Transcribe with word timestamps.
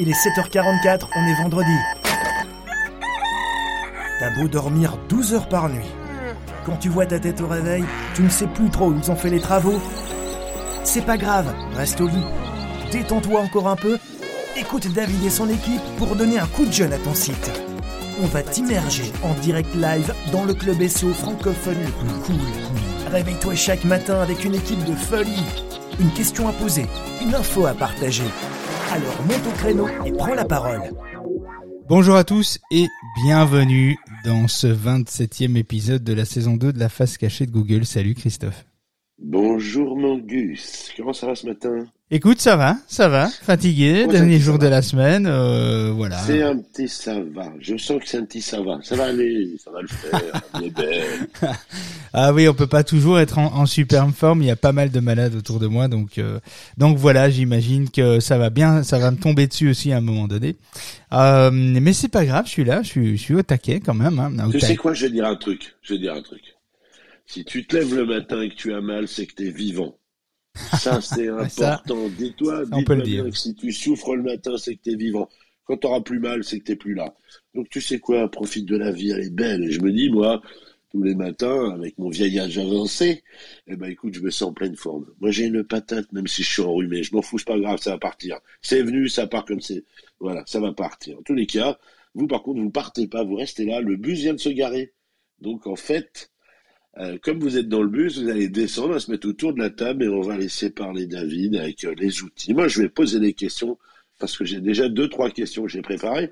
il 0.00 0.08
est 0.08 0.12
7h44, 0.12 1.08
on 1.14 1.26
est 1.26 1.34
vendredi. 1.34 1.76
T'as 4.18 4.30
beau 4.34 4.48
dormir 4.48 4.96
12 5.10 5.34
heures 5.34 5.48
par 5.48 5.68
nuit. 5.68 5.84
Quand 6.64 6.76
tu 6.76 6.88
vois 6.88 7.04
ta 7.04 7.18
tête 7.18 7.40
au 7.42 7.46
réveil, 7.46 7.84
tu 8.14 8.22
ne 8.22 8.30
sais 8.30 8.46
plus 8.46 8.70
trop 8.70 8.88
où 8.88 8.98
ils 8.98 9.10
ont 9.10 9.16
fait 9.16 9.28
les 9.28 9.40
travaux. 9.40 9.80
C'est 10.84 11.04
pas 11.04 11.18
grave, 11.18 11.52
reste 11.74 12.00
au 12.00 12.08
lit. 12.08 12.24
Détends-toi 12.92 13.40
encore 13.40 13.68
un 13.68 13.76
peu. 13.76 13.98
Écoute 14.56 14.90
David 14.92 15.22
et 15.24 15.30
son 15.30 15.48
équipe 15.50 15.82
pour 15.98 16.16
donner 16.16 16.38
un 16.38 16.46
coup 16.46 16.64
de 16.64 16.72
jeune 16.72 16.94
à 16.94 16.98
ton 16.98 17.14
site. 17.14 17.50
On 18.22 18.26
va 18.26 18.42
t'immerger 18.42 19.12
en 19.22 19.34
direct 19.34 19.74
live 19.74 20.14
dans 20.32 20.44
le 20.44 20.54
club 20.54 20.86
SEO 20.86 21.12
francophone 21.12 21.78
le 21.78 21.90
plus 21.90 22.18
cool. 22.24 23.12
Réveille-toi 23.12 23.54
chaque 23.54 23.84
matin 23.84 24.20
avec 24.20 24.44
une 24.44 24.54
équipe 24.54 24.84
de 24.84 24.94
folie. 24.94 25.44
Une 25.98 26.12
question 26.12 26.48
à 26.48 26.52
poser, 26.52 26.86
une 27.22 27.34
info 27.34 27.66
à 27.66 27.74
partager. 27.74 28.24
Alors 28.90 29.22
monte 29.22 29.46
au 29.46 29.56
créneau 29.56 29.88
et 30.04 30.12
prends 30.12 30.34
la 30.34 30.44
parole. 30.44 30.80
Bonjour 31.88 32.16
à 32.16 32.24
tous 32.24 32.58
et 32.72 32.86
bienvenue 33.22 33.96
dans 34.24 34.48
ce 34.48 34.66
27e 34.66 35.56
épisode 35.56 36.02
de 36.02 36.12
la 36.12 36.24
saison 36.24 36.56
2 36.56 36.72
de 36.72 36.78
la 36.78 36.88
face 36.88 37.16
cachée 37.16 37.46
de 37.46 37.52
Google. 37.52 37.86
Salut 37.86 38.14
Christophe. 38.14 38.64
Bonjour 39.22 39.98
mon 39.98 40.16
Gus, 40.16 40.90
comment 40.96 41.12
ça 41.12 41.26
va 41.26 41.34
ce 41.34 41.46
matin? 41.46 41.86
Écoute, 42.10 42.40
ça 42.40 42.56
va, 42.56 42.78
ça 42.88 43.08
va. 43.08 43.28
Fatigué, 43.28 44.06
dernier 44.06 44.38
jour 44.38 44.58
de 44.58 44.66
la 44.66 44.80
semaine, 44.80 45.26
euh, 45.26 45.92
voilà. 45.94 46.16
C'est 46.18 46.42
un 46.42 46.56
petit 46.56 46.88
ça 46.88 47.20
va, 47.34 47.52
je 47.60 47.76
sens 47.76 48.00
que 48.00 48.08
c'est 48.08 48.16
un 48.16 48.24
petit 48.24 48.40
ça 48.40 48.62
va, 48.62 48.80
ça 48.82 48.96
va 48.96 49.04
aller, 49.04 49.56
ça 49.62 49.70
va 49.70 49.82
le 49.82 49.88
faire, 49.88 50.42
elle 50.54 50.64
est 50.64 50.70
belle. 50.70 51.28
Ah 52.14 52.32
oui, 52.32 52.48
on 52.48 52.54
peut 52.54 52.66
pas 52.66 52.82
toujours 52.82 53.20
être 53.20 53.38
en, 53.38 53.54
en 53.54 53.66
superbe 53.66 54.12
forme. 54.12 54.40
Il 54.42 54.46
y 54.46 54.50
a 54.50 54.56
pas 54.56 54.72
mal 54.72 54.90
de 54.90 55.00
malades 55.00 55.34
autour 55.34 55.60
de 55.60 55.66
moi, 55.66 55.86
donc 55.86 56.16
euh, 56.16 56.40
donc 56.78 56.96
voilà. 56.96 57.28
J'imagine 57.28 57.90
que 57.90 58.20
ça 58.20 58.38
va 58.38 58.48
bien, 58.48 58.82
ça 58.82 58.98
va 58.98 59.10
me 59.10 59.18
tomber 59.18 59.46
dessus 59.46 59.68
aussi 59.68 59.92
à 59.92 59.98
un 59.98 60.00
moment 60.00 60.28
donné. 60.28 60.56
Euh, 61.12 61.50
mais 61.52 61.92
c'est 61.92 62.08
pas 62.08 62.24
grave, 62.24 62.46
je 62.46 62.50
suis 62.50 62.64
là, 62.64 62.82
je 62.82 62.88
suis, 62.88 63.16
je 63.18 63.22
suis 63.22 63.34
au 63.34 63.42
taquet 63.42 63.80
quand 63.80 63.94
même. 63.94 64.18
Hein, 64.18 64.48
au 64.48 64.50
Tu 64.50 64.60
sais 64.60 64.76
quoi, 64.76 64.94
je 64.94 65.04
vais 65.04 65.12
dire 65.12 65.26
un 65.26 65.36
truc, 65.36 65.76
je 65.82 65.92
vais 65.92 66.00
dire 66.00 66.14
un 66.14 66.22
truc. 66.22 66.42
Si 67.30 67.44
tu 67.44 67.64
te 67.64 67.76
lèves 67.76 67.94
le 67.94 68.06
matin 68.06 68.42
et 68.42 68.48
que 68.48 68.56
tu 68.56 68.72
as 68.72 68.80
mal, 68.80 69.06
c'est 69.06 69.24
que 69.24 69.36
tu 69.36 69.46
es 69.46 69.50
vivant. 69.52 69.96
Ça, 70.56 71.00
c'est 71.00 71.28
important. 71.28 72.08
Dis-toi, 72.08 72.64
dis-toi 72.66 72.96
dire. 72.96 73.22
bien 73.22 73.30
que 73.30 73.38
si 73.38 73.54
tu 73.54 73.70
souffres 73.70 74.16
le 74.16 74.24
matin, 74.24 74.56
c'est 74.58 74.74
que 74.74 74.82
tu 74.82 74.90
es 74.90 74.96
vivant. 74.96 75.28
Quand 75.62 75.76
tu 75.76 75.86
auras 75.86 76.00
plus 76.00 76.18
mal, 76.18 76.42
c'est 76.42 76.58
que 76.58 76.64
tu 76.64 76.76
plus 76.76 76.94
là. 76.94 77.14
Donc 77.54 77.68
tu 77.68 77.80
sais 77.80 78.00
quoi, 78.00 78.28
profite 78.28 78.66
de 78.66 78.76
la 78.76 78.90
vie, 78.90 79.12
elle 79.12 79.20
est 79.20 79.32
belle. 79.32 79.62
Et 79.62 79.70
je 79.70 79.80
me 79.80 79.92
dis, 79.92 80.10
moi, 80.10 80.42
tous 80.90 81.04
les 81.04 81.14
matins, 81.14 81.70
avec 81.70 81.96
mon 81.98 82.08
vieil 82.08 82.36
âge 82.40 82.58
avancé, 82.58 83.22
eh 83.68 83.76
ben 83.76 83.88
écoute, 83.88 84.14
je 84.14 84.22
me 84.22 84.30
sens 84.30 84.48
en 84.48 84.52
pleine 84.52 84.74
forme. 84.74 85.06
Moi, 85.20 85.30
j'ai 85.30 85.44
une 85.44 85.62
patate, 85.62 86.10
même 86.12 86.26
si 86.26 86.42
je 86.42 86.50
suis 86.50 86.62
enrhumé. 86.62 87.04
Je 87.04 87.14
m'en 87.14 87.22
fous, 87.22 87.38
c'est 87.38 87.46
pas 87.46 87.60
grave, 87.60 87.80
ça 87.80 87.92
va 87.92 87.98
partir. 87.98 88.40
C'est 88.60 88.82
venu, 88.82 89.08
ça 89.08 89.28
part 89.28 89.44
comme 89.44 89.60
c'est. 89.60 89.84
Voilà, 90.18 90.42
ça 90.46 90.58
va 90.58 90.72
partir. 90.72 91.16
En 91.20 91.22
tous 91.22 91.34
les 91.34 91.46
cas, 91.46 91.78
vous, 92.14 92.26
par 92.26 92.42
contre, 92.42 92.60
vous 92.60 92.70
partez 92.70 93.06
pas, 93.06 93.22
vous 93.22 93.36
restez 93.36 93.66
là. 93.66 93.80
Le 93.80 93.94
bus 93.94 94.18
vient 94.18 94.34
de 94.34 94.40
se 94.40 94.48
garer. 94.48 94.92
Donc, 95.40 95.68
en 95.68 95.76
fait, 95.76 96.29
euh, 97.00 97.18
comme 97.22 97.40
vous 97.40 97.56
êtes 97.56 97.68
dans 97.68 97.82
le 97.82 97.88
bus, 97.88 98.18
vous 98.18 98.28
allez 98.28 98.48
descendre, 98.48 98.90
on 98.90 98.92
va 98.92 99.00
se 99.00 99.10
mettre 99.10 99.26
autour 99.26 99.54
de 99.54 99.58
la 99.58 99.70
table 99.70 100.04
et 100.04 100.08
on 100.08 100.20
va 100.20 100.36
laisser 100.36 100.70
parler 100.70 101.06
David 101.06 101.56
avec 101.56 101.84
euh, 101.84 101.94
les 101.96 102.22
outils. 102.22 102.52
Moi, 102.52 102.68
je 102.68 102.82
vais 102.82 102.90
poser 102.90 103.20
des 103.20 103.32
questions 103.32 103.78
parce 104.18 104.36
que 104.36 104.44
j'ai 104.44 104.60
déjà 104.60 104.88
deux, 104.88 105.08
trois 105.08 105.30
questions 105.30 105.62
que 105.62 105.70
j'ai 105.70 105.80
préparées. 105.80 106.30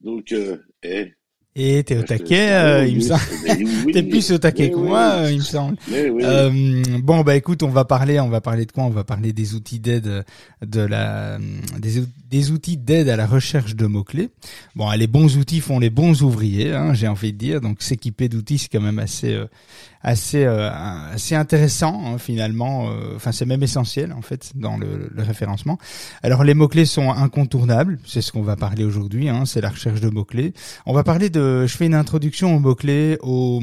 Donc, 0.00 0.32
euh, 0.32 0.56
eh, 0.82 1.12
Et 1.60 1.82
t'es 1.82 1.96
au 1.98 2.02
taquet, 2.02 2.52
euh, 2.52 2.86
il 2.86 2.96
me 2.96 3.00
semble. 3.00 3.20
Oui, 3.84 3.92
T'es 3.92 4.04
plus 4.04 4.30
au 4.30 4.38
taquet 4.38 4.70
que 4.70 4.76
moi, 4.76 5.14
euh, 5.16 5.32
il 5.32 5.38
me 5.38 5.42
semble. 5.42 5.76
oui. 5.90 5.96
Euh, 6.22 6.82
bon 7.02 7.22
bah 7.22 7.34
écoute, 7.34 7.64
on 7.64 7.68
va 7.68 7.84
parler, 7.84 8.20
on 8.20 8.28
va 8.28 8.40
parler 8.40 8.64
de 8.64 8.70
quoi? 8.70 8.84
On 8.84 8.90
va 8.90 9.02
parler 9.02 9.32
des 9.32 9.54
outils 9.56 9.80
d'aide 9.80 10.24
de 10.64 10.80
la 10.80 11.38
des, 11.80 11.98
ou- 11.98 12.06
des 12.30 12.52
outils 12.52 12.76
d'aide 12.76 13.08
à 13.08 13.16
la 13.16 13.26
recherche 13.26 13.74
de 13.74 13.86
mots 13.86 14.04
clés. 14.04 14.28
Bon, 14.76 14.88
les 14.92 15.08
bons 15.08 15.36
outils 15.36 15.60
font 15.60 15.80
les 15.80 15.90
bons 15.90 16.22
ouvriers, 16.22 16.72
hein, 16.74 16.94
j'ai 16.94 17.08
envie 17.08 17.32
de 17.32 17.38
dire. 17.38 17.60
Donc 17.60 17.82
s'équiper 17.82 18.28
d'outils, 18.28 18.58
c'est 18.58 18.68
quand 18.68 18.80
même 18.80 19.00
assez 19.00 19.34
euh, 19.34 19.46
assez 20.00 20.44
euh, 20.44 20.70
assez 21.12 21.34
intéressant 21.34 22.00
hein, 22.06 22.18
finalement. 22.18 22.88
Euh, 22.90 23.16
Enfin, 23.16 23.32
c'est 23.32 23.46
même 23.46 23.64
essentiel 23.64 24.12
en 24.12 24.22
fait 24.22 24.52
dans 24.54 24.76
le, 24.76 25.10
le 25.12 25.22
référencement. 25.24 25.76
Alors 26.22 26.44
les 26.44 26.54
mots 26.54 26.68
clés 26.68 26.84
sont 26.84 27.10
incontournables, 27.10 27.98
c'est 28.06 28.20
ce 28.20 28.30
qu'on 28.30 28.42
va 28.42 28.54
parler 28.54 28.84
aujourd'hui. 28.84 29.28
Hein, 29.28 29.42
c'est 29.44 29.60
la 29.60 29.70
recherche 29.70 30.00
de 30.00 30.08
mots 30.08 30.24
clés. 30.24 30.52
On 30.86 30.92
va 30.94 31.02
parler 31.02 31.30
de. 31.30 31.47
Je 31.66 31.76
fais 31.76 31.86
une 31.86 31.94
introduction 31.94 32.56
aux 32.56 32.58
mots 32.58 32.74
clés, 32.74 33.18
aux, 33.22 33.60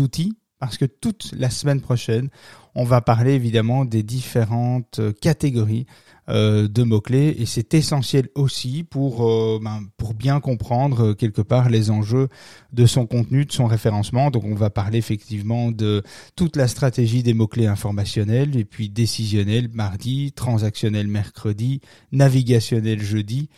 outils 0.00 0.36
parce 0.58 0.78
que 0.78 0.86
toute 0.86 1.32
la 1.36 1.50
semaine 1.50 1.80
prochaine, 1.80 2.30
on 2.74 2.84
va 2.84 3.00
parler 3.00 3.34
évidemment 3.34 3.84
des 3.84 4.02
différentes 4.02 4.98
euh, 5.00 5.12
catégories 5.12 5.86
euh, 6.28 6.66
de 6.66 6.82
mots-clés 6.82 7.36
et 7.38 7.46
c'est 7.46 7.72
essentiel 7.72 8.30
aussi 8.34 8.82
pour, 8.82 9.30
euh, 9.30 9.60
ben, 9.62 9.82
pour 9.96 10.12
bien 10.12 10.40
comprendre 10.40 11.10
euh, 11.10 11.14
quelque 11.14 11.40
part 11.40 11.68
les 11.68 11.88
enjeux 11.92 12.26
de 12.72 12.84
son 12.84 13.06
contenu, 13.06 13.44
de 13.44 13.52
son 13.52 13.66
référencement. 13.66 14.32
Donc 14.32 14.42
on 14.44 14.56
va 14.56 14.68
parler 14.68 14.98
effectivement 14.98 15.70
de 15.70 16.02
toute 16.34 16.56
la 16.56 16.66
stratégie 16.66 17.22
des 17.22 17.32
mots-clés 17.32 17.68
informationnels 17.68 18.56
et 18.56 18.64
puis 18.64 18.88
décisionnels 18.88 19.68
mardi, 19.72 20.32
transactionnel 20.32 21.06
mercredi, 21.06 21.80
navigationnel 22.10 23.00
jeudi 23.00 23.48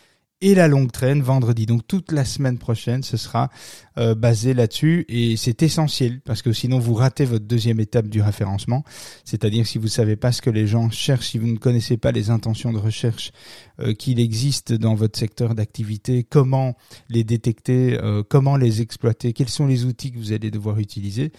et 0.40 0.54
la 0.54 0.68
longue 0.68 0.92
traîne 0.92 1.20
vendredi. 1.22 1.66
Donc 1.66 1.86
toute 1.86 2.12
la 2.12 2.24
semaine 2.24 2.58
prochaine, 2.58 3.02
ce 3.02 3.16
sera 3.16 3.50
euh, 3.98 4.14
basé 4.14 4.54
là-dessus 4.54 5.04
et 5.08 5.36
c'est 5.36 5.62
essentiel 5.62 6.20
parce 6.20 6.42
que 6.42 6.52
sinon 6.52 6.78
vous 6.78 6.94
ratez 6.94 7.24
votre 7.24 7.44
deuxième 7.44 7.80
étape 7.80 8.08
du 8.08 8.22
référencement. 8.22 8.84
C'est-à-dire 9.24 9.66
si 9.66 9.78
vous 9.78 9.88
savez 9.88 10.16
pas 10.16 10.32
ce 10.32 10.40
que 10.40 10.50
les 10.50 10.66
gens 10.66 10.90
cherchent, 10.90 11.30
si 11.30 11.38
vous 11.38 11.48
ne 11.48 11.58
connaissez 11.58 11.96
pas 11.96 12.12
les 12.12 12.30
intentions 12.30 12.72
de 12.72 12.78
recherche 12.78 13.32
euh, 13.80 13.94
qu'il 13.94 14.20
existe 14.20 14.72
dans 14.72 14.94
votre 14.94 15.18
secteur 15.18 15.54
d'activité, 15.54 16.24
comment 16.24 16.76
les 17.08 17.24
détecter, 17.24 17.98
euh, 18.00 18.22
comment 18.28 18.56
les 18.56 18.80
exploiter, 18.80 19.32
quels 19.32 19.48
sont 19.48 19.66
les 19.66 19.84
outils 19.84 20.12
que 20.12 20.18
vous 20.18 20.32
allez 20.32 20.50
devoir 20.50 20.78
utiliser, 20.78 21.32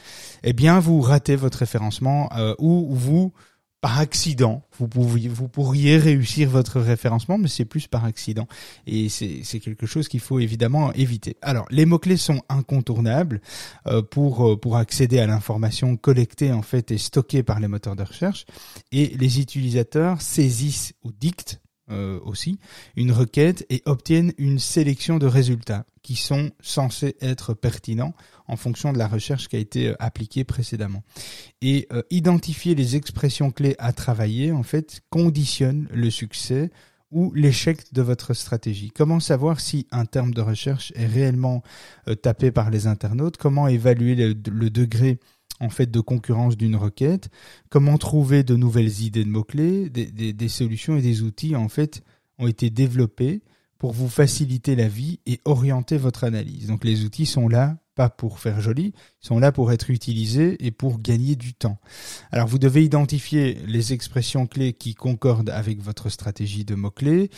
eh 0.44 0.54
bien 0.54 0.80
vous 0.80 1.00
ratez 1.02 1.36
votre 1.36 1.60
référencement 1.60 2.30
euh, 2.36 2.54
ou 2.60 2.94
vous 2.94 3.32
par 3.82 4.00
accident, 4.00 4.62
vous 4.78 4.88
pourriez, 4.88 5.98
réussir 5.98 6.50
votre 6.50 6.80
référencement, 6.82 7.38
mais 7.38 7.48
c'est 7.48 7.66
plus 7.66 7.88
par 7.88 8.04
accident. 8.04 8.48
Et 8.88 9.08
c'est 9.10 9.42
c'est 9.44 9.60
quelque 9.60 9.86
chose 9.86 10.08
qu'il 10.08 10.20
faut 10.20 10.40
évidemment 10.40 10.92
éviter. 10.94 11.38
Alors, 11.42 11.66
les 11.70 11.86
mots-clés 11.86 12.18
sont 12.18 12.42
incontournables 12.50 13.42
euh, 13.88 14.02
pour, 14.02 14.48
euh, 14.48 14.58
pour 14.58 14.78
accéder 14.78 15.20
à 15.20 15.28
l'information 15.28 15.96
collectée 15.96 16.52
en 16.52 16.62
fait 16.62 16.92
et 16.92 16.98
stockée 16.98 17.44
par 17.44 17.60
les 17.60 17.68
moteurs 17.68 17.96
de 17.96 18.04
recherche. 18.04 18.46
Et 18.92 19.16
les 19.18 19.40
utilisateurs 19.40 20.22
saisissent 20.22 20.94
ou 21.04 21.12
dictent 21.12 21.62
euh, 21.92 22.20
aussi 22.24 22.60
une 22.96 23.12
requête 23.12 23.66
et 23.70 23.82
obtiennent 23.86 24.34
une 24.38 24.60
sélection 24.60 25.18
de 25.18 25.26
résultats 25.26 25.86
qui 26.02 26.16
sont 26.16 26.52
censés 26.62 27.16
être 27.22 27.54
pertinents 27.54 28.14
en 28.48 28.56
fonction 28.56 28.92
de 28.92 28.98
la 28.98 29.08
recherche 29.08 29.48
qui 29.48 29.56
a 29.56 29.60
été 29.60 29.90
euh, 29.90 29.96
appliquée 30.00 30.44
précédemment. 30.44 31.04
Et 31.62 31.88
euh, 31.94 32.02
identifier 32.10 32.76
les 32.76 32.96
expressions 32.96 33.52
clés 33.52 33.76
à 33.78 33.94
travailler, 33.94 34.52
en 34.52 34.64
fait, 34.64 35.02
conditionne 35.10 35.88
le 35.92 36.10
succès 36.10 36.72
ou 37.12 37.34
l'échec 37.34 37.94
de 37.94 38.02
votre 38.02 38.34
stratégie. 38.34 38.92
Comment 38.92 39.20
savoir 39.20 39.60
si 39.60 39.88
un 39.92 40.06
terme 40.06 40.34
de 40.34 40.42
recherche 40.42 40.92
est 40.96 41.08
réellement 41.08 41.64
euh, 42.08 42.16
tapé 42.16 42.52
par 42.52 42.70
les 42.70 42.88
internautes? 42.88 43.38
Comment 43.38 43.68
évaluer 43.68 44.16
le, 44.16 44.36
le 44.50 44.70
degré 44.70 45.20
en 45.60 45.70
fait 45.70 45.92
de 45.92 46.00
concurrence 46.00 46.58
d'une 46.58 46.76
requête 46.76 47.30
Comment 47.70 47.98
trouver 47.98 48.44
de 48.44 48.56
nouvelles 48.56 49.02
idées 49.02 49.24
de 49.24 49.30
mots-clés 49.30 49.90
des, 49.90 50.50
solutions 50.50 50.98
et 50.98 51.02
des 51.02 51.22
outils 51.22 51.56
en 51.56 51.70
fait 51.70 52.04
ont 52.38 52.48
été 52.48 52.70
développés 52.70 53.42
pour 53.78 53.94
vous 53.94 54.10
faciliter 54.10 54.76
la 54.76 54.88
vie 54.88 55.20
et 55.26 55.40
orienter 55.46 55.98
votre 55.98 56.26
analyse. 56.26 56.68
Donc 56.68 56.84
les 56.84 57.06
outils 57.06 57.26
sont 57.26 57.48
là 57.48 57.78
pas 57.96 58.10
pour 58.10 58.40
faire 58.40 58.62
joli, 58.62 58.94
ils 59.22 59.28
sont 59.28 59.40
là 59.40 59.52
pour 59.52 59.74
être 59.74 59.90
utilisés 59.90 60.56
et 60.66 60.72
pour 60.72 61.02
gagner 61.02 61.36
du 61.36 61.54
temps. 61.54 61.80
Alors 62.32 62.48
vous 62.48 62.58
devez 62.58 62.82
identifier 62.82 63.58
les 63.68 63.92
expressions 63.92 64.48
clés 64.48 64.72
qui 64.72 64.96
concordent 64.96 65.50
avec 65.50 65.82
votre 65.82 66.08
stratégie 66.08 66.64
de 66.64 66.76
mots-clés 66.76 67.30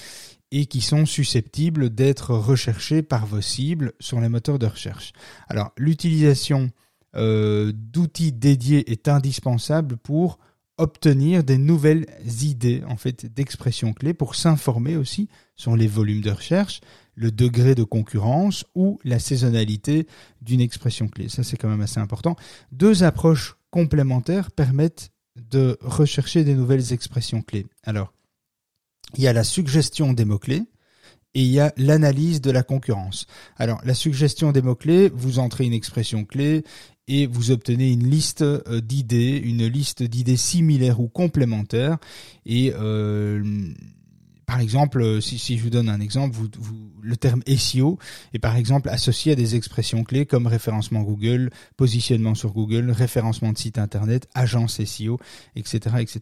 et 0.51 0.68
qui 0.68 0.81
sont 0.81 1.07
susceptibles 1.07 1.89
d'être 1.89 2.35
recherchées 2.35 3.01
par 3.01 3.25
vos 3.25 3.41
cibles 3.41 3.94
sur 4.00 4.21
les 4.21 4.29
moteurs 4.29 4.59
de 4.59 4.68
recherche. 4.68 5.13
Alors 5.47 5.71
l'utilisation 5.77 6.69
euh, 7.15 7.71
d'outils 7.75 8.31
dédiés 8.31 8.91
est 8.91 9.07
indispensable 9.07 9.97
pour 9.97 10.39
obtenir 10.77 11.43
des 11.43 11.57
nouvelles 11.57 12.07
idées 12.41 12.83
en 12.87 12.97
fait 12.97 13.25
d'expressions 13.25 13.93
clés 13.93 14.13
pour 14.13 14.35
s'informer 14.35 14.95
aussi 14.95 15.29
sur 15.55 15.75
les 15.75 15.87
volumes 15.87 16.21
de 16.21 16.31
recherche, 16.31 16.81
le 17.13 17.31
degré 17.31 17.75
de 17.75 17.83
concurrence 17.83 18.65
ou 18.73 18.99
la 19.03 19.19
saisonnalité 19.19 20.07
d'une 20.41 20.61
expression 20.61 21.07
clé. 21.07 21.29
Ça 21.29 21.43
c'est 21.43 21.57
quand 21.57 21.69
même 21.69 21.81
assez 21.81 21.99
important. 21.99 22.35
Deux 22.71 23.03
approches 23.03 23.57
complémentaires 23.69 24.51
permettent 24.51 25.11
de 25.35 25.77
rechercher 25.81 26.43
des 26.43 26.55
nouvelles 26.55 26.93
expressions 26.93 27.41
clés. 27.41 27.67
Alors, 27.83 28.13
il 29.15 29.23
y 29.23 29.27
a 29.27 29.33
la 29.33 29.43
suggestion 29.43 30.13
des 30.13 30.25
mots-clés 30.25 30.63
et 31.33 31.41
il 31.41 31.47
y 31.51 31.59
a 31.59 31.73
l'analyse 31.77 32.41
de 32.41 32.51
la 32.51 32.63
concurrence. 32.63 33.25
Alors, 33.55 33.79
la 33.85 33.93
suggestion 33.93 34.51
des 34.51 34.61
mots-clés, 34.61 35.09
vous 35.13 35.39
entrez 35.39 35.65
une 35.65 35.73
expression 35.73 36.25
clé 36.25 36.63
et 37.11 37.27
vous 37.27 37.51
obtenez 37.51 37.91
une 37.91 38.09
liste 38.09 38.41
euh, 38.41 38.79
d'idées, 38.79 39.37
une 39.43 39.67
liste 39.67 40.01
d'idées 40.01 40.37
similaires 40.37 41.01
ou 41.01 41.09
complémentaires. 41.09 41.97
Et 42.45 42.73
euh, 42.73 43.43
par 44.45 44.61
exemple, 44.61 45.01
euh, 45.01 45.19
si, 45.19 45.57
je 45.57 45.61
vous 45.61 45.69
donne 45.69 45.89
un 45.89 45.99
exemple, 45.99 46.33
vous, 46.33 46.47
le 47.01 47.17
terme 47.17 47.41
SEO 47.57 47.99
est 48.33 48.39
par 48.39 48.55
exemple 48.55 48.87
associé 48.87 49.33
à 49.33 49.35
des 49.35 49.55
expressions 49.55 50.05
clés 50.05 50.25
comme 50.25 50.47
référencement 50.47 51.01
Google, 51.01 51.49
positionnement 51.75 52.33
sur 52.33 52.53
Google, 52.53 52.91
référencement 52.91 53.51
de 53.51 53.57
site 53.57 53.77
internet, 53.77 54.29
agence 54.33 54.81
SEO, 54.81 55.19
etc., 55.57 55.97
etc. 55.99 56.19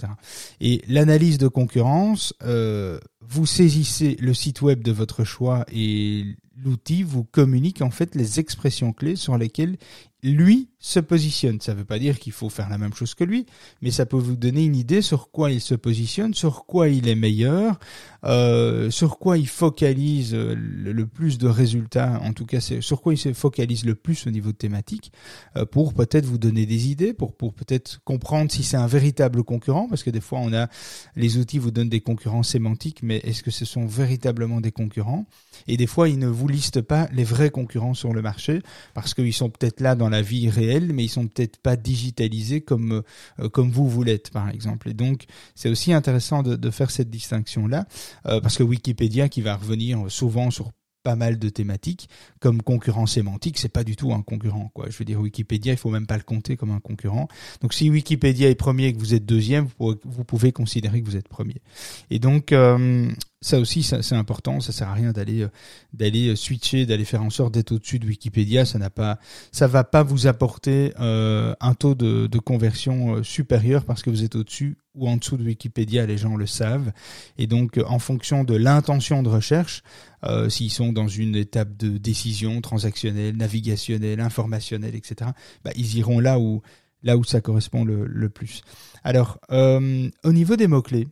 Et 0.59 0.81
l'analyse 0.87 1.37
de 1.37 1.47
concurrence, 1.47 2.33
vous 2.41 3.45
saisissez 3.45 4.15
le 4.19 4.33
site 4.33 4.61
web 4.61 4.81
de 4.81 4.91
votre 4.91 5.23
choix 5.23 5.65
et 5.71 6.35
l'outil 6.63 7.03
vous 7.03 7.23
communique 7.23 7.81
en 7.81 7.89
fait 7.89 8.15
les 8.15 8.39
expressions 8.39 8.93
clés 8.93 9.15
sur 9.15 9.37
lesquelles 9.37 9.77
lui 10.23 10.69
se 10.79 10.99
positionne. 10.99 11.61
Ça 11.61 11.73
ne 11.73 11.79
veut 11.79 11.85
pas 11.85 11.99
dire 11.99 12.19
qu'il 12.19 12.33
faut 12.33 12.49
faire 12.49 12.69
la 12.69 12.77
même 12.77 12.93
chose 12.93 13.13
que 13.13 13.23
lui, 13.23 13.45
mais 13.81 13.91
ça 13.91 14.05
peut 14.05 14.17
vous 14.17 14.35
donner 14.35 14.63
une 14.63 14.75
idée 14.75 15.01
sur 15.01 15.31
quoi 15.31 15.51
il 15.51 15.61
se 15.61 15.75
positionne, 15.75 16.33
sur 16.33 16.65
quoi 16.65 16.89
il 16.89 17.07
est 17.07 17.15
meilleur, 17.15 17.79
euh, 18.23 18.89
sur 18.89 19.17
quoi 19.17 19.37
il 19.37 19.47
focalise 19.47 20.33
le, 20.33 21.05
plus 21.05 21.37
de 21.37 21.47
résultats, 21.47 22.19
en 22.23 22.33
tout 22.33 22.45
cas 22.45 22.59
sur 22.59 23.01
quoi 23.01 23.13
il 23.13 23.17
se 23.17 23.33
focalise 23.33 23.85
le 23.85 23.95
plus 23.95 24.27
au 24.27 24.31
niveau 24.31 24.51
de 24.51 24.57
thématique, 24.57 25.11
euh, 25.55 25.65
pour 25.65 25.93
peut-être 25.93 26.25
vous 26.25 26.37
donner 26.37 26.65
des 26.65 26.89
idées, 26.89 27.13
pour, 27.13 27.35
pour 27.35 27.53
peut-être 27.53 28.01
comprendre 28.03 28.51
si 28.51 28.63
c'est 28.63 28.77
un 28.77 28.87
véritable 28.87 29.43
concurrent, 29.43 29.87
parce 29.87 30.03
que 30.03 30.09
des 30.09 30.21
fois 30.21 30.39
on 30.39 30.53
a 30.53 30.67
les 31.15 31.37
outils 31.37 31.59
vous 31.59 31.71
donnent 31.71 31.89
des 31.89 32.01
concurrents 32.01 32.43
sémantiques, 32.43 33.01
mais 33.03 33.17
est-ce 33.17 33.43
que 33.43 33.51
ce 33.51 33.65
sont 33.65 33.85
véritablement 33.85 34.61
des 34.61 34.71
concurrents? 34.71 35.25
Et 35.67 35.77
des 35.77 35.87
fois 35.87 36.09
ils 36.09 36.19
ne 36.19 36.27
vous 36.27 36.47
listent 36.47 36.81
pas 36.81 37.07
les 37.11 37.23
vrais 37.23 37.49
concurrents 37.49 37.93
sur 37.93 38.13
le 38.13 38.21
marché, 38.21 38.61
parce 38.93 39.13
qu'ils 39.13 39.33
sont 39.33 39.49
peut-être 39.49 39.81
là 39.81 39.95
dans 39.95 40.09
la 40.09 40.21
vie 40.21 40.49
réelle, 40.49 40.93
mais 40.93 41.05
ils 41.05 41.09
sont 41.09 41.27
peut-être 41.27 41.57
pas 41.57 41.75
digitalisés 41.75 42.61
comme 42.61 43.03
euh, 43.39 43.49
comme 43.49 43.71
vous 43.71 43.87
vous 43.87 44.03
l'êtes, 44.03 44.31
par 44.31 44.49
exemple. 44.49 44.89
Et 44.89 44.93
donc, 44.93 45.25
c'est 45.55 45.69
aussi 45.69 45.93
intéressant 45.93 46.43
de, 46.43 46.55
de, 46.55 46.69
faire 46.69 46.91
cette 46.91 47.09
distinction 47.09 47.67
là, 47.67 47.79
euh, 47.79 47.85
parce 48.23 48.57
que 48.57 48.63
Wikipédia, 48.63 49.29
qui 49.29 49.41
va 49.41 49.55
revenir 49.55 50.05
souvent 50.09 50.51
sur 50.51 50.71
pas 51.03 51.15
mal 51.15 51.39
de 51.39 51.49
thématiques 51.49 52.09
comme 52.39 52.61
concurrent 52.61 53.05
sémantique 53.05 53.57
c'est 53.57 53.69
pas 53.69 53.83
du 53.83 53.95
tout 53.95 54.11
un 54.13 54.21
concurrent 54.21 54.69
quoi. 54.73 54.89
Je 54.89 54.97
veux 54.97 55.05
dire 55.05 55.19
Wikipédia 55.19 55.73
il 55.73 55.77
faut 55.77 55.89
même 55.89 56.07
pas 56.07 56.17
le 56.17 56.23
compter 56.23 56.57
comme 56.57 56.71
un 56.71 56.79
concurrent. 56.79 57.27
Donc 57.61 57.73
si 57.73 57.89
Wikipédia 57.89 58.49
est 58.49 58.55
premier 58.55 58.87
et 58.87 58.93
que 58.93 58.99
vous 58.99 59.13
êtes 59.13 59.25
deuxième 59.25 59.67
vous 59.79 60.23
pouvez, 60.25 60.51
considérer 60.51 61.01
que 61.01 61.05
vous 61.05 61.15
êtes 61.15 61.27
premier. 61.27 61.61
Et 62.09 62.19
donc 62.19 62.51
euh, 62.51 63.09
ça 63.41 63.59
aussi, 63.59 63.83
c'est 63.83 64.15
important. 64.15 64.59
Ça 64.59 64.71
sert 64.71 64.89
à 64.89 64.93
rien 64.93 65.11
d'aller 65.11 65.43
euh, 65.43 65.49
d'aller 65.93 66.29
euh, 66.29 66.35
switcher, 66.35 66.85
d'aller 66.85 67.05
faire 67.05 67.23
en 67.23 67.29
sorte 67.29 67.53
d'être 67.53 67.71
au-dessus 67.71 67.97
de 67.99 68.05
Wikipédia. 68.05 68.65
Ça 68.65 68.79
n'a 68.79 68.89
pas, 68.89 69.17
ça 69.51 69.67
va 69.67 69.83
pas 69.83 70.03
vous 70.03 70.27
apporter 70.27 70.93
euh, 70.99 71.53
un 71.61 71.73
taux 71.73 71.95
de, 71.95 72.27
de 72.27 72.39
conversion 72.39 73.23
supérieur 73.23 73.85
parce 73.85 74.03
que 74.03 74.09
vous 74.09 74.23
êtes 74.23 74.35
au-dessus 74.35 74.77
ou 74.93 75.07
en 75.07 75.17
dessous 75.17 75.37
de 75.37 75.43
Wikipédia. 75.43 76.05
Les 76.05 76.17
gens 76.17 76.35
le 76.35 76.45
savent. 76.45 76.91
Et 77.37 77.47
donc, 77.47 77.79
en 77.87 77.99
fonction 77.99 78.43
de 78.43 78.55
l'intention 78.55 79.23
de 79.23 79.29
recherche, 79.29 79.83
euh, 80.25 80.49
s'ils 80.49 80.71
sont 80.71 80.91
dans 80.91 81.07
une 81.07 81.35
étape 81.35 81.77
de 81.77 81.97
décision 81.97 82.59
transactionnelle, 82.61 83.37
navigationnelle, 83.37 84.19
informationnelle, 84.19 84.95
etc., 84.95 85.31
bah, 85.63 85.71
ils 85.75 85.97
iront 85.97 86.19
là 86.19 86.39
où 86.39 86.61
là 87.01 87.15
où 87.15 87.23
ça 87.23 87.39
correspond 87.39 87.85
le, 87.85 88.05
le 88.05 88.29
plus. 88.29 88.61
Alors, 89.05 89.39
euh, 89.51 90.09
au 90.25 90.33
niveau 90.33 90.57
des 90.57 90.67
mots 90.67 90.81
clés 90.81 91.07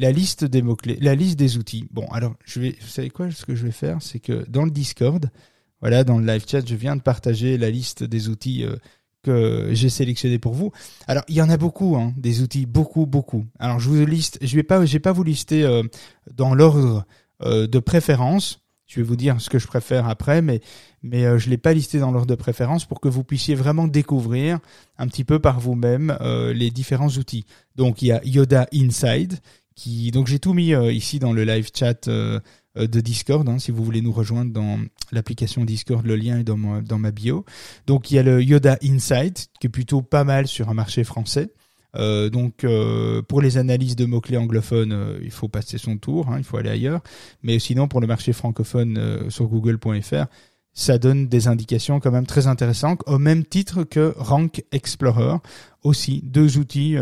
la 0.00 0.12
liste 0.12 0.44
des 0.44 0.62
mots-clés, 0.62 0.96
la 1.00 1.14
liste 1.14 1.38
des 1.38 1.58
outils. 1.58 1.86
Bon, 1.90 2.06
alors, 2.06 2.34
je 2.46 2.58
vais, 2.58 2.76
vous 2.80 2.88
savez 2.88 3.10
quoi, 3.10 3.30
ce 3.30 3.44
que 3.44 3.54
je 3.54 3.64
vais 3.64 3.70
faire, 3.70 3.98
c'est 4.00 4.18
que 4.18 4.46
dans 4.48 4.64
le 4.64 4.70
Discord, 4.70 5.30
voilà, 5.82 6.04
dans 6.04 6.18
le 6.18 6.26
live 6.26 6.44
chat, 6.48 6.66
je 6.66 6.74
viens 6.74 6.96
de 6.96 7.02
partager 7.02 7.58
la 7.58 7.70
liste 7.70 8.02
des 8.02 8.28
outils 8.30 8.64
euh, 8.64 8.76
que 9.22 9.68
j'ai 9.72 9.90
sélectionnés 9.90 10.38
pour 10.38 10.54
vous. 10.54 10.72
Alors, 11.06 11.22
il 11.28 11.34
y 11.34 11.42
en 11.42 11.50
a 11.50 11.58
beaucoup, 11.58 11.96
hein, 11.96 12.14
des 12.16 12.40
outils, 12.40 12.64
beaucoup, 12.64 13.04
beaucoup. 13.04 13.44
Alors, 13.58 13.78
je 13.78 13.90
vous 13.90 14.06
liste, 14.06 14.38
je 14.40 14.56
vais 14.56 14.62
pas, 14.62 14.86
j'ai 14.86 15.00
pas 15.00 15.12
vous 15.12 15.22
lister 15.22 15.64
euh, 15.64 15.82
dans 16.34 16.54
l'ordre 16.54 17.04
euh, 17.42 17.66
de 17.66 17.78
préférence. 17.78 18.62
Je 18.86 19.00
vais 19.00 19.06
vous 19.06 19.16
dire 19.16 19.38
ce 19.40 19.50
que 19.50 19.58
je 19.58 19.68
préfère 19.68 20.08
après, 20.08 20.42
mais 20.42 20.60
mais 21.02 21.38
je 21.38 21.48
l'ai 21.48 21.58
pas 21.58 21.72
listé 21.72 22.00
dans 22.00 22.10
l'ordre 22.10 22.26
de 22.26 22.34
préférence 22.34 22.84
pour 22.86 23.00
que 23.00 23.08
vous 23.08 23.22
puissiez 23.22 23.54
vraiment 23.54 23.86
découvrir 23.86 24.58
un 24.98 25.06
petit 25.06 25.22
peu 25.22 25.38
par 25.38 25.60
vous-même 25.60 26.18
les 26.52 26.72
différents 26.72 27.08
outils. 27.08 27.46
Donc 27.76 28.02
il 28.02 28.08
y 28.08 28.12
a 28.12 28.20
Yoda 28.24 28.66
Inside, 28.74 29.38
donc 30.12 30.26
j'ai 30.26 30.38
tout 30.38 30.52
mis 30.52 30.74
euh, 30.74 30.92
ici 30.92 31.18
dans 31.18 31.32
le 31.32 31.44
live 31.44 31.70
chat 31.74 32.08
euh, 32.08 32.40
euh, 32.76 32.86
de 32.86 33.00
Discord, 33.00 33.48
hein, 33.48 33.58
si 33.58 33.70
vous 33.70 33.84
voulez 33.84 34.02
nous 34.02 34.12
rejoindre 34.12 34.52
dans 34.52 34.78
l'application 35.12 35.64
Discord, 35.64 36.04
le 36.04 36.16
lien 36.16 36.38
est 36.38 36.44
dans 36.44 36.56
ma, 36.56 37.10
bio. 37.10 37.44
Donc 37.86 38.10
il 38.10 38.16
y 38.16 38.18
a 38.18 38.22
le 38.22 38.42
Yoda 38.42 38.78
Insight, 38.82 39.48
qui 39.60 39.66
est 39.66 39.70
plutôt 39.70 40.02
pas 40.02 40.24
mal 40.24 40.46
sur 40.46 40.68
un 40.68 40.74
marché 40.74 41.04
français. 41.04 41.50
donc 41.94 42.64
pour 43.28 43.40
les 43.40 43.58
analyses 43.58 43.96
de 43.96 44.04
mots-clés 44.04 44.36
anglophones, 44.36 45.18
il 45.22 45.32
faut 45.32 45.48
passer 45.48 45.78
son 45.78 45.96
tour, 45.96 46.28
hein, 46.28 46.36
il 46.38 46.44
faut 46.44 46.56
aller 46.56 46.70
ailleurs. 46.70 47.00
Mais 47.42 47.58
sinon 47.58 47.88
pour 47.88 48.00
le 48.00 48.06
marché 48.06 48.32
francophone 48.32 49.28
sur 49.30 49.48
google.fr, 49.48 50.26
ça 50.72 50.98
donne 50.98 51.26
des 51.26 51.48
indications 51.48 51.98
quand 51.98 52.12
même 52.12 52.26
très 52.26 52.46
intéressantes, 52.46 53.02
au 53.06 53.18
même 53.18 53.44
titre 53.44 53.82
que 53.82 54.14
Rank 54.16 54.62
Explorer. 54.70 55.38
Aussi, 55.82 56.20
deux 56.22 56.58
outils. 56.58 56.96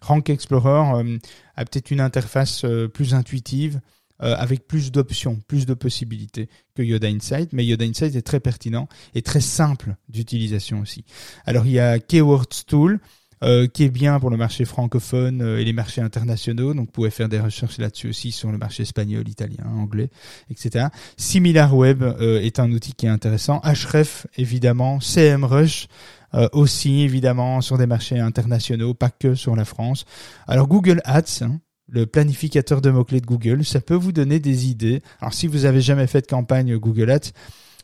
Rank 0.00 0.28
Explorer 0.30 1.18
euh, 1.56 1.62
a 1.62 1.64
peut-être 1.64 1.90
une 1.90 2.00
interface 2.00 2.64
euh, 2.64 2.88
plus 2.88 3.14
intuitive, 3.14 3.80
avec 4.24 4.68
plus 4.68 4.92
d'options, 4.92 5.40
plus 5.48 5.66
de 5.66 5.74
possibilités 5.74 6.48
que 6.76 6.82
Yoda 6.84 7.08
Insight, 7.08 7.52
mais 7.52 7.66
Yoda 7.66 7.84
Insight 7.84 8.14
est 8.14 8.22
très 8.22 8.38
pertinent 8.38 8.88
et 9.16 9.22
très 9.22 9.40
simple 9.40 9.96
d'utilisation 10.08 10.78
aussi. 10.78 11.04
Alors 11.44 11.66
il 11.66 11.72
y 11.72 11.80
a 11.80 11.98
Keywords 11.98 12.64
Tool, 12.68 13.00
euh, 13.42 13.66
qui 13.66 13.82
est 13.82 13.88
bien 13.88 14.20
pour 14.20 14.30
le 14.30 14.36
marché 14.36 14.64
francophone 14.64 15.42
euh, 15.42 15.58
et 15.58 15.64
les 15.64 15.72
marchés 15.72 16.00
internationaux. 16.00 16.74
Donc, 16.74 16.86
vous 16.86 16.92
pouvez 16.92 17.10
faire 17.10 17.28
des 17.28 17.40
recherches 17.40 17.78
là-dessus 17.78 18.10
aussi 18.10 18.30
sur 18.30 18.52
le 18.52 18.58
marché 18.58 18.84
espagnol, 18.84 19.28
italien, 19.28 19.64
anglais, 19.66 20.10
etc. 20.48 20.86
SimilarWeb 21.16 22.04
euh, 22.04 22.40
est 22.40 22.60
un 22.60 22.70
outil 22.70 22.92
qui 22.92 23.06
est 23.06 23.08
intéressant. 23.08 23.60
Href, 23.64 24.28
évidemment. 24.36 25.00
CMrush, 25.00 25.88
aussi, 26.52 27.02
évidemment, 27.02 27.60
sur 27.60 27.78
des 27.78 27.86
marchés 27.86 28.18
internationaux, 28.18 28.94
pas 28.94 29.10
que 29.10 29.34
sur 29.34 29.54
la 29.54 29.64
France. 29.64 30.04
Alors, 30.46 30.66
Google 30.66 31.00
Ads, 31.04 31.42
hein, 31.42 31.60
le 31.88 32.06
planificateur 32.06 32.80
de 32.80 32.90
mots-clés 32.90 33.20
de 33.20 33.26
Google, 33.26 33.64
ça 33.64 33.80
peut 33.80 33.94
vous 33.94 34.12
donner 34.12 34.40
des 34.40 34.66
idées. 34.66 35.02
Alors, 35.20 35.34
si 35.34 35.46
vous 35.46 35.66
avez 35.66 35.80
jamais 35.80 36.06
fait 36.06 36.22
de 36.22 36.26
campagne 36.26 36.76
Google 36.78 37.10
Ads, 37.10 37.32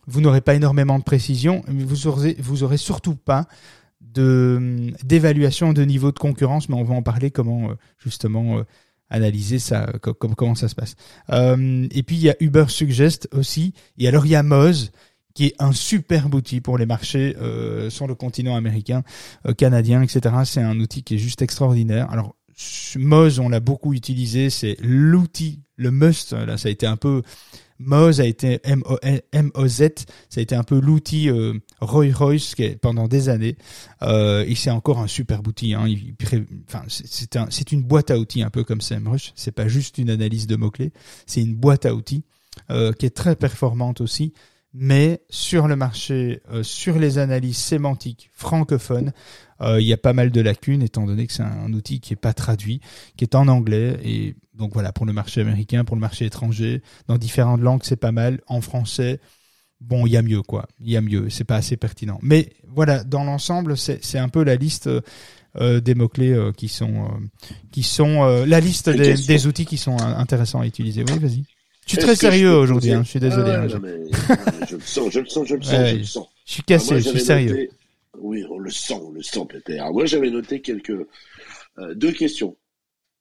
vous 0.09 0.23
n'aurez 0.23 0.41
pas 0.41 0.55
énormément 0.55 0.99
de 0.99 1.05
précision, 1.05 1.63
mais 1.71 1.85
vous 1.85 2.07
aurez, 2.07 2.37
vous 2.41 2.63
aurez 2.63 2.79
surtout 2.79 3.15
pas 3.15 3.47
de 4.01 4.91
d'évaluation 5.05 5.73
de 5.73 5.83
niveau 5.85 6.13
de 6.13 6.19
concurrence, 6.19 6.69
mais 6.69 6.77
on 6.77 6.85
va 6.85 6.95
en 6.95 7.03
parler 7.03 7.31
comment 7.31 7.71
euh, 7.71 7.75
justement 7.99 8.59
euh, 8.59 8.63
analyser 9.11 9.59
ça, 9.59 9.87
comment 10.01 10.55
ça 10.55 10.69
se 10.69 10.75
passe. 10.75 10.97
Euh, 11.31 11.87
et 11.91 12.03
puis 12.03 12.17
il 12.17 12.23
y 12.23 12.31
a 12.31 12.37
Uber 12.41 12.67
Suggest 12.69 13.29
aussi, 13.33 13.75
et 13.99 14.09
alors 14.09 14.27
il 14.27 14.31
y 14.31 14.37
a 14.37 14.43
Moz 14.43 14.91
qui 15.39 15.47
est 15.47 15.55
un 15.61 15.71
super 15.71 16.35
outil 16.35 16.61
pour 16.61 16.79
les 16.79 16.85
marchés 16.85 17.37
sur 17.91 18.09
le 18.09 18.17
continent 18.17 18.57
américain, 18.57 19.05
canadien, 19.57 20.03
etc. 20.03 20.35
C'est 20.45 20.61
un 20.61 20.81
outil 20.81 21.05
qui 21.05 21.15
est 21.15 21.19
juste 21.19 21.43
extraordinaire. 21.43 22.11
Alors 22.11 22.35
Moz, 22.97 23.39
on 23.39 23.49
l'a 23.49 23.61
beaucoup 23.61 23.95
utilisé, 23.95 24.51
c'est 24.51 24.77
l'outil, 24.81 25.61
le 25.77 25.93
must. 25.93 26.33
Là, 26.33 26.59
ça 26.59 26.69
a 26.69 26.73
été 26.73 26.87
un 26.87 26.97
peu 26.97 27.23
Moz 27.79 28.21
a 28.21 28.27
été 28.27 28.61
M-O-Z, 28.65 29.83
ça 30.29 30.41
a 30.41 30.41
été 30.41 30.57
un 30.57 30.65
peu 30.65 30.81
l'outil 30.81 31.31
euh, 31.31 31.55
Roy 31.81 32.07
Royce 32.13 32.57
qui 32.57 32.69
pendant 32.71 33.07
des 33.07 33.29
années. 33.29 33.57
Euh, 34.03 34.45
et 34.45 34.57
c'est 34.57 34.71
encore 34.71 34.99
un 34.99 35.07
super 35.07 35.41
outil. 35.47 35.75
Hein. 35.75 35.87
enfin, 36.69 36.83
c'est 36.89 37.37
un, 37.37 37.47
c'est 37.51 37.71
une 37.71 37.85
boîte 37.85 38.11
à 38.11 38.19
outils 38.19 38.43
un 38.43 38.51
peu 38.51 38.65
comme 38.65 38.81
SEMrush. 38.81 39.33
C'est 39.37 39.53
pas 39.53 39.69
juste 39.69 39.99
une 39.99 40.11
analyse 40.11 40.49
de 40.49 40.57
mots 40.57 40.73
clés, 40.73 40.93
c'est 41.27 41.41
une 41.41 41.55
boîte 41.55 41.87
à 41.87 41.95
outils 41.95 42.25
euh, 42.71 42.93
qui 42.93 43.07
est 43.07 43.15
très 43.15 43.37
performante 43.37 44.01
aussi 44.01 44.33
mais 44.75 45.23
sur 45.31 45.67
le 45.67 45.77
marché, 45.77 46.43
euh, 46.51 46.63
sur 46.63 46.99
les 46.99 47.19
analyses 47.19 47.57
sémantiques 47.57 48.31
francophones, 48.35 49.13
euh, 49.61 49.81
il 49.81 49.87
y 49.87 49.93
a 49.93 49.97
pas 49.97 50.13
mal 50.13 50.31
de 50.31 50.41
lacunes 50.41 50.83
étant 50.83 51.07
donné 51.07 51.27
que 51.27 51.33
c'est 51.33 51.43
un, 51.43 51.73
outil 51.73 52.01
qui 52.01 52.13
est 52.13 52.17
pas 52.17 52.35
traduit, 52.35 52.81
qui 53.17 53.25
est 53.25 53.35
en 53.35 53.49
anglais 53.49 53.99
et 54.05 54.37
donc 54.55 54.73
voilà 54.75 54.93
pour 54.93 55.07
le 55.07 55.13
marché 55.13 55.41
américain, 55.41 55.85
pour 55.85 55.97
le 55.97 56.01
marché 56.01 56.27
étranger, 56.27 56.83
dans 57.07 57.17
différentes 57.17 57.61
langues 57.61 57.81
c'est 57.83 57.97
pas 57.97 58.13
mal, 58.13 58.41
en 58.47 58.61
français 58.61 59.21
bon 59.81 60.07
il 60.07 60.13
y 60.13 60.17
a 60.17 60.23
mieux 60.23 60.43
quoi, 60.43 60.67
il 60.81 60.91
y 60.91 60.97
a 60.97 61.01
mieux, 61.01 61.31
c'est 61.31 61.45
pas 61.45 61.57
assez 61.57 61.77
pertinent. 61.77 62.19
Mais 62.23 62.53
voilà 62.67 63.05
dans 63.05 63.25
l'ensemble 63.25 63.77
c'est 63.77 64.19
un 64.19 64.29
peu 64.29 64.45
la 64.45 64.57
liste 64.57 64.91
euh, 65.57 65.81
des 65.81 65.95
mots 65.95 66.09
clés 66.09 66.37
qui 66.57 66.69
sont 66.69 67.09
qui 67.73 67.83
sont 67.83 68.45
la 68.45 68.61
liste 68.61 68.91
des, 68.91 69.15
des, 69.15 69.47
outils 69.47 69.67
qui 69.67 69.79
sont 69.79 69.99
intéressants 69.99 70.61
à 70.61 70.67
utiliser. 70.67 71.05
Oui 71.09 71.19
vas-y. 71.19 71.45
Je 71.89 71.95
suis 71.95 72.03
très 72.03 72.17
sérieux 72.17 72.53
aujourd'hui, 72.53 72.93
hein, 72.93 73.03
je 73.03 73.09
suis 73.09 73.21
désolé. 73.21 73.51
Ah, 73.51 73.63
hein, 73.63 73.81
mais, 73.83 74.67
je 74.69 74.77
le 74.77 74.83
sens, 74.83 75.11
je 75.11 75.21
le 75.21 75.27
sens, 75.27 75.49
je 75.49 75.55
le 75.55 75.63
sens, 75.63 75.89
je 75.89 75.97
le 75.97 76.05
sens. 76.05 76.27
Je 76.45 76.53
suis 76.53 76.63
cassé, 76.63 77.01
je 77.01 77.09
suis 77.09 77.21
sérieux. 77.21 77.71
Oui, 78.19 78.45
on 78.51 78.59
le 78.59 78.71
sent, 78.71 79.01
on 79.03 79.11
le 79.13 79.23
sent, 79.23 79.47
Pépère. 79.49 79.91
Moi, 79.91 80.05
j'avais 80.05 80.29
noté 80.29 80.61
quelques 80.61 80.91
euh, 80.91 81.95
deux 81.95 82.13
questions, 82.13 82.57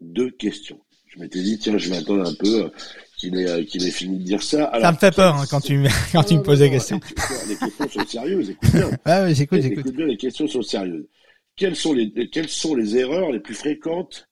deux 0.02 0.32
questions. 0.32 0.82
Je 1.08 1.20
m'étais 1.20 1.42
dit 1.42 1.58
tiens, 1.60 1.78
je 1.78 1.90
vais 1.90 1.98
attendre 1.98 2.28
un 2.28 2.34
peu 2.34 2.66
euh, 2.66 2.70
qu'il 3.18 3.40
ait 3.40 3.48
euh, 3.48 3.64
qu'il 3.64 3.88
ait 3.88 3.92
fini 3.92 4.20
de 4.20 4.24
dire 4.24 4.44
ça. 4.44 4.66
Alors, 4.66 4.88
ça 4.88 4.92
me 4.92 4.98
fait 4.98 5.16
peur 5.16 5.36
hein, 5.36 5.46
quand 5.50 5.62
tu 5.62 5.82
quand 6.12 6.24
tu 6.24 6.34
me 6.34 6.44
poses 6.44 6.60
des 6.60 6.70
questions. 6.70 7.00
Les 7.48 7.56
questions 7.56 7.90
sont 7.90 8.06
sérieuses, 8.06 8.50
écoute 8.50 8.72
bien. 8.74 8.90
Ah 9.06 9.24
oui, 9.24 9.34
j'écoute, 9.34 9.62
j'écoute. 9.62 9.80
Écoute 9.80 9.96
bien, 9.96 10.08
les 10.08 10.18
questions 10.18 10.48
sont 10.48 10.62
sérieuses. 10.62 11.08
Quelles 11.56 11.78
sont 11.78 11.94
les 11.94 12.12
quelles 12.30 12.50
sont 12.50 12.76
les 12.76 12.98
erreurs 12.98 13.32
les 13.32 13.40
plus 13.40 13.56
fréquentes 13.56 14.28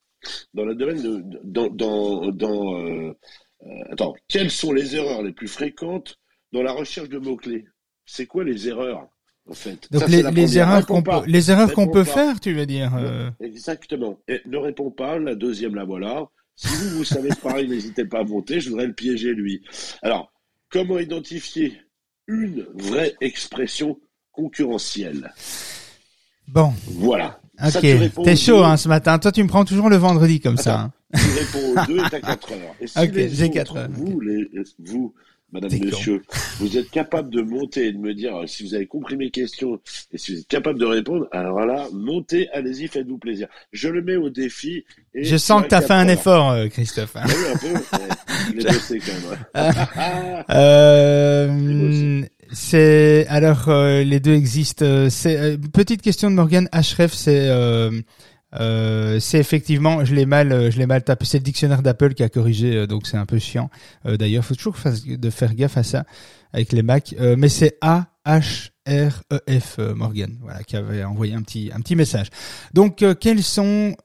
dans 0.54 0.66
le 0.66 0.76
domaine 0.76 1.02
de 1.02 1.24
dans 1.44 1.70
dans 1.70 2.32
dans 2.32 3.16
attends, 3.92 4.16
quelles 4.28 4.52
sont 4.52 4.72
les 4.72 4.96
erreurs 4.96 5.24
les 5.24 5.32
plus 5.32 5.48
fréquentes 5.48 6.20
dans 6.52 6.64
la 6.64 6.72
recherche 6.72 7.10
de 7.10 7.18
mots-clés? 7.18 7.66
C'est 8.06 8.26
quoi 8.26 8.44
les 8.44 8.68
erreurs 8.68 9.08
en 9.48 9.54
fait? 9.54 9.92
Donc 9.92 10.08
les, 10.08 10.24
les, 10.24 10.58
erreurs 10.58 10.86
qu'on 10.86 11.02
peut, 11.02 11.12
les 11.28 11.52
erreurs 11.52 11.74
qu'on 11.74 11.88
peut 11.88 12.04
faire, 12.04 12.40
tu 12.40 12.54
veux 12.54 12.66
dire 12.66 12.96
euh... 12.96 13.30
Exactement. 13.40 14.20
Et 14.28 14.42
ne 14.46 14.58
réponds 14.58 14.92
pas. 14.92 15.18
La 15.18 15.36
deuxième, 15.36 15.76
la 15.76 15.86
voilà. 15.86 16.28
Si 16.56 16.68
vous, 16.68 16.98
vous 16.98 17.04
savez 17.04 17.30
pareil, 17.42 17.68
n'hésitez 17.70 18.06
pas 18.06 18.20
à 18.20 18.24
voter. 18.24 18.60
Je 18.60 18.70
voudrais 18.70 18.88
le 18.88 18.94
piéger 18.94 19.34
lui. 19.34 19.64
Alors, 20.02 20.32
comment 20.70 21.00
identifier 21.00 21.82
une 22.28 22.68
vraie 22.74 23.16
expression 23.22 24.00
concurrentielle? 24.32 25.34
Bon. 26.48 26.74
Voilà. 26.88 27.40
Ok. 27.64 28.24
T'es 28.24 28.36
chaud 28.36 28.64
hein, 28.64 28.78
ce 28.78 28.88
matin. 28.88 29.18
Toi, 29.20 29.32
tu 29.32 29.44
me 29.44 29.48
prends 29.48 29.66
toujours 29.66 29.90
le 29.90 29.98
vendredi 29.98 30.40
comme 30.40 30.58
ça. 30.58 30.80
Hein. 30.80 30.92
Tu 31.14 31.40
réponds 31.40 31.72
aux 31.72 31.86
deux 31.88 31.98
et 32.00 32.10
t'as 32.10 32.20
4 32.20 32.52
heures. 32.52 32.76
Et 32.82 32.88
si 32.88 33.00
ok, 33.00 33.14
j'ai 33.32 33.50
4 33.50 33.78
heures. 33.78 33.88
Vous, 33.92 34.20
les, 34.20 34.50
vous, 34.80 35.14
Madame, 35.52 35.72
Monsieur, 35.86 36.22
vous 36.60 36.78
êtes 36.78 36.90
capable 36.90 37.30
de 37.30 37.42
monter 37.42 37.88
et 37.88 37.92
de 37.94 37.98
me 37.98 38.14
dire 38.14 38.34
si 38.46 38.64
vous 38.64 38.74
avez 38.74 38.88
compris 38.88 39.16
mes 39.16 39.30
questions 39.30 39.80
et 40.12 40.18
si 40.18 40.34
vous 40.34 40.40
êtes 40.42 40.48
capable 40.48 40.80
de 40.80 40.86
répondre, 40.86 41.28
alors 41.32 41.66
là, 41.66 41.88
montez, 41.94 42.50
allez-y, 42.50 42.88
faites-vous 42.88 43.18
plaisir. 43.18 43.48
Je 43.72 43.88
le 43.88 44.02
mets 44.02 44.18
au 44.18 44.30
défi. 44.30 44.84
Et 45.14 45.24
je 45.24 45.38
sens 45.38 45.64
que 45.64 45.70
tu 45.70 45.76
as 45.76 45.82
fait 45.82 45.94
un 45.94 46.10
effort, 46.10 46.52
euh, 46.52 46.68
Christophe. 46.68 47.16
Oui, 47.16 47.32
un 47.54 47.58
peu. 47.58 48.58
je 48.58 48.68
bossé 48.68 49.00
quand 49.00 49.30
même. 49.30 49.74
euh, 50.50 52.26
c'est 52.52 53.26
alors 53.30 53.70
euh, 53.70 54.04
les 54.04 54.20
deux 54.20 54.34
existent. 54.34 54.86
Euh, 54.86 55.10
c'est 55.10 55.38
euh, 55.38 55.58
petite 55.58 56.02
question 56.02 56.30
de 56.30 56.36
Morgan 56.36 56.70
Href, 56.74 57.14
c'est 57.14 57.50
euh, 58.60 59.20
c'est 59.20 59.40
effectivement, 59.40 60.06
je 60.06 60.16
l'ai 60.16 60.26
mal, 60.26 60.52
euh, 60.52 60.72
je 60.72 60.78
l'ai 60.78 60.86
mal 60.86 61.04
tapé. 61.04 61.26
C'est 61.26 61.40
le 61.40 61.44
dictionnaire 61.44 61.82
d'Apple 61.82 62.14
qui 62.14 62.24
a 62.24 62.30
corrigé, 62.30 62.76
euh, 62.76 62.88
donc 62.88 63.06
c'est 63.08 63.18
un 63.18 63.26
peu 63.26 63.38
chiant. 63.38 63.70
Euh, 64.06 64.18
D'ailleurs, 64.18 64.46
faut 64.46 64.56
toujours 64.56 64.78
de 65.06 65.30
faire 65.30 65.54
gaffe 65.56 65.78
à 65.78 65.84
ça 65.84 66.06
avec 66.54 66.72
les 66.72 66.84
Mac. 66.84 67.14
mais 67.20 67.50
c'est 67.50 67.78
A 67.82 68.08
H 68.26 68.70
R 68.88 69.24
E 69.34 69.60
F 69.60 69.80
Morgan, 69.80 70.38
voilà, 70.42 70.64
qui 70.64 70.78
avait 70.78 71.04
envoyé 71.04 71.34
un 71.34 71.42
petit 71.42 71.70
un 71.76 71.82
petit 71.82 71.98
message. 71.98 72.28
Donc, 72.74 73.04
quelles 73.20 73.44
sont, 73.44 73.96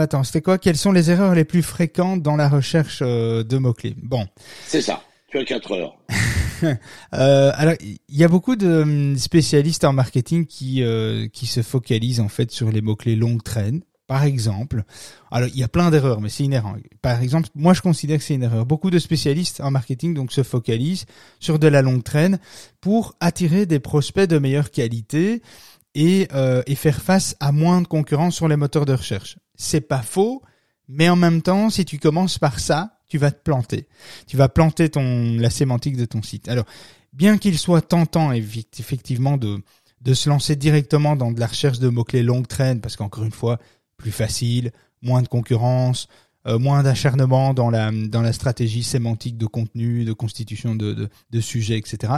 attends, 0.00 0.22
c'était 0.22 0.40
quoi? 0.40 0.58
Quelles 0.58 0.76
sont 0.76 0.92
les 0.92 1.10
erreurs 1.10 1.34
les 1.34 1.44
plus 1.44 1.62
fréquentes 1.62 2.22
dans 2.22 2.36
la 2.36 2.48
recherche 2.48 3.00
de 3.02 3.58
mots 3.58 3.74
clés 3.74 3.96
Bon, 4.00 4.26
c'est 4.68 4.82
ça. 4.82 5.02
Tu 5.28 5.38
as 5.38 5.44
4 5.44 5.72
heures. 5.72 5.98
euh, 7.14 7.52
alors, 7.54 7.74
il 7.80 8.16
y 8.16 8.24
a 8.24 8.28
beaucoup 8.28 8.56
de 8.56 8.82
hum, 8.82 9.16
spécialistes 9.18 9.84
en 9.84 9.92
marketing 9.92 10.46
qui 10.46 10.82
euh, 10.82 11.28
qui 11.28 11.46
se 11.46 11.62
focalisent 11.62 12.20
en 12.20 12.28
fait 12.28 12.50
sur 12.50 12.70
les 12.70 12.80
mots 12.80 12.96
clés 12.96 13.16
longue 13.16 13.42
traîne. 13.42 13.82
Par 14.06 14.22
exemple, 14.22 14.84
alors 15.32 15.48
il 15.48 15.58
y 15.58 15.64
a 15.64 15.68
plein 15.68 15.90
d'erreurs, 15.90 16.20
mais 16.20 16.28
c'est 16.28 16.44
inhérent. 16.44 16.76
Par 17.02 17.20
exemple, 17.20 17.48
moi 17.56 17.74
je 17.74 17.82
considère 17.82 18.18
que 18.18 18.24
c'est 18.24 18.34
une 18.34 18.44
erreur. 18.44 18.64
Beaucoup 18.64 18.90
de 18.90 19.00
spécialistes 19.00 19.60
en 19.60 19.72
marketing 19.72 20.14
donc 20.14 20.30
se 20.30 20.44
focalisent 20.44 21.06
sur 21.40 21.58
de 21.58 21.66
la 21.66 21.82
longue 21.82 22.04
traîne 22.04 22.38
pour 22.80 23.16
attirer 23.18 23.66
des 23.66 23.80
prospects 23.80 24.28
de 24.28 24.38
meilleure 24.38 24.70
qualité 24.70 25.42
et, 25.96 26.28
euh, 26.34 26.62
et 26.68 26.76
faire 26.76 27.02
face 27.02 27.36
à 27.40 27.50
moins 27.50 27.82
de 27.82 27.88
concurrence 27.88 28.36
sur 28.36 28.46
les 28.46 28.56
moteurs 28.56 28.84
de 28.84 28.92
recherche. 28.92 29.38
C'est 29.56 29.80
pas 29.80 30.02
faux, 30.02 30.40
mais 30.86 31.08
en 31.08 31.16
même 31.16 31.42
temps, 31.42 31.68
si 31.68 31.84
tu 31.84 31.98
commences 31.98 32.38
par 32.38 32.60
ça, 32.60 32.95
tu 33.08 33.18
vas 33.18 33.30
te 33.30 33.42
planter. 33.42 33.88
Tu 34.26 34.36
vas 34.36 34.48
planter 34.48 34.88
ton 34.88 35.36
la 35.38 35.50
sémantique 35.50 35.96
de 35.96 36.04
ton 36.04 36.22
site. 36.22 36.48
Alors, 36.48 36.64
bien 37.12 37.38
qu'il 37.38 37.58
soit 37.58 37.82
tentant 37.82 38.32
effectivement 38.32 39.36
de 39.36 39.60
de 40.02 40.14
se 40.14 40.28
lancer 40.28 40.56
directement 40.56 41.16
dans 41.16 41.32
de 41.32 41.40
la 41.40 41.46
recherche 41.46 41.78
de 41.78 41.88
mots-clés 41.88 42.22
longue 42.22 42.46
traîne, 42.46 42.80
parce 42.80 42.96
qu'encore 42.96 43.24
une 43.24 43.32
fois, 43.32 43.58
plus 43.96 44.12
facile, 44.12 44.70
moins 45.02 45.22
de 45.22 45.28
concurrence, 45.28 46.06
euh, 46.46 46.58
moins 46.58 46.82
d'acharnement 46.82 47.54
dans 47.54 47.70
la 47.70 47.90
dans 47.90 48.22
la 48.22 48.32
stratégie 48.32 48.84
sémantique 48.84 49.36
de 49.36 49.46
contenu, 49.46 50.04
de 50.04 50.12
constitution 50.12 50.74
de 50.74 50.92
de, 50.92 51.08
de 51.30 51.40
sujets, 51.40 51.78
etc. 51.78 52.12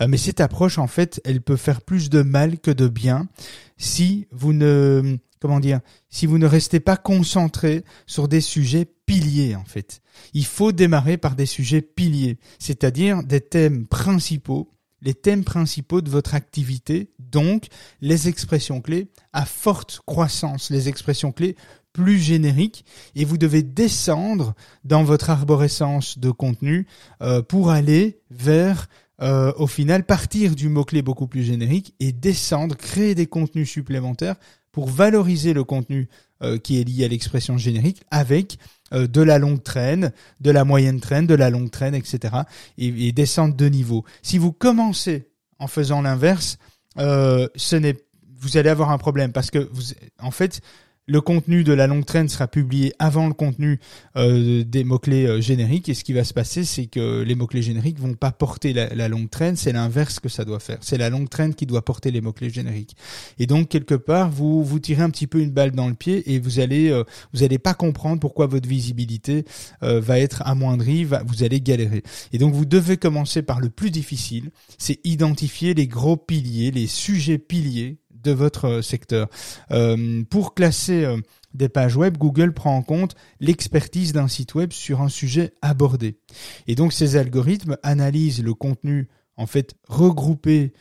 Euh, 0.00 0.08
mais 0.08 0.16
cette 0.16 0.40
approche, 0.40 0.78
en 0.78 0.88
fait, 0.88 1.20
elle 1.24 1.40
peut 1.40 1.56
faire 1.56 1.82
plus 1.82 2.10
de 2.10 2.22
mal 2.22 2.58
que 2.58 2.70
de 2.70 2.88
bien 2.88 3.28
si 3.76 4.26
vous 4.32 4.52
ne 4.52 5.18
comment 5.40 5.60
dire 5.60 5.80
si 6.08 6.26
vous 6.26 6.38
ne 6.38 6.46
restez 6.46 6.80
pas 6.80 6.96
concentré 6.96 7.84
sur 8.06 8.26
des 8.26 8.40
sujets 8.40 8.88
piliers 9.08 9.56
en 9.56 9.64
fait. 9.64 10.00
Il 10.34 10.44
faut 10.44 10.72
démarrer 10.72 11.16
par 11.16 11.34
des 11.34 11.46
sujets 11.46 11.82
piliers, 11.82 12.38
c'est-à-dire 12.58 13.22
des 13.22 13.40
thèmes 13.40 13.86
principaux 13.86 14.70
les 15.02 15.14
thèmes 15.14 15.44
principaux 15.44 16.00
de 16.00 16.10
votre 16.10 16.34
activité, 16.34 17.10
donc 17.18 17.66
les 18.00 18.28
expressions 18.28 18.80
clés 18.80 19.08
à 19.32 19.44
forte 19.44 20.00
croissance, 20.06 20.70
les 20.70 20.88
expressions 20.88 21.32
clés 21.32 21.56
plus 21.92 22.18
génériques, 22.18 22.84
et 23.14 23.24
vous 23.24 23.38
devez 23.38 23.62
descendre 23.62 24.54
dans 24.84 25.04
votre 25.04 25.30
arborescence 25.30 26.18
de 26.18 26.30
contenu 26.30 26.86
euh, 27.22 27.42
pour 27.42 27.70
aller 27.70 28.20
vers, 28.30 28.88
euh, 29.20 29.52
au 29.56 29.66
final, 29.66 30.04
partir 30.04 30.54
du 30.54 30.68
mot-clé 30.68 31.02
beaucoup 31.02 31.26
plus 31.26 31.42
générique 31.42 31.94
et 31.98 32.12
descendre, 32.12 32.76
créer 32.76 33.14
des 33.14 33.26
contenus 33.26 33.70
supplémentaires 33.70 34.36
pour 34.70 34.88
valoriser 34.88 35.54
le 35.54 35.64
contenu 35.64 36.08
euh, 36.40 36.58
qui 36.58 36.80
est 36.80 36.84
lié 36.84 37.04
à 37.04 37.08
l'expression 37.08 37.58
générique 37.58 38.02
avec 38.12 38.58
de 38.92 39.22
la 39.22 39.38
longue 39.38 39.62
traîne, 39.62 40.12
de 40.40 40.50
la 40.50 40.64
moyenne 40.64 41.00
traîne, 41.00 41.26
de 41.26 41.34
la 41.34 41.50
longue 41.50 41.70
traîne, 41.70 41.94
etc. 41.94 42.34
Et, 42.78 43.08
et 43.08 43.12
descendre 43.12 43.54
de 43.54 43.66
niveau. 43.66 44.04
Si 44.22 44.38
vous 44.38 44.52
commencez 44.52 45.28
en 45.58 45.66
faisant 45.66 46.02
l'inverse, 46.02 46.58
euh, 46.98 47.48
ce 47.56 47.76
n'est 47.76 47.96
vous 48.40 48.56
allez 48.56 48.70
avoir 48.70 48.90
un 48.90 48.98
problème 48.98 49.32
parce 49.32 49.50
que 49.50 49.58
vous, 49.72 49.82
en 50.20 50.30
fait, 50.30 50.60
le 51.08 51.22
contenu 51.22 51.64
de 51.64 51.72
la 51.72 51.86
longue 51.86 52.04
traîne 52.04 52.28
sera 52.28 52.46
publié 52.46 52.92
avant 52.98 53.26
le 53.26 53.32
contenu 53.32 53.80
euh, 54.16 54.62
des 54.62 54.84
mots-clés 54.84 55.26
euh, 55.26 55.40
génériques. 55.40 55.88
Et 55.88 55.94
ce 55.94 56.04
qui 56.04 56.12
va 56.12 56.22
se 56.22 56.34
passer, 56.34 56.64
c'est 56.64 56.86
que 56.86 57.22
les 57.22 57.34
mots-clés 57.34 57.62
génériques 57.62 57.98
vont 57.98 58.12
pas 58.12 58.30
porter 58.30 58.74
la, 58.74 59.08
longue 59.08 59.30
traîne. 59.30 59.56
C'est 59.56 59.72
l'inverse 59.72 60.20
que 60.20 60.28
ça 60.28 60.44
doit 60.44 60.60
faire. 60.60 60.76
C'est 60.82 60.98
la 60.98 61.08
longue 61.08 61.30
traîne 61.30 61.54
qui 61.54 61.64
doit 61.64 61.82
porter 61.82 62.10
les 62.10 62.20
mots-clés 62.20 62.50
génériques. 62.50 62.94
Et 63.38 63.46
donc, 63.46 63.68
quelque 63.68 63.94
part, 63.94 64.30
vous 64.30 64.62
vous 64.62 64.78
tirez 64.78 65.02
un 65.02 65.08
petit 65.08 65.26
peu 65.26 65.40
une 65.40 65.50
balle 65.50 65.72
dans 65.72 65.88
le 65.88 65.94
pied 65.94 66.30
et 66.34 66.38
vous 66.38 66.60
allez 66.60 66.90
euh, 66.90 67.04
vous 67.32 67.42
allez 67.42 67.58
pas 67.58 67.72
comprendre 67.72 68.20
pourquoi 68.20 68.46
votre 68.46 68.68
visibilité 68.68 69.44
va 69.80 70.18
être 70.18 70.42
amoindrie. 70.44 71.04
Vous 71.04 71.42
allez 71.42 71.60
galérer. 71.60 72.02
Et 72.32 72.38
donc, 72.38 72.52
vous 72.52 72.66
devez 72.66 72.98
commencer 72.98 73.42
par 73.42 73.60
le 73.60 73.70
plus 73.70 73.90
difficile. 73.90 74.50
C'est 74.76 75.00
identifier 75.04 75.72
les 75.72 75.86
gros 75.86 76.16
piliers, 76.16 76.70
les 76.70 76.86
sujets 76.86 77.38
piliers 77.38 77.98
de 78.22 78.32
votre 78.32 78.66
euh, 78.66 78.82
secteur. 78.82 79.28
Euh, 79.70 80.22
pour 80.28 80.54
classer 80.54 81.04
euh, 81.04 81.18
des 81.54 81.68
pages 81.68 81.96
web, 81.96 82.16
Google 82.18 82.52
prend 82.52 82.76
en 82.76 82.82
compte 82.82 83.14
l'expertise 83.40 84.12
d'un 84.12 84.28
site 84.28 84.54
web 84.54 84.72
sur 84.72 85.00
un 85.00 85.08
sujet 85.08 85.54
abordé. 85.62 86.18
Et 86.66 86.74
donc 86.74 86.92
ces 86.92 87.16
algorithmes 87.16 87.76
analysent 87.82 88.42
le 88.42 88.54
contenu 88.54 89.08
en 89.36 89.46
fait 89.46 89.74
regroupé 89.88 90.72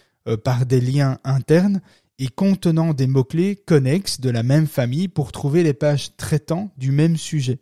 par 0.44 0.66
des 0.66 0.82
liens 0.82 1.20
internes 1.24 1.80
et 2.20 2.28
contenant 2.28 2.94
des 2.94 3.08
mots-clés 3.08 3.56
connexes 3.56 4.20
de 4.20 4.30
la 4.30 4.44
même 4.44 4.68
famille 4.68 5.08
pour 5.08 5.32
trouver 5.32 5.64
les 5.64 5.74
pages 5.74 6.18
traitant 6.18 6.70
du 6.78 6.92
même 6.92 7.16
sujet. 7.16 7.60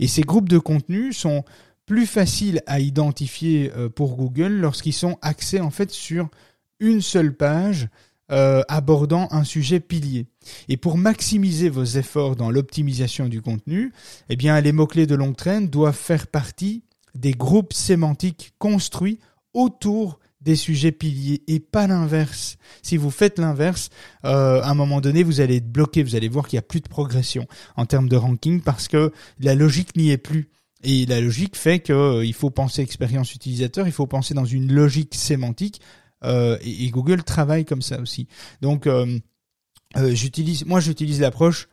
Et 0.00 0.08
ces 0.08 0.22
groupes 0.22 0.48
de 0.48 0.58
contenu 0.58 1.12
sont 1.12 1.44
plus 1.86 2.06
faciles 2.06 2.60
à 2.66 2.80
identifier 2.80 3.70
pour 3.94 4.16
Google 4.16 4.54
lorsqu'ils 4.54 4.94
sont 4.94 5.16
axés 5.22 5.60
en 5.60 5.70
fait 5.70 5.92
sur 5.92 6.28
une 6.80 7.02
seule 7.02 7.36
page 7.36 7.88
euh, 8.32 8.62
abordant 8.68 9.28
un 9.30 9.44
sujet 9.44 9.78
pilier. 9.80 10.26
Et 10.68 10.76
pour 10.76 10.96
maximiser 10.96 11.68
vos 11.68 11.84
efforts 11.84 12.34
dans 12.34 12.50
l'optimisation 12.50 13.28
du 13.28 13.42
contenu, 13.42 13.92
eh 14.28 14.36
bien, 14.36 14.60
les 14.60 14.72
mots-clés 14.72 15.06
de 15.06 15.14
longue 15.14 15.36
traîne 15.36 15.68
doivent 15.68 15.94
faire 15.94 16.26
partie 16.26 16.82
des 17.14 17.32
groupes 17.32 17.72
sémantiques 17.72 18.54
construits 18.58 19.18
autour 19.52 20.18
des 20.40 20.56
sujets 20.56 20.92
piliers 20.92 21.42
et 21.46 21.60
pas 21.60 21.86
l'inverse. 21.86 22.56
Si 22.82 22.96
vous 22.96 23.10
faites 23.10 23.38
l'inverse, 23.38 23.90
euh, 24.24 24.60
à 24.62 24.70
un 24.70 24.74
moment 24.74 25.00
donné, 25.00 25.22
vous 25.22 25.40
allez 25.40 25.56
être 25.56 25.70
bloqué, 25.70 26.02
vous 26.02 26.16
allez 26.16 26.28
voir 26.28 26.48
qu'il 26.48 26.56
n'y 26.56 26.60
a 26.60 26.66
plus 26.66 26.80
de 26.80 26.88
progression 26.88 27.46
en 27.76 27.86
termes 27.86 28.08
de 28.08 28.16
ranking 28.16 28.60
parce 28.60 28.88
que 28.88 29.12
la 29.38 29.54
logique 29.54 29.96
n'y 29.96 30.10
est 30.10 30.18
plus. 30.18 30.48
Et 30.84 31.06
la 31.06 31.20
logique 31.20 31.56
fait 31.56 31.78
qu'il 31.80 31.94
euh, 31.94 32.32
faut 32.32 32.50
penser 32.50 32.82
expérience 32.82 33.34
utilisateur, 33.34 33.86
il 33.86 33.92
faut 33.92 34.08
penser 34.08 34.34
dans 34.34 34.44
une 34.44 34.72
logique 34.72 35.14
sémantique 35.14 35.80
euh, 36.24 36.58
et, 36.62 36.90
Google 36.90 37.22
travaille 37.22 37.64
comme 37.64 37.82
ça 37.82 38.00
aussi. 38.00 38.28
Donc 38.60 38.86
euh, 38.86 39.18
euh, 39.96 40.14
j'utilise, 40.14 40.64
moi 40.66 40.80
j'utilise 40.80 41.20
l'approche 41.20 41.68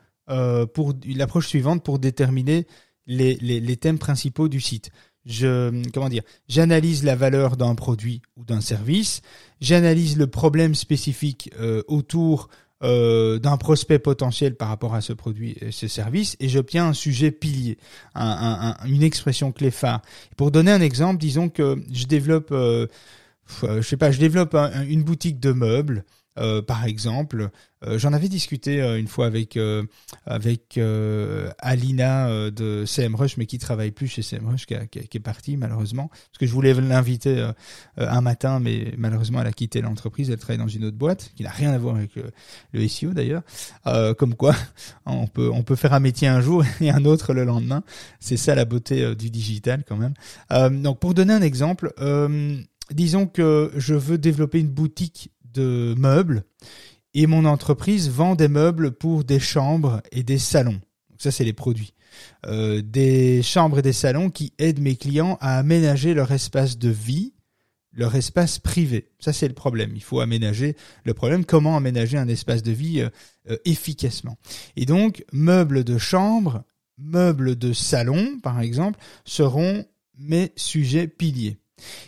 pour 0.76 0.94
l'approche 1.08 1.48
suivante 1.48 1.84
pour 1.84 1.98
déterminer 1.98 2.68
les, 3.08 3.34
les, 3.38 3.78
thèmes 3.78 3.98
principaux 3.98 4.48
du 4.48 4.62
site 4.62 4.92
je 5.26 5.72
comment 5.92 6.08
dire 6.08 6.22
j'analyse 6.48 7.04
la 7.04 7.16
valeur 7.16 7.58
d'un 7.58 7.74
produit 7.74 8.22
ou 8.38 8.46
d'un 8.46 8.62
service 8.62 9.24
j'analyse 9.60 10.18
le 10.18 10.28
problème 10.28 10.76
spécifique 10.76 11.50
autour 11.88 12.50
d'un 12.80 13.58
prospect 13.58 13.98
potentiel 13.98 14.54
par 14.54 14.68
rapport 14.68 14.94
à 14.94 15.02
ce 15.02 15.14
produit 15.14 15.58
et 15.62 15.72
ce 15.72 15.88
service 15.88 16.38
et 16.40 16.48
j'obtiens 16.48 16.90
un 16.90 16.94
sujet 16.94 17.32
pilier 17.32 17.80
un, 18.14 18.24
un, 18.24 18.70
un, 18.70 18.88
une 18.88 19.02
expression 19.02 19.52
clé 19.52 19.72
phare 19.72 20.04
pour 20.38 20.52
donner 20.52 20.72
un 20.72 20.82
exemple 20.82 21.18
disons 21.18 21.50
que 21.50 21.84
je 21.92 22.06
développe 22.06 22.54
je 23.64 23.82
sais 23.82 23.98
pas, 23.98 24.12
je 24.12 24.20
développe 24.20 24.56
un, 24.56 24.84
une 24.84 25.04
boutique 25.04 25.40
de 25.40 25.52
meubles 25.52 26.06
euh, 26.40 26.62
par 26.62 26.86
exemple, 26.86 27.50
euh, 27.86 27.98
j'en 27.98 28.14
avais 28.14 28.30
discuté 28.30 28.82
euh, 28.82 28.98
une 29.00 29.08
fois 29.08 29.26
avec 29.26 29.58
avec 30.26 30.80
Alina 31.60 32.50
de 32.52 32.86
CMrush, 32.86 33.38
mais 33.38 33.46
qui 33.46 33.58
travaille 33.58 33.92
plus 33.92 34.08
chez 34.08 34.22
CMrush, 34.22 34.66
qui, 34.66 34.76
qui, 34.88 35.18
est 35.18 35.22
partie 35.22 35.58
malheureusement, 35.58 36.08
parce 36.08 36.38
que 36.40 36.46
je 36.46 36.52
voulais 36.52 36.74
l'inviter 36.74 37.50
un 37.98 38.22
matin, 38.22 38.60
mais 38.60 38.94
malheureusement 38.98 39.42
elle 39.42 39.48
a 39.48 39.54
quitté 39.54 39.82
l'entreprise, 39.82 40.30
elle 40.30 40.38
travaille 40.38 40.60
dans 40.60 40.68
une 40.68 40.86
autre 40.86 40.98
boîte 40.98 41.32
qui 41.36 41.44
n'a 41.44 41.50
rien 41.50 41.72
à 41.72 41.78
voir 41.78 41.96
avec 41.96 42.12
le, 42.16 42.88
SEO 42.88 43.14
d'ailleurs. 43.14 43.44
comme 44.18 44.36
quoi, 44.36 44.56
on 45.06 45.28
peut 45.28 45.50
on 45.52 45.64
peut 45.64 45.76
faire 45.76 45.94
un 45.94 46.00
métier 46.00 46.28
un 46.28 46.42
jour 46.42 46.64
et 46.82 46.90
un 46.92 47.06
autre 47.06 47.34
le 47.34 47.44
lendemain. 47.44 47.84
C'est 48.20 48.38
ça 48.38 48.56
la 48.56 48.66
beauté 48.66 49.16
du 49.16 49.30
digital 49.30 49.84
quand 49.88 49.98
même. 49.98 50.14
donc 50.82 51.00
pour 51.00 51.14
donner 51.14 51.34
un 51.34 51.42
exemple 51.42 51.94
disons 52.92 53.28
que 53.28 53.72
je 53.76 53.96
veux 53.96 54.18
développer 54.18 54.60
une 54.60 54.70
boutique 54.70 55.32
de 55.54 55.96
meubles 55.98 56.44
et 57.14 57.28
mon 57.28 57.46
entreprise 57.46 58.10
vend 58.10 58.36
des 58.36 58.48
meubles 58.48 58.92
pour 58.92 59.24
des 59.24 59.40
chambres 59.40 60.02
et 60.12 60.24
des 60.24 60.38
salons. 60.38 60.80
ça, 61.18 61.32
c'est 61.32 61.44
les 61.44 61.54
produits. 61.54 61.94
Euh, 62.46 62.82
des 62.82 63.44
chambres 63.44 63.80
et 63.80 63.82
des 63.82 63.94
salons 63.94 64.30
qui 64.30 64.54
aident 64.58 64.80
mes 64.80 64.96
clients 64.96 65.38
à 65.42 65.58
aménager 65.58 66.14
leur 66.14 66.32
espace 66.32 66.78
de 66.78 66.90
vie, 66.90 67.34
leur 67.94 68.16
espace 68.16 68.60
privé. 68.60 69.10
Ça, 69.20 69.34
c'est 69.34 69.48
le 69.48 69.54
problème. 69.54 69.92
Il 69.96 70.04
faut 70.04 70.20
aménager 70.20 70.76
le 71.04 71.14
problème. 71.14 71.46
Comment 71.46 71.76
aménager 71.76 72.18
un 72.18 72.28
espace 72.28 72.64
de 72.64 72.72
vie 72.72 73.02
euh, 73.02 73.10
euh, 73.50 73.58
efficacement 73.66 74.38
Et 74.76 74.86
donc, 74.86 75.24
meubles 75.32 75.84
de 75.84 75.98
chambre, 75.98 76.64
meubles 76.98 77.56
de 77.56 77.74
salon, 77.74 78.40
par 78.42 78.60
exemple, 78.60 79.00
seront 79.26 79.86
mes 80.18 80.52
sujets 80.56 81.08
piliers. 81.08 81.58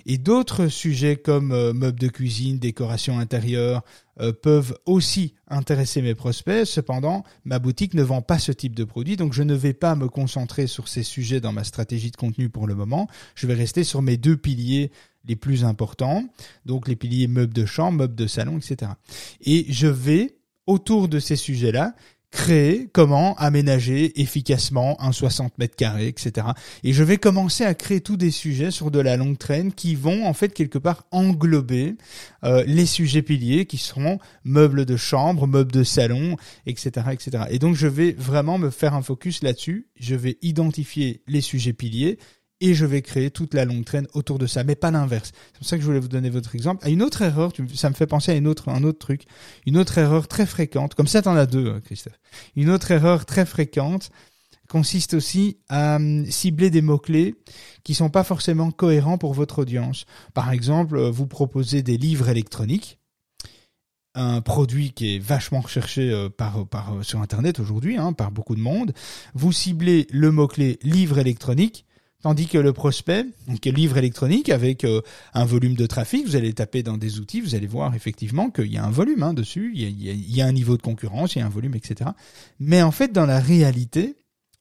Et 0.05 0.17
d'autres 0.17 0.67
sujets 0.67 1.15
comme 1.15 1.51
euh, 1.51 1.73
meubles 1.73 1.99
de 1.99 2.07
cuisine, 2.07 2.59
décoration 2.59 3.19
intérieure 3.19 3.83
euh, 4.19 4.33
peuvent 4.33 4.77
aussi 4.85 5.33
intéresser 5.47 6.01
mes 6.01 6.15
prospects. 6.15 6.65
Cependant, 6.65 7.23
ma 7.45 7.59
boutique 7.59 7.93
ne 7.93 8.03
vend 8.03 8.21
pas 8.21 8.39
ce 8.39 8.51
type 8.51 8.75
de 8.75 8.83
produit, 8.83 9.15
donc 9.15 9.33
je 9.33 9.43
ne 9.43 9.55
vais 9.55 9.73
pas 9.73 9.95
me 9.95 10.07
concentrer 10.07 10.67
sur 10.67 10.87
ces 10.87 11.03
sujets 11.03 11.41
dans 11.41 11.53
ma 11.53 11.63
stratégie 11.63 12.11
de 12.11 12.17
contenu 12.17 12.49
pour 12.49 12.67
le 12.67 12.75
moment. 12.75 13.07
Je 13.35 13.47
vais 13.47 13.53
rester 13.53 13.83
sur 13.83 14.01
mes 14.01 14.17
deux 14.17 14.37
piliers 14.37 14.91
les 15.25 15.35
plus 15.35 15.63
importants, 15.63 16.23
donc 16.65 16.87
les 16.87 16.95
piliers 16.95 17.27
meubles 17.27 17.53
de 17.53 17.65
chambre, 17.65 17.99
meubles 17.99 18.15
de 18.15 18.27
salon, 18.27 18.57
etc. 18.57 18.91
Et 19.41 19.65
je 19.69 19.87
vais, 19.87 20.37
autour 20.65 21.07
de 21.07 21.19
ces 21.19 21.35
sujets-là, 21.35 21.95
créer 22.31 22.88
comment 22.91 23.35
aménager 23.35 24.19
efficacement 24.21 25.00
un 25.01 25.11
60 25.11 25.57
mètres 25.57 25.75
carrés, 25.75 26.07
etc. 26.07 26.47
Et 26.83 26.93
je 26.93 27.03
vais 27.03 27.17
commencer 27.17 27.65
à 27.65 27.73
créer 27.75 28.00
tous 28.01 28.17
des 28.17 28.31
sujets 28.31 28.71
sur 28.71 28.89
de 28.89 29.00
la 29.00 29.17
longue 29.17 29.38
traîne 29.38 29.73
qui 29.73 29.95
vont 29.95 30.25
en 30.25 30.33
fait 30.33 30.53
quelque 30.53 30.77
part 30.77 31.05
englober 31.11 31.95
euh, 32.43 32.63
les 32.65 32.85
sujets 32.85 33.21
piliers 33.21 33.65
qui 33.65 33.77
seront 33.77 34.17
meubles 34.45 34.85
de 34.85 34.95
chambre, 34.95 35.45
meubles 35.45 35.71
de 35.71 35.83
salon, 35.83 36.38
etc., 36.65 37.07
etc. 37.11 37.43
Et 37.50 37.59
donc 37.59 37.75
je 37.75 37.88
vais 37.88 38.13
vraiment 38.13 38.57
me 38.57 38.69
faire 38.69 38.93
un 38.93 39.01
focus 39.01 39.43
là-dessus. 39.43 39.89
Je 40.00 40.15
vais 40.15 40.38
identifier 40.41 41.23
les 41.27 41.41
sujets 41.41 41.73
piliers 41.73 42.17
et 42.62 42.74
je 42.74 42.86
vais 42.86 43.01
créer 43.01 43.32
toute 43.32 43.53
la 43.53 43.65
longue 43.65 43.84
traîne 43.84 44.08
autour 44.13 44.39
de 44.39 44.48
ça, 44.48 44.63
mais 44.63 44.75
pas 44.75 44.91
l'inverse. 44.91 45.32
C'est 45.34 45.60
pour 45.60 45.68
ça 45.68 45.75
que 45.75 45.82
je 45.82 45.88
voulais 45.88 46.00
vous 46.00 46.08
donner 46.08 46.30
votre 46.30 46.56
exemple. 46.56 46.86
À 46.86 46.89
une 46.89 47.01
autre 47.01 47.22
erreur, 47.22 47.51
ça 47.74 47.89
me 47.89 47.96
fait 47.96 48.08
penser 48.08 48.32
à 48.32 48.36
un 48.36 48.46
autre 48.46 49.00
truc, 49.00 49.25
une 49.65 49.77
autre 49.77 49.98
erreur 49.98 50.27
très 50.27 50.46
fréquente, 50.46 50.96
comme 50.96 51.08
ça 51.08 51.22
t'en 51.22 51.36
as 51.36 51.46
deux, 51.46 51.70
hein, 51.70 51.82
Christophe. 51.84 52.20
Une 52.56 52.70
autre 52.70 52.91
erreur 52.91 53.25
très 53.25 53.46
fréquente 53.46 54.12
consiste 54.72 55.15
aussi 55.15 55.58
à 55.68 55.98
hum, 55.98 56.25
cibler 56.27 56.70
des 56.70 56.82
mots-clés 56.82 57.36
qui 57.84 57.94
sont 57.94 58.10
pas 58.10 58.24
forcément 58.24 58.72
cohérents 58.72 59.18
pour 59.18 59.34
votre 59.34 59.60
audience. 59.60 60.06
Par 60.34 60.51
exemple, 60.51 60.96
euh, 60.96 61.12
vous 61.12 61.27
proposez 61.27 61.84
des 61.84 61.98
livres 61.98 62.30
électroniques, 62.30 62.98
un 64.15 64.41
produit 64.41 64.91
qui 64.91 65.15
est 65.15 65.20
vachement 65.20 65.60
recherché 65.60 66.10
euh, 66.10 66.30
par, 66.30 66.58
euh, 66.60 67.03
sur 67.03 67.22
Internet 67.22 67.60
aujourd'hui, 67.60 67.98
hein, 67.98 68.13
par 68.13 68.32
beaucoup 68.32 68.56
de 68.56 68.62
monde. 68.62 68.94
Vous 69.34 69.51
ciblez 69.51 70.08
le 70.10 70.32
mot-clé 70.32 70.80
livre 70.84 71.18
électronique, 71.18 71.86
Tandis 72.21 72.45
que 72.45 72.59
le 72.59 72.71
prospect, 72.71 73.25
donc 73.47 73.65
livre 73.65 73.97
électronique 73.97 74.49
avec 74.49 74.83
euh, 74.83 75.01
un 75.33 75.43
volume 75.43 75.73
de 75.73 75.87
trafic, 75.87 76.27
vous 76.27 76.35
allez 76.35 76.53
taper 76.53 76.84
dans 76.84 76.97
des 76.97 77.19
outils, 77.19 77.41
vous 77.41 77.55
allez 77.55 77.65
voir 77.65 77.95
effectivement 77.95 78.51
qu'il 78.51 78.71
y 78.71 78.77
a 78.77 78.86
un 78.86 78.91
volume 78.91 79.23
hein, 79.23 79.34
dessus, 79.34 79.71
il 79.73 80.36
y, 80.36 80.41
a, 80.41 80.45
un 80.45 80.51
niveau 80.51 80.77
de 80.77 80.84
concurrence, 80.84 81.34
il 81.36 81.39
y 81.39 81.41
a 81.41 81.47
un 81.47 81.49
volume, 81.49 81.73
etc. 81.73 82.12
Mais 82.60 82.84
en 82.84 82.91
fait, 82.91 83.12
dans 83.12 83.25
la 83.25 83.39
réalité, 83.39 84.17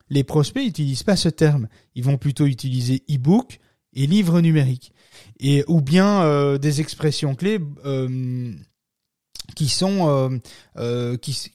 les 0.08 0.24
prospects 0.24 0.64
n'utilisent 0.64 1.02
pas 1.02 1.16
ce 1.16 1.28
terme. 1.28 1.68
Ils 1.94 2.02
vont 2.02 2.16
plutôt 2.16 2.46
utiliser 2.46 3.02
e-book 3.10 3.58
et 3.92 4.06
livre 4.06 4.40
numérique, 4.40 4.92
et 5.38 5.62
ou 5.68 5.82
bien 5.82 6.22
euh, 6.22 6.56
des 6.56 6.80
expressions 6.80 7.34
clés. 7.34 7.58
Euh, 7.84 8.52
qui 9.56 9.68
sont 9.68 10.40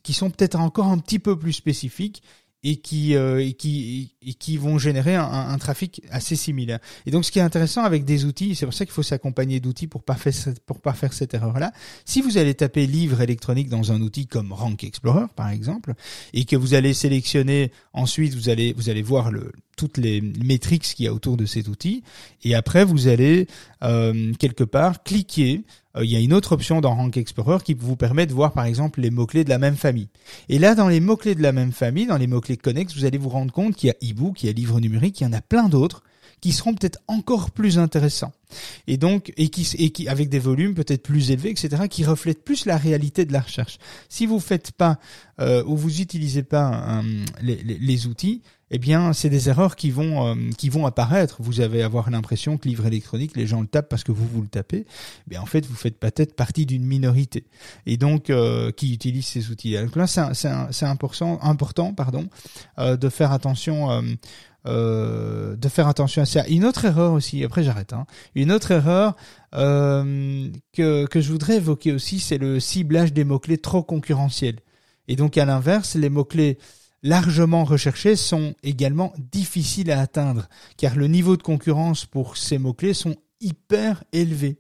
qui 0.04 0.14
sont 0.14 0.30
peut-être 0.30 0.60
encore 0.60 0.88
un 0.88 0.98
petit 0.98 1.18
peu 1.18 1.40
plus 1.40 1.54
spécifiques 1.54 2.22
et 2.66 2.78
qui 2.78 3.16
euh, 3.16 3.46
et 3.46 3.54
qui 3.54 4.16
et 4.24 4.34
qui 4.34 4.58
vont 4.58 4.80
générer 4.80 5.16
un, 5.16 5.24
un, 5.24 5.58
trafic 5.60 6.02
assez 6.10 6.36
similaire. 6.36 6.80
Et 7.06 7.12
donc 7.12 7.24
ce 7.24 7.32
qui 7.32 7.38
est 7.38 7.44
intéressant 7.44 7.84
avec 7.84 8.06
des 8.06 8.26
outils, 8.26 8.56
c'est 8.56 8.66
pour 8.66 8.74
ça 8.74 8.86
qu'il 8.86 8.94
faut 8.94 9.04
s'accompagner 9.04 9.60
d'outils 9.60 9.86
pour 9.86 10.04
pas 10.04 10.16
faire 10.16 10.34
pour 10.66 10.82
pas 10.82 10.94
faire 10.94 11.14
cette 11.14 11.36
erreur 11.36 11.60
là. 11.60 11.72
Si 12.06 12.22
vous 12.22 12.40
allez 12.40 12.56
taper 12.56 12.88
livre 12.88 13.22
électronique 13.22 13.70
dans 13.70 13.92
un 13.92 14.02
outil 14.02 14.26
comme 14.26 14.52
Rank 14.52 14.84
Explorer 14.84 15.28
par 15.36 15.50
exemple 15.50 15.94
et 16.34 16.46
que 16.46 16.56
vous 16.56 16.74
allez 16.74 16.96
sélectionner 16.96 17.72
ensuite 17.94 18.34
vous 18.34 18.50
allez 18.50 18.74
vous 18.74 18.90
allez 18.90 19.04
voir 19.04 19.32
le 19.32 19.52
toutes 19.78 19.98
les 19.98 20.22
métriques 20.22 20.84
qu'il 20.84 21.06
y 21.06 21.08
a 21.08 21.14
autour 21.14 21.38
de 21.38 21.46
cet 21.46 21.68
outil 21.68 22.02
et 22.44 22.56
après 22.56 22.84
vous 22.84 23.08
allez 23.08 23.46
euh, 23.84 24.34
quelque 24.40 24.64
part 24.64 25.04
cliquer 25.04 25.62
il 26.02 26.10
y 26.10 26.16
a 26.16 26.20
une 26.20 26.34
autre 26.34 26.54
option 26.54 26.82
dans 26.82 26.96
Rank 26.96 27.18
Explorer 27.18 27.60
qui 27.64 27.74
vous 27.74 27.96
permet 27.96 28.26
de 28.26 28.34
voir 28.34 28.54
par 28.54 28.66
exemple 28.66 29.02
les 29.02 29.12
mots-clés 29.12 29.44
de 29.44 29.50
la 29.50 29.60
même 29.60 29.76
famille. 29.76 30.10
Et 30.50 30.60
là, 30.60 30.76
dans 30.76 30.88
les 30.88 31.00
mots-clés 31.00 31.36
de 31.36 31.42
la 31.42 31.52
même 31.52 31.72
famille, 31.72 32.06
dans 32.06 32.18
les 32.18 32.28
mots-clés 32.28 32.58
connexes, 32.58 32.96
vous 32.96 33.06
allez 33.06 33.18
vous 33.18 33.30
rendre 33.30 33.54
compte 33.54 33.76
qu'il 33.76 33.88
y 33.88 33.92
a 33.92 34.12
e-book, 34.12 34.44
il 34.44 34.48
y 34.48 34.50
a 34.50 34.54
livre 34.54 34.80
numérique, 34.80 35.22
il 35.22 35.24
y 35.24 35.28
en 35.28 35.34
a 35.34 35.42
plein 35.42 35.70
d'autres 35.70 36.04
qui 36.42 36.52
seront 36.52 36.74
peut-être 36.76 37.00
encore 37.08 37.52
plus 37.52 37.80
intéressants. 37.80 38.34
Et 38.88 38.98
donc, 38.98 39.34
et 39.38 39.50
qui, 39.50 39.68
et 39.80 39.90
qui, 39.90 40.08
avec 40.08 40.30
des 40.30 40.40
volumes 40.40 40.76
peut-être 40.76 41.02
plus 41.02 41.32
élevés, 41.32 41.50
etc., 41.50 41.88
qui 41.90 42.04
reflètent 42.04 42.44
plus 42.44 42.66
la 42.66 42.78
réalité 42.78 43.26
de 43.26 43.34
la 43.34 43.42
recherche. 43.42 43.80
Si 44.10 44.26
vous 44.26 44.40
faites 44.40 44.72
pas, 44.72 45.00
euh, 45.40 45.64
ou 45.66 45.76
vous 45.76 46.02
utilisez 46.02 46.44
pas 46.44 47.02
les, 47.42 47.56
les, 47.64 47.80
les, 47.80 48.08
outils, 48.08 48.42
eh 48.76 48.78
bien, 48.78 49.14
c'est 49.14 49.30
des 49.30 49.48
erreurs 49.48 49.78
qui 49.78 49.90
vont 49.90 50.36
euh, 50.36 50.86
apparaître. 50.86 51.38
Vous 51.40 51.62
allez 51.62 51.82
avoir 51.82 52.10
l'impression 52.10 52.58
que 52.58 52.68
livre 52.68 52.86
électronique, 52.86 53.38
les 53.38 53.48
gens 53.48 53.62
le 53.62 53.68
tapent 53.68 53.88
parce 53.88 54.04
que 54.04 54.12
vous 54.12 54.28
vous 54.28 54.42
le 54.42 54.50
tapez. 54.50 54.86
Mais 55.30 55.38
en 55.38 55.46
fait, 55.46 55.66
vous 55.66 55.76
faites 55.76 55.98
peut-être 55.98 56.36
partie 56.36 56.66
d'une 56.66 56.84
minorité 56.84 57.46
et 57.86 57.96
donc 57.96 58.30
euh, 58.30 58.74
qui 58.74 58.94
utilise 58.94 59.28
ces 59.28 59.50
outils. 59.50 59.78
Donc 59.78 59.96
là, 59.96 60.08
c'est 60.08 60.86
important, 60.86 61.94
pardon, 61.94 62.28
euh, 62.78 62.98
de 62.98 63.08
faire 63.08 63.32
attention. 63.32 63.88
à 63.88 64.02
ça. 66.26 66.46
Une 66.50 66.66
autre 66.66 66.84
erreur 66.84 67.14
aussi, 67.14 67.46
après 67.46 67.64
j'arrête. 67.64 67.94
Hein. 67.94 68.06
Une 68.36 68.52
autre 68.52 68.72
erreur 68.72 69.16
que 69.54 71.06
que 71.06 71.22
je 71.22 71.32
voudrais 71.32 71.56
évoquer 71.56 71.94
aussi, 71.94 72.20
c'est 72.20 72.38
le 72.38 72.60
ciblage 72.60 73.14
des 73.14 73.24
mots 73.24 73.40
clés 73.40 73.58
trop 73.58 73.84
concurrentiels. 73.84 74.60
Et 75.08 75.16
donc 75.16 75.38
à 75.38 75.46
l'inverse, 75.46 75.96
les 75.96 76.10
mots 76.10 76.26
clés 76.26 76.58
largement 77.06 77.64
recherchés 77.66 78.16
sont 78.16 78.56
également 78.64 79.14
difficiles 79.32 79.92
à 79.92 80.02
atteindre, 80.02 80.50
car 80.76 80.96
le 80.96 81.08
niveau 81.08 81.38
de 81.38 81.44
concurrence 81.44 82.06
pour 82.06 82.36
ces 82.36 82.58
mots-clés 82.58 82.96
sont 82.96 83.16
hyper 83.40 84.04
élevés. 84.12 84.58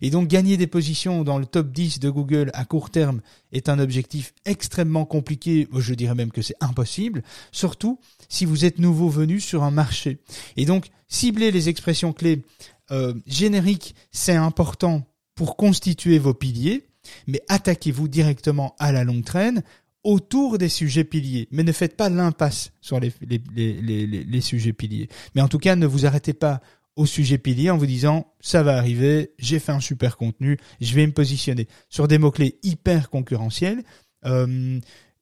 Et 0.00 0.08
donc 0.08 0.26
gagner 0.26 0.56
des 0.56 0.66
positions 0.66 1.22
dans 1.22 1.38
le 1.38 1.44
top 1.44 1.70
10 1.70 2.00
de 2.00 2.08
Google 2.08 2.50
à 2.54 2.64
court 2.64 2.90
terme 2.90 3.20
est 3.52 3.68
un 3.68 3.78
objectif 3.78 4.32
extrêmement 4.46 5.04
compliqué, 5.04 5.68
je 5.76 5.94
dirais 5.94 6.14
même 6.14 6.32
que 6.32 6.42
c'est 6.42 6.56
impossible, 6.60 7.22
surtout 7.52 7.98
si 8.28 8.46
vous 8.46 8.64
êtes 8.64 8.78
nouveau 8.78 9.10
venu 9.10 9.38
sur 9.38 9.62
un 9.62 9.70
marché. 9.70 10.18
Et 10.56 10.64
donc 10.64 10.88
cibler 11.08 11.50
les 11.50 11.68
expressions 11.68 12.14
clés 12.14 12.42
euh, 12.90 13.12
génériques, 13.26 13.94
c'est 14.12 14.34
important 14.34 15.06
pour 15.34 15.56
constituer 15.56 16.18
vos 16.18 16.34
piliers, 16.34 16.84
mais 17.26 17.42
attaquez-vous 17.48 18.08
directement 18.08 18.74
à 18.78 18.92
la 18.92 19.04
longue 19.04 19.24
traîne 19.24 19.62
autour 20.04 20.58
des 20.58 20.68
sujets 20.68 21.04
piliers, 21.04 21.48
mais 21.50 21.62
ne 21.62 21.72
faites 21.72 21.96
pas 21.96 22.08
l'impasse 22.08 22.72
sur 22.80 22.98
les, 23.00 24.40
sujets 24.40 24.72
piliers. 24.72 25.08
Mais 25.34 25.40
en 25.40 25.48
tout 25.48 25.58
cas, 25.58 25.76
ne 25.76 25.86
vous 25.86 26.06
arrêtez 26.06 26.32
pas 26.32 26.60
au 26.96 27.06
sujet 27.06 27.38
pilier 27.38 27.70
en 27.70 27.78
vous 27.78 27.86
disant 27.86 28.32
ça 28.40 28.62
va 28.62 28.76
arriver, 28.76 29.32
j'ai 29.38 29.58
fait 29.58 29.72
un 29.72 29.80
super 29.80 30.16
contenu, 30.16 30.58
je 30.80 30.94
vais 30.94 31.06
me 31.06 31.12
positionner 31.12 31.68
sur 31.88 32.08
des 32.08 32.18
mots-clés 32.18 32.58
hyper 32.62 33.08
concurrentiels. 33.10 33.82
Euh, 34.24 34.78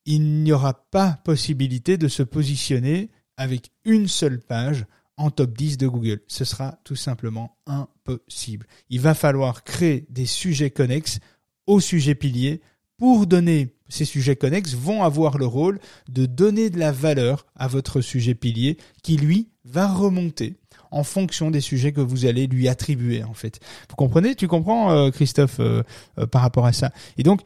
il 0.06 0.42
n'y 0.42 0.52
aura 0.52 0.74
pas 0.90 1.20
possibilité 1.24 1.96
de 1.96 2.08
se 2.08 2.22
positionner 2.22 3.10
avec 3.36 3.70
une 3.84 4.08
seule 4.08 4.40
page 4.40 4.84
en 5.16 5.30
top 5.30 5.56
10 5.56 5.76
de 5.76 5.86
Google. 5.86 6.22
Ce 6.26 6.44
sera 6.44 6.78
tout 6.82 6.96
simplement 6.96 7.56
impossible. 7.66 8.66
Il 8.88 9.00
va 9.00 9.14
falloir 9.14 9.64
créer 9.64 10.06
des 10.08 10.26
sujets 10.26 10.70
connexes 10.70 11.20
au 11.66 11.78
sujet 11.78 12.14
pilier 12.14 12.62
pour 12.96 13.26
donner 13.26 13.74
ces 13.90 14.04
sujets 14.04 14.36
connexes 14.36 14.74
vont 14.74 15.02
avoir 15.02 15.36
le 15.36 15.46
rôle 15.46 15.78
de 16.08 16.26
donner 16.26 16.70
de 16.70 16.78
la 16.78 16.92
valeur 16.92 17.46
à 17.56 17.68
votre 17.68 18.00
sujet 18.00 18.34
pilier 18.34 18.78
qui 19.02 19.16
lui 19.16 19.48
va 19.64 19.86
remonter 19.86 20.54
en 20.90 21.04
fonction 21.04 21.50
des 21.50 21.60
sujets 21.60 21.92
que 21.92 22.00
vous 22.00 22.26
allez 22.26 22.46
lui 22.46 22.68
attribuer 22.68 23.22
en 23.22 23.34
fait. 23.34 23.60
Vous 23.88 23.96
comprenez? 23.96 24.34
Tu 24.34 24.48
comprends, 24.48 24.92
euh, 24.92 25.10
Christophe, 25.10 25.60
euh, 25.60 25.82
euh, 26.18 26.26
par 26.26 26.42
rapport 26.42 26.66
à 26.66 26.72
ça? 26.72 26.90
Et 27.16 27.22
donc, 27.22 27.42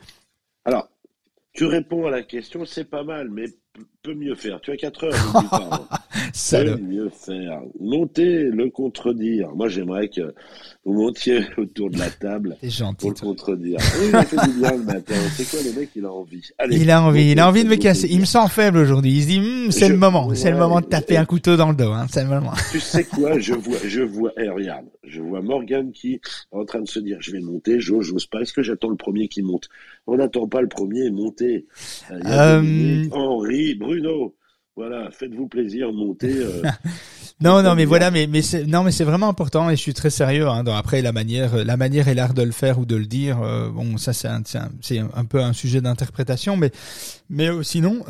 alors, 0.64 0.88
tu 1.52 1.66
réponds 1.66 2.06
à 2.06 2.10
la 2.10 2.22
question, 2.22 2.64
c'est 2.64 2.84
pas 2.84 3.04
mal, 3.04 3.28
mais 3.30 3.44
peut 4.02 4.14
mieux 4.14 4.34
faire. 4.34 4.60
Tu 4.60 4.70
as 4.70 4.76
4 4.76 5.04
heures. 5.04 5.12
peut 6.50 6.76
mieux 6.82 7.10
faire. 7.10 7.60
Monter, 7.80 8.44
le 8.44 8.70
contredire. 8.70 9.54
Moi, 9.54 9.68
j'aimerais 9.68 10.08
que 10.08 10.34
vous 10.84 10.92
montiez 10.92 11.40
autour 11.56 11.90
de 11.90 11.98
la 11.98 12.10
table 12.10 12.56
gentil, 12.62 13.06
pour 13.06 13.10
le 13.10 13.16
contredire. 13.16 13.78
Oui, 14.00 14.10
il 14.12 14.26
fait 14.26 14.46
du 14.46 14.58
bien 14.58 14.72
le 14.72 14.82
matin. 14.82 15.14
C'est 15.34 15.48
quoi 15.48 15.60
le 15.64 15.78
mec 15.78 15.90
Il 15.96 16.04
a 16.04 16.12
envie. 16.12 16.42
Allez, 16.58 16.76
il 16.78 16.90
a 16.90 17.02
envie. 17.02 17.30
Il 17.30 17.40
a 17.40 17.48
envie 17.48 17.64
de 17.64 17.68
me 17.68 17.76
casser. 17.76 18.08
Il 18.10 18.20
me 18.20 18.24
sent 18.26 18.48
faible 18.50 18.78
aujourd'hui. 18.78 19.12
Il 19.12 19.22
se 19.22 19.26
dit, 19.28 19.38
hm, 19.38 19.70
c'est 19.70 19.88
le 19.88 19.96
moment. 19.96 20.34
c'est 20.34 20.50
le 20.50 20.58
moment 20.58 20.80
de 20.80 20.86
taper 20.86 21.16
un 21.16 21.24
couteau 21.24 21.56
dans 21.56 21.70
le 21.70 21.76
dos. 21.76 21.92
Hein. 21.92 22.06
C'est 22.10 22.22
le 22.22 22.28
moment. 22.28 22.52
Tu 22.70 22.80
sais 22.80 23.04
quoi 23.04 23.38
Je 23.38 23.54
vois, 23.54 23.78
je 23.84 24.02
vois. 24.02 24.32
Eh, 24.36 24.48
regarde, 24.48 24.86
je 25.02 25.22
vois 25.22 25.40
Morgan 25.40 25.90
qui 25.92 26.14
est 26.14 26.20
en 26.52 26.64
train 26.64 26.80
de 26.80 26.88
se 26.88 26.98
dire, 26.98 27.16
je 27.20 27.32
vais 27.32 27.40
monter. 27.40 27.80
J'ose, 27.80 28.06
j'ose 28.06 28.26
pas. 28.26 28.40
Est-ce 28.40 28.52
que 28.52 28.62
j'attends 28.62 28.90
le 28.90 28.96
premier 28.96 29.28
qui 29.28 29.42
monte? 29.42 29.68
On 30.06 30.16
n'attend 30.16 30.46
pas 30.48 30.60
le 30.60 30.68
premier 30.68 31.10
monter. 31.10 31.66
Euh... 32.10 33.04
Henri, 33.10 33.74
Bruno. 33.74 34.34
Voilà, 34.76 35.08
faites-vous 35.12 35.46
plaisir, 35.46 35.92
montez. 35.92 36.36
Euh, 36.36 36.62
non, 37.40 37.62
non, 37.62 37.76
mais 37.76 37.84
voilà, 37.84 38.10
mais 38.10 38.26
mais 38.26 38.42
c'est 38.42 38.66
non, 38.66 38.82
mais 38.82 38.90
c'est 38.90 39.04
vraiment 39.04 39.28
important 39.28 39.70
et 39.70 39.76
je 39.76 39.80
suis 39.80 39.94
très 39.94 40.10
sérieux. 40.10 40.48
Hein, 40.48 40.64
après 40.66 41.00
la 41.00 41.12
manière, 41.12 41.64
la 41.64 41.76
manière 41.76 42.08
et 42.08 42.14
l'art 42.14 42.34
de 42.34 42.42
le 42.42 42.50
faire 42.50 42.80
ou 42.80 42.84
de 42.84 42.96
le 42.96 43.06
dire. 43.06 43.40
Euh, 43.40 43.68
bon, 43.70 43.96
ça 43.98 44.12
c'est 44.12 44.26
un, 44.26 44.42
c'est 44.80 44.98
un, 44.98 45.24
peu 45.26 45.40
un 45.40 45.52
sujet 45.52 45.80
d'interprétation, 45.80 46.56
mais 46.56 46.72
mais 47.28 47.48
euh, 47.48 47.62
sinon, 47.62 48.02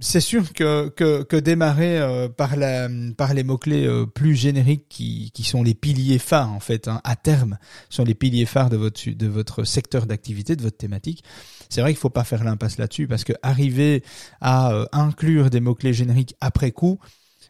c'est 0.00 0.20
sûr 0.20 0.52
que 0.52 0.88
que, 0.88 1.22
que 1.22 1.36
démarrer 1.36 2.28
par 2.36 2.56
la 2.56 2.88
par 3.16 3.34
les 3.34 3.42
mots 3.42 3.58
clés 3.58 3.88
plus 4.14 4.34
génériques 4.34 4.86
qui 4.88 5.30
qui 5.32 5.42
sont 5.42 5.62
les 5.62 5.74
piliers 5.74 6.18
phares 6.18 6.52
en 6.52 6.60
fait 6.60 6.88
hein, 6.88 7.00
à 7.04 7.16
terme 7.16 7.58
sont 7.90 8.04
les 8.04 8.14
piliers 8.14 8.46
phares 8.46 8.70
de 8.70 8.76
votre 8.76 9.10
de 9.10 9.26
votre 9.26 9.64
secteur 9.64 10.06
d'activité, 10.06 10.56
de 10.56 10.62
votre 10.62 10.76
thématique. 10.76 11.24
C'est 11.68 11.80
vrai 11.80 11.92
qu'il 11.92 12.00
faut 12.00 12.10
pas 12.10 12.24
faire 12.24 12.44
l'impasse 12.44 12.78
là-dessus 12.78 13.06
parce 13.06 13.24
que 13.24 13.32
arriver 13.42 14.02
à 14.40 14.72
euh, 14.72 14.86
inclure 14.92 15.50
des 15.50 15.60
mots-clés 15.60 15.92
génériques 15.92 16.34
après 16.40 16.72
coup, 16.72 16.98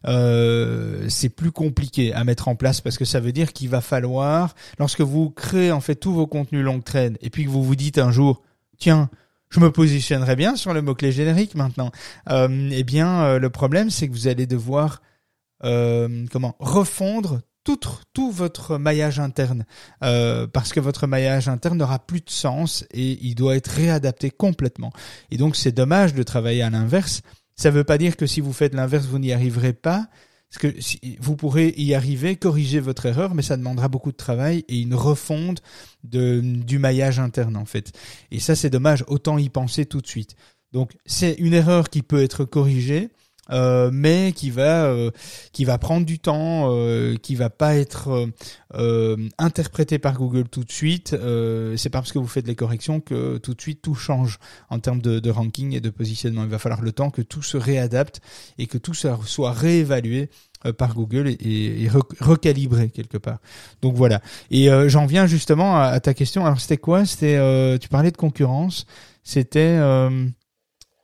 euh, 0.06 1.06
c'est 1.08 1.28
plus 1.28 1.52
compliqué 1.52 2.12
à 2.12 2.24
mettre 2.24 2.48
en 2.48 2.56
place 2.56 2.80
parce 2.80 2.98
que 2.98 3.04
ça 3.04 3.20
veut 3.20 3.32
dire 3.32 3.52
qu'il 3.52 3.68
va 3.68 3.80
falloir, 3.80 4.54
lorsque 4.78 5.00
vous 5.00 5.30
créez 5.30 5.72
en 5.72 5.80
fait 5.80 5.96
tous 5.96 6.12
vos 6.12 6.26
contenus 6.26 6.64
longue 6.64 6.84
traîne 6.84 7.16
et 7.20 7.30
puis 7.30 7.44
que 7.44 7.50
vous 7.50 7.62
vous 7.62 7.76
dites 7.76 7.98
un 7.98 8.10
jour, 8.10 8.42
tiens, 8.78 9.10
je 9.50 9.60
me 9.60 9.70
positionnerai 9.70 10.36
bien 10.36 10.56
sur 10.56 10.74
le 10.74 10.82
mot-clé 10.82 11.12
générique 11.12 11.54
maintenant, 11.54 11.90
euh, 12.30 12.68
eh 12.72 12.84
bien 12.84 13.22
euh, 13.22 13.38
le 13.38 13.50
problème 13.50 13.90
c'est 13.90 14.08
que 14.08 14.12
vous 14.12 14.28
allez 14.28 14.46
devoir 14.46 15.02
comment 15.60 16.54
refondre 16.60 17.40
tout, 18.12 18.30
votre 18.30 18.78
maillage 18.78 19.20
interne, 19.20 19.64
euh, 20.02 20.46
parce 20.46 20.72
que 20.72 20.80
votre 20.80 21.06
maillage 21.06 21.48
interne 21.48 21.78
n'aura 21.78 21.98
plus 21.98 22.20
de 22.20 22.30
sens 22.30 22.84
et 22.92 23.18
il 23.22 23.34
doit 23.34 23.56
être 23.56 23.68
réadapté 23.68 24.30
complètement. 24.30 24.92
Et 25.30 25.36
donc 25.36 25.56
c'est 25.56 25.72
dommage 25.72 26.14
de 26.14 26.22
travailler 26.22 26.62
à 26.62 26.70
l'inverse. 26.70 27.22
Ça 27.56 27.70
ne 27.70 27.74
veut 27.74 27.84
pas 27.84 27.98
dire 27.98 28.16
que 28.16 28.26
si 28.26 28.40
vous 28.40 28.52
faites 28.52 28.74
l'inverse, 28.74 29.06
vous 29.06 29.18
n'y 29.18 29.32
arriverez 29.32 29.72
pas. 29.72 30.06
Parce 30.50 30.62
que 30.62 31.20
vous 31.20 31.36
pourrez 31.36 31.74
y 31.76 31.94
arriver, 31.94 32.36
corriger 32.36 32.80
votre 32.80 33.04
erreur, 33.04 33.34
mais 33.34 33.42
ça 33.42 33.56
demandera 33.56 33.88
beaucoup 33.88 34.12
de 34.12 34.16
travail 34.16 34.64
et 34.68 34.80
une 34.80 34.94
refonte 34.94 35.62
de, 36.04 36.40
du 36.40 36.78
maillage 36.78 37.20
interne 37.20 37.56
en 37.56 37.66
fait. 37.66 37.92
Et 38.30 38.40
ça 38.40 38.56
c'est 38.56 38.70
dommage, 38.70 39.04
autant 39.08 39.36
y 39.36 39.50
penser 39.50 39.84
tout 39.84 40.00
de 40.00 40.06
suite. 40.06 40.36
Donc 40.72 40.96
c'est 41.04 41.34
une 41.34 41.52
erreur 41.52 41.90
qui 41.90 42.02
peut 42.02 42.22
être 42.22 42.44
corrigée, 42.44 43.10
euh, 43.50 43.90
mais 43.92 44.32
qui 44.32 44.50
va 44.50 44.88
euh, 44.98 45.10
qui 45.52 45.64
va 45.64 45.78
prendre 45.78 46.06
du 46.06 46.18
temps, 46.18 46.68
euh, 46.72 47.16
qui 47.16 47.34
va 47.34 47.50
pas 47.50 47.76
être 47.76 48.28
euh, 48.74 49.16
interprété 49.38 49.98
par 49.98 50.14
Google 50.14 50.48
tout 50.48 50.64
de 50.64 50.72
suite. 50.72 51.16
c'est 51.76 51.90
pas 51.90 51.98
parce 51.98 52.12
que 52.12 52.18
vous 52.18 52.26
faites 52.26 52.46
les 52.46 52.54
corrections 52.54 53.00
que 53.00 53.38
tout 53.38 53.54
de 53.54 53.60
suite 53.60 53.82
tout 53.82 53.94
change 53.94 54.38
en 54.70 54.78
termes 54.78 55.00
de, 55.00 55.30
ranking 55.30 55.74
et 55.74 55.80
de 55.80 55.90
positionnement. 55.90 56.44
Il 56.44 56.50
va 56.50 56.58
falloir 56.58 56.82
le 56.82 56.92
temps 56.92 57.10
que 57.10 57.22
tout 57.22 57.42
se 57.42 57.56
réadapte 57.56 58.20
et 58.58 58.66
que 58.66 58.78
tout 58.78 58.94
soit 58.94 59.52
réévalué 59.52 60.30
par 60.76 60.94
Google 60.94 61.28
et, 61.28 61.88
recalibré 62.20 62.88
quelque 62.88 63.18
part. 63.18 63.38
Donc 63.82 63.94
voilà. 63.94 64.20
Et 64.50 64.68
j'en 64.86 65.06
viens 65.06 65.26
justement 65.26 65.80
à, 65.80 65.98
ta 66.00 66.14
question. 66.14 66.44
Alors 66.46 66.60
c'était 66.60 66.78
quoi? 66.78 67.04
C'était 67.04 67.78
tu 67.78 67.88
parlais 67.88 68.10
de 68.10 68.16
concurrence. 68.16 68.86
C'était 69.22 69.78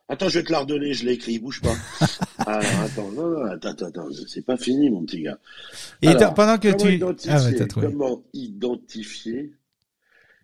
Attends, 0.07 0.29
je 0.29 0.39
vais 0.39 0.45
te 0.45 0.51
la 0.51 0.59
redonner, 0.59 0.93
je 0.93 1.05
l'ai 1.05 1.13
écrit, 1.13 1.39
bouge 1.39 1.61
pas. 1.61 1.75
Alors, 2.45 2.81
attends, 2.81 3.11
non, 3.11 3.29
non, 3.29 3.45
attends, 3.45 3.69
attends, 3.69 3.87
attends, 3.87 4.07
c'est 4.27 4.45
pas 4.45 4.57
fini, 4.57 4.89
mon 4.91 5.03
petit 5.03 5.23
gars. 5.23 5.39
Et 6.01 6.13
pendant 6.35 6.57
que 6.59 6.71
tu... 6.75 7.03
Ah, 7.27 7.43
ouais, 7.43 7.67
comment 7.73 8.23
identifier 8.33 9.51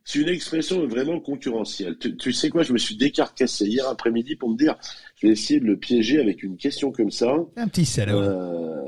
C'est 0.03 0.19
une 0.19 0.29
expression 0.29 0.85
vraiment 0.87 1.19
concurrentielle. 1.19 1.97
Tu, 1.99 2.17
tu, 2.17 2.33
sais 2.33 2.49
quoi, 2.49 2.63
je 2.63 2.73
me 2.73 2.77
suis 2.77 2.95
décarcassé 2.95 3.65
hier 3.65 3.87
après-midi 3.87 4.35
pour 4.35 4.49
me 4.49 4.57
dire, 4.57 4.75
je 5.15 5.27
vais 5.27 5.33
essayer 5.33 5.59
de 5.59 5.65
le 5.65 5.77
piéger 5.77 6.19
avec 6.19 6.43
une 6.43 6.57
question 6.57 6.91
comme 6.91 7.11
ça. 7.11 7.33
Un 7.55 7.67
petit 7.67 7.85
salaud. 7.85 8.21
Euh, 8.21 8.81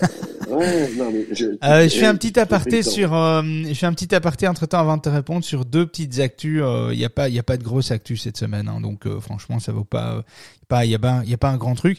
Ouais, 0.48 0.90
non, 0.96 1.10
mais 1.10 1.26
je, 1.32 1.46
euh, 1.64 1.88
je 1.88 1.96
fais 1.96 2.06
un 2.06 2.14
petit 2.14 2.38
aparté 2.38 2.82
sur, 2.82 3.14
euh, 3.14 3.42
je 3.42 3.74
fais 3.74 3.86
un 3.86 3.92
petit 3.92 4.14
aparté 4.14 4.46
entre 4.46 4.66
temps 4.66 4.78
avant 4.78 4.96
de 4.96 5.02
te 5.02 5.08
répondre 5.08 5.44
sur 5.44 5.64
deux 5.64 5.86
petites 5.86 6.20
actus. 6.20 6.58
Il 6.58 6.62
euh, 6.62 6.94
y 6.94 7.04
a 7.04 7.10
pas, 7.10 7.28
il 7.28 7.34
y 7.34 7.38
a 7.38 7.42
pas 7.42 7.56
de 7.56 7.64
grosse 7.64 7.90
actu 7.90 8.16
cette 8.16 8.36
semaine, 8.36 8.68
hein, 8.68 8.80
donc 8.80 9.06
euh, 9.06 9.20
franchement 9.20 9.58
ça 9.58 9.72
vaut 9.72 9.84
pas, 9.84 10.24
pas, 10.68 10.84
il 10.84 10.92
y 10.92 10.94
a 10.94 10.98
pas, 11.00 11.22
il 11.24 11.30
y 11.30 11.34
a 11.34 11.38
pas 11.38 11.50
un 11.50 11.56
grand 11.56 11.74
truc. 11.74 11.98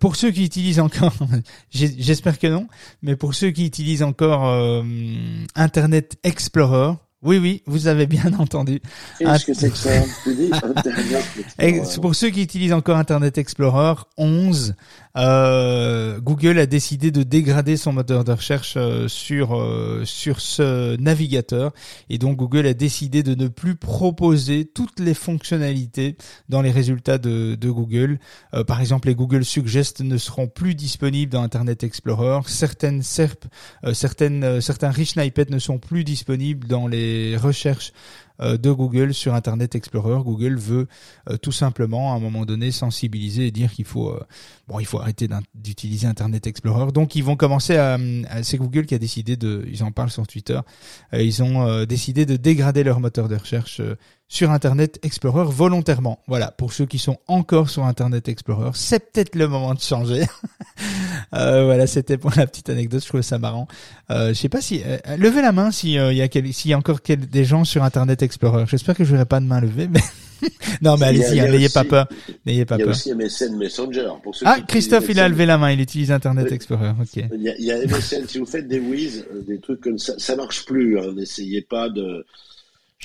pour 0.00 0.16
ceux 0.16 0.30
qui 0.30 0.44
utilisent 0.44 0.80
encore, 0.80 1.14
j'espère 1.70 2.38
que 2.38 2.46
non, 2.46 2.68
mais 3.02 3.16
pour 3.16 3.34
ceux 3.34 3.50
qui 3.50 3.66
utilisent 3.66 4.02
encore 4.02 4.84
Internet 5.54 6.16
Explorer, 6.24 6.92
oui, 7.22 7.38
oui, 7.38 7.62
vous 7.66 7.86
avez 7.86 8.06
bien 8.06 8.32
entendu. 8.38 8.80
Qu'est-ce 9.18 9.46
que 9.46 9.54
c'est 9.54 9.70
que 9.70 9.76
ça 9.76 9.90
Pour 12.00 12.14
ceux 12.14 12.30
qui 12.30 12.42
utilisent 12.42 12.72
encore 12.72 12.96
Internet 12.98 13.38
Explorer 13.38 13.94
11, 14.18 14.74
euh, 15.16 16.20
Google 16.20 16.58
a 16.58 16.66
décidé 16.66 17.10
de 17.10 17.22
dégrader 17.22 17.76
son 17.76 17.92
moteur 17.92 18.24
de 18.24 18.32
recherche 18.32 18.74
euh, 18.76 19.08
sur 19.08 19.56
euh, 19.56 20.02
sur 20.04 20.40
ce 20.40 20.96
navigateur 20.96 21.72
et 22.10 22.18
donc 22.18 22.36
Google 22.36 22.66
a 22.66 22.74
décidé 22.74 23.22
de 23.22 23.34
ne 23.34 23.48
plus 23.48 23.76
proposer 23.76 24.66
toutes 24.66 25.00
les 25.00 25.14
fonctionnalités 25.14 26.16
dans 26.48 26.60
les 26.60 26.70
résultats 26.70 27.18
de, 27.18 27.56
Google. 27.66 28.18
par 28.66 28.80
exemple, 28.80 29.08
les 29.08 29.14
Google 29.14 29.44
Suggest 29.44 30.00
ne 30.00 30.18
seront 30.18 30.46
plus 30.46 30.74
disponibles 30.74 31.32
dans 31.32 31.42
Internet 31.42 31.82
Explorer. 31.82 32.40
Certaines 32.46 33.02
SERP, 33.02 33.46
certaines 33.92 34.60
certains 34.60 34.90
rich 34.90 35.12
snippets 35.12 35.50
ne 35.50 35.58
sont 35.58 35.78
plus 35.78 36.04
disponibles 36.04 36.66
dans 36.68 36.86
les 36.86 37.36
recherches 37.36 37.92
euh, 37.92 38.25
de 38.40 38.70
Google 38.70 39.14
sur 39.14 39.34
Internet 39.34 39.74
Explorer. 39.74 40.22
Google 40.22 40.56
veut 40.56 40.86
euh, 41.30 41.36
tout 41.36 41.52
simplement 41.52 42.12
à 42.12 42.16
un 42.16 42.20
moment 42.20 42.44
donné 42.44 42.70
sensibiliser 42.70 43.46
et 43.46 43.50
dire 43.50 43.72
qu'il 43.72 43.84
faut 43.84 44.10
euh, 44.10 44.24
bon 44.68 44.80
il 44.80 44.86
faut 44.86 45.00
arrêter 45.00 45.28
d'utiliser 45.54 46.06
Internet 46.06 46.46
Explorer. 46.46 46.92
Donc 46.92 47.14
ils 47.14 47.24
vont 47.24 47.36
commencer 47.36 47.76
à, 47.76 47.98
c'est 48.42 48.58
Google 48.58 48.86
qui 48.86 48.94
a 48.94 48.98
décidé 48.98 49.36
de 49.36 49.64
ils 49.70 49.82
en 49.82 49.92
parlent 49.92 50.10
sur 50.10 50.26
Twitter. 50.26 50.60
ils 51.12 51.42
ont 51.42 51.84
décidé 51.84 52.26
de 52.26 52.36
dégrader 52.36 52.84
leur 52.84 53.00
moteur 53.00 53.28
de 53.28 53.36
recherche 53.36 53.80
sur 54.28 54.50
Internet 54.50 54.98
Explorer 55.02 55.44
volontairement. 55.48 56.20
Voilà, 56.26 56.50
pour 56.50 56.72
ceux 56.72 56.86
qui 56.86 56.98
sont 56.98 57.18
encore 57.28 57.70
sur 57.70 57.84
Internet 57.84 58.28
Explorer, 58.28 58.70
c'est 58.74 59.12
peut-être 59.12 59.34
le 59.36 59.48
moment 59.48 59.74
de 59.74 59.80
changer. 59.80 60.24
euh, 61.34 61.64
voilà, 61.64 61.86
c'était 61.86 62.18
pour 62.18 62.32
la 62.36 62.46
petite 62.46 62.68
anecdote, 62.68 63.02
je 63.02 63.08
trouvais 63.08 63.22
ça 63.22 63.38
marrant. 63.38 63.68
Euh, 64.10 64.28
je 64.28 64.34
sais 64.34 64.48
pas 64.48 64.60
si 64.60 64.82
euh, 64.84 64.98
levez 65.16 65.42
la 65.42 65.52
main 65.52 65.70
s'il 65.70 65.98
euh, 65.98 66.12
y 66.12 66.22
a 66.22 66.28
s'il 66.52 66.70
y 66.70 66.74
a 66.74 66.78
encore 66.78 66.98
des 67.06 67.44
gens 67.44 67.64
sur 67.64 67.82
Internet 67.84 68.22
Explorer. 68.22 68.64
J'espère 68.68 68.96
que 68.96 69.04
je 69.04 69.12
n'aurai 69.12 69.26
pas 69.26 69.40
de 69.40 69.46
main 69.46 69.60
levée, 69.60 69.88
mais 69.88 70.00
non, 70.82 70.96
mais 70.96 71.06
allez-y, 71.06 71.40
hein, 71.40 71.48
n'ayez 71.48 71.68
pas 71.68 71.84
peur, 71.84 72.08
n'ayez 72.44 72.64
pas 72.64 72.76
peur. 72.76 72.94
Il 73.04 73.08
y 73.08 73.12
a 73.12 73.16
aussi 73.16 73.46
MSN 73.46 73.56
Messenger. 73.56 74.10
Pour 74.22 74.34
ceux 74.34 74.46
ah, 74.46 74.60
Christophe, 74.66 75.06
il 75.08 75.20
a 75.20 75.28
levé 75.28 75.46
la 75.46 75.58
main, 75.58 75.70
il 75.70 75.80
utilise 75.80 76.10
Internet 76.10 76.50
Explorer. 76.52 76.90
Ok. 77.00 77.16
Il 77.16 77.42
y, 77.42 77.48
a, 77.48 77.56
il 77.58 77.64
y 77.64 77.72
a 77.72 77.78
MSN. 77.86 78.26
si 78.28 78.38
vous 78.38 78.46
faites 78.46 78.68
des 78.68 78.80
whiz, 78.80 79.24
euh, 79.32 79.42
des 79.46 79.58
trucs 79.60 79.80
comme 79.80 79.98
ça, 79.98 80.14
ça 80.18 80.36
marche 80.36 80.64
plus. 80.64 80.98
Hein, 80.98 81.12
N'essayez 81.14 81.62
pas 81.62 81.88
de 81.88 82.26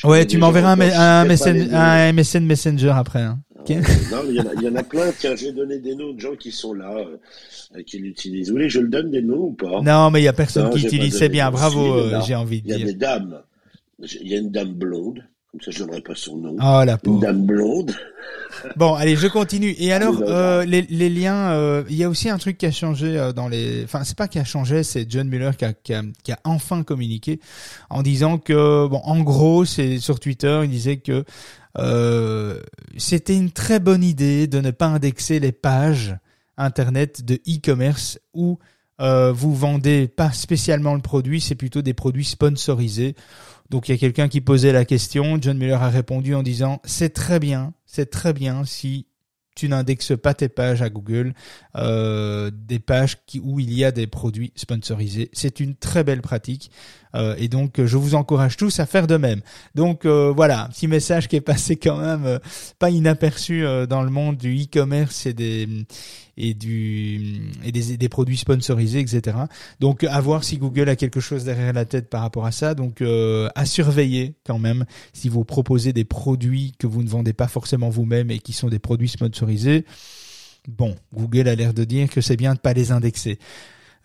ouais, 0.03 0.25
tu 0.25 0.37
m'enverras 0.37 0.73
un, 0.73 0.79
un, 0.79 1.25
MSN, 1.25 1.73
un 1.73 2.13
MSN 2.13 2.45
Messenger 2.45 2.93
après. 2.95 3.21
Hein. 3.21 3.39
non, 3.69 4.23
il 4.27 4.35
y, 4.35 4.39
en 4.39 4.45
a, 4.45 4.53
il 4.55 4.63
y 4.63 4.67
en 4.67 4.75
a 4.75 4.83
plein. 4.83 5.11
Tiens, 5.17 5.35
je 5.35 5.45
vais 5.45 5.51
donner 5.51 5.79
des 5.79 5.95
noms 5.95 6.13
de 6.13 6.19
gens 6.19 6.35
qui 6.35 6.51
sont 6.51 6.73
là, 6.73 6.95
euh, 6.95 7.83
qui 7.83 7.99
l'utilisent. 7.99 8.49
Vous 8.49 8.55
voulez 8.55 8.69
je 8.69 8.79
le 8.79 8.89
donne 8.89 9.11
des 9.11 9.21
noms 9.21 9.47
ou 9.47 9.53
pas? 9.53 9.81
Non, 9.81 10.09
mais 10.09 10.21
il 10.21 10.25
y 10.25 10.27
a 10.27 10.33
personne 10.33 10.69
qui 10.71 10.85
utilise. 10.85 11.17
C'est 11.17 11.29
bien, 11.29 11.51
bravo, 11.51 11.95
euh, 11.95 12.21
j'ai 12.25 12.35
envie 12.35 12.61
de 12.61 12.67
dire. 12.67 12.77
Il 12.77 12.85
y 12.85 12.89
a 12.89 12.91
des 12.93 12.97
dames. 12.97 13.41
Il 13.99 14.27
y 14.27 14.35
a 14.35 14.39
une 14.39 14.51
dame 14.51 14.73
blonde. 14.73 15.23
Comme 15.51 15.61
ça, 15.61 15.71
je 15.71 15.79
donnerai 15.79 16.01
pas 16.01 16.15
son 16.15 16.37
nom. 16.37 16.55
Oh, 16.61 16.83
la 16.85 16.97
Une 17.05 17.19
dame 17.19 17.45
blonde. 17.45 17.91
Bon, 18.77 18.93
allez, 18.93 19.17
je 19.17 19.27
continue. 19.27 19.75
Et 19.77 19.91
alors, 19.91 20.21
euh, 20.21 20.63
les, 20.63 20.83
les, 20.83 21.09
liens, 21.09 21.51
euh, 21.51 21.83
il 21.89 21.97
y 21.97 22.05
a 22.05 22.09
aussi 22.09 22.29
un 22.29 22.37
truc 22.37 22.57
qui 22.57 22.65
a 22.65 22.71
changé 22.71 23.17
euh, 23.17 23.33
dans 23.33 23.49
les. 23.49 23.83
Enfin, 23.83 24.05
c'est 24.05 24.17
pas 24.17 24.29
qui 24.29 24.39
a 24.39 24.45
changé, 24.45 24.83
c'est 24.83 25.11
John 25.11 25.27
Mueller 25.27 25.51
qui 25.57 25.65
a, 25.65 25.73
qui, 25.73 25.93
a, 25.93 26.03
qui 26.23 26.31
a, 26.31 26.39
enfin 26.45 26.83
communiqué 26.83 27.41
en 27.89 28.01
disant 28.01 28.37
que, 28.37 28.87
bon, 28.87 29.01
en 29.03 29.19
gros, 29.19 29.65
c'est 29.65 29.99
sur 29.99 30.21
Twitter, 30.21 30.61
il 30.63 30.69
disait 30.69 30.97
que 30.97 31.25
c'était 32.97 33.35
une 33.35 33.51
très 33.51 33.79
bonne 33.79 34.03
idée 34.03 34.47
de 34.47 34.59
ne 34.61 34.71
pas 34.71 34.87
indexer 34.87 35.39
les 35.39 35.53
pages 35.53 36.17
internet 36.57 37.25
de 37.25 37.35
e-commerce 37.47 38.19
où 38.33 38.59
vous 38.99 39.55
vendez 39.55 40.07
pas 40.07 40.31
spécialement 40.31 40.95
le 40.95 41.01
produit, 41.01 41.41
c'est 41.41 41.55
plutôt 41.55 41.81
des 41.81 41.93
produits 41.93 42.25
sponsorisés. 42.25 43.15
Donc 43.71 43.87
il 43.87 43.93
y 43.93 43.95
a 43.95 43.97
quelqu'un 43.97 44.27
qui 44.27 44.41
posait 44.41 44.73
la 44.73 44.83
question, 44.83 45.37
John 45.39 45.57
Miller 45.57 45.81
a 45.81 45.89
répondu 45.89 46.35
en 46.35 46.43
disant 46.43 46.81
c'est 46.83 47.13
très 47.13 47.39
bien, 47.39 47.73
c'est 47.85 48.11
très 48.11 48.33
bien 48.33 48.65
si 48.65 49.07
tu 49.55 49.69
n'indexes 49.69 50.17
pas 50.21 50.33
tes 50.33 50.49
pages 50.49 50.81
à 50.81 50.89
Google, 50.89 51.33
euh, 51.77 52.51
des 52.53 52.79
pages 52.79 53.17
où 53.41 53.61
il 53.61 53.73
y 53.73 53.85
a 53.85 53.93
des 53.93 54.07
produits 54.07 54.51
sponsorisés. 54.57 55.29
C'est 55.31 55.61
une 55.61 55.75
très 55.75 56.03
belle 56.03 56.21
pratique 56.21 56.69
euh, 57.15 57.35
et 57.37 57.47
donc 57.47 57.83
je 57.83 57.97
vous 57.97 58.15
encourage 58.15 58.57
tous 58.57 58.79
à 58.79 58.85
faire 58.85 59.07
de 59.07 59.17
même. 59.17 59.41
Donc 59.75 60.05
euh, 60.05 60.31
voilà, 60.35 60.65
un 60.65 60.69
petit 60.69 60.87
message 60.87 61.27
qui 61.27 61.35
est 61.35 61.41
passé 61.41 61.75
quand 61.75 61.97
même 61.97 62.25
euh, 62.25 62.39
pas 62.79 62.89
inaperçu 62.89 63.65
euh, 63.65 63.85
dans 63.85 64.03
le 64.03 64.09
monde 64.09 64.37
du 64.37 64.63
e-commerce 64.63 65.25
et 65.25 65.33
des 65.33 65.67
et 66.37 66.53
du 66.53 67.41
et 67.63 67.71
des, 67.71 67.97
des 67.97 68.09
produits 68.09 68.37
sponsorisés, 68.37 68.99
etc. 68.99 69.37
Donc 69.79 70.03
à 70.03 70.19
voir 70.21 70.43
si 70.43 70.57
Google 70.57 70.89
a 70.89 70.95
quelque 70.95 71.19
chose 71.19 71.43
derrière 71.43 71.73
la 71.73 71.85
tête 71.85 72.09
par 72.09 72.21
rapport 72.21 72.45
à 72.45 72.51
ça. 72.51 72.73
Donc 72.73 73.01
à 73.01 73.65
surveiller 73.65 74.35
quand 74.45 74.59
même 74.59 74.85
si 75.13 75.29
vous 75.29 75.43
proposez 75.43 75.93
des 75.93 76.05
produits 76.05 76.73
que 76.79 76.87
vous 76.87 77.03
ne 77.03 77.09
vendez 77.09 77.33
pas 77.33 77.47
forcément 77.47 77.89
vous-même 77.89 78.31
et 78.31 78.39
qui 78.39 78.53
sont 78.53 78.69
des 78.69 78.79
produits 78.79 79.09
sponsorisés. 79.09 79.85
Bon, 80.67 80.95
Google 81.13 81.47
a 81.47 81.55
l'air 81.55 81.73
de 81.73 81.83
dire 81.83 82.09
que 82.09 82.21
c'est 82.21 82.37
bien 82.37 82.53
de 82.53 82.59
pas 82.59 82.73
les 82.73 82.91
indexer 82.91 83.39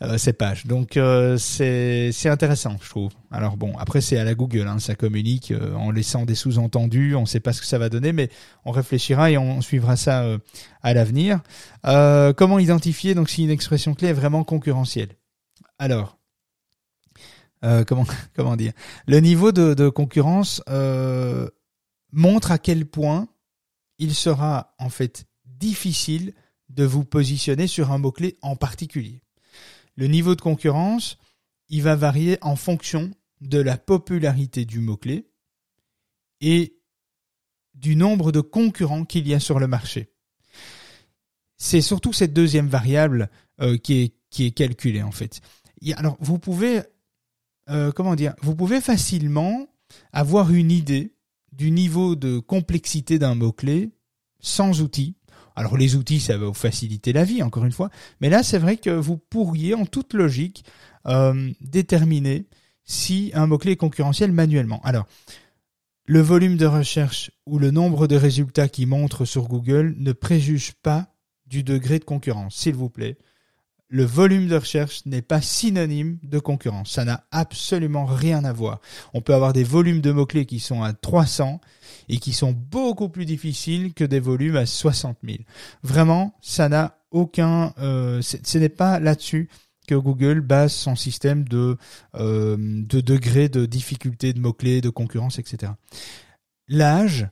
euh, 0.02 0.18
ces 0.18 0.32
pages. 0.32 0.66
Donc 0.66 0.96
euh, 0.96 1.38
c'est 1.38 2.28
intéressant, 2.28 2.76
je 2.82 2.88
trouve. 2.90 3.12
Alors 3.30 3.56
bon, 3.56 3.76
après 3.78 4.00
c'est 4.00 4.18
à 4.18 4.24
la 4.24 4.34
Google, 4.34 4.68
hein, 4.68 4.78
ça 4.78 4.94
communique 4.94 5.52
euh, 5.52 5.74
en 5.74 5.90
laissant 5.90 6.26
des 6.26 6.34
sous-entendus. 6.34 7.14
On 7.14 7.22
ne 7.22 7.26
sait 7.26 7.40
pas 7.40 7.52
ce 7.52 7.60
que 7.60 7.66
ça 7.66 7.78
va 7.78 7.88
donner, 7.88 8.12
mais 8.12 8.28
on 8.64 8.72
réfléchira 8.72 9.30
et 9.30 9.38
on 9.38 9.60
suivra 9.62 9.96
ça 9.96 10.22
euh, 10.24 10.38
à 10.82 10.92
l'avenir. 10.92 11.40
comment 11.82 12.58
identifier 12.58 13.14
donc 13.14 13.30
si 13.30 13.44
une 13.44 13.50
expression 13.50 13.94
clé 13.94 14.08
est 14.08 14.12
vraiment 14.12 14.44
concurrentielle? 14.44 15.16
Alors. 15.78 16.18
comment 17.86 18.06
comment 18.36 18.56
dire? 18.56 18.72
Le 19.06 19.20
niveau 19.20 19.52
de, 19.52 19.72
de 19.74 19.88
concurrence 19.88 20.62
montre 22.12 22.50
à 22.50 22.58
quel 22.58 22.84
point 22.86 23.28
il 23.98 24.14
sera 24.14 24.74
en 24.78 24.90
fait 24.90 25.24
difficile 25.46 26.34
de 26.68 26.84
vous 26.84 27.04
positionner 27.04 27.66
sur 27.66 27.92
un 27.92 27.98
mot-clé 27.98 28.36
en 28.42 28.56
particulier. 28.56 29.22
Le 29.96 30.06
niveau 30.06 30.34
de 30.34 30.40
concurrence, 30.40 31.18
il 31.68 31.82
va 31.82 31.96
varier 31.96 32.38
en 32.42 32.56
fonction 32.56 33.10
de 33.40 33.58
la 33.58 33.76
popularité 33.76 34.64
du 34.64 34.80
mot-clé 34.80 35.26
et 36.40 36.78
du 37.74 37.96
nombre 37.96 38.32
de 38.32 38.40
concurrents 38.40 39.04
qu'il 39.04 39.26
y 39.26 39.34
a 39.34 39.40
sur 39.40 39.58
le 39.58 39.66
marché. 39.66 40.12
C'est 41.56 41.80
surtout 41.80 42.12
cette 42.12 42.32
deuxième 42.32 42.68
variable 42.68 43.30
euh, 43.60 43.78
qui, 43.78 43.94
est, 44.02 44.14
qui 44.30 44.44
est 44.44 44.50
calculée 44.50 45.02
en 45.02 45.12
fait. 45.12 45.40
Alors 45.96 46.16
vous 46.20 46.38
pouvez 46.38 46.82
euh, 47.68 47.92
comment 47.92 48.14
dire 48.14 48.34
Vous 48.42 48.54
pouvez 48.54 48.80
facilement 48.80 49.66
avoir 50.12 50.52
une 50.52 50.70
idée 50.70 51.14
du 51.52 51.70
niveau 51.70 52.16
de 52.16 52.38
complexité 52.38 53.18
d'un 53.18 53.34
mot-clé 53.34 53.90
sans 54.40 54.82
outils 54.82 55.15
alors 55.56 55.76
les 55.76 55.96
outils, 55.96 56.20
ça 56.20 56.36
va 56.36 56.46
vous 56.46 56.54
faciliter 56.54 57.12
la 57.12 57.24
vie, 57.24 57.42
encore 57.42 57.64
une 57.64 57.72
fois. 57.72 57.90
Mais 58.20 58.28
là, 58.28 58.42
c'est 58.42 58.58
vrai 58.58 58.76
que 58.76 58.90
vous 58.90 59.16
pourriez, 59.16 59.74
en 59.74 59.86
toute 59.86 60.14
logique, 60.14 60.64
euh, 61.06 61.50
déterminer 61.60 62.46
si 62.84 63.32
un 63.34 63.46
mot-clé 63.46 63.72
est 63.72 63.76
concurrentiel 63.76 64.32
manuellement. 64.32 64.80
Alors, 64.84 65.06
le 66.04 66.20
volume 66.20 66.56
de 66.56 66.66
recherche 66.66 67.32
ou 67.46 67.58
le 67.58 67.72
nombre 67.72 68.06
de 68.06 68.16
résultats 68.16 68.68
qui 68.68 68.86
montrent 68.86 69.24
sur 69.24 69.48
Google 69.48 69.96
ne 69.98 70.12
préjuge 70.12 70.72
pas 70.82 71.08
du 71.46 71.64
degré 71.64 71.98
de 71.98 72.04
concurrence, 72.04 72.54
s'il 72.54 72.74
vous 72.74 72.90
plaît 72.90 73.16
le 73.88 74.04
volume 74.04 74.48
de 74.48 74.56
recherche 74.56 75.04
n'est 75.06 75.22
pas 75.22 75.40
synonyme 75.40 76.18
de 76.22 76.38
concurrence. 76.38 76.90
Ça 76.90 77.04
n'a 77.04 77.24
absolument 77.30 78.04
rien 78.04 78.44
à 78.44 78.52
voir. 78.52 78.80
On 79.14 79.20
peut 79.20 79.34
avoir 79.34 79.52
des 79.52 79.64
volumes 79.64 80.00
de 80.00 80.12
mots-clés 80.12 80.46
qui 80.46 80.58
sont 80.58 80.82
à 80.82 80.92
300 80.92 81.60
et 82.08 82.18
qui 82.18 82.32
sont 82.32 82.52
beaucoup 82.52 83.08
plus 83.08 83.24
difficiles 83.24 83.94
que 83.94 84.04
des 84.04 84.20
volumes 84.20 84.56
à 84.56 84.66
60 84.66 85.18
000. 85.24 85.38
Vraiment, 85.82 86.34
ça 86.40 86.68
n'a 86.68 86.98
aucun... 87.10 87.72
Euh, 87.78 88.20
ce 88.22 88.58
n'est 88.58 88.68
pas 88.68 89.00
là-dessus 89.00 89.48
que 89.86 89.94
Google 89.94 90.40
base 90.40 90.72
son 90.72 90.96
système 90.96 91.44
de, 91.44 91.76
euh, 92.16 92.56
de 92.58 93.00
degré 93.00 93.48
de 93.48 93.66
difficulté 93.66 94.32
de 94.32 94.40
mots-clés, 94.40 94.80
de 94.80 94.90
concurrence, 94.90 95.38
etc. 95.38 95.72
L'âge 96.68 97.28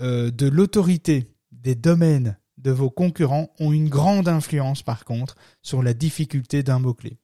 euh, 0.00 0.30
de 0.30 0.46
l'autorité 0.46 1.34
des 1.50 1.74
domaines 1.74 2.38
de 2.58 2.70
vos 2.70 2.90
concurrents 2.90 3.50
ont 3.58 3.72
une 3.72 3.88
grande 3.88 4.28
influence 4.28 4.82
par 4.82 5.04
contre 5.04 5.36
sur 5.62 5.82
la 5.82 5.94
difficulté 5.94 6.62
d'un 6.62 6.78
mot-clé. 6.78 7.18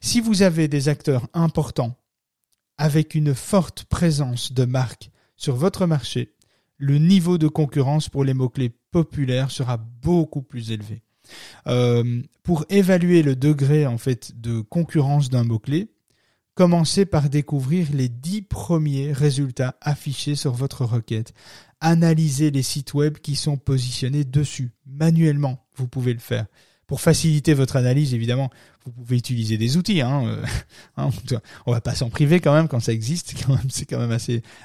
Si 0.00 0.20
vous 0.20 0.42
avez 0.42 0.68
des 0.68 0.88
acteurs 0.88 1.28
importants 1.34 1.96
avec 2.78 3.14
une 3.14 3.34
forte 3.34 3.84
présence 3.84 4.52
de 4.52 4.64
marque 4.64 5.10
sur 5.42 5.56
votre 5.56 5.86
marché, 5.86 6.34
le 6.78 6.98
niveau 6.98 7.36
de 7.36 7.48
concurrence 7.48 8.08
pour 8.08 8.22
les 8.22 8.32
mots-clés 8.32 8.72
populaires 8.92 9.50
sera 9.50 9.76
beaucoup 9.76 10.42
plus 10.42 10.70
élevé. 10.70 11.02
Euh, 11.66 12.22
pour 12.44 12.64
évaluer 12.68 13.22
le 13.22 13.34
degré 13.34 13.86
en 13.86 13.98
fait 13.98 14.40
de 14.40 14.60
concurrence 14.60 15.30
d'un 15.30 15.44
mot-clé, 15.44 15.88
commencez 16.54 17.06
par 17.06 17.28
découvrir 17.28 17.88
les 17.92 18.08
dix 18.08 18.42
premiers 18.42 19.12
résultats 19.12 19.76
affichés 19.80 20.36
sur 20.36 20.52
votre 20.52 20.84
requête 20.84 21.34
analyser 21.82 22.52
les 22.52 22.62
sites 22.62 22.94
web 22.94 23.18
qui 23.18 23.34
sont 23.34 23.56
positionnés 23.56 24.24
dessus. 24.24 24.70
Manuellement, 24.86 25.66
vous 25.74 25.88
pouvez 25.88 26.12
le 26.12 26.20
faire. 26.20 26.46
Pour 26.92 27.00
faciliter 27.00 27.54
votre 27.54 27.76
analyse, 27.76 28.12
évidemment, 28.12 28.50
vous 28.84 28.92
pouvez 28.92 29.16
utiliser 29.16 29.56
des 29.56 29.78
outils. 29.78 30.02
Hein, 30.02 30.26
euh, 30.26 30.44
hein 30.98 31.08
on 31.64 31.72
va 31.72 31.80
pas 31.80 31.94
s'en 31.94 32.10
priver 32.10 32.38
quand 32.38 32.52
même 32.52 32.68
quand 32.68 32.80
ça 32.80 32.92
existe. 32.92 33.32
c'est 33.70 33.86
quand 33.86 33.98
même 33.98 34.14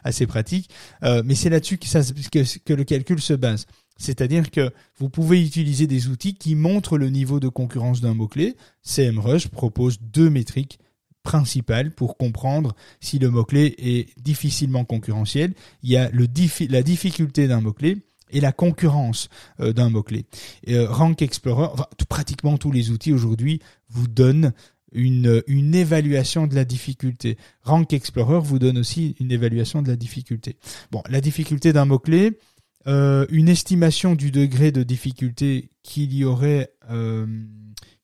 assez 0.03 0.27
pratique. 0.27 0.69
Euh, 1.03 1.21
mais 1.23 1.35
c'est 1.35 1.49
là-dessus 1.49 1.77
que, 1.77 2.73
le 2.73 2.83
calcul 2.83 3.21
se 3.21 3.31
base. 3.31 3.65
C'est-à-dire 3.95 4.51
que 4.51 4.73
vous 4.97 5.07
pouvez 5.07 5.41
utiliser 5.41 5.87
des 5.87 6.09
outils 6.09 6.35
qui 6.35 6.55
montrent 6.55 6.97
le 6.97 7.09
niveau 7.09 7.39
de 7.39 7.47
concurrence 7.47 8.01
d'un 8.01 8.13
mot-clé. 8.13 8.57
CMrush 8.83 9.47
propose 9.47 10.01
deux 10.01 10.29
métriques 10.29 10.79
principal 11.23 11.91
pour 11.91 12.17
comprendre 12.17 12.75
si 12.99 13.19
le 13.19 13.29
mot-clé 13.29 13.73
est 13.77 14.19
difficilement 14.19 14.83
concurrentiel. 14.83 15.53
Il 15.81 15.91
y 15.91 15.95
a 15.95 16.11
la 16.11 16.83
difficulté 16.83 17.47
d'un 17.47 17.61
mot-clé 17.61 17.99
et 18.31 18.41
la 18.41 18.51
concurrence 18.51 19.29
euh, 19.59 19.73
d'un 19.73 19.89
mot-clé. 19.89 20.25
Euh, 20.69 20.87
Rank 20.89 21.21
Explorer, 21.21 21.69
pratiquement 22.09 22.57
tous 22.57 22.71
les 22.71 22.91
outils 22.91 23.13
aujourd'hui 23.13 23.61
vous 23.89 24.07
donnent 24.07 24.53
une, 24.93 25.43
évaluation 25.75 26.47
de 26.47 26.55
la 26.55 26.65
difficulté. 26.65 27.37
Rank 27.63 27.91
Explorer 27.93 28.39
vous 28.39 28.59
donne 28.59 28.77
aussi 28.77 29.15
une 29.19 29.31
évaluation 29.31 29.81
de 29.81 29.89
la 29.89 29.95
difficulté. 29.95 30.57
Bon, 30.91 31.03
la 31.09 31.21
difficulté 31.21 31.73
d'un 31.73 31.85
mot-clé, 31.85 32.39
euh, 32.87 33.25
une 33.29 33.49
estimation 33.49 34.15
du 34.15 34.31
degré 34.31 34.71
de 34.71 34.83
difficulté 34.83 35.71
qu'il 35.83 36.13
y 36.13 36.23
aurait 36.23 36.71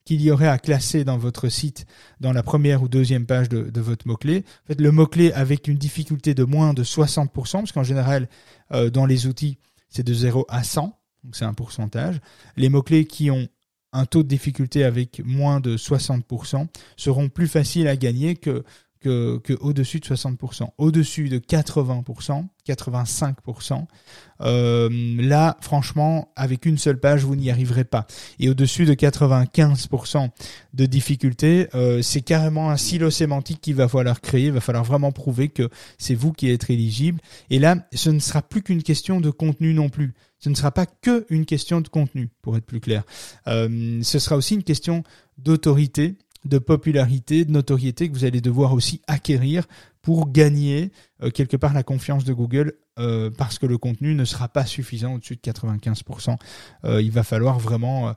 qu'il 0.06 0.22
y 0.22 0.32
aurait 0.32 0.50
à 0.50 0.58
classer 0.58 1.06
dans 1.06 1.18
votre 1.18 1.48
site 1.48 1.86
dans 2.20 2.34
la 2.34 2.44
première 2.44 2.84
ou 2.84 2.90
deuxième 2.90 3.26
page 3.26 3.48
de, 3.48 3.80
votre 3.80 4.06
mot-clé. 4.06 4.44
En 4.66 4.68
fait, 4.68 4.82
le 4.82 4.92
mot-clé 4.92 5.32
avec 5.32 5.70
une 5.70 5.78
difficulté 5.78 6.34
de 6.34 6.44
moins 6.44 6.74
de 6.74 6.84
60%, 6.84 7.30
parce 7.32 7.72
qu'en 7.72 7.84
général, 7.84 8.28
dans 8.70 9.06
les 9.06 9.28
outils, 9.28 9.58
c'est 9.94 10.04
de 10.04 10.14
0 10.14 10.46
à 10.50 10.64
100, 10.64 11.00
donc 11.24 11.36
c'est 11.36 11.46
un 11.46 11.54
pourcentage. 11.54 12.20
Les 12.58 12.70
mots-clés 12.70 13.06
qui 13.06 13.30
ont 13.30 13.48
un 13.94 14.06
taux 14.06 14.24
de 14.24 14.28
difficulté 14.28 14.84
avec 14.84 15.22
moins 15.24 15.60
de 15.60 15.78
60% 15.78 16.68
seront 16.98 17.30
plus 17.30 17.48
faciles 17.48 17.88
à 17.88 17.96
gagner 17.96 18.36
que 18.36 18.64
que, 19.04 19.38
que 19.38 19.54
au-dessus 19.54 20.00
de 20.00 20.06
60%. 20.06 20.70
Au-dessus 20.78 21.30
de 21.30 21.38
80%, 21.38 22.46
85%, 22.68 23.86
euh, 24.42 24.90
là, 25.20 25.58
franchement, 25.62 26.32
avec 26.36 26.66
une 26.66 26.78
seule 26.78 27.00
page, 27.00 27.24
vous 27.24 27.36
n'y 27.36 27.52
arriverez 27.52 27.84
pas. 27.84 28.08
Et 28.40 28.50
au-dessus 28.50 28.86
de 28.86 28.94
95% 28.94 30.30
de 30.74 30.86
difficulté, 30.86 31.68
euh, 31.76 32.02
c'est 32.02 32.22
carrément 32.22 32.70
un 32.70 32.78
silo 32.78 33.10
sémantique 33.10 33.62
qu'il 33.62 33.76
va 33.76 33.88
falloir 33.88 34.22
créer. 34.22 34.48
Il 34.48 34.54
va 34.54 34.62
falloir 34.62 34.84
vraiment 34.84 35.12
prouver 35.12 35.50
que 35.50 35.70
c'est 35.98 36.16
vous 36.16 36.32
qui 36.32 36.50
êtes 36.50 36.70
éligible. 36.70 37.20
Et 37.50 37.60
là, 37.60 37.76
ce 37.94 38.10
ne 38.10 38.20
sera 38.20 38.42
plus 38.42 38.64
qu'une 38.64 38.84
question 38.84 39.20
de 39.20 39.30
contenu 39.30 39.74
non 39.74 39.90
plus. 39.90 40.14
Ce 40.40 40.50
ne 40.50 40.56
sera 40.56 40.72
pas 40.72 40.86
que 40.86 41.26
une 41.30 41.46
question 41.46 41.80
de 41.80 41.88
contenu, 41.88 42.30
pour 42.42 42.58
être 42.58 42.66
plus 42.66 42.82
clair. 42.82 43.04
Euh, 43.48 44.00
ce 44.04 44.20
sera 44.20 44.36
aussi 44.36 44.56
une 44.56 44.64
question 44.64 45.04
d'autorité 45.38 46.16
de 46.46 46.58
popularité, 46.58 47.46
de 47.46 47.52
notoriété 47.52 48.10
que 48.10 48.14
vous 48.14 48.26
allez 48.26 48.42
devoir 48.42 48.74
aussi 48.74 49.02
acquérir 49.08 49.66
pour 50.02 50.32
gagner 50.32 50.92
euh, 51.22 51.32
quelque 51.32 51.58
part 51.58 51.74
la 51.74 51.84
confiance 51.84 52.26
de 52.26 52.34
Google 52.34 52.74
euh, 53.00 53.32
parce 53.32 53.58
que 53.58 53.66
le 53.66 53.78
contenu 53.78 54.14
ne 54.14 54.26
sera 54.26 54.50
pas 54.50 54.66
suffisant 54.66 55.16
au-dessus 55.16 55.36
de 55.36 55.42
95%. 55.42 56.38
Euh, 56.84 57.02
il 57.02 57.12
va 57.12 57.24
falloir 57.24 57.58
vraiment, 57.60 58.14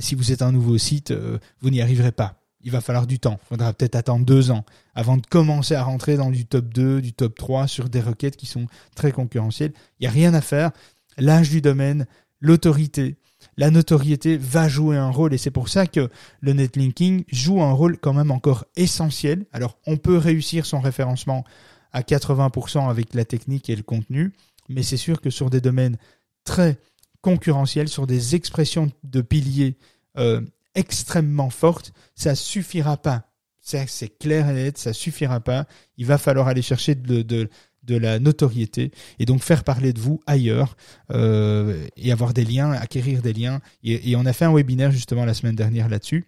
si 0.00 0.14
vous 0.14 0.32
êtes 0.32 0.42
un 0.42 0.52
nouveau 0.52 0.78
site, 0.78 1.12
vous 1.60 1.70
n'y 1.70 1.82
arriverez 1.82 2.12
pas. 2.12 2.36
Il 2.62 2.70
va 2.70 2.80
falloir 2.80 3.06
du 3.06 3.18
temps. 3.18 3.38
Il 3.44 3.48
faudra 3.48 3.72
peut-être 3.72 3.96
attendre 3.96 4.24
deux 4.24 4.50
ans 4.50 4.64
avant 4.94 5.16
de 5.16 5.26
commencer 5.26 5.74
à 5.74 5.82
rentrer 5.82 6.16
dans 6.16 6.30
du 6.30 6.44
top 6.44 6.66
2, 6.72 7.00
du 7.00 7.12
top 7.12 7.36
3 7.36 7.66
sur 7.66 7.88
des 7.88 8.00
requêtes 8.00 8.36
qui 8.36 8.46
sont 8.46 8.66
très 8.94 9.12
concurrentielles. 9.12 9.72
Il 9.98 10.02
n'y 10.02 10.08
a 10.08 10.10
rien 10.10 10.34
à 10.34 10.40
faire. 10.40 10.70
L'âge 11.16 11.50
du 11.50 11.60
domaine, 11.60 12.06
l'autorité, 12.40 13.16
la 13.56 13.70
notoriété 13.70 14.36
va 14.36 14.68
jouer 14.68 14.96
un 14.96 15.10
rôle 15.10 15.34
et 15.34 15.38
c'est 15.38 15.50
pour 15.50 15.68
ça 15.68 15.86
que 15.86 16.08
le 16.40 16.52
netlinking 16.52 17.24
joue 17.30 17.62
un 17.62 17.72
rôle 17.72 17.98
quand 17.98 18.12
même 18.12 18.30
encore 18.30 18.64
essentiel. 18.76 19.46
Alors 19.52 19.78
on 19.86 19.96
peut 19.96 20.16
réussir 20.16 20.66
son 20.66 20.80
référencement 20.80 21.44
à 21.92 22.02
80% 22.02 22.88
avec 22.88 23.14
la 23.14 23.24
technique 23.24 23.68
et 23.70 23.76
le 23.76 23.82
contenu, 23.82 24.32
mais 24.68 24.82
c'est 24.82 24.96
sûr 24.96 25.20
que 25.20 25.30
sur 25.30 25.50
des 25.50 25.60
domaines 25.60 25.98
très 26.44 26.78
concurrentiels, 27.20 27.88
sur 27.88 28.06
des 28.06 28.34
expressions 28.34 28.90
de 29.04 29.20
piliers 29.20 29.76
euh, 30.18 30.40
extrêmement 30.74 31.50
fortes, 31.50 31.92
ça 32.14 32.34
suffira 32.34 32.96
pas. 32.96 33.26
C'est 33.62 34.18
clair 34.18 34.48
et 34.48 34.54
net, 34.54 34.78
ça 34.78 34.92
suffira 34.92 35.38
pas. 35.38 35.66
Il 35.96 36.06
va 36.06 36.18
falloir 36.18 36.48
aller 36.48 36.62
chercher 36.62 36.94
de, 36.94 37.22
de, 37.22 37.48
de 37.84 37.96
la 37.96 38.18
notoriété 38.18 38.90
et 39.18 39.24
donc 39.24 39.42
faire 39.42 39.64
parler 39.64 39.92
de 39.92 40.00
vous 40.00 40.20
ailleurs 40.26 40.76
euh, 41.10 41.86
et 41.96 42.12
avoir 42.12 42.34
des 42.34 42.44
liens, 42.44 42.72
acquérir 42.72 43.22
des 43.22 43.32
liens. 43.32 43.60
Et, 43.82 44.14
on 44.16 44.26
a 44.26 44.32
fait 44.32 44.44
un 44.44 44.52
webinaire 44.52 44.90
justement 44.90 45.24
la 45.24 45.34
semaine 45.34 45.56
dernière 45.56 45.88
là-dessus 45.88 46.26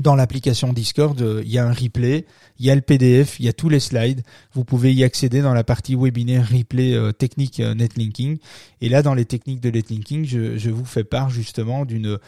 dans 0.00 0.16
l'application 0.16 0.72
Discord, 0.72 1.20
euh, 1.20 1.42
il 1.44 1.50
y 1.50 1.58
a 1.58 1.66
un 1.66 1.72
replay, 1.72 2.26
il 2.58 2.66
y 2.66 2.70
a 2.70 2.74
le 2.74 2.80
PDF, 2.80 3.38
il 3.38 3.46
y 3.46 3.48
a 3.48 3.52
tous 3.52 3.68
les 3.68 3.80
slides. 3.80 4.22
Vous 4.52 4.64
pouvez 4.64 4.92
y 4.92 5.04
accéder 5.04 5.40
dans 5.40 5.54
la 5.54 5.64
partie 5.64 5.94
webinaire 5.94 6.48
replay 6.48 6.94
euh, 6.94 7.12
technique 7.12 7.60
euh, 7.60 7.74
netlinking. 7.74 8.38
Et 8.80 8.88
là, 8.88 9.02
dans 9.02 9.14
les 9.14 9.24
techniques 9.24 9.60
de 9.60 9.70
netlinking, 9.70 10.24
je, 10.24 10.58
je 10.58 10.70
vous 10.70 10.84
fais 10.84 11.04
part 11.04 11.30
justement 11.30 11.84
d'une, 11.84 12.18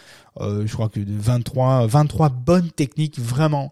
je 0.40 0.72
crois 0.72 0.88
que 0.88 1.00
de 1.00 1.12
23, 1.12 1.86
23 1.86 2.28
bonnes 2.30 2.70
techniques 2.70 3.18
vraiment 3.18 3.70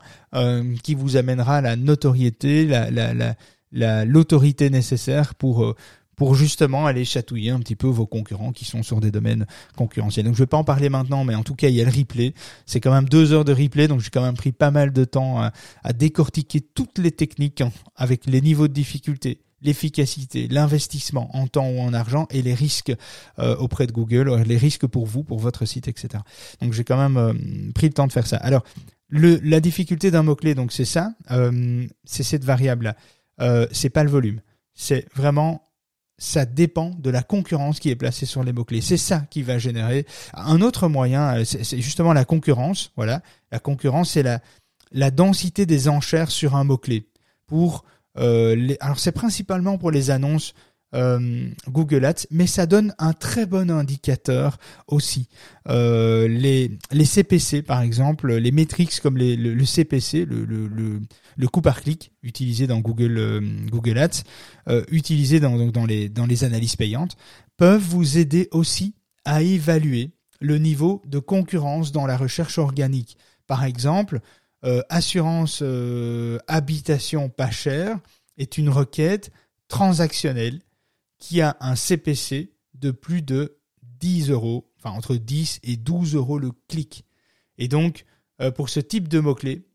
qui 0.82 0.94
vous 0.94 1.16
amènera 1.16 1.60
la 1.60 1.76
notoriété, 1.76 2.66
la, 2.66 2.90
la, 2.90 3.14
la, 3.14 3.36
l'autorité 3.74 4.70
nécessaire 4.70 5.34
pour 5.34 5.74
pour 6.16 6.34
justement 6.34 6.86
aller 6.86 7.04
chatouiller 7.04 7.50
un 7.50 7.58
petit 7.60 7.76
peu 7.76 7.86
vos 7.86 8.06
concurrents 8.06 8.52
qui 8.52 8.64
sont 8.64 8.82
sur 8.82 9.00
des 9.00 9.10
domaines 9.10 9.46
concurrentiels. 9.76 10.24
Donc 10.24 10.34
je 10.34 10.42
vais 10.42 10.46
pas 10.46 10.56
en 10.56 10.64
parler 10.64 10.88
maintenant, 10.88 11.24
mais 11.24 11.34
en 11.34 11.42
tout 11.42 11.54
cas 11.54 11.68
il 11.68 11.74
y 11.74 11.80
a 11.80 11.84
le 11.84 11.90
replay. 11.90 12.34
C'est 12.66 12.80
quand 12.80 12.92
même 12.92 13.08
deux 13.08 13.32
heures 13.32 13.44
de 13.44 13.52
replay, 13.52 13.88
donc 13.88 14.00
j'ai 14.00 14.10
quand 14.10 14.22
même 14.22 14.36
pris 14.36 14.52
pas 14.52 14.70
mal 14.70 14.92
de 14.92 15.04
temps 15.04 15.40
à, 15.40 15.52
décortiquer 15.92 16.60
toutes 16.60 16.98
les 16.98 17.12
techniques 17.12 17.62
avec 17.96 18.26
les 18.26 18.40
niveaux 18.40 18.68
de 18.68 18.72
difficulté, 18.72 19.40
l'efficacité, 19.62 20.48
l'investissement 20.48 21.34
en 21.36 21.46
temps 21.46 21.68
ou 21.68 21.80
en 21.80 21.94
argent 21.94 22.26
et 22.30 22.42
les 22.42 22.54
risques 22.54 22.92
euh, 23.38 23.56
auprès 23.56 23.86
de 23.86 23.92
Google, 23.92 24.28
euh, 24.28 24.44
les 24.44 24.56
risques 24.56 24.86
pour 24.86 25.06
vous, 25.06 25.24
pour 25.24 25.38
votre 25.38 25.64
site, 25.66 25.88
etc. 25.88 26.22
Donc 26.60 26.72
j'ai 26.72 26.84
quand 26.84 26.96
même 26.96 27.16
euh, 27.16 27.32
pris 27.74 27.86
le 27.86 27.92
temps 27.92 28.06
de 28.06 28.12
faire 28.12 28.26
ça. 28.26 28.36
Alors 28.38 28.64
le, 29.08 29.38
la 29.42 29.60
difficulté 29.60 30.10
d'un 30.10 30.22
mot 30.22 30.34
clé, 30.34 30.54
donc 30.54 30.72
c'est 30.72 30.84
ça, 30.84 31.12
c'est 32.04 32.22
cette 32.22 32.44
variable 32.44 32.96
là. 33.38 33.66
c'est 33.72 33.90
pas 33.90 34.04
le 34.04 34.10
volume, 34.10 34.40
c'est 34.74 35.06
vraiment 35.14 35.64
ça 36.18 36.44
dépend 36.46 36.90
de 36.90 37.10
la 37.10 37.22
concurrence 37.22 37.80
qui 37.80 37.90
est 37.90 37.96
placée 37.96 38.26
sur 38.26 38.44
les 38.44 38.52
mots-clés. 38.52 38.80
C'est 38.80 38.96
ça 38.96 39.24
qui 39.30 39.42
va 39.42 39.58
générer 39.58 40.06
un 40.32 40.60
autre 40.60 40.88
moyen, 40.88 41.38
euh, 41.38 41.44
c'est 41.44 41.80
justement 41.80 42.12
la 42.12 42.24
concurrence. 42.24 42.92
Voilà, 42.96 43.20
la 43.50 43.58
concurrence, 43.58 44.10
c'est 44.10 44.22
la, 44.22 44.40
la 44.92 45.10
densité 45.10 45.66
des 45.66 45.88
enchères 45.88 46.30
sur 46.30 46.54
un 46.54 46.64
mot-clé. 46.64 47.08
Pour 47.46 47.84
euh, 48.18 48.54
les, 48.54 48.76
alors 48.80 48.98
c'est 48.98 49.12
principalement 49.12 49.76
pour 49.76 49.90
les 49.90 50.10
annonces 50.10 50.54
euh, 50.94 51.48
Google 51.68 52.04
Ads, 52.04 52.26
mais 52.30 52.46
ça 52.46 52.66
donne 52.66 52.94
un 52.98 53.12
très 53.12 53.46
bon 53.46 53.70
indicateur 53.70 54.58
aussi. 54.86 55.28
Euh, 55.68 56.28
les, 56.28 56.78
les 56.92 57.04
CPC, 57.04 57.62
par 57.62 57.82
exemple, 57.82 58.32
les 58.32 58.52
métriques 58.52 59.00
comme 59.00 59.18
le, 59.18 59.64
CPC, 59.64 60.24
le, 60.24 60.44
le, 60.44 61.00
le, 61.36 61.48
coût 61.48 61.62
par 61.62 61.80
clic 61.80 62.12
utilisé 62.22 62.66
dans 62.66 62.78
Google, 62.78 63.18
euh, 63.18 63.40
Google 63.70 63.98
Ads, 63.98 64.22
utilisé 64.90 65.40
dans, 65.40 65.56
dans, 65.66 65.84
les, 65.84 66.08
dans 66.08 66.26
les 66.26 66.44
analyses 66.44 66.76
payantes, 66.76 67.16
peuvent 67.56 67.82
vous 67.82 68.18
aider 68.18 68.48
aussi 68.52 68.94
à 69.24 69.42
évaluer 69.42 70.12
le 70.40 70.58
niveau 70.58 71.02
de 71.06 71.18
concurrence 71.18 71.92
dans 71.92 72.06
la 72.06 72.16
recherche 72.16 72.58
organique. 72.58 73.16
Par 73.46 73.64
exemple, 73.64 74.20
assurance 74.88 75.62
habitation 76.48 77.28
pas 77.28 77.50
cher 77.50 77.98
est 78.38 78.58
une 78.58 78.70
requête 78.70 79.30
transactionnelle 79.68 80.60
qui 81.24 81.40
a 81.40 81.56
un 81.60 81.74
CPC 81.74 82.52
de 82.74 82.90
plus 82.90 83.22
de 83.22 83.56
10 83.82 84.28
euros, 84.28 84.70
enfin 84.78 84.94
entre 84.94 85.16
10 85.16 85.60
et 85.62 85.78
12 85.78 86.16
euros 86.16 86.38
le 86.38 86.50
clic. 86.68 87.06
Et 87.56 87.66
donc, 87.66 88.04
euh, 88.42 88.50
pour 88.50 88.68
ce 88.68 88.78
type 88.78 89.08
de 89.08 89.20
mots-clés, 89.20 89.66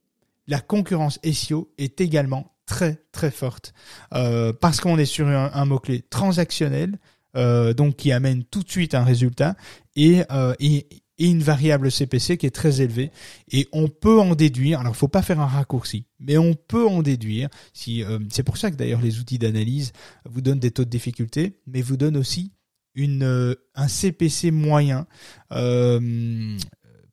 la 0.46 0.60
concurrence 0.60 1.20
SEO 1.24 1.74
est 1.80 2.02
également 2.02 2.54
très 2.68 3.04
très 3.12 3.32
forte 3.32 3.74
euh, 4.14 4.54
parce 4.54 4.80
qu'on 4.80 5.00
est 5.00 5.06
sur 5.06 5.28
un, 5.28 5.66
mot-clé 5.66 6.04
transactionnel, 6.12 7.00
euh, 7.36 7.74
donc 7.74 7.96
qui 7.96 8.12
amène 8.12 8.44
tout 8.44 8.62
de 8.62 8.70
suite 8.70 8.94
un 8.94 9.04
résultat 9.04 9.56
et, 9.96 10.22
et, 10.60 10.88
et 11.20 11.30
une 11.30 11.44
variable 11.44 11.92
CPC 11.92 12.38
qui 12.38 12.46
est 12.46 12.56
très 12.56 12.80
élevée. 12.82 13.12
Et 13.52 13.68
on 13.72 13.90
peut 13.90 14.20
en 14.20 14.36
déduire, 14.36 14.80
alors 14.80 14.96
il 14.96 14.98
faut 14.98 15.10
pas 15.10 15.22
faire 15.22 15.40
un 15.40 15.46
raccourci, 15.46 16.06
mais 16.20 16.38
on 16.38 16.56
peut 16.56 16.88
en 16.88 17.04
déduire, 17.04 17.50
si 17.74 18.04
euh, 18.04 18.20
c'est 18.30 18.44
pour 18.44 18.58
ça 18.58 18.72
que 18.72 18.78
d'ailleurs 18.78 19.02
les 19.02 19.20
outils 19.20 19.38
d'analyse 19.38 19.92
vous 20.28 20.42
donnent 20.42 20.60
des 20.60 20.72
taux 20.72 20.86
de 20.86 20.90
difficulté, 20.90 21.60
mais 21.68 21.82
vous 21.82 21.98
donnent 21.98 22.18
aussi 22.18 22.54
une, 22.96 23.24
euh, 23.24 23.54
un 23.76 23.88
CPC 23.88 24.50
moyen 24.52 25.06
euh, 25.52 26.58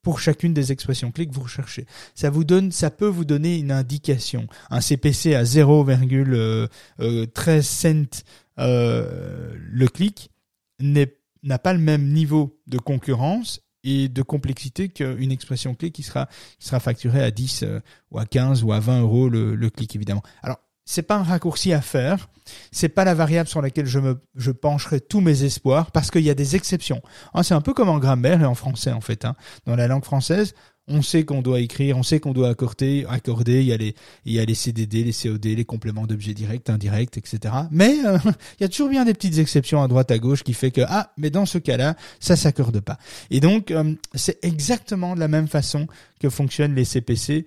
pour 0.03 0.21
chacune 0.21 0.55
des 0.55 0.71
expressions 0.71 1.11
clés 1.11 1.27
que 1.27 1.35
vous 1.35 1.43
recherchez. 1.43 1.85
Ça 2.15 2.31
vous 2.31 2.45
donne, 2.45 2.71
ça 2.71 2.91
peut 2.91 3.09
vous 3.09 3.25
donner 3.25 3.59
une 3.59 3.73
indication. 3.73 4.47
Un 4.71 4.81
CPC 4.81 5.35
à 5.35 5.43
0,13 5.43 7.63
cents 7.63 8.23
le 8.57 9.87
clic 9.89 10.31
n'a 10.79 11.59
pas 11.59 11.73
le 11.73 11.81
même 11.81 12.13
niveau 12.13 12.61
de 12.69 12.79
concurrence 12.79 13.66
et 13.87 14.09
de 14.09 14.23
complexité 14.23 14.89
qu'une 14.89 15.31
expression 15.31 15.75
clé 15.75 15.91
qui 15.91 16.03
sera, 16.03 16.29
qui 16.59 16.67
sera 16.67 16.81
facturée 16.81 17.23
à 17.23 17.31
10 17.31 17.63
euh, 17.63 17.81
ou 18.11 18.19
à 18.19 18.27
15 18.27 18.65
ou 18.65 18.73
à 18.73 18.81
20 18.81 19.01
euros 19.01 19.29
le, 19.29 19.55
le 19.55 19.71
clic 19.71 19.95
évidemment. 19.95 20.23
Alors 20.43 20.59
c'est 20.85 21.03
pas 21.03 21.17
un 21.17 21.23
raccourci 21.23 21.73
à 21.73 21.81
faire, 21.81 22.29
c'est 22.71 22.89
pas 22.89 23.05
la 23.05 23.15
variable 23.15 23.49
sur 23.49 23.63
laquelle 23.63 23.87
je 23.87 23.99
me 23.99 24.21
je 24.35 24.51
pencherai 24.51 25.01
tous 25.01 25.21
mes 25.21 25.45
espoirs 25.45 25.91
parce 25.91 26.11
qu'il 26.11 26.23
y 26.23 26.31
a 26.31 26.35
des 26.35 26.57
exceptions. 26.57 27.01
Hein, 27.35 27.43
c'est 27.43 27.55
un 27.55 27.61
peu 27.61 27.75
comme 27.75 27.89
en 27.89 27.99
grammaire 27.99 28.43
et 28.43 28.45
en 28.45 28.55
français 28.55 28.93
en 28.93 29.01
fait. 29.01 29.25
Hein. 29.25 29.35
Dans 29.67 29.77
la 29.77 29.89
langue 29.89 30.05
française, 30.05 30.55
on 30.89 31.03
sait 31.03 31.25
qu'on 31.25 31.43
doit 31.43 31.61
écrire, 31.61 31.99
on 31.99 32.03
sait 32.03 32.21
qu'on 32.21 32.33
doit 32.33 32.49
accorder, 32.49 33.05
accorder. 33.09 33.61
Il 33.61 33.67
y 33.67 33.73
a 33.73 33.77
les, 33.77 33.95
il 34.25 34.33
y 34.33 34.39
a 34.39 34.45
les 34.45 34.55
CDD, 34.55 35.03
les 35.03 35.13
COD, 35.13 35.45
les 35.45 35.65
compléments 35.65 36.07
d'objets 36.07 36.35
directs, 36.35 36.71
indirects, 36.71 37.17
etc. 37.17 37.55
Mais 37.71 37.97
euh, 38.05 38.19
il 38.59 38.63
y 38.63 38.65
a 38.65 38.69
toujours 38.69 38.89
bien 38.89 39.05
des 39.05 39.15
petites 39.15 39.39
exceptions 39.39 39.83
à 39.83 39.89
droite 39.89 40.11
à 40.11 40.19
gauche 40.19 40.45
qui 40.45 40.55
fait 40.55 40.71
que 40.71 40.83
ah, 40.87 41.13
mais 41.17 41.31
dans 41.31 41.47
ce 41.47 41.59
cas-là, 41.59 41.97
ça 42.21 42.37
s'accorde 42.37 42.81
pas. 42.81 42.99
Et 43.31 43.41
donc 43.41 43.71
euh, 43.71 43.95
c'est 44.15 44.45
exactement 44.45 45.15
de 45.15 45.21
la 45.21 45.29
même 45.29 45.49
façon 45.49 45.87
que 46.21 46.31
fonctionnent 46.31 46.75
les 46.75 46.85
CPC. 46.85 47.47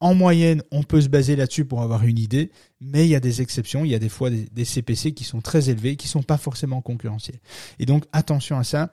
En 0.00 0.14
moyenne, 0.14 0.62
on 0.70 0.84
peut 0.84 1.00
se 1.00 1.08
baser 1.08 1.34
là-dessus 1.34 1.64
pour 1.64 1.82
avoir 1.82 2.04
une 2.04 2.20
idée, 2.20 2.52
mais 2.80 3.04
il 3.04 3.08
y 3.08 3.16
a 3.16 3.20
des 3.20 3.42
exceptions. 3.42 3.84
Il 3.84 3.90
y 3.90 3.96
a 3.96 3.98
des 3.98 4.08
fois 4.08 4.30
des, 4.30 4.46
des 4.52 4.64
CPC 4.64 5.12
qui 5.12 5.24
sont 5.24 5.40
très 5.40 5.70
élevés, 5.70 5.96
qui 5.96 6.06
sont 6.06 6.22
pas 6.22 6.38
forcément 6.38 6.80
concurrentiels. 6.80 7.40
Et 7.80 7.84
donc 7.84 8.04
attention 8.12 8.56
à 8.56 8.64
ça 8.64 8.92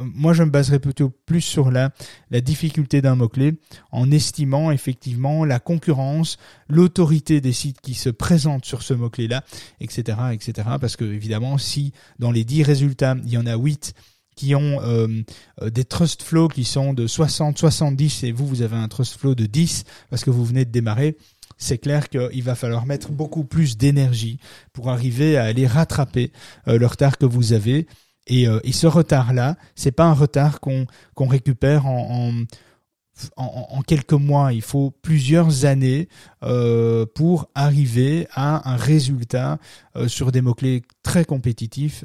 moi 0.00 0.32
je 0.32 0.42
me 0.42 0.50
baserai 0.50 0.78
plutôt 0.78 1.10
plus 1.10 1.40
sur 1.40 1.70
la, 1.70 1.90
la 2.30 2.40
difficulté 2.40 3.00
d'un 3.00 3.14
mot-clé 3.14 3.58
en 3.90 4.10
estimant 4.10 4.70
effectivement 4.70 5.44
la 5.44 5.60
concurrence, 5.60 6.36
l'autorité 6.68 7.40
des 7.40 7.52
sites 7.52 7.80
qui 7.80 7.94
se 7.94 8.10
présentent 8.10 8.64
sur 8.64 8.82
ce 8.82 8.94
mot-clé-là, 8.94 9.44
etc., 9.80 10.18
etc. 10.32 10.68
Parce 10.80 10.96
que 10.96 11.04
évidemment, 11.04 11.58
si 11.58 11.92
dans 12.18 12.30
les 12.30 12.44
10 12.44 12.62
résultats, 12.62 13.16
il 13.24 13.30
y 13.30 13.38
en 13.38 13.46
a 13.46 13.56
8 13.56 13.94
qui 14.36 14.54
ont 14.54 14.80
euh, 14.82 15.08
euh, 15.62 15.70
des 15.70 15.84
trust 15.84 16.22
flows 16.22 16.46
qui 16.46 16.64
sont 16.64 16.94
de 16.94 17.08
60, 17.08 17.58
70 17.58 18.22
et 18.22 18.30
vous, 18.30 18.46
vous 18.46 18.62
avez 18.62 18.76
un 18.76 18.86
trust 18.86 19.18
flow 19.18 19.34
de 19.34 19.46
10 19.46 19.82
parce 20.10 20.22
que 20.22 20.30
vous 20.30 20.44
venez 20.44 20.64
de 20.64 20.70
démarrer, 20.70 21.16
c'est 21.56 21.78
clair 21.78 22.08
qu'il 22.08 22.42
va 22.44 22.54
falloir 22.54 22.86
mettre 22.86 23.10
beaucoup 23.10 23.42
plus 23.42 23.76
d'énergie 23.76 24.38
pour 24.72 24.90
arriver 24.90 25.36
à 25.36 25.44
aller 25.44 25.66
rattraper 25.66 26.30
euh, 26.68 26.78
le 26.78 26.86
retard 26.86 27.18
que 27.18 27.26
vous 27.26 27.52
avez 27.52 27.88
et, 28.28 28.46
euh, 28.46 28.60
et 28.62 28.72
ce 28.72 28.86
retard-là, 28.86 29.56
c'est 29.74 29.92
pas 29.92 30.04
un 30.04 30.14
retard 30.14 30.60
qu'on 30.60 30.86
récupère 31.18 31.86
en, 31.86 32.32
quelques 33.86 34.12
mois. 34.12 34.52
Il 34.52 34.62
faut 34.62 34.90
plusieurs 34.90 35.64
années 35.64 36.08
euh, 36.44 37.04
pour 37.14 37.50
arriver 37.54 38.28
à 38.32 38.70
un 38.70 38.76
résultat 38.76 39.58
euh, 39.96 40.06
sur 40.06 40.30
des 40.30 40.40
mots-clés 40.40 40.82
très 41.02 41.24
compétitifs. 41.24 42.04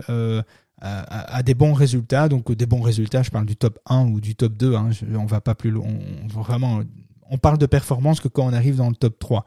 À, 0.85 1.43
des 1.43 1.53
bons 1.53 1.71
résultats, 1.71 2.27
donc 2.27 2.51
des 2.51 2.65
bons 2.65 2.81
résultats, 2.81 3.23
je 3.23 3.31
parle 3.31 3.45
du 3.45 3.55
top 3.55 3.79
1 3.85 4.05
ou 4.07 4.19
du 4.19 4.35
top 4.35 4.51
2, 4.57 4.75
hein, 4.75 4.89
on 5.15 5.25
va 5.25 5.39
pas 5.39 5.55
plus 5.55 5.71
loin, 5.71 5.87
on, 5.87 6.27
vraiment 6.27 6.81
on 7.29 7.37
parle 7.37 7.57
de 7.57 7.65
performance 7.65 8.19
que 8.19 8.27
quand 8.27 8.45
on 8.45 8.53
arrive 8.53 8.75
dans 8.75 8.89
le 8.89 8.95
top 8.95 9.17
3. 9.17 9.45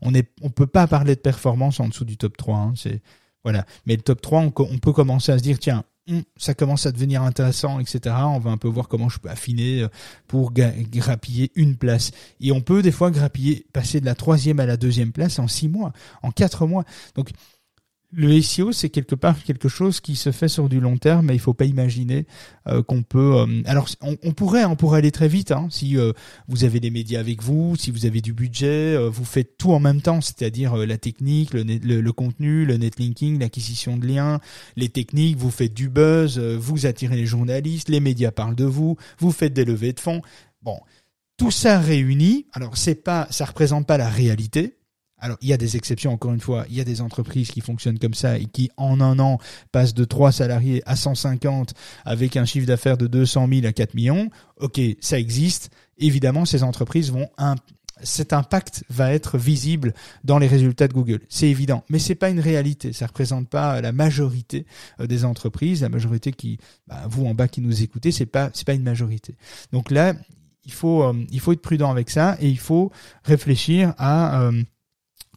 On 0.00 0.12
on 0.42 0.50
peut 0.50 0.66
pas 0.66 0.86
parler 0.86 1.16
de 1.16 1.20
performance 1.20 1.80
en 1.80 1.88
dessous 1.88 2.04
du 2.04 2.16
top 2.16 2.36
3. 2.36 2.56
Hein, 2.56 2.74
voilà. 3.44 3.64
Mais 3.86 3.94
le 3.94 4.02
top 4.02 4.20
3, 4.20 4.40
on, 4.40 4.50
peut 4.50 4.92
commencer 4.92 5.32
à 5.32 5.38
se 5.38 5.42
dire 5.42 5.58
tiens, 5.58 5.84
ça 6.36 6.54
commence 6.54 6.86
à 6.86 6.92
devenir 6.92 7.22
intéressant, 7.22 7.80
etc. 7.80 8.14
On 8.18 8.38
va 8.38 8.50
un 8.50 8.56
peu 8.56 8.68
voir 8.68 8.88
comment 8.88 9.08
je 9.08 9.18
peux 9.18 9.28
affiner 9.28 9.82
euh, 9.82 9.88
pour 10.28 10.52
grappiller 10.52 11.50
une 11.54 11.76
place. 11.76 12.12
Et 12.40 12.52
on 12.52 12.60
peut 12.60 12.82
des 12.82 12.92
fois 12.92 13.10
grappiller, 13.10 13.66
passer 13.72 14.00
de 14.00 14.06
la 14.06 14.14
troisième 14.14 14.60
à 14.60 14.66
la 14.66 14.76
deuxième 14.76 15.12
place 15.12 15.38
en 15.38 15.48
six 15.48 15.68
mois, 15.68 15.92
en 16.22 16.30
quatre 16.30 16.66
mois. 16.66 16.84
Donc 17.14 17.30
le 18.12 18.40
SEO, 18.40 18.72
c'est 18.72 18.88
quelque 18.88 19.14
part 19.14 19.42
quelque 19.42 19.68
chose 19.68 20.00
qui 20.00 20.16
se 20.16 20.30
fait 20.30 20.48
sur 20.48 20.68
du 20.68 20.80
long 20.80 20.96
terme, 20.96 21.26
mais 21.26 21.34
il 21.34 21.40
faut 21.40 21.54
pas 21.54 21.64
imaginer 21.64 22.26
euh, 22.68 22.82
qu'on 22.82 23.02
peut. 23.02 23.40
Euh, 23.40 23.62
alors, 23.66 23.88
on, 24.00 24.32
pourrait, 24.32 24.64
on 24.64 24.76
pourrait 24.76 24.98
aller 24.98 25.10
très 25.10 25.28
vite 25.28 25.50
hein, 25.50 25.68
si 25.70 25.96
euh, 25.96 26.12
vous 26.48 26.64
avez 26.64 26.80
les 26.80 26.90
médias 26.90 27.20
avec 27.20 27.42
vous, 27.42 27.74
si 27.76 27.90
vous 27.90 28.06
avez 28.06 28.20
du 28.20 28.32
budget, 28.32 28.96
vous 29.08 29.24
faites 29.24 29.58
tout 29.58 29.72
en 29.72 29.80
même 29.80 30.00
temps, 30.00 30.20
c'est-à-dire 30.20 30.76
la 30.76 30.98
technique, 30.98 31.52
le, 31.52 31.62
le, 31.62 32.12
contenu, 32.12 32.64
le 32.64 32.76
netlinking, 32.76 33.38
l'acquisition 33.40 33.96
de 33.96 34.06
liens, 34.06 34.40
les 34.76 34.88
techniques. 34.88 35.36
Vous 35.36 35.50
faites 35.50 35.74
du 35.74 35.88
buzz, 35.88 36.38
vous 36.38 36.86
attirez 36.86 37.16
les 37.16 37.26
journalistes, 37.26 37.88
les 37.88 38.00
médias 38.00 38.30
parlent 38.30 38.56
de 38.56 38.64
vous, 38.64 38.96
vous 39.18 39.32
faites 39.32 39.52
des 39.52 39.64
levées 39.64 39.92
de 39.92 40.00
fonds. 40.00 40.22
Bon, 40.62 40.78
tout 41.36 41.50
ça 41.50 41.80
réuni. 41.80 42.46
Alors, 42.52 42.76
c'est 42.76 42.94
pas, 42.94 43.26
ça 43.30 43.44
représente 43.44 43.86
pas 43.86 43.98
la 43.98 44.08
réalité 44.08 44.76
alors, 45.18 45.38
il 45.40 45.48
y 45.48 45.52
a 45.52 45.56
des 45.56 45.76
exceptions, 45.76 46.12
encore 46.12 46.32
une 46.32 46.40
fois, 46.40 46.66
il 46.68 46.76
y 46.76 46.80
a 46.80 46.84
des 46.84 47.00
entreprises 47.00 47.50
qui 47.50 47.62
fonctionnent 47.62 47.98
comme 47.98 48.14
ça 48.14 48.38
et 48.38 48.44
qui, 48.44 48.70
en 48.76 49.00
un 49.00 49.18
an, 49.18 49.38
passent 49.72 49.94
de 49.94 50.04
3 50.04 50.30
salariés 50.30 50.82
à 50.84 50.94
150 50.94 51.72
avec 52.04 52.36
un 52.36 52.44
chiffre 52.44 52.66
d'affaires 52.66 52.98
de 52.98 53.06
200 53.06 53.48
000 53.48 53.66
à 53.66 53.72
4 53.72 53.94
millions. 53.94 54.30
Ok, 54.60 54.80
ça 55.00 55.18
existe. 55.18 55.70
Évidemment, 55.98 56.44
ces 56.44 56.62
entreprises 56.62 57.10
vont 57.10 57.28
cet 58.02 58.32
impact 58.32 58.84
va 58.90 59.12
être 59.12 59.38
visible 59.38 59.94
dans 60.24 60.38
les 60.38 60.46
résultats 60.46 60.88
de 60.88 60.92
Google. 60.92 61.20
C'est 61.28 61.48
évident, 61.48 61.82
mais 61.88 61.98
c'est 61.98 62.14
pas 62.14 62.28
une 62.28 62.40
réalité. 62.40 62.92
Ça 62.92 63.06
représente 63.06 63.48
pas 63.48 63.80
la 63.80 63.92
majorité 63.92 64.66
euh, 65.00 65.06
des 65.06 65.24
entreprises. 65.24 65.82
La 65.82 65.88
majorité 65.88 66.32
qui, 66.32 66.58
bah, 66.86 67.06
vous 67.08 67.24
en 67.24 67.34
bas 67.34 67.48
qui 67.48 67.60
nous 67.60 67.82
écoutez, 67.82 68.12
c'est 68.12 68.26
pas, 68.26 68.50
c'est 68.52 68.66
pas 68.66 68.74
une 68.74 68.82
majorité. 68.82 69.34
Donc 69.72 69.90
là, 69.90 70.14
il 70.64 70.72
faut, 70.72 71.04
euh, 71.04 71.14
il 71.30 71.40
faut 71.40 71.52
être 71.52 71.62
prudent 71.62 71.90
avec 71.90 72.10
ça 72.10 72.36
et 72.40 72.48
il 72.48 72.58
faut 72.58 72.92
réfléchir 73.24 73.94
à 73.96 74.42
euh, 74.42 74.62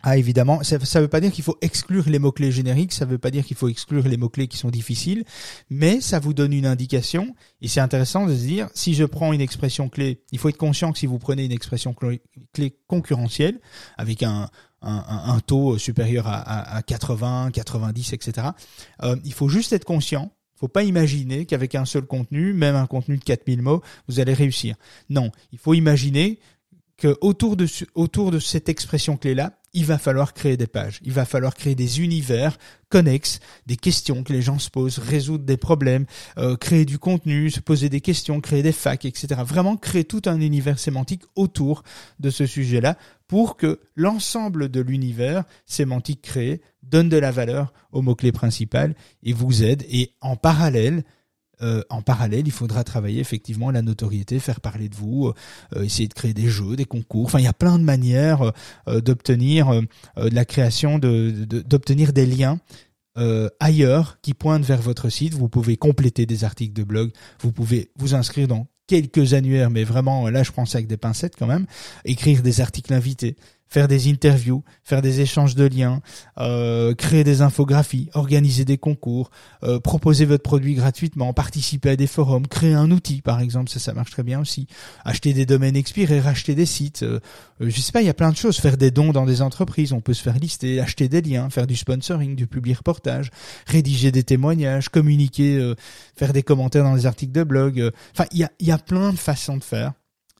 ah 0.01 0.17
évidemment, 0.17 0.63
ça 0.63 0.77
ne 0.77 0.99
veut 1.01 1.07
pas 1.07 1.19
dire 1.19 1.31
qu'il 1.31 1.43
faut 1.43 1.57
exclure 1.61 2.09
les 2.09 2.19
mots-clés 2.19 2.51
génériques, 2.51 2.93
ça 2.93 3.05
ne 3.05 3.11
veut 3.11 3.17
pas 3.17 3.31
dire 3.31 3.45
qu'il 3.45 3.57
faut 3.57 3.67
exclure 3.67 4.07
les 4.07 4.17
mots-clés 4.17 4.47
qui 4.47 4.57
sont 4.57 4.69
difficiles, 4.69 5.25
mais 5.69 5.99
ça 5.99 6.19
vous 6.19 6.33
donne 6.33 6.53
une 6.53 6.65
indication, 6.65 7.35
et 7.61 7.67
c'est 7.67 7.81
intéressant 7.81 8.25
de 8.25 8.33
se 8.33 8.43
dire, 8.43 8.69
si 8.73 8.93
je 8.93 9.03
prends 9.03 9.33
une 9.33 9.41
expression 9.41 9.89
clé, 9.89 10.21
il 10.31 10.39
faut 10.39 10.49
être 10.49 10.57
conscient 10.57 10.91
que 10.91 10.99
si 10.99 11.05
vous 11.05 11.19
prenez 11.19 11.43
une 11.43 11.51
expression 11.51 11.93
clé, 11.93 12.77
concurrentielle, 12.87 13.59
avec 13.97 14.23
un, 14.23 14.49
un, 14.81 15.39
taux 15.45 15.77
supérieur 15.77 16.27
à, 16.27 16.77
à, 16.77 16.81
80, 16.81 17.51
90, 17.51 18.13
etc., 18.13 18.47
il 19.23 19.33
faut 19.33 19.49
juste 19.49 19.73
être 19.73 19.85
conscient 19.85 20.31
faut 20.59 20.67
pas 20.67 20.83
imaginer 20.83 21.45
qu'avec 21.45 21.73
un 21.73 21.85
seul 21.85 22.03
contenu, 22.05 22.51
même 22.51 22.75
un 22.75 22.85
contenu 22.85 23.17
de 23.17 23.23
4000 23.23 23.61
mots, 23.61 23.81
vous 24.09 24.19
allez 24.19 24.33
réussir. 24.33 24.75
Non, 25.09 25.31
il 25.53 25.57
faut 25.57 25.73
imaginer 25.73 26.37
que 26.99 27.17
autour 27.21 27.55
de, 27.55 27.65
autour 27.95 28.31
de 28.31 28.39
cette 28.39 28.69
expression 28.69 29.17
clé-là, 29.17 29.53
il 29.73 29.85
va 29.85 29.97
falloir 29.97 30.33
créer 30.33 30.57
des 30.57 30.67
pages, 30.67 30.99
il 31.03 31.11
va 31.11 31.25
falloir 31.25 31.53
créer 31.53 31.75
des 31.75 32.01
univers 32.01 32.57
connexes, 32.89 33.39
des 33.67 33.75
questions 33.75 34.23
que 34.23 34.33
les 34.33 34.41
gens 34.41 34.57
se 34.57 34.69
posent, 34.69 34.97
résoudre 34.97 35.45
des 35.45 35.57
problèmes, 35.57 36.05
euh, 36.37 36.55
créer 36.55 36.85
du 36.85 36.97
contenu, 36.97 37.51
se 37.51 37.59
poser 37.59 37.87
des 37.87 38.01
questions, 38.01 38.41
créer 38.41 38.63
des 38.63 38.71
facs, 38.71 39.05
etc. 39.05 39.41
Vraiment 39.45 39.77
créer 39.77 40.03
tout 40.03 40.23
un 40.25 40.41
univers 40.41 40.79
sémantique 40.79 41.23
autour 41.35 41.83
de 42.19 42.29
ce 42.29 42.45
sujet-là 42.45 42.97
pour 43.27 43.57
que 43.57 43.79
l'ensemble 43.95 44.69
de 44.69 44.81
l'univers 44.81 45.43
sémantique 45.67 46.23
créé 46.23 46.61
donne 46.81 47.09
de 47.09 47.17
la 47.17 47.31
valeur 47.31 47.71
au 47.91 48.01
mot-clé 48.01 48.31
principal 48.31 48.95
et 49.21 49.33
vous 49.33 49.63
aide. 49.63 49.85
Et 49.89 50.13
en 50.21 50.35
parallèle, 50.35 51.03
euh, 51.61 51.81
en 51.89 52.01
parallèle, 52.01 52.47
il 52.47 52.51
faudra 52.51 52.83
travailler 52.83 53.19
effectivement 53.19 53.71
la 53.71 53.81
notoriété, 53.81 54.39
faire 54.39 54.61
parler 54.61 54.89
de 54.89 54.95
vous, 54.95 55.31
euh, 55.75 55.83
essayer 55.83 56.07
de 56.07 56.13
créer 56.13 56.33
des 56.33 56.47
jeux, 56.47 56.75
des 56.75 56.85
concours. 56.85 57.25
Enfin, 57.25 57.39
il 57.39 57.45
y 57.45 57.47
a 57.47 57.53
plein 57.53 57.77
de 57.77 57.83
manières 57.83 58.53
euh, 58.87 59.01
d'obtenir 59.01 59.81
la 60.15 60.45
création, 60.45 60.99
d'obtenir 60.99 62.13
des 62.13 62.25
liens 62.25 62.59
ailleurs 63.59 64.19
qui 64.21 64.33
pointent 64.33 64.63
vers 64.63 64.81
votre 64.81 65.09
site. 65.09 65.33
Vous 65.33 65.49
pouvez 65.49 65.75
compléter 65.75 66.25
des 66.25 66.43
articles 66.45 66.73
de 66.73 66.83
blog, 66.83 67.11
vous 67.41 67.51
pouvez 67.51 67.91
vous 67.97 68.15
inscrire 68.15 68.47
dans 68.47 68.67
quelques 68.87 69.33
annuaires, 69.33 69.69
mais 69.69 69.83
vraiment 69.83 70.29
là 70.29 70.43
je 70.43 70.51
prends 70.51 70.65
ça 70.65 70.77
avec 70.77 70.87
des 70.87 70.97
pincettes 70.97 71.35
quand 71.37 71.47
même, 71.47 71.65
écrire 72.05 72.41
des 72.41 72.61
articles 72.61 72.93
invités 72.93 73.35
faire 73.69 73.87
des 73.87 74.09
interviews, 74.09 74.63
faire 74.83 75.01
des 75.01 75.21
échanges 75.21 75.55
de 75.55 75.65
liens, 75.65 76.01
euh, 76.39 76.93
créer 76.95 77.23
des 77.23 77.41
infographies, 77.41 78.09
organiser 78.13 78.65
des 78.65 78.77
concours, 78.77 79.29
euh, 79.63 79.79
proposer 79.79 80.25
votre 80.25 80.43
produit 80.43 80.73
gratuitement, 80.73 81.33
participer 81.33 81.91
à 81.91 81.95
des 81.95 82.07
forums, 82.07 82.47
créer 82.47 82.73
un 82.73 82.91
outil 82.91 83.21
par 83.21 83.39
exemple, 83.39 83.69
ça 83.69 83.79
ça 83.79 83.93
marche 83.93 84.11
très 84.11 84.23
bien 84.23 84.39
aussi. 84.39 84.67
Acheter 85.05 85.33
des 85.33 85.45
domaines 85.45 85.75
expirés, 85.75 86.19
racheter 86.19 86.55
des 86.55 86.65
sites, 86.65 87.03
euh, 87.03 87.19
euh, 87.61 87.69
je 87.69 87.81
sais 87.81 87.91
pas, 87.91 88.01
il 88.01 88.05
y 88.05 88.09
a 88.09 88.13
plein 88.13 88.31
de 88.31 88.37
choses, 88.37 88.57
faire 88.57 88.77
des 88.77 88.91
dons 88.91 89.11
dans 89.11 89.25
des 89.25 89.41
entreprises, 89.41 89.93
on 89.93 90.01
peut 90.01 90.13
se 90.13 90.21
faire 90.21 90.37
lister, 90.37 90.79
acheter 90.79 91.09
des 91.09 91.21
liens, 91.21 91.49
faire 91.49 91.67
du 91.67 91.75
sponsoring, 91.75 92.35
du 92.35 92.47
public 92.47 92.77
reportage, 92.77 93.31
rédiger 93.67 94.11
des 94.11 94.23
témoignages, 94.23 94.89
communiquer, 94.89 95.57
euh, 95.57 95.75
faire 96.15 96.33
des 96.33 96.43
commentaires 96.43 96.83
dans 96.83 96.95
les 96.95 97.05
articles 97.05 97.33
de 97.33 97.43
blog. 97.43 97.91
Enfin, 98.13 98.25
il 98.31 98.39
y 98.39 98.43
a, 98.43 98.51
y 98.59 98.71
a 98.71 98.77
plein 98.77 99.11
de 99.11 99.17
façons 99.17 99.57
de 99.57 99.63
faire 99.63 99.93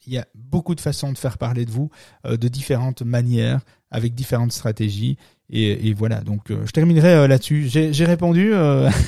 il 0.10 0.16
y 0.16 0.18
a 0.18 0.26
beaucoup 0.34 0.74
de 0.74 0.82
façons 0.82 1.12
de 1.12 1.18
faire 1.18 1.38
parler 1.38 1.66
de 1.66 1.72
vous, 1.72 1.91
euh, 2.26 2.36
de 2.36 2.47
différentes 2.47 3.03
manières, 3.03 3.62
avec 3.91 4.16
différentes 4.16 4.51
stratégies. 4.51 5.18
Et, 5.51 5.93
voilà, 5.93 6.22
donc 6.22 6.51
euh, 6.51 6.64
je 6.66 6.72
terminerai 6.72 7.14
euh, 7.14 7.28
là-dessus. 7.28 7.70
J'ai 7.70 8.05
répondu, 8.05 8.51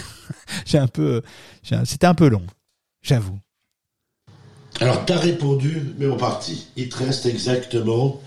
j'ai 0.65 0.77
un 0.77 0.87
peu, 0.87 1.21
c'était 1.63 2.07
un 2.07 2.13
peu 2.13 2.29
long, 2.29 2.43
j'avoue. 3.01 3.39
Alors, 4.79 5.05
tu 5.05 5.13
as 5.13 5.17
répondu, 5.17 5.93
mais 5.97 6.07
on 6.07 6.17
partit. 6.17 6.67
Il 6.75 6.89
te 6.89 7.03
reste 7.03 7.25
exactement 7.25 8.19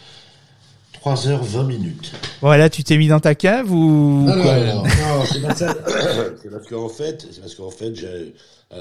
3h20 1.02 1.66
minutes. 1.66 2.12
Voilà, 2.40 2.68
tu 2.68 2.84
t'es 2.84 2.96
mis 2.96 3.08
dans 3.08 3.20
ta 3.20 3.34
cave 3.34 3.72
ou 3.72 4.24
Non, 4.24 4.36
non, 4.36 4.82
non, 4.82 5.24
c'est 5.32 5.42
pas 5.42 5.54
ça. 5.54 5.74
c'est 6.42 6.50
parce 6.50 6.68
qu'en 6.68 6.88
fait, 6.88 7.26
c'est 7.32 7.40
parce 7.40 7.54
qu'en 7.54 7.70
fait, 7.70 7.94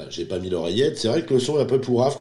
j'ai 0.10 0.26
pas 0.26 0.40
mis 0.40 0.50
l'oreillette. 0.50 0.98
C'est 1.00 1.08
vrai 1.08 1.24
que 1.24 1.34
le 1.34 1.40
son 1.40 1.58
est 1.58 1.64
un 1.64 1.66
peu 1.66 1.82
pourrave. 1.82 2.18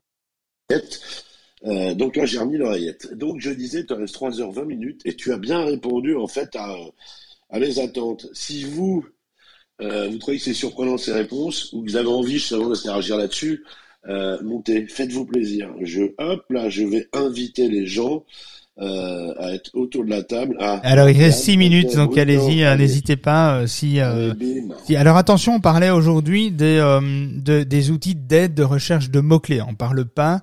Euh, 1.65 1.95
donc 1.95 2.17
là, 2.17 2.27
j'ai 2.27 2.39
remis 2.39 2.57
l'oreillette. 2.57 3.15
Donc 3.15 3.41
je 3.41 3.51
disais, 3.51 3.85
tu 3.87 3.93
restes 3.93 4.17
3h20 4.17 4.65
minutes 4.65 5.03
et 5.05 5.15
tu 5.15 5.33
as 5.33 5.39
bien 5.39 5.65
répondu 5.65 6.17
en 6.17 6.27
fait 6.27 6.55
à, 6.57 6.75
à 7.51 7.59
mes 7.59 7.79
attentes. 7.79 8.27
Si 8.33 8.65
vous, 8.65 9.05
euh, 9.81 10.09
vous 10.11 10.19
trouvez 10.19 10.39
que 10.39 10.43
c'est 10.43 10.55
surprenant 10.55 10.99
ces 10.99 11.13
réponses 11.13 11.73
ou 11.73 11.83
que 11.85 11.91
vous 11.91 11.97
avez 11.97 12.09
envie 12.09 12.35
justement 12.35 12.71
de 12.71 12.75
réagir 12.75 13.17
là-dessus, 13.17 13.63
euh, 14.09 14.39
montez, 14.43 14.87
faites-vous 14.89 15.27
plaisir. 15.27 15.71
Je, 15.81 16.03
hop, 16.19 16.45
là, 16.51 16.69
je 16.69 16.83
vais 16.83 17.09
inviter 17.13 17.69
les 17.69 17.87
gens 17.87 18.25
euh, 18.81 19.35
à 19.39 19.53
être 19.53 19.71
autour 19.75 20.05
de 20.05 20.11
la 20.11 20.23
table. 20.23 20.57
alors 20.59 21.09
il 21.09 21.17
reste 21.17 21.45
6 21.45 21.57
minutes, 21.59 21.95
donc 21.95 22.19
allez-y, 22.19 22.65
n'hésitez 22.77 23.17
pas. 23.17 23.67
si, 23.69 24.01
si, 24.85 24.97
alors 24.97 25.17
attention, 25.17 25.57
on 25.57 25.61
parlait 25.61 25.91
aujourd'hui 25.91 26.51
des, 26.51 26.79
de, 26.81 27.63
des 27.63 27.91
outils 27.93 28.17
d'aide 28.17 28.55
de 28.55 28.65
recherche 28.65 29.11
de 29.11 29.21
mots-clés. 29.21 29.63
On 29.63 29.75
parle 29.75 30.05
pas 30.07 30.41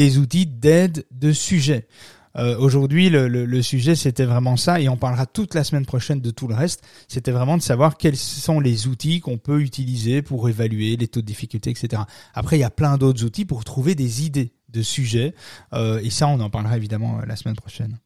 des 0.00 0.16
outils 0.16 0.46
d'aide 0.46 1.04
de 1.10 1.30
sujet. 1.30 1.86
Euh, 2.34 2.56
Aujourd'hui, 2.56 3.10
le, 3.10 3.28
le, 3.28 3.62
sujet, 3.62 3.94
c'était 3.94 4.24
vraiment 4.24 4.56
ça, 4.56 4.80
et 4.80 4.88
on 4.88 4.96
parlera 4.96 5.26
toute 5.26 5.54
la 5.54 5.62
semaine 5.62 5.84
prochaine 5.84 6.22
de 6.22 6.30
tout 6.30 6.48
le 6.48 6.54
reste. 6.54 6.82
C'était 7.06 7.32
vraiment 7.32 7.58
de 7.58 7.62
savoir 7.62 7.98
quels 7.98 8.16
sont 8.16 8.60
les 8.60 8.86
outils 8.86 9.20
qu'on 9.20 9.36
peut 9.36 9.60
utiliser 9.60 10.22
pour 10.22 10.48
évaluer 10.48 10.96
les 10.96 11.06
taux 11.06 11.20
de 11.20 11.26
difficulté, 11.26 11.68
etc. 11.68 12.02
Après, 12.32 12.56
il 12.56 12.60
y 12.60 12.64
a 12.64 12.70
plein 12.70 12.96
d'autres 12.96 13.24
outils 13.24 13.44
pour 13.44 13.62
trouver 13.64 13.94
des 13.94 14.24
idées 14.24 14.54
de 14.70 14.80
sujets, 14.80 15.34
euh, 15.74 16.00
et 16.02 16.08
ça, 16.08 16.28
on 16.28 16.40
en 16.40 16.48
parlera 16.48 16.78
évidemment 16.78 17.18
euh, 17.18 17.26
la 17.26 17.36
semaine 17.36 17.56
prochaine. 17.56 17.98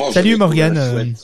Oh, 0.00 0.10
Salut 0.12 0.36
Morgane. 0.36 1.14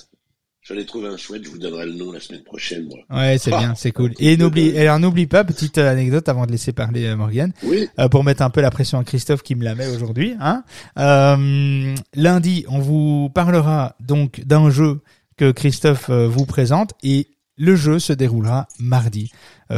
J'en 0.64 0.76
ai 0.76 0.86
trouvé 0.86 1.08
un 1.08 1.16
chouette, 1.16 1.42
je 1.44 1.48
vous 1.48 1.58
donnerai 1.58 1.86
le 1.86 1.94
nom 1.94 2.12
la 2.12 2.20
semaine 2.20 2.44
prochaine. 2.44 2.86
Moi. 2.86 2.98
Ouais, 3.10 3.36
c'est 3.36 3.50
bien, 3.50 3.74
c'est 3.74 3.90
cool. 3.92 4.12
Et 4.20 4.36
n'oublie, 4.36 4.78
alors 4.78 5.00
n'oublie 5.00 5.26
pas, 5.26 5.42
petite 5.42 5.78
euh, 5.78 5.90
anecdote 5.90 6.28
avant 6.28 6.46
de 6.46 6.52
laisser 6.52 6.72
parler 6.72 7.04
euh, 7.06 7.16
Morgane, 7.16 7.52
oui. 7.64 7.88
Euh, 7.98 8.08
pour 8.08 8.22
mettre 8.22 8.42
un 8.42 8.50
peu 8.50 8.60
la 8.60 8.70
pression 8.70 9.00
à 9.00 9.04
Christophe 9.04 9.42
qui 9.42 9.56
me 9.56 9.64
la 9.64 9.74
met 9.74 9.88
aujourd'hui. 9.88 10.36
Hein. 10.38 10.62
Euh, 10.98 11.96
lundi, 12.14 12.64
on 12.68 12.78
vous 12.78 13.28
parlera 13.34 13.96
donc 13.98 14.40
d'un 14.44 14.70
jeu 14.70 15.00
que 15.36 15.50
Christophe 15.50 16.10
vous 16.10 16.46
présente 16.46 16.92
et 17.02 17.26
le 17.56 17.74
jeu 17.74 17.98
se 17.98 18.12
déroulera 18.12 18.68
mardi 18.78 19.32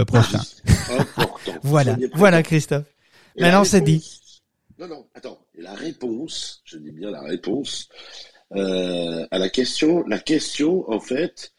prochain. 0.06 0.40
voilà, 1.62 1.96
voilà 2.12 2.42
Christophe. 2.42 2.84
Maintenant 3.38 3.64
c'est 3.64 3.80
dit. 3.80 4.20
Non, 4.78 4.88
non, 4.88 5.06
attends. 5.14 5.38
la 5.56 5.72
réponse, 5.72 6.60
je 6.66 6.76
dis 6.76 6.90
bien 6.90 7.10
la 7.10 7.22
réponse, 7.22 7.88
euh, 8.56 9.26
à 9.30 9.38
la 9.38 9.48
question. 9.48 10.04
La 10.06 10.18
question, 10.18 10.90
en 10.90 11.00
fait, 11.00 11.54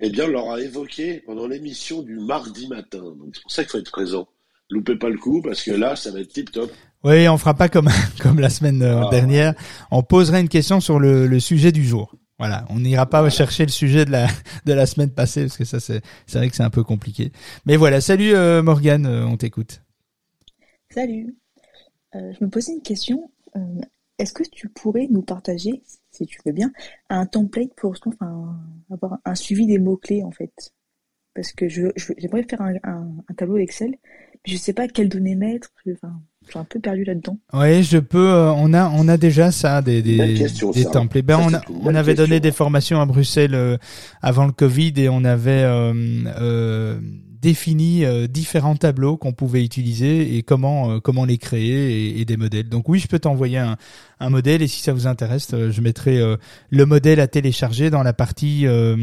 eh 0.00 0.10
bien, 0.10 0.24
on 0.24 0.28
l'aura 0.28 0.60
évoqué 0.60 1.22
pendant 1.24 1.46
l'émission 1.46 2.02
du 2.02 2.16
mardi 2.18 2.68
matin. 2.68 2.98
Donc 3.00 3.34
c'est 3.34 3.42
pour 3.42 3.50
ça 3.52 3.62
qu'il 3.62 3.70
faut 3.70 3.78
être 3.78 3.90
présent. 3.90 4.28
Loupez 4.68 4.96
pas 4.96 5.08
le 5.08 5.18
coup 5.18 5.42
parce 5.42 5.62
que 5.62 5.70
là, 5.70 5.96
ça 5.96 6.10
va 6.10 6.20
être 6.20 6.32
tip 6.32 6.50
top. 6.50 6.70
Oui, 7.04 7.28
on 7.28 7.36
fera 7.36 7.54
pas 7.54 7.68
comme 7.68 7.88
comme 8.20 8.40
la 8.40 8.50
semaine 8.50 8.82
euh, 8.82 9.02
ah. 9.06 9.10
dernière. 9.10 9.54
On 9.90 10.02
posera 10.02 10.40
une 10.40 10.48
question 10.48 10.80
sur 10.80 10.98
le, 10.98 11.26
le 11.26 11.40
sujet 11.40 11.72
du 11.72 11.84
jour. 11.84 12.14
Voilà, 12.38 12.64
on 12.70 12.80
n'ira 12.80 13.06
pas 13.06 13.28
chercher 13.30 13.64
le 13.64 13.70
sujet 13.70 14.04
de 14.04 14.10
la 14.10 14.26
de 14.66 14.72
la 14.72 14.86
semaine 14.86 15.10
passée 15.10 15.42
parce 15.42 15.56
que 15.56 15.64
ça 15.64 15.78
c'est 15.78 16.00
c'est 16.26 16.38
vrai 16.38 16.48
que 16.48 16.56
c'est 16.56 16.62
un 16.62 16.70
peu 16.70 16.82
compliqué. 16.82 17.30
Mais 17.66 17.76
voilà, 17.76 18.00
salut 18.00 18.34
euh, 18.34 18.62
Morgane, 18.62 19.06
euh, 19.06 19.26
on 19.26 19.36
t'écoute. 19.36 19.82
Salut. 20.90 21.36
je 22.14 22.44
me 22.44 22.48
posais 22.48 22.72
une 22.72 22.82
question. 22.82 23.30
Est-ce 24.18 24.32
que 24.32 24.42
tu 24.42 24.68
pourrais 24.68 25.06
nous 25.10 25.22
partager 25.22 25.82
si 26.12 26.26
tu 26.26 26.38
veux 26.46 26.52
bien, 26.52 26.72
un 27.10 27.26
template 27.26 27.74
pour 27.76 27.94
enfin, 28.06 28.56
avoir 28.90 29.18
un 29.24 29.34
suivi 29.34 29.66
des 29.66 29.78
mots-clés, 29.78 30.22
en 30.22 30.30
fait. 30.30 30.52
parce 31.34 31.52
que 31.52 31.68
je, 31.68 31.86
je- 31.96 32.12
j'aimerais 32.18 32.42
faire 32.42 32.60
un, 32.60 32.74
un, 32.84 33.08
un 33.28 33.34
tableau 33.34 33.56
Excel, 33.56 33.90
mais 33.92 34.52
je 34.52 34.56
sais 34.58 34.74
pas 34.74 34.86
quelles 34.88 35.08
données 35.08 35.34
mettre. 35.36 35.70
je- 35.86 35.92
Enfin, 35.92 36.20
je 36.44 36.50
suis 36.50 36.58
un 36.58 36.64
peu 36.64 36.78
perdu 36.80 37.04
là-dedans. 37.04 37.38
Oui, 37.54 37.82
je 37.84 37.96
peux. 37.98 38.18
euh, 38.18 38.52
on 38.52 38.74
a, 38.74 38.90
on 38.90 39.08
a 39.08 39.16
déjà 39.16 39.50
ça, 39.50 39.80
des 39.80 40.02
des, 40.02 40.34
question, 40.34 40.72
des 40.72 40.82
ça. 40.82 40.90
templates. 40.90 41.24
Ben, 41.24 41.38
Ça, 41.38 41.46
on, 41.46 41.54
a- 41.54 41.62
on 41.90 41.94
avait 41.94 42.14
donné 42.14 42.38
des 42.40 42.52
formations 42.52 43.00
à 43.00 43.06
Bruxelles 43.06 43.54
euh, 43.54 43.78
avant 44.20 44.44
le 44.44 44.52
Covid 44.52 44.92
et 44.96 45.08
on 45.08 45.24
avait 45.24 45.62
euh, 45.62 45.94
euh, 46.38 47.00
défini 47.42 48.04
euh, 48.04 48.28
différents 48.28 48.76
tableaux 48.76 49.16
qu'on 49.16 49.32
pouvait 49.32 49.64
utiliser 49.64 50.36
et 50.36 50.42
comment 50.44 50.92
euh, 50.92 51.00
comment 51.00 51.24
les 51.24 51.38
créer 51.38 52.06
et, 52.10 52.20
et 52.20 52.24
des 52.24 52.36
modèles. 52.36 52.68
Donc 52.68 52.88
oui, 52.88 53.00
je 53.00 53.08
peux 53.08 53.18
t'envoyer 53.18 53.58
un, 53.58 53.76
un 54.20 54.30
modèle 54.30 54.62
et 54.62 54.68
si 54.68 54.80
ça 54.80 54.92
vous 54.92 55.06
intéresse, 55.08 55.48
euh, 55.52 55.70
je 55.72 55.80
mettrai 55.80 56.18
euh, 56.18 56.36
le 56.70 56.86
modèle 56.86 57.18
à 57.20 57.26
télécharger 57.26 57.90
dans 57.90 58.04
la 58.04 58.12
partie 58.12 58.66
euh, 58.66 58.96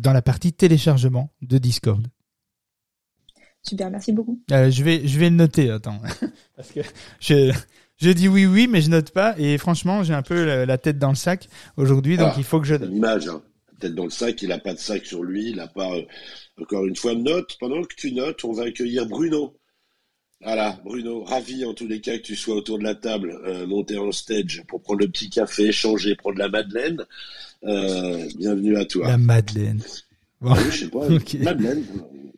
dans 0.00 0.12
la 0.12 0.22
partie 0.22 0.52
téléchargement 0.52 1.30
de 1.40 1.56
Discord. 1.58 2.04
Super, 3.62 3.90
merci 3.90 4.12
beaucoup. 4.12 4.40
Euh, 4.52 4.70
je 4.70 4.82
vais, 4.82 5.06
je 5.06 5.18
vais 5.18 5.30
le 5.30 5.36
noter. 5.36 5.70
Attends, 5.70 6.00
parce 6.56 6.70
que 6.70 6.80
je, 7.20 7.52
je 7.96 8.10
dis 8.10 8.28
oui, 8.28 8.46
oui, 8.46 8.66
mais 8.68 8.80
je 8.80 8.90
note 8.90 9.10
pas. 9.10 9.34
Et 9.38 9.56
franchement, 9.58 10.02
j'ai 10.02 10.14
un 10.14 10.22
peu 10.22 10.44
la, 10.44 10.66
la 10.66 10.78
tête 10.78 10.98
dans 10.98 11.10
le 11.10 11.14
sac 11.16 11.48
aujourd'hui, 11.76 12.16
donc 12.16 12.32
Ah. 12.32 12.38
il 12.38 12.44
faut 12.44 12.60
que 12.60 12.66
je. 12.66 12.76
C'est 12.76 12.86
l'image, 12.86 13.28
hein. 13.28 13.42
Peut-être 13.78 13.94
dans 13.94 14.04
le 14.04 14.10
sac, 14.10 14.42
il 14.42 14.48
n'a 14.48 14.58
pas 14.58 14.74
de 14.74 14.78
sac 14.80 15.06
sur 15.06 15.22
lui, 15.22 15.50
il 15.50 15.56
n'a 15.56 15.68
pas. 15.68 15.90
Encore 16.60 16.86
une 16.86 16.96
fois, 16.96 17.14
note. 17.14 17.56
Pendant 17.58 17.82
que 17.82 17.94
tu 17.96 18.12
notes, 18.12 18.44
on 18.44 18.52
va 18.52 18.64
accueillir 18.64 19.06
Bruno. 19.06 19.54
Voilà, 20.40 20.78
Bruno, 20.84 21.24
ravi 21.24 21.64
en 21.64 21.74
tous 21.74 21.88
les 21.88 22.00
cas 22.00 22.16
que 22.16 22.22
tu 22.22 22.36
sois 22.36 22.54
autour 22.54 22.78
de 22.78 22.84
la 22.84 22.94
table, 22.94 23.36
euh, 23.44 23.66
monter 23.66 23.98
en 23.98 24.12
stage 24.12 24.62
pour 24.68 24.80
prendre 24.80 25.00
le 25.00 25.08
petit 25.08 25.30
café, 25.30 25.66
échanger, 25.66 26.14
prendre 26.14 26.38
la 26.38 26.48
madeleine. 26.48 27.04
Euh, 27.64 28.28
bienvenue 28.36 28.76
à 28.76 28.84
toi. 28.84 29.08
La 29.08 29.18
Madeleine. 29.18 29.82
Bon. 30.40 30.52
Ah 30.52 30.58
oui, 30.58 30.70
je 30.70 30.78
sais 30.78 30.88
pas. 30.88 31.08
Madeleine. 31.42 31.84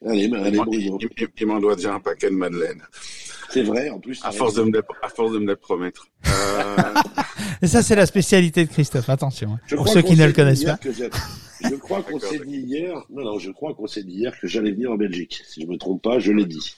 Allez, 0.06 0.28
Bruno. 0.28 0.64
il- 0.72 0.86
il- 1.00 1.28
il 1.38 1.46
m'en 1.46 1.60
doit 1.60 1.76
déjà 1.76 1.94
un 1.94 2.00
paquet 2.00 2.30
de 2.30 2.34
madeleine. 2.36 2.82
C'est 3.50 3.62
vrai, 3.62 3.90
en 3.90 3.98
plus. 3.98 4.20
À 4.24 4.30
force 4.30 4.54
de 4.54 4.62
me 4.62 4.70
les, 4.72 4.80
à 5.02 5.08
force 5.08 5.32
de 5.32 5.38
me 5.38 5.48
les 5.48 5.56
promettre. 5.56 6.06
Euh, 6.26 6.76
Et 7.62 7.66
ça, 7.66 7.82
c'est 7.82 7.96
la 7.96 8.06
spécialité 8.06 8.64
de 8.64 8.70
Christophe. 8.70 9.08
Attention. 9.10 9.52
hein. 9.54 9.60
Je 9.66 9.76
Pour 9.76 9.88
ceux 9.88 10.02
qui 10.02 10.16
ne 10.16 10.24
le 10.26 10.32
connaissent 10.32 10.64
pas. 10.64 10.78
Je 11.62 11.74
crois 11.74 12.02
qu'on 12.02 12.18
s'est 12.18 12.38
dit 12.38 12.58
hier. 12.60 13.04
Non, 13.10 13.24
non, 13.24 13.38
je 13.38 13.50
crois 13.50 13.74
qu'on 13.74 13.86
s'est 13.86 14.02
dit 14.04 14.12
hier 14.14 14.38
que 14.40 14.46
j'allais 14.46 14.70
venir 14.72 14.92
en 14.92 14.96
Belgique. 14.96 15.42
Si 15.46 15.60
je 15.62 15.66
me 15.66 15.76
trompe 15.76 16.00
pas, 16.02 16.18
je 16.18 16.32
l'ai 16.32 16.46
dit. 16.46 16.74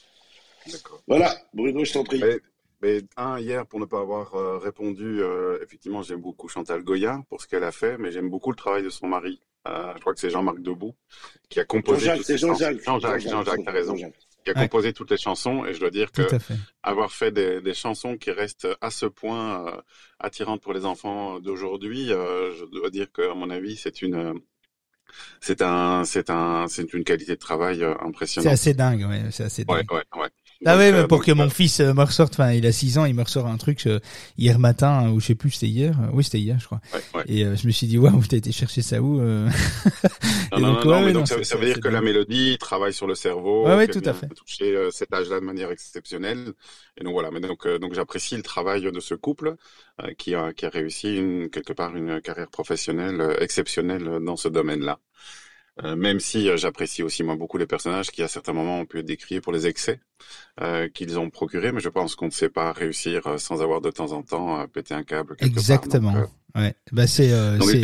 D'accord. 0.71 1.03
Voilà, 1.07 1.35
Bruno, 1.55 1.85
je 1.85 1.93
t'en 1.93 2.03
prie. 2.05 2.21
Mais, 2.21 2.39
mais 2.83 3.01
un, 3.17 3.39
hier, 3.39 3.67
pour 3.67 3.79
ne 3.79 3.85
pas 3.85 4.01
avoir 4.01 4.35
euh, 4.35 4.59
répondu, 4.59 5.21
euh, 5.21 5.59
effectivement, 5.63 6.03
j'aime 6.03 6.21
beaucoup 6.21 6.49
Chantal 6.49 6.83
Goya 6.83 7.23
pour 7.29 7.41
ce 7.43 7.47
qu'elle 7.47 7.65
a 7.65 7.71
fait, 7.73 7.97
mais 7.99 8.11
j'aime 8.11 8.29
beaucoup 8.31 8.51
le 8.51 8.57
travail 8.57 8.83
de 8.83 8.89
son 8.91 9.07
mari. 9.07 9.41
Euh, 9.69 9.93
je 9.95 10.01
crois 10.01 10.13
que 10.15 10.21
c'est 10.21 10.31
Jean-Marc 10.31 10.61
Debout 10.61 10.95
qui 11.49 11.61
a 11.61 11.65
composé. 11.65 12.01
Jean-Jacques, 12.01 12.17
toutes 12.19 12.27
c'est. 12.27 12.39
Jean-Jacques. 12.39 12.83
Jean-Jacques, 12.85 13.21
Jean-Jacques, 13.21 13.61
t'as 13.65 13.73
raison. 13.73 13.95
Jean-Jacques. 13.97 14.15
Qui 14.45 14.51
a 14.51 14.55
Ouais. 14.55 14.63
composé 14.69 14.93
toutes 14.93 15.13
les 15.13 15.17
chansons, 15.19 15.65
et 15.67 15.73
je 15.73 15.79
dois 15.79 15.91
dire 15.91 16.11
que 16.11 16.23
avoir 16.83 17.13
fait 17.13 17.31
des, 17.31 17.61
des 17.61 17.75
chansons 17.75 18.17
qui 18.17 18.33
restent 18.33 18.67
à 18.81 18.91
ce 18.91 19.07
point 19.07 19.69
euh, 19.69 19.81
attirantes 20.19 20.61
pour 20.61 20.73
les 20.73 20.85
enfants 20.85 21.39
d'aujourd'hui, 21.39 22.13
euh, 22.13 22.53
je 22.57 22.65
dois 22.65 22.91
dire 22.91 23.07
que, 23.13 23.23
à 23.31 23.35
mon 23.35 23.51
avis, 23.51 23.77
c'est 23.77 24.03
une, 24.03 24.17
euh, 24.17 24.35
c'est 25.41 25.63
un, 25.63 26.05
c'est 26.05 26.29
un, 26.29 26.67
c'est 26.67 26.93
une 26.93 27.05
qualité 27.05 27.33
de 27.37 27.39
travail 27.39 27.85
euh, 27.85 27.95
C'est 28.01 28.05
impressionnante. 28.09 28.53
assez 28.53 28.75
dingue. 28.75 29.07
Ouais, 29.09 29.23
c'est 29.31 29.45
assez 29.45 29.65
dingue. 29.65 29.89
Ouais, 29.93 29.99
ouais, 29.99 30.21
ouais. 30.23 30.29
Ah 30.65 30.77
ouais, 30.77 30.93
euh, 30.93 31.03
mais 31.03 31.09
pour 31.09 31.19
donc, 31.19 31.27
que 31.27 31.33
mon 31.33 31.51
fils 31.51 31.81
euh, 31.81 31.93
me 31.93 32.03
ressorte, 32.03 32.35
enfin, 32.35 32.53
il 32.53 32.65
a 32.67 32.73
6 32.73 32.99
ans, 32.99 33.05
il 33.05 33.15
me 33.15 33.23
ressort 33.23 33.47
un 33.47 33.57
truc 33.57 33.87
euh, 33.87 33.99
hier 34.39 34.59
matin, 34.59 35.11
ou 35.11 35.21
je 35.21 35.27
sais 35.27 35.35
plus, 35.35 35.51
c'était 35.51 35.67
hier. 35.67 35.95
Oui, 36.13 36.23
c'était 36.23 36.39
hier, 36.39 36.59
je 36.61 36.67
crois. 36.67 36.81
ouais, 36.95 37.01
ouais. 37.15 37.25
Et 37.27 37.57
je 37.57 37.67
me 37.67 37.73
suis 37.73 37.87
dit, 37.87 37.99
waouh, 37.99 38.23
t'as 38.29 38.37
été 38.37 38.53
chercher 38.53 38.83
ça 38.83 39.01
où 39.03 39.21
Non, 39.21 39.49
non, 40.53 40.73
donc, 40.75 40.85
non, 40.85 41.01
mais 41.03 41.13
donc 41.13 41.27
ça, 41.27 41.37
veut 41.57 41.67
dire 41.67 41.81
que 41.81 41.89
la 41.89 42.01
mélodie 42.01 42.59
travaille 42.59 42.93
sur 42.93 43.07
le 43.07 43.15
cerveau, 43.15 43.67
ouais, 43.67 43.89
qu'elle 43.89 44.03
tout 44.03 44.09
à 44.09 44.13
fait. 44.13 44.29
toucher 44.29 44.89
cet 44.93 45.13
âge-là 45.13 45.41
de 45.41 45.45
manière 45.45 45.71
exceptionnelle. 45.71 46.53
Et 46.97 47.05
donc 47.05 47.13
voilà, 47.13 47.31
mais 47.31 47.41
donc, 47.41 47.67
donc 47.67 47.95
j'apprécie 47.95 48.37
le 48.37 48.43
travail 48.43 48.83
de 48.83 49.01
ce 49.01 49.15
couple 49.15 49.57
qui 50.19 50.35
a 50.35 50.53
qui 50.53 50.67
a 50.67 50.69
réussi 50.69 51.17
une, 51.17 51.51
quelque 51.51 51.73
part 51.73 51.97
une 51.97 52.21
carrière 52.21 52.51
professionnelle 52.51 53.37
exceptionnelle 53.41 54.19
dans 54.25 54.37
ce 54.37 54.49
domaine-là. 54.49 54.99
Euh, 55.83 55.97
même 55.97 56.21
si 56.21 56.51
euh, 56.51 56.59
j'apprécie 56.59 57.03
aussi 57.03 57.23
moi 57.23 57.35
beaucoup 57.35 57.57
les 57.57 57.67
personnages 57.67 58.11
qui 58.11 58.23
à 58.23 58.29
certains 58.29 58.53
moments 58.53 58.81
ont 58.81 58.85
pu 58.85 58.99
être 58.99 59.07
décriés 59.07 59.41
pour 59.41 59.55
les 59.55 59.67
excès 59.67 60.01
euh, 60.61 60.89
qu'ils 60.89 61.19
ont 61.19 61.31
procurés, 61.31 61.73
mais 61.73 61.81
je 61.81 61.89
pense 61.89 62.15
qu'on 62.15 62.27
ne 62.27 62.31
sait 62.31 62.51
pas 62.51 62.73
réussir 62.73 63.27
euh, 63.27 63.39
sans 63.39 63.63
avoir 63.63 63.81
de 63.81 63.91
temps 63.91 64.13
en 64.13 64.23
temps 64.23 64.67
pété 64.69 64.93
un 64.93 65.03
câble. 65.03 65.35
quelque 65.37 65.55
part. 65.55 65.59
Exactement. 65.59 66.13
Donc, 66.13 66.29
Ouais. 66.55 66.75
Bah 66.93 67.07
c'est 67.07 67.31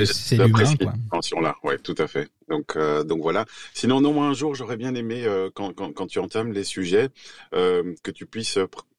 c'est 0.06 0.36
l'humain, 0.36 0.50
quoi. 0.52 0.66
cette 0.66 1.02
dimension-là, 1.10 1.56
ouais, 1.64 1.78
tout 1.78 1.94
à 1.98 2.06
fait. 2.06 2.28
Donc, 2.48 2.76
euh, 2.76 3.02
donc 3.02 3.22
voilà. 3.22 3.46
Sinon, 3.72 4.00
non, 4.00 4.12
moi 4.12 4.26
un 4.26 4.34
jour, 4.34 4.54
j'aurais 4.54 4.76
bien 4.76 4.94
aimé 4.94 5.24
euh, 5.24 5.48
quand, 5.54 5.72
quand, 5.74 5.92
quand 5.92 6.06
tu 6.06 6.18
entames 6.18 6.52
les 6.52 6.64
sujets, 6.64 7.08
euh, 7.54 7.94
que 8.02 8.10
tu 8.10 8.26
puisses 8.26 8.58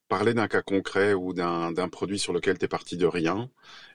parler 0.10 0.34
d'un 0.34 0.48
cas 0.50 0.62
concret 0.62 1.14
ou 1.14 1.34
d'un 1.34 1.90
produit 1.90 2.20
sur 2.20 2.34
lequel 2.34 2.58
tu 2.58 2.66
es 2.66 2.68
parti 2.68 2.98
de 2.98 3.06
rien 3.06 3.50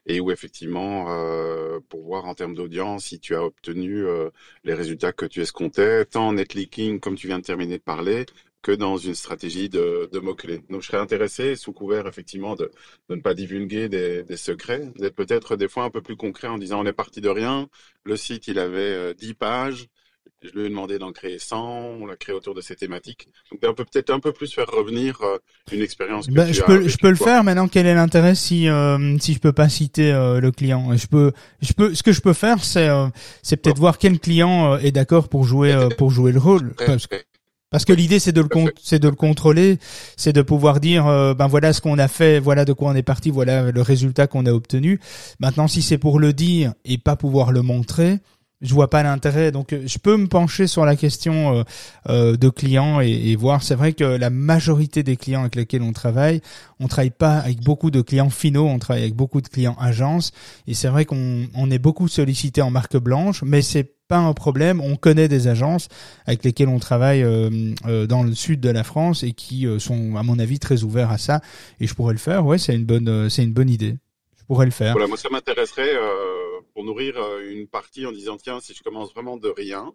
et 0.06 0.20
où 0.20 0.30
effectivement, 0.30 1.06
euh, 1.10 1.80
pour 1.88 2.04
voir 2.04 2.26
en 2.26 2.34
termes 2.34 2.54
d'audience 2.54 3.06
si 3.06 3.20
tu 3.20 3.34
as 3.34 3.44
obtenu 3.44 4.06
euh, 4.06 4.30
les 4.64 4.74
résultats 4.74 5.12
que 5.12 5.26
tu 5.26 5.42
escomptais, 5.42 6.04
tant 6.06 6.28
en 6.28 6.32
netleaking 6.34 7.00
comme 7.00 7.16
tu 7.16 7.26
viens 7.26 7.38
de 7.38 7.44
terminer 7.44 7.78
de 7.78 7.82
parler, 7.82 8.26
que 8.62 8.72
dans 8.72 8.96
une 8.96 9.14
stratégie 9.14 9.68
de, 9.68 10.08
de 10.12 10.18
mots-clés. 10.20 10.62
Donc 10.70 10.82
je 10.82 10.86
serais 10.86 10.98
intéressé, 10.98 11.56
sous 11.56 11.72
couvert 11.72 12.06
effectivement 12.06 12.54
de, 12.56 12.70
de 13.10 13.14
ne 13.16 13.20
pas 13.20 13.34
divulguer 13.34 13.88
des, 13.90 14.22
des 14.22 14.36
secrets, 14.38 14.90
d'être 14.96 15.14
peut-être 15.14 15.56
des 15.56 15.68
fois 15.68 15.84
un 15.84 15.90
peu 15.90 16.00
plus 16.00 16.16
concret 16.16 16.48
en 16.48 16.58
disant 16.58 16.80
on 16.80 16.86
est 16.86 16.92
parti 16.94 17.20
de 17.20 17.28
rien, 17.28 17.68
le 18.04 18.16
site 18.16 18.48
il 18.48 18.58
avait 18.58 18.80
euh, 18.80 19.14
10 19.14 19.34
pages, 19.34 19.88
je 20.44 20.58
lui 20.58 20.66
ai 20.66 20.68
demandé 20.68 20.98
d'en 20.98 21.12
créer 21.12 21.38
100, 21.38 21.56
on 22.00 22.06
l'a 22.06 22.16
créé 22.16 22.34
autour 22.34 22.54
de 22.54 22.60
ces 22.60 22.76
thématiques. 22.76 23.28
Donc 23.50 23.60
on 23.66 23.74
peut 23.74 23.84
peut-être 23.84 24.10
un 24.10 24.20
peu 24.20 24.32
plus 24.32 24.52
faire 24.52 24.66
revenir 24.66 25.20
euh, 25.22 25.38
une 25.72 25.82
expérience 25.82 26.26
que 26.26 26.32
Ben, 26.32 26.46
tu 26.46 26.54
je 26.54 26.62
as 26.62 26.66
peux, 26.66 26.88
je 26.88 26.96
peux 26.98 27.10
le 27.10 27.16
faire. 27.16 27.44
Maintenant, 27.44 27.68
quel 27.68 27.86
est 27.86 27.94
l'intérêt 27.94 28.34
si 28.34 28.68
euh, 28.68 29.18
si 29.18 29.34
je 29.34 29.38
peux 29.38 29.52
pas 29.52 29.68
citer 29.68 30.12
euh, 30.12 30.40
le 30.40 30.52
client? 30.52 30.96
Je 30.96 31.06
peux, 31.06 31.32
je 31.62 31.72
peux. 31.72 31.94
Ce 31.94 32.02
que 32.02 32.12
je 32.12 32.20
peux 32.20 32.32
faire, 32.32 32.62
c'est 32.62 32.88
euh, 32.88 33.06
c'est 33.42 33.56
peut-être 33.56 33.78
voir 33.78 33.98
quel 33.98 34.18
client 34.18 34.74
euh, 34.74 34.78
est 34.78 34.92
d'accord 34.92 35.28
pour 35.28 35.44
jouer 35.44 35.72
euh, 35.72 35.88
pour 35.88 36.10
jouer 36.10 36.32
le 36.32 36.38
rôle. 36.40 36.70
Après, 36.72 36.86
Parce, 36.86 37.04
après, 37.04 37.24
parce 37.70 37.84
que 37.84 37.92
l'idée, 37.92 38.18
c'est 38.20 38.32
de 38.32 38.40
le 38.40 38.48
c'est 38.80 39.00
de 39.00 39.08
le 39.08 39.16
contrôler, 39.16 39.78
c'est 40.16 40.32
de 40.32 40.42
pouvoir 40.42 40.78
dire, 40.78 41.06
ben 41.34 41.48
voilà 41.48 41.72
ce 41.72 41.80
qu'on 41.80 41.98
a 41.98 42.06
fait, 42.06 42.38
voilà 42.38 42.64
de 42.64 42.72
quoi 42.72 42.90
on 42.90 42.94
est 42.94 43.02
parti, 43.02 43.30
voilà 43.30 43.72
le 43.72 43.82
résultat 43.82 44.28
qu'on 44.28 44.46
a 44.46 44.52
obtenu. 44.52 45.00
Maintenant, 45.40 45.66
si 45.66 45.82
c'est 45.82 45.98
pour 45.98 46.20
le 46.20 46.32
dire 46.32 46.72
et 46.84 46.98
pas 46.98 47.16
pouvoir 47.16 47.50
le 47.50 47.62
montrer. 47.62 48.20
Je 48.64 48.74
vois 48.74 48.90
pas 48.90 49.02
l'intérêt, 49.02 49.52
donc 49.52 49.72
euh, 49.72 49.82
je 49.86 49.98
peux 49.98 50.16
me 50.16 50.26
pencher 50.26 50.66
sur 50.66 50.84
la 50.84 50.96
question 50.96 51.58
euh, 51.58 51.62
euh, 52.08 52.36
de 52.36 52.48
clients 52.48 53.00
et, 53.00 53.10
et 53.10 53.36
voir. 53.36 53.62
C'est 53.62 53.74
vrai 53.76 53.92
que 53.92 54.04
la 54.04 54.30
majorité 54.30 55.02
des 55.02 55.16
clients 55.16 55.42
avec 55.42 55.54
lesquels 55.54 55.82
on 55.82 55.92
travaille, 55.92 56.40
on 56.80 56.88
travaille 56.88 57.10
pas 57.10 57.36
avec 57.38 57.60
beaucoup 57.62 57.90
de 57.90 58.00
clients 58.00 58.30
finaux, 58.30 58.66
on 58.66 58.78
travaille 58.78 59.02
avec 59.02 59.14
beaucoup 59.14 59.40
de 59.40 59.48
clients 59.48 59.76
agences. 59.78 60.32
Et 60.66 60.74
c'est 60.74 60.88
vrai 60.88 61.04
qu'on 61.04 61.46
on 61.54 61.70
est 61.70 61.78
beaucoup 61.78 62.08
sollicité 62.08 62.62
en 62.62 62.70
marque 62.70 62.96
blanche, 62.96 63.42
mais 63.42 63.62
c'est 63.62 63.94
pas 64.08 64.18
un 64.18 64.32
problème. 64.32 64.80
On 64.80 64.96
connaît 64.96 65.28
des 65.28 65.48
agences 65.48 65.88
avec 66.26 66.44
lesquelles 66.44 66.68
on 66.68 66.78
travaille 66.78 67.22
euh, 67.22 67.72
euh, 67.86 68.06
dans 68.06 68.22
le 68.22 68.34
sud 68.34 68.60
de 68.60 68.70
la 68.70 68.84
France 68.84 69.22
et 69.22 69.32
qui 69.32 69.66
euh, 69.66 69.78
sont, 69.78 70.16
à 70.16 70.22
mon 70.22 70.38
avis, 70.38 70.58
très 70.58 70.82
ouverts 70.82 71.10
à 71.10 71.18
ça. 71.18 71.40
Et 71.80 71.86
je 71.86 71.94
pourrais 71.94 72.12
le 72.12 72.18
faire. 72.18 72.44
Ouais, 72.44 72.58
c'est 72.58 72.74
une 72.74 72.84
bonne, 72.84 73.28
c'est 73.30 73.42
une 73.42 73.52
bonne 73.52 73.70
idée. 73.70 73.96
Je 74.36 74.44
pourrais 74.44 74.66
le 74.66 74.72
faire. 74.72 74.92
Voilà, 74.92 75.08
moi 75.08 75.16
ça 75.16 75.30
m'intéresserait 75.30 75.94
euh, 75.94 76.60
pour 76.74 76.84
nourrir 76.84 77.14
euh, 77.16 77.50
une 77.50 77.66
partie 77.68 78.04
en 78.06 78.12
disant 78.12 78.36
tiens 78.36 78.58
si 78.60 78.74
je 78.74 78.82
commence 78.82 79.12
vraiment 79.14 79.36
de 79.36 79.48
rien. 79.48 79.92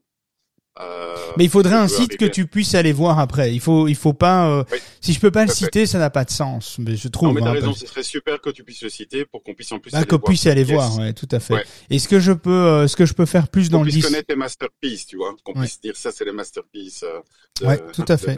euh, 0.79 1.15
Mais 1.37 1.43
il 1.43 1.49
faudrait 1.49 1.75
un 1.75 1.87
site 1.89 2.15
que 2.15 2.23
tu 2.25 2.47
puisses 2.47 2.73
aller 2.73 2.93
voir 2.93 3.19
après. 3.19 3.53
Il 3.53 3.59
faut, 3.59 3.87
il 3.89 3.95
faut 3.95 4.13
pas. 4.13 4.49
euh, 4.49 4.63
Oui. 4.71 4.77
Si 5.01 5.11
je 5.13 5.19
peux 5.19 5.31
pas 5.31 5.43
le 5.43 5.49
fait. 5.49 5.55
citer, 5.65 5.85
ça 5.85 5.97
n'a 5.99 6.09
pas 6.09 6.23
de 6.23 6.29
sens. 6.31 6.77
Mais 6.79 6.95
je 6.95 7.07
trouve. 7.09 7.29
Non 7.29 7.33
mais 7.35 7.41
t'as 7.41 7.49
hein, 7.49 7.53
raison, 7.53 7.67
parce- 7.67 7.79
ce 7.79 7.87
serait 7.87 8.03
super 8.03 8.39
que 8.39 8.49
tu 8.49 8.63
puisses 8.63 8.81
le 8.83 8.89
citer 8.89 9.25
pour 9.25 9.43
qu'on 9.43 9.53
puisse 9.53 9.71
en 9.73 9.79
plus 9.79 9.91
Bah, 9.91 10.05
qu'on 10.05 10.19
puisse 10.19 10.45
aller 10.47 10.63
voir, 10.63 10.97
ouais, 10.99 11.11
tout 11.13 11.27
à 11.31 11.39
fait. 11.39 11.55
Ouais. 11.55 11.63
Et 11.89 11.99
ce 11.99 12.07
que 12.07 12.19
je 12.19 12.31
peux, 12.31 12.49
euh, 12.51 12.87
ce 12.87 12.95
que 12.95 13.05
je 13.05 13.13
peux 13.13 13.25
faire 13.25 13.49
plus 13.49 13.69
dans 13.69 13.79
Qu'on 13.79 13.83
le 13.83 13.91
puisse 13.91 14.05
dis. 14.05 14.09
connaître 14.09 14.27
tes 14.27 14.35
masterpieces, 14.35 15.05
tu 15.05 15.17
vois, 15.17 15.35
qu'on 15.43 15.53
Ouais. 15.53 15.61
puisse 15.65 15.81
dire 15.81 15.97
ça 15.97 16.11
c'est 16.13 16.23
les 16.25 16.31
masterpieces 16.31 17.03
euh, 17.03 17.19
de, 17.61 17.65
Ouais, 17.67 17.79
tout 17.91 18.05
à 18.07 18.15
fait. 18.17 18.37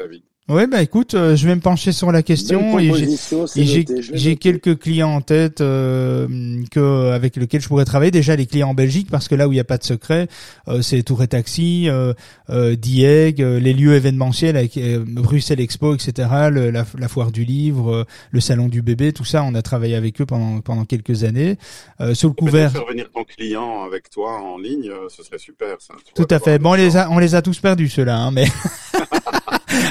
Ouais, 0.50 0.68
bah 0.68 0.82
écoute, 0.82 1.14
euh, 1.14 1.36
je 1.38 1.48
vais 1.48 1.56
me 1.56 1.62
pencher 1.62 1.94
sur 1.94 2.12
la 2.12 2.24
question 2.24 2.78
et 2.78 2.92
j'ai 4.14 4.36
quelques 4.36 4.78
clients 4.80 5.12
en 5.14 5.22
tête 5.22 5.62
euh, 5.62 6.28
que 6.72 7.12
avec 7.12 7.38
lesquels 7.38 7.62
je 7.62 7.68
pourrais 7.70 7.86
travailler. 7.86 8.12
Déjà 8.12 8.36
les 8.36 8.48
clients 8.48 8.70
en 8.70 8.74
Belgique 8.74 9.08
parce 9.10 9.30
que 9.30 9.36
là 9.36 9.48
où 9.48 9.52
il 9.54 9.56
n'y 9.56 9.62
a 9.62 9.66
pas 9.66 9.78
de 9.78 9.84
secret, 9.84 10.28
euh, 10.68 10.82
c'est 10.82 11.04
Tour 11.04 11.24
et 11.24 11.28
Taxi, 11.30 11.88
euh, 11.88 12.14
euh, 12.50 12.76
Dieg, 12.76 13.42
euh, 13.42 13.60
les 13.62 13.72
lieux 13.74 13.94
événementiels 13.94 14.58
avec 14.58 14.76
euh, 14.78 15.06
Bruxelles 15.08 15.62
Expo, 15.62 15.94
etc. 15.96 16.28
le- 16.52 16.70
la, 16.72 16.86
la 16.98 17.08
foire 17.08 17.32
du 17.32 17.46
livre, 17.46 17.94
euh, 17.94 18.04
le 18.32 18.40
salon 18.42 18.68
du 18.68 18.82
bébé, 18.82 19.14
tout 19.14 19.24
ça, 19.26 19.44
on 19.44 19.54
a 19.56 19.62
travaillé 19.62 19.96
avec 19.96 20.20
eux 20.20 20.26
pendant 20.26 20.60
pendant 20.60 20.84
quelques 20.84 21.24
années. 21.24 21.58
Euh, 22.02 22.14
sous 22.14 22.28
le 22.28 22.34
couvert. 22.34 22.72
faire 22.74 22.88
venir 22.88 23.10
ton 23.14 23.24
client 23.24 23.84
avec 23.84 24.10
toi 24.10 24.42
en 24.42 24.58
ligne, 24.58 24.90
euh, 24.90 25.08
ce 25.08 25.24
serait 25.24 25.40
super 25.40 25.78
ça. 25.80 25.94
Tout 26.14 26.28
à 26.30 26.40
fait. 26.40 26.60
Bon, 26.60 26.72
on 26.72 26.74
les 26.76 26.98
a, 26.98 27.10
on 27.10 27.20
les 27.20 27.36
a 27.36 27.42
tous 27.42 27.60
perdus 27.60 27.88
ceux-là, 27.88 28.18
hein, 28.18 28.32
mais 28.32 28.48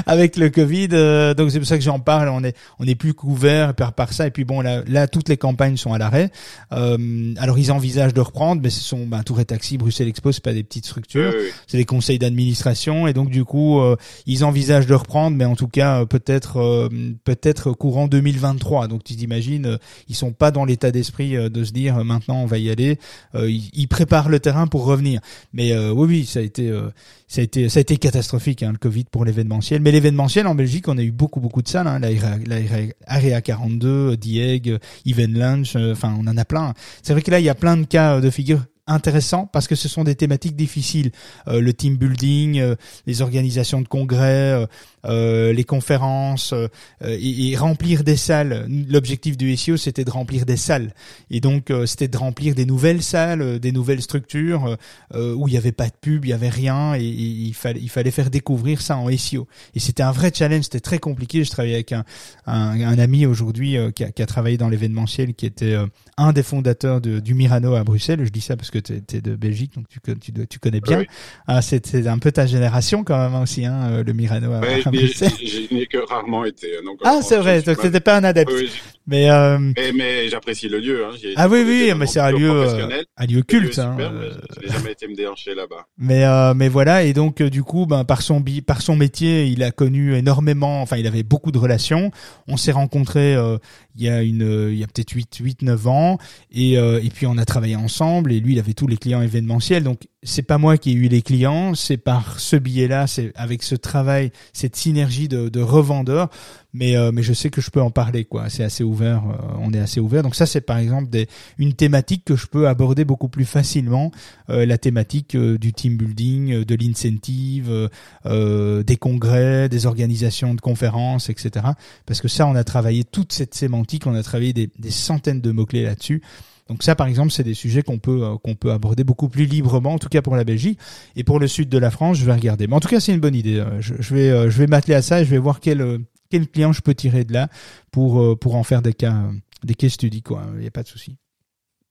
avec 0.06 0.36
le 0.36 0.50
Covid. 0.50 0.88
euh, 0.92 1.34
donc 1.34 1.50
c'est 1.50 1.58
pour 1.58 1.68
ça 1.68 1.76
que 1.78 1.84
j'en 1.84 2.00
parle. 2.00 2.28
On 2.28 2.42
est 2.44 2.56
on 2.78 2.86
est 2.86 2.94
plus 2.94 3.14
couvert 3.14 3.74
par 3.74 3.92
par 3.92 4.12
ça. 4.12 4.26
Et 4.26 4.30
puis 4.30 4.44
bon 4.44 4.60
là 4.60 4.82
là 4.86 5.08
toutes 5.08 5.28
les 5.28 5.36
campagnes 5.36 5.76
sont 5.76 5.92
à 5.92 5.98
l'arrêt. 5.98 6.30
Euh, 6.72 7.34
alors 7.38 7.58
ils 7.58 7.72
envisagent 7.72 8.14
de 8.14 8.20
reprendre, 8.20 8.60
mais 8.62 8.70
ce 8.70 8.80
sont 8.80 9.06
ben, 9.06 9.22
Tour 9.22 9.40
et 9.40 9.44
Taxi, 9.44 9.78
Bruxelles 9.78 10.08
Expo, 10.08 10.32
c'est 10.32 10.42
pas 10.42 10.52
des 10.52 10.62
petites 10.62 10.86
structures. 10.86 11.32
Oui, 11.34 11.40
oui. 11.44 11.50
C'est 11.66 11.76
des 11.76 11.84
conseils 11.84 12.18
d'administration 12.18 13.06
et 13.06 13.12
donc 13.12 13.30
du 13.30 13.44
coup 13.44 13.80
euh, 13.80 13.96
ils 14.26 14.44
envisagent 14.44 14.86
de 14.86 14.94
reprendre, 14.94 15.36
mais 15.36 15.44
en 15.44 15.56
tout 15.56 15.68
cas 15.68 16.00
euh, 16.00 16.06
peut-être 16.06 16.58
euh, 16.58 16.88
peut-être 17.24 17.72
courant 17.72 18.08
2023. 18.08 18.88
Donc 18.88 19.04
tu 19.04 19.16
t'imagines, 19.16 19.78
ils 20.08 20.14
sont 20.14 20.32
pas 20.32 20.50
dans 20.50 20.64
l'état 20.64 20.90
d'esprit 20.90 21.32
de 21.50 21.64
se 21.64 21.72
dire 21.72 22.04
maintenant 22.04 22.42
on 22.42 22.46
va 22.46 22.58
y 22.58 22.70
aller. 22.70 22.98
Euh, 23.34 23.50
ils, 23.50 23.70
ils 23.74 23.88
préparent 23.88 24.28
le 24.28 24.40
terrain 24.40 24.66
pour 24.66 24.84
revenir. 24.84 25.20
Mais 25.52 25.72
euh, 25.72 25.90
oui 25.92 26.06
oui 26.08 26.26
ça 26.26 26.40
a 26.40 26.42
été 26.42 26.68
euh, 26.68 26.90
ça 27.28 27.40
a 27.40 27.44
été 27.44 27.68
ça 27.68 27.78
a 27.78 27.82
été 27.82 27.96
catastrophique 27.96 28.62
hein, 28.62 28.72
le 28.72 28.78
Covid 28.78 29.04
pour 29.10 29.24
l'événementiel. 29.24 29.80
Mais 29.80 29.89
l'événementiel 29.92 30.46
en 30.46 30.54
Belgique 30.54 30.88
on 30.88 30.96
a 30.98 31.02
eu 31.02 31.10
beaucoup 31.12 31.40
beaucoup 31.40 31.62
de 31.62 31.68
salles. 31.68 31.86
Hein, 31.86 31.98
la, 31.98 32.08
Area- 32.08 32.38
la 32.46 32.56
Area- 32.56 32.92
Area 33.06 33.40
42, 33.40 33.88
euh, 33.88 34.16
Dieg, 34.16 34.76
Even 35.06 35.32
Lunch, 35.38 35.76
euh, 35.76 35.92
enfin 35.92 36.14
on 36.18 36.26
en 36.26 36.36
a 36.36 36.44
plein. 36.44 36.74
C'est 37.02 37.12
vrai 37.12 37.22
que 37.22 37.30
là 37.30 37.38
il 37.40 37.44
y 37.44 37.48
a 37.48 37.54
plein 37.54 37.76
de 37.76 37.84
cas 37.84 38.20
de 38.20 38.30
figure 38.30 38.60
intéressants 38.90 39.46
parce 39.52 39.68
que 39.68 39.74
ce 39.74 39.88
sont 39.88 40.04
des 40.04 40.14
thématiques 40.14 40.56
difficiles. 40.56 41.12
Euh, 41.48 41.60
le 41.60 41.72
team 41.72 41.96
building, 41.96 42.58
euh, 42.58 42.74
les 43.06 43.22
organisations 43.22 43.80
de 43.80 43.88
congrès, 43.88 44.52
euh, 44.52 44.66
euh, 45.06 45.52
les 45.52 45.64
conférences 45.64 46.52
euh, 46.52 46.68
et, 47.02 47.50
et 47.50 47.56
remplir 47.56 48.04
des 48.04 48.16
salles. 48.16 48.66
L'objectif 48.88 49.36
du 49.36 49.56
SEO, 49.56 49.76
c'était 49.76 50.04
de 50.04 50.10
remplir 50.10 50.44
des 50.44 50.56
salles. 50.56 50.92
Et 51.30 51.40
donc, 51.40 51.70
euh, 51.70 51.86
c'était 51.86 52.08
de 52.08 52.16
remplir 52.16 52.54
des 52.54 52.66
nouvelles 52.66 53.02
salles, 53.02 53.42
euh, 53.42 53.58
des 53.58 53.72
nouvelles 53.72 54.02
structures 54.02 54.66
euh, 54.66 54.76
euh, 55.14 55.34
où 55.34 55.48
il 55.48 55.52
n'y 55.52 55.56
avait 55.56 55.72
pas 55.72 55.86
de 55.86 55.94
pub, 56.00 56.24
il 56.24 56.28
y 56.28 56.32
avait 56.32 56.48
rien 56.48 56.94
et, 56.94 57.02
il, 57.02 57.54
fallait, 57.54 57.80
il 57.80 57.88
fallait 57.88 58.10
faire 58.10 58.30
découvrir 58.30 58.82
ça 58.82 58.96
en 58.96 59.08
SEO. 59.16 59.46
Et 59.74 59.80
c'était 59.80 60.02
un 60.02 60.12
vrai 60.12 60.32
challenge, 60.34 60.64
c'était 60.64 60.80
très 60.80 60.98
compliqué. 60.98 61.44
Je 61.44 61.50
travaillais 61.50 61.74
avec 61.74 61.92
un, 61.92 62.04
un, 62.46 62.80
un 62.80 62.98
ami 62.98 63.26
aujourd'hui 63.26 63.76
euh, 63.76 63.90
qui, 63.90 64.04
qui 64.12 64.22
a 64.22 64.26
travaillé 64.26 64.58
dans 64.58 64.68
l'événementiel, 64.68 65.34
qui 65.34 65.46
était 65.46 65.74
euh, 65.74 65.86
un 66.16 66.32
des 66.32 66.42
fondateurs 66.42 67.00
de, 67.00 67.20
du 67.20 67.34
Mirano 67.34 67.74
à 67.74 67.84
Bruxelles. 67.84 68.24
Je 68.24 68.30
dis 68.30 68.40
ça 68.40 68.56
parce 68.56 68.70
que 68.70 68.78
tu 68.80 69.16
es, 69.16 69.20
de 69.20 69.36
Belgique, 69.36 69.74
donc 69.74 69.86
tu, 69.88 70.00
tu, 70.20 70.46
tu 70.46 70.58
connais 70.58 70.80
bien. 70.80 71.00
Oui. 71.00 71.06
Ah, 71.46 71.62
c'est 71.62 71.86
c'est 71.86 72.06
un 72.06 72.18
peu 72.18 72.32
ta 72.32 72.46
génération 72.46 73.04
quand 73.04 73.18
même 73.18 73.40
aussi, 73.40 73.64
hein, 73.66 73.90
euh, 73.90 74.04
le 74.04 74.12
Mirano 74.12 74.48
Ouais, 74.60 74.82
je 74.82 75.74
n'ai 75.74 75.86
que 75.86 75.98
rarement 76.08 76.44
été. 76.44 76.68
Donc, 76.84 76.98
Ah, 77.04 77.16
euh, 77.18 77.22
c'est 77.22 77.38
vrai, 77.38 77.62
donc 77.62 77.78
c'était 77.80 78.00
pas 78.00 78.16
un 78.16 78.24
adepte. 78.24 78.52
Oui, 78.52 78.70
Mais, 79.10 79.28
euh, 79.28 79.58
mais, 79.58 79.92
mais 79.92 80.28
j'apprécie 80.28 80.68
le 80.68 80.78
lieu. 80.78 81.04
Hein. 81.04 81.10
Ah 81.36 81.48
oui, 81.48 81.64
oui, 81.66 81.92
mais 81.96 82.06
c'est 82.06 82.20
un 82.20 82.30
lieu, 82.30 82.48
euh, 82.50 83.02
un 83.16 83.26
lieu 83.26 83.42
culte. 83.42 83.78
Hein, 83.80 83.96
euh, 84.00 84.30
n'ai 84.62 84.72
jamais 84.72 84.92
été 84.92 85.08
me 85.08 85.16
déhancher 85.16 85.54
là-bas. 85.54 85.84
Mais 85.98 86.24
euh, 86.24 86.54
mais 86.54 86.68
voilà 86.68 87.02
et 87.02 87.12
donc 87.12 87.40
euh, 87.40 87.50
du 87.50 87.62
coup 87.64 87.86
ben 87.86 88.04
par 88.04 88.22
son 88.22 88.40
bi- 88.40 88.62
par 88.62 88.80
son 88.82 88.94
métier 88.96 89.46
il 89.46 89.62
a 89.64 89.72
connu 89.72 90.14
énormément 90.14 90.80
enfin 90.80 90.96
il 90.96 91.06
avait 91.08 91.24
beaucoup 91.24 91.50
de 91.50 91.58
relations 91.58 92.10
on 92.46 92.56
s'est 92.56 92.70
rencontrés 92.72 93.34
euh, 93.34 93.58
il 93.96 94.04
y 94.04 94.08
a 94.08 94.22
une 94.22 94.68
il 94.70 94.78
y 94.78 94.84
a 94.84 94.86
peut-être 94.86 95.10
8 95.12 95.36
8 95.40 95.62
9 95.62 95.86
ans 95.88 96.18
et 96.52 96.78
euh, 96.78 97.00
et 97.02 97.08
puis 97.10 97.26
on 97.26 97.36
a 97.36 97.44
travaillé 97.44 97.74
ensemble 97.76 98.32
et 98.32 98.38
lui 98.40 98.52
il 98.54 98.58
avait 98.60 98.74
tous 98.74 98.86
les 98.86 98.96
clients 98.96 99.22
événementiels 99.22 99.82
donc 99.82 100.02
c'est 100.22 100.42
pas 100.42 100.58
moi 100.58 100.76
qui 100.76 100.90
ai 100.90 100.94
eu 100.94 101.08
les 101.08 101.22
clients 101.22 101.74
c'est 101.74 101.96
par 101.96 102.40
ce 102.40 102.56
biais 102.56 102.88
là 102.88 103.06
c'est 103.06 103.32
avec 103.36 103.62
ce 103.62 103.74
travail 103.74 104.32
cette 104.52 104.76
synergie 104.76 105.28
de 105.28 105.48
de 105.48 105.60
revendeurs 105.60 106.28
mais 106.72 106.96
euh, 106.96 107.10
mais 107.12 107.22
je 107.22 107.32
sais 107.32 107.50
que 107.50 107.60
je 107.60 107.70
peux 107.70 107.80
en 107.80 107.90
parler 107.90 108.24
quoi 108.24 108.48
c'est 108.48 108.64
assez 108.64 108.84
ouvert 108.84 109.22
euh, 109.26 109.56
on 109.60 109.72
est 109.72 109.80
assez 109.80 110.00
ouvert 110.00 110.22
donc 110.22 110.34
ça 110.34 110.46
c'est 110.46 110.60
par 110.60 110.78
exemple 110.78 111.08
des 111.08 111.26
une 111.58 111.72
thématique 111.72 112.24
que 112.24 112.36
je 112.36 112.46
peux 112.46 112.68
aborder 112.68 113.04
beaucoup 113.04 113.28
plus 113.28 113.44
facilement 113.44 114.10
euh, 114.50 114.66
la 114.66 114.78
thématique 114.78 115.34
euh, 115.34 115.58
du 115.58 115.72
team 115.72 115.96
building, 115.96 116.52
euh, 116.52 116.64
de 116.64 116.74
l'incentive, 116.74 117.88
euh, 118.26 118.82
des 118.82 118.96
congrès, 118.96 119.68
des 119.68 119.86
organisations 119.86 120.54
de 120.54 120.60
conférences, 120.60 121.28
etc. 121.30 121.66
Parce 122.06 122.20
que 122.20 122.28
ça, 122.28 122.46
on 122.46 122.54
a 122.54 122.64
travaillé 122.64 123.04
toute 123.04 123.32
cette 123.32 123.54
sémantique, 123.54 124.06
on 124.06 124.14
a 124.14 124.22
travaillé 124.22 124.52
des, 124.52 124.70
des 124.78 124.90
centaines 124.90 125.40
de 125.40 125.50
mots-clés 125.50 125.84
là-dessus. 125.84 126.22
Donc 126.70 126.84
ça, 126.84 126.94
par 126.94 127.08
exemple, 127.08 127.32
c'est 127.32 127.42
des 127.42 127.54
sujets 127.54 127.82
qu'on 127.82 127.98
peut 127.98 128.22
euh, 128.22 128.36
qu'on 128.36 128.54
peut 128.54 128.70
aborder 128.70 129.02
beaucoup 129.02 129.28
plus 129.28 129.44
librement, 129.44 129.94
en 129.94 129.98
tout 129.98 130.08
cas 130.08 130.22
pour 130.22 130.36
la 130.36 130.44
Belgique 130.44 130.78
et 131.16 131.24
pour 131.24 131.40
le 131.40 131.48
sud 131.48 131.68
de 131.68 131.78
la 131.78 131.90
France, 131.90 132.16
je 132.16 132.24
vais 132.24 132.32
regarder. 132.32 132.68
Mais 132.68 132.74
en 132.76 132.80
tout 132.80 132.86
cas, 132.88 133.00
c'est 133.00 133.12
une 133.12 133.18
bonne 133.18 133.34
idée. 133.34 133.58
Euh, 133.58 133.80
Je, 133.80 133.94
je 133.98 134.14
vais 134.14 134.30
euh, 134.30 134.50
je 134.50 134.56
vais 134.58 134.68
m'atteler 134.68 134.94
à 134.94 135.02
ça 135.02 135.20
et 135.20 135.24
je 135.24 135.30
vais 135.30 135.38
voir 135.38 135.58
quel 135.58 135.98
quel 136.30 136.46
client 136.48 136.72
je 136.72 136.80
peux 136.80 136.94
tirer 136.94 137.24
de 137.24 137.32
là 137.32 137.48
pour 137.90 138.38
pour 138.38 138.54
en 138.54 138.62
faire 138.62 138.82
des 138.82 138.94
cas 138.94 139.16
des 139.64 139.74
case 139.74 139.92
studies 139.94 140.22
quoi. 140.22 140.46
Il 140.58 140.62
y 140.64 140.68
a 140.68 140.70
pas 140.70 140.84
de 140.84 140.88
souci. 140.88 141.16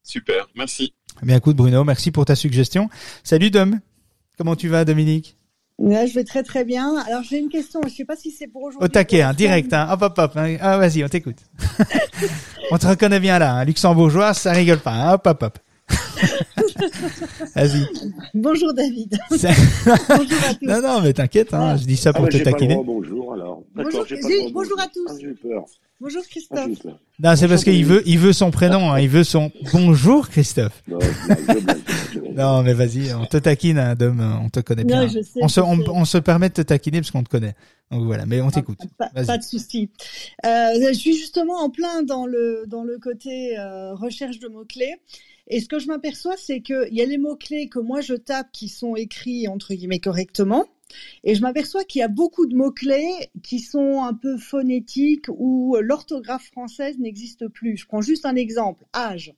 Super, 0.01 0.47
merci. 0.55 0.93
Bien 1.21 1.35
écoute 1.35 1.57
Bruno, 1.57 1.83
merci 1.83 2.11
pour 2.11 2.23
ta 2.23 2.37
suggestion. 2.37 2.89
Salut 3.23 3.51
Dom. 3.51 3.81
Comment 4.37 4.55
tu 4.55 4.69
vas 4.69 4.85
Dominique? 4.85 5.38
Là, 5.81 6.05
je 6.05 6.13
vais 6.13 6.23
très 6.25 6.43
très 6.43 6.65
bien. 6.65 6.97
Alors 7.07 7.23
j'ai 7.23 7.39
une 7.39 7.49
question. 7.49 7.79
Je 7.87 7.89
sais 7.93 8.05
pas 8.05 8.15
si 8.15 8.31
c'est 8.31 8.47
pour 8.47 8.63
aujourd'hui. 8.63 8.85
Au 8.85 8.89
taquet, 8.89 9.21
hein, 9.21 9.33
direct, 9.33 9.71
hein. 9.73 9.87
hop 9.91 10.01
hop 10.01 10.17
hop. 10.17 10.31
hein. 10.35 10.57
Ah 10.59 10.77
vas-y, 10.77 11.03
on 11.03 11.07
t'écoute. 11.07 11.37
on 12.71 12.77
te 12.77 12.85
reconnaît 12.87 13.19
bien 13.21 13.39
là, 13.39 13.53
hein. 13.53 13.65
luxembourgeois, 13.65 14.33
ça 14.33 14.51
rigole 14.51 14.79
pas, 14.79 14.91
hein. 14.91 15.13
hop 15.13 15.25
hop 15.27 15.43
hop. 15.43 15.59
vas-y. 17.55 17.85
Bonjour 18.33 18.73
David. 18.73 19.17
Ça- 19.31 19.49
Bonjour 20.09 20.39
à 20.47 20.53
tous. 20.55 20.65
non 20.65 20.81
non, 20.81 21.01
mais 21.01 21.13
t'inquiète, 21.13 21.53
hein, 21.53 21.77
je 21.77 21.85
dis 21.85 21.97
ça 21.97 22.09
Ah 22.11 22.13
pour 22.13 22.23
bah, 22.25 22.29
te 22.31 22.37
j'ai 22.37 22.43
pas 22.43 22.49
le 22.51 22.53
taquiner. 22.55 22.73
droit, 22.75 22.85
bonjour 22.85 23.33
alors. 23.33 23.63
Bonjour, 23.75 24.05
droit, 24.05 24.49
bonjour 24.53 24.79
à 24.79 24.87
tous. 24.87 25.07
Ah, 25.09 25.13
j'ai 25.19 25.27
eu 25.27 25.35
peur. 25.35 25.65
Bonjour 26.01 26.21
Ah, 26.23 26.27
Christophe. 26.29 26.67
eu 26.69 26.75
peur. 26.77 26.99
Non, 27.21 27.35
c'est 27.35 27.47
parce 27.49 27.63
Bonjour, 27.65 27.73
qu'il 27.73 27.85
veut, 27.85 28.03
il 28.05 28.17
veut 28.19 28.31
son 28.33 28.51
prénom, 28.51 28.91
hein. 28.91 28.99
il 29.01 29.09
veut 29.09 29.25
son 29.25 29.51
bonjour 29.73 30.29
Christophe. 30.29 30.81
Non, 32.35 32.63
mais 32.63 32.73
vas-y, 32.73 33.13
on 33.13 33.25
te 33.25 33.37
taquine, 33.37 33.77
hein, 33.77 33.95
Dom, 33.95 34.19
on 34.43 34.49
te 34.49 34.61
connaît 34.61 34.85
bien. 34.85 35.01
Non, 35.01 35.07
je 35.09 35.21
sais, 35.21 35.39
on 35.41 35.47
se, 35.49 35.59
on, 35.59 36.05
se 36.05 36.17
permet 36.17 36.47
de 36.49 36.53
te 36.53 36.61
taquiner 36.61 36.99
parce 37.01 37.11
qu'on 37.11 37.23
te 37.23 37.29
connaît. 37.29 37.55
Donc 37.91 38.05
voilà, 38.05 38.25
mais 38.25 38.39
on 38.39 38.49
t'écoute. 38.49 38.79
Pas 38.97 39.37
de 39.37 39.43
souci. 39.43 39.89
Euh, 40.45 40.49
je 40.87 40.93
suis 40.93 41.15
justement 41.17 41.55
en 41.61 41.69
plein 41.69 42.03
dans 42.03 42.25
le 42.25 42.63
dans 42.67 42.83
le 42.83 42.97
côté 42.99 43.57
euh, 43.57 43.93
recherche 43.95 44.39
de 44.39 44.47
mots 44.47 44.63
clés. 44.63 44.95
Et 45.49 45.59
ce 45.59 45.67
que 45.67 45.79
je 45.79 45.87
m'aperçois, 45.87 46.37
c'est 46.37 46.61
qu'il 46.61 46.89
y 46.91 47.01
a 47.01 47.05
les 47.05 47.17
mots 47.17 47.35
clés 47.35 47.69
que 47.69 47.79
moi 47.79 48.01
je 48.01 48.13
tape 48.13 48.51
qui 48.51 48.69
sont 48.69 48.95
écrits 48.95 49.47
entre 49.47 49.73
guillemets 49.73 49.99
correctement. 49.99 50.65
Et 51.23 51.35
je 51.35 51.41
m'aperçois 51.41 51.83
qu'il 51.83 51.99
y 51.99 52.03
a 52.03 52.07
beaucoup 52.07 52.45
de 52.45 52.55
mots 52.55 52.71
clés 52.71 53.29
qui 53.43 53.59
sont 53.59 54.03
un 54.03 54.13
peu 54.13 54.37
phonétiques 54.37 55.25
où 55.29 55.75
l'orthographe 55.81 56.45
française 56.45 56.97
n'existe 56.99 57.47
plus. 57.47 57.77
Je 57.77 57.85
prends 57.85 58.01
juste 58.01 58.25
un 58.25 58.35
exemple. 58.35 58.85
Âge. 58.95 59.33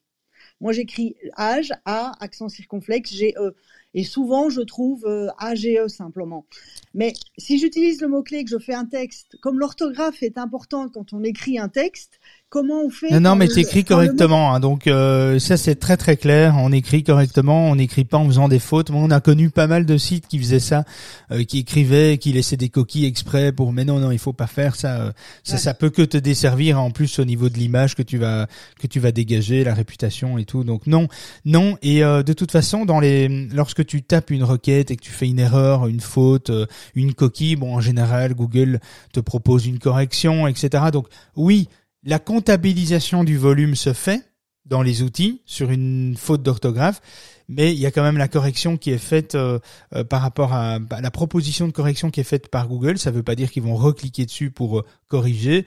Moi, 0.59 0.73
j'écris 0.73 1.15
âge, 1.37 1.71
A, 1.85 2.13
accent 2.19 2.49
circonflexe, 2.49 3.13
G, 3.13 3.33
E. 3.37 3.55
Et 3.93 4.03
souvent, 4.03 4.49
je 4.49 4.61
trouve 4.61 5.05
euh, 5.05 5.27
AGE 5.37 5.87
simplement. 5.87 6.45
Mais 6.93 7.13
si 7.37 7.57
j'utilise 7.59 8.01
le 8.01 8.07
mot-clé, 8.07 8.43
que 8.43 8.49
je 8.49 8.57
fais 8.57 8.73
un 8.73 8.85
texte, 8.85 9.37
comme 9.41 9.59
l'orthographe 9.59 10.23
est 10.23 10.37
importante 10.37 10.91
quand 10.93 11.13
on 11.13 11.23
écrit 11.23 11.57
un 11.59 11.67
texte, 11.69 12.19
comment 12.49 12.83
on 12.85 12.89
fait 12.89 13.09
Non, 13.11 13.19
non, 13.21 13.35
mais 13.35 13.47
tu 13.47 13.59
écris 13.59 13.79
mot- 13.79 13.85
correctement. 13.85 14.53
hein, 14.53 14.59
donc 14.59 14.87
euh, 14.87 15.39
ça, 15.39 15.55
c'est 15.57 15.75
très 15.75 15.95
très 15.97 16.17
clair. 16.17 16.55
On 16.57 16.71
écrit 16.73 17.03
correctement. 17.03 17.69
On 17.69 17.75
n'écrit 17.75 18.03
pas 18.05 18.17
en 18.17 18.25
faisant 18.27 18.47
des 18.49 18.59
fautes. 18.59 18.89
Moi, 18.91 19.01
on 19.01 19.11
a 19.11 19.19
connu 19.21 19.49
pas 19.49 19.67
mal 19.67 19.85
de 19.85 19.97
sites 19.97 20.27
qui 20.27 20.37
faisaient 20.39 20.59
ça, 20.59 20.83
euh, 21.31 21.43
qui 21.43 21.59
écrivaient, 21.59 22.17
qui 22.17 22.31
laissaient 22.33 22.57
des 22.57 22.69
coquilles 22.69 23.05
exprès 23.05 23.51
pour. 23.53 23.71
Mais 23.73 23.85
non, 23.85 23.99
non, 23.99 24.11
il 24.11 24.19
faut 24.19 24.33
pas 24.33 24.47
faire 24.47 24.75
ça. 24.75 25.01
euh, 25.01 25.11
Ça, 25.43 25.53
Ouais. 25.53 25.59
ça 25.59 25.73
peut 25.73 25.89
que 25.89 26.01
te 26.01 26.17
desservir 26.17 26.79
en 26.81 26.91
plus 26.91 27.19
au 27.19 27.25
niveau 27.25 27.47
de 27.49 27.57
l'image 27.57 27.95
que 27.95 28.03
tu 28.03 28.17
vas 28.17 28.47
que 28.79 28.87
tu 28.87 28.99
vas 28.99 29.11
dégager, 29.13 29.63
la 29.63 29.73
réputation 29.73 30.37
et 30.37 30.43
tout. 30.45 30.63
Donc 30.65 30.87
non, 30.87 31.07
non. 31.45 31.77
Et 31.81 32.03
euh, 32.03 32.21
de 32.23 32.33
toute 32.33 32.51
façon, 32.51 32.83
dans 32.85 32.99
les 32.99 33.29
lorsque 33.53 33.80
tu 33.81 34.01
tapes 34.01 34.31
une 34.31 34.43
requête 34.43 34.91
et 34.91 34.95
que 34.95 35.01
tu 35.01 35.11
fais 35.11 35.27
une 35.27 35.39
erreur, 35.39 35.87
une 35.87 35.99
faute, 35.99 36.49
euh, 36.49 36.65
une 36.95 37.13
coquille, 37.13 37.55
bon, 37.55 37.75
en 37.75 37.81
général, 37.81 38.33
Google 38.33 38.79
te 39.13 39.19
propose 39.19 39.65
une 39.65 39.79
correction, 39.79 40.47
etc. 40.47 40.85
Donc 40.91 41.07
oui, 41.35 41.67
la 42.03 42.19
comptabilisation 42.19 43.23
du 43.23 43.37
volume 43.37 43.75
se 43.75 43.93
fait 43.93 44.23
dans 44.65 44.81
les 44.81 45.01
outils 45.01 45.41
sur 45.45 45.71
une 45.71 46.15
faute 46.17 46.43
d'orthographe, 46.43 47.01
mais 47.49 47.73
il 47.73 47.79
y 47.79 47.85
a 47.85 47.91
quand 47.91 48.03
même 48.03 48.17
la 48.17 48.27
correction 48.27 48.77
qui 48.77 48.91
est 48.91 48.97
faite 48.97 49.35
euh, 49.35 49.59
euh, 49.93 50.03
par 50.03 50.21
rapport 50.21 50.53
à 50.53 50.79
bah, 50.79 51.01
la 51.01 51.11
proposition 51.11 51.67
de 51.67 51.73
correction 51.73 52.09
qui 52.09 52.21
est 52.21 52.25
faite 52.25 52.47
par 52.47 52.67
Google. 52.67 52.97
Ça 52.97 53.11
ne 53.11 53.15
veut 53.17 53.23
pas 53.23 53.35
dire 53.35 53.51
qu'ils 53.51 53.63
vont 53.63 53.75
recliquer 53.75 54.25
dessus 54.25 54.51
pour 54.51 54.83
corriger, 55.07 55.65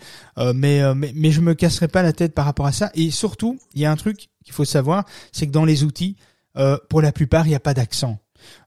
mais, 0.55 0.95
mais 0.95 1.13
mais 1.15 1.31
je 1.31 1.41
me 1.41 1.55
casserai 1.55 1.89
pas 1.89 2.03
la 2.03 2.13
tête 2.13 2.35
par 2.35 2.47
rapport 2.47 2.67
à 2.67 2.73
ça. 2.73 2.91
Et 2.95 3.11
surtout, 3.11 3.59
il 3.75 3.83
y 3.83 3.85
a 3.85 3.91
un 3.91 3.97
truc 3.97 4.31
qu'il 4.45 4.55
faut 4.55 4.65
savoir, 4.65 5.05
c'est 5.33 5.47
que 5.47 5.53
dans 5.53 5.65
les 5.65 5.83
outils, 5.85 6.17
euh, 6.57 6.79
pour 6.89 7.03
la 7.03 7.13
plupart, 7.13 7.47
il 7.47 7.51
n'y 7.51 7.55
a 7.55 7.61
pas 7.61 7.75
d'accent. 7.75 8.19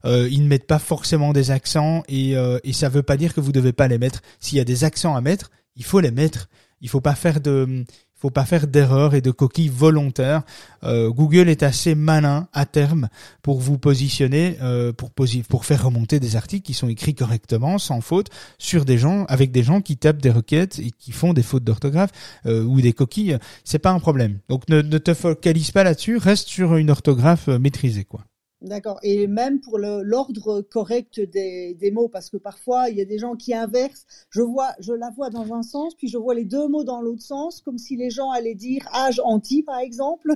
Euh, 0.04 0.28
ils 0.30 0.42
ne 0.42 0.48
mettent 0.48 0.66
pas 0.66 0.78
forcément 0.78 1.32
des 1.32 1.50
accents 1.50 2.02
et, 2.08 2.36
euh, 2.36 2.58
ça 2.72 2.88
veut 2.88 3.02
pas 3.02 3.16
dire 3.16 3.34
que 3.34 3.40
vous 3.40 3.52
devez 3.52 3.72
pas 3.72 3.88
les 3.88 3.98
mettre. 3.98 4.22
S'il 4.40 4.58
y 4.58 4.60
a 4.60 4.64
des 4.64 4.84
accents 4.84 5.14
à 5.16 5.20
mettre, 5.20 5.50
il 5.76 5.84
faut 5.84 6.00
les 6.00 6.10
mettre. 6.10 6.48
Il 6.80 6.88
faut 6.88 7.00
pas 7.00 7.14
faire 7.14 7.40
de, 7.40 7.84
faut 8.18 8.30
pas 8.30 8.44
faire 8.44 8.66
d'erreurs 8.66 9.14
et 9.14 9.20
de 9.20 9.30
coquilles 9.30 9.68
volontaires. 9.68 10.42
Euh, 10.84 11.10
Google 11.10 11.48
est 11.48 11.62
assez 11.62 11.94
malin 11.94 12.48
à 12.52 12.66
terme 12.66 13.08
pour 13.42 13.60
vous 13.60 13.78
positionner, 13.78 14.56
euh, 14.60 14.92
pour 14.92 15.64
faire 15.64 15.84
remonter 15.84 16.20
des 16.20 16.36
articles 16.36 16.66
qui 16.66 16.74
sont 16.74 16.88
écrits 16.88 17.14
correctement, 17.14 17.78
sans 17.78 18.00
faute, 18.00 18.28
sur 18.58 18.84
des 18.84 18.98
gens, 18.98 19.24
avec 19.26 19.52
des 19.52 19.62
gens 19.62 19.80
qui 19.80 19.96
tapent 19.96 20.22
des 20.22 20.30
requêtes 20.30 20.78
et 20.78 20.90
qui 20.90 21.12
font 21.12 21.32
des 21.32 21.42
fautes 21.42 21.64
d'orthographe 21.64 22.10
euh, 22.46 22.64
ou 22.64 22.80
des 22.80 22.92
coquilles. 22.92 23.38
C'est 23.64 23.78
pas 23.78 23.90
un 23.90 24.00
problème. 24.00 24.38
Donc 24.48 24.68
ne, 24.68 24.82
ne 24.82 24.98
te 24.98 25.14
focalise 25.14 25.70
pas 25.70 25.84
là-dessus. 25.84 26.16
Reste 26.16 26.48
sur 26.48 26.76
une 26.76 26.90
orthographe 26.90 27.48
maîtrisée, 27.48 28.04
quoi. 28.04 28.24
D'accord. 28.60 28.98
Et 29.04 29.28
même 29.28 29.60
pour 29.60 29.78
l'ordre 29.78 30.62
correct 30.62 31.20
des, 31.20 31.74
des 31.74 31.90
mots, 31.92 32.08
parce 32.08 32.28
que 32.28 32.36
parfois 32.36 32.88
il 32.90 32.96
y 32.98 33.00
a 33.00 33.04
des 33.04 33.18
gens 33.18 33.36
qui 33.36 33.54
inversent. 33.54 34.04
Je 34.30 34.40
vois, 34.42 34.70
je 34.80 34.92
la 34.92 35.10
vois 35.10 35.30
dans 35.30 35.54
un 35.54 35.62
sens, 35.62 35.94
puis 35.94 36.08
je 36.08 36.18
vois 36.18 36.34
les 36.34 36.44
deux 36.44 36.66
mots 36.66 36.82
dans 36.82 37.00
l'autre 37.00 37.22
sens, 37.22 37.60
comme 37.64 37.78
si 37.78 37.96
les 37.96 38.10
gens 38.10 38.30
allaient 38.32 38.56
dire 38.56 38.82
âge 38.92 39.20
anti, 39.24 39.62
par 39.62 39.78
exemple. 39.78 40.34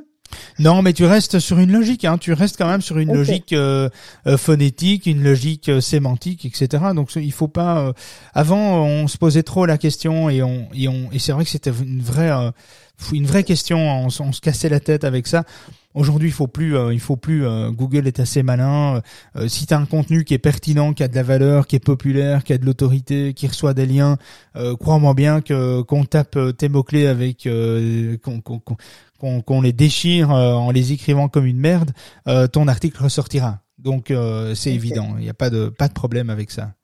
Non, 0.58 0.82
mais 0.82 0.92
tu 0.92 1.04
restes 1.04 1.40
sur 1.40 1.58
une 1.58 1.72
logique, 1.72 2.04
hein. 2.04 2.16
Tu 2.16 2.32
restes 2.32 2.56
quand 2.56 2.68
même 2.68 2.80
sur 2.80 2.98
une 2.98 3.12
logique 3.12 3.52
euh, 3.52 3.88
euh, 4.26 4.36
phonétique, 4.38 5.06
une 5.06 5.22
logique 5.22 5.68
euh, 5.68 5.80
sémantique, 5.80 6.44
etc. 6.46 6.84
Donc 6.94 7.14
il 7.16 7.32
faut 7.32 7.48
pas. 7.48 7.88
euh, 7.88 7.92
Avant, 8.34 8.84
on 8.84 9.08
se 9.08 9.18
posait 9.18 9.42
trop 9.42 9.66
la 9.66 9.78
question 9.78 10.30
et 10.30 10.42
on 10.42 10.68
et 10.74 10.88
on 10.88 11.10
et 11.12 11.18
c'est 11.18 11.32
vrai 11.32 11.44
que 11.44 11.50
c'était 11.50 11.70
une 11.70 12.00
vraie 12.00 12.30
euh, 12.30 12.50
une 13.12 13.26
vraie 13.26 13.44
question. 13.44 13.78
On 14.06 14.08
se 14.10 14.40
cassait 14.40 14.68
la 14.68 14.80
tête 14.80 15.04
avec 15.04 15.26
ça. 15.26 15.44
Aujourd'hui, 15.94 16.28
il 16.28 16.32
faut 16.32 16.46
plus, 16.46 16.76
euh, 16.76 16.92
il 16.92 17.00
faut 17.00 17.16
plus. 17.16 17.46
euh, 17.46 17.70
Google 17.70 18.06
est 18.06 18.20
assez 18.20 18.42
malin. 18.42 19.02
Euh, 19.36 19.48
si 19.48 19.66
tu 19.66 19.74
as 19.74 19.78
un 19.78 19.86
contenu 19.86 20.24
qui 20.24 20.34
est 20.34 20.38
pertinent, 20.38 20.92
qui 20.94 21.02
a 21.02 21.08
de 21.08 21.14
la 21.14 21.22
valeur, 21.22 21.66
qui 21.66 21.76
est 21.76 21.84
populaire, 21.84 22.44
qui 22.44 22.52
a 22.52 22.58
de 22.58 22.64
l'autorité, 22.64 23.34
qui 23.34 23.46
reçoit 23.46 23.74
des 23.74 23.86
liens, 23.86 24.16
crois-moi 24.54 25.14
bien 25.14 25.40
que 25.40 25.82
qu'on 25.82 26.04
tape 26.04 26.38
tes 26.56 26.68
mots 26.68 26.82
clés 26.82 27.06
avec 27.06 27.48
qu'on 28.22 29.60
les 29.60 29.72
déchire 29.72 30.30
en 30.30 30.70
les 30.70 30.92
écrivant 30.92 31.28
comme 31.28 31.46
une 31.46 31.58
merde, 31.58 31.92
ton 32.52 32.68
article 32.68 33.02
ressortira. 33.02 33.60
Donc 33.78 34.12
c'est 34.54 34.72
évident. 34.72 35.14
Il 35.18 35.24
n'y 35.24 35.30
a 35.30 35.34
pas 35.34 35.50
de 35.50 35.68
pas 35.68 35.88
de 35.88 35.94
problème 35.94 36.30
avec 36.30 36.50
ça. 36.50 36.74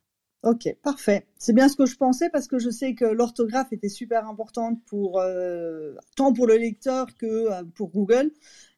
Ok, 0.45 0.73
parfait. 0.85 1.27
C'est 1.37 1.53
bien 1.53 1.69
ce 1.69 1.75
que 1.75 1.85
je 1.85 1.97
pensais 1.97 2.31
parce 2.31 2.47
que 2.47 2.61
je 2.61 2.71
sais 2.71 2.95
que 2.95 3.05
l'orthographe 3.05 3.73
était 3.73 3.89
super 3.89 4.29
importante 4.29 4.79
pour 4.87 5.19
euh, 5.21 5.97
tant 6.17 6.33
pour 6.33 6.47
le 6.47 6.57
lecteur 6.57 7.09
que 7.19 7.27
euh, 7.27 7.65
pour 7.75 7.91
Google, 7.91 8.31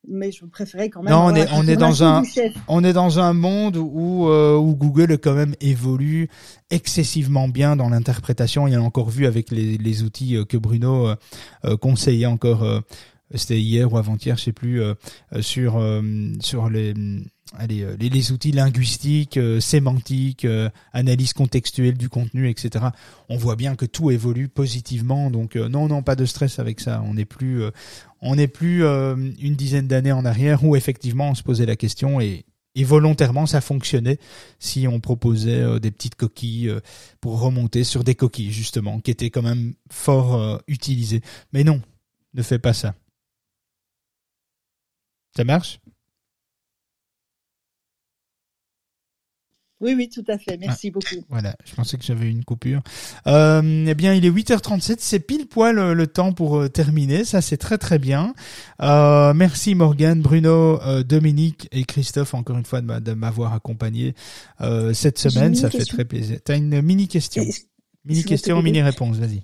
mais 0.09 0.33
je 0.33 0.45
préférais 0.47 0.89
quand 0.89 1.03
même. 1.03 1.13
Non, 1.13 1.27
on 1.27 1.35
est- 1.35 1.45
la 1.45 1.55
on 1.55 1.67
est 1.69 1.77
dans 1.77 2.03
un-. 2.03 2.23
On 2.69 2.83
est 2.85 2.93
dans 2.93 3.19
un 3.19 3.33
monde 3.33 3.77
où, 3.77 4.29
euh, 4.29 4.57
où 4.57 4.75
Google 4.75 5.19
quand 5.19 5.35
même 5.35 5.55
évolue 5.61 6.29
excessivement 6.71 7.49
bien 7.49 7.77
dans 7.77 7.89
l'interprétation. 7.89 8.67
Il 8.67 8.73
y 8.73 8.77
a 8.77 8.83
encore 8.83 9.11
vu 9.11 9.27
avec 9.27 9.51
les, 9.51 9.77
les 9.79 10.03
outils 10.03 10.37
euh, 10.37 10.45
que 10.45 10.57
Bruno 10.57 11.09
euh, 11.65 11.77
conseillait 11.77 12.27
encore. 12.27 12.65
C'était 13.35 13.61
hier 13.61 13.93
ou 13.93 13.97
avant-hier, 13.97 14.37
je 14.37 14.45
sais 14.45 14.53
plus, 14.53 14.83
euh, 14.83 14.95
euh, 15.33 15.43
sur 15.43 15.77
euh, 15.79 16.03
les 18.01 18.33
outils 18.33 18.53
linguistiques, 18.53 19.39
sémantiques, 19.61 20.47
analyse 20.93 21.33
contextuelle 21.33 21.97
du 21.97 22.09
contenu, 22.09 22.49
etc. 22.49 22.87
On 23.29 23.37
voit 23.37 23.57
bien 23.57 23.77
que 23.77 23.87
tout 23.87 24.11
évolue 24.11 24.49
positivement. 24.49 25.31
Donc 25.31 25.57
non, 25.57 25.89
non, 25.89 26.03
pas 26.03 26.17
de 26.17 26.25
stress 26.27 26.59
avec 26.59 26.81
ça. 26.81 27.03
On 27.05 27.15
n'est 27.15 27.25
plus, 27.25 27.65
une 28.23 29.55
dizaine 29.57 29.89
d'années 29.89 30.13
en 30.13 30.25
arrière 30.25 30.65
où 30.65 30.77
effectivement 30.77 31.31
on 31.31 31.35
se 31.35 31.43
posait 31.43 31.67
la 31.67 31.77
question 31.77 32.21
et, 32.21 32.45
et 32.77 32.85
volontairement 32.85 33.47
ça 33.47 33.61
fonctionnait 33.61 34.19
si 34.61 34.87
on 34.87 35.01
proposait 35.01 35.81
des 35.81 35.91
petites 35.91 36.15
coquilles 36.15 36.73
pour 37.21 37.41
remonter 37.41 37.83
sur 37.83 38.05
des 38.05 38.15
coquilles 38.15 38.53
justement 38.53 39.01
qui 39.01 39.11
étaient 39.11 39.31
quand 39.31 39.43
même 39.43 39.75
fort 39.91 40.63
utilisées. 40.69 41.23
Mais 41.53 41.65
non, 41.65 41.81
ne 42.35 42.43
fais 42.43 42.61
pas 42.61 42.75
ça. 42.75 42.95
Ça 45.37 45.45
marche? 45.45 45.81
Oui, 49.83 49.95
oui, 49.97 50.11
tout 50.11 50.25
à 50.29 50.37
fait. 50.37 50.59
Merci 50.59 50.91
beaucoup. 50.91 51.25
Voilà, 51.31 51.57
je 51.65 51.75
pensais 51.75 51.97
que 51.97 52.05
j'avais 52.05 52.29
une 52.31 52.45
coupure. 52.45 52.83
Euh, 53.27 53.87
eh 53.89 53.95
bien, 53.95 54.13
il 54.13 54.27
est 54.27 54.31
8h37, 54.31 54.97
c'est 54.99 55.21
pile 55.21 55.47
poil 55.47 55.79
euh, 55.79 55.95
le 55.95 56.07
temps 56.07 56.35
pour 56.35 56.59
euh, 56.59 56.69
terminer, 56.69 57.25
ça 57.25 57.41
c'est 57.41 57.57
très 57.57 57.79
très 57.79 57.99
bien. 57.99 58.35
Euh, 58.83 59.33
merci 59.33 59.75
Morgane, 59.75 60.21
Bruno, 60.21 60.79
euh, 60.83 61.03
Dominique 61.03 61.67
et 61.73 61.85
Christophe 61.85 62.35
encore 62.35 62.59
une 62.59 62.67
fois 62.67 62.83
de 62.83 62.87
m'a- 62.87 63.01
de 63.01 63.15
m'avoir 63.15 63.55
accompagné 63.55 64.15
cette 64.93 65.19
semaine, 65.19 65.55
ça 65.55 65.71
fait 65.71 65.87
très 65.87 66.05
plaisir. 66.05 66.41
T'as 66.45 66.59
une 66.59 66.83
mini 66.83 67.09
question, 67.09 67.43
mini 68.05 68.23
question, 68.23 68.61
mini 68.61 68.83
réponse, 68.83 69.17
vas-y. 69.17 69.43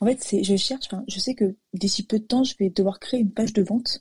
En 0.00 0.06
fait, 0.06 0.18
c'est, 0.20 0.42
je 0.42 0.56
cherche, 0.56 0.86
enfin, 0.90 1.04
je 1.08 1.18
sais 1.20 1.34
que 1.34 1.54
d'ici 1.72 2.04
peu 2.04 2.18
de 2.18 2.24
temps, 2.24 2.42
je 2.44 2.54
vais 2.58 2.70
devoir 2.70 2.98
créer 2.98 3.20
une 3.20 3.30
page 3.32 3.52
de 3.52 3.62
vente. 3.62 4.00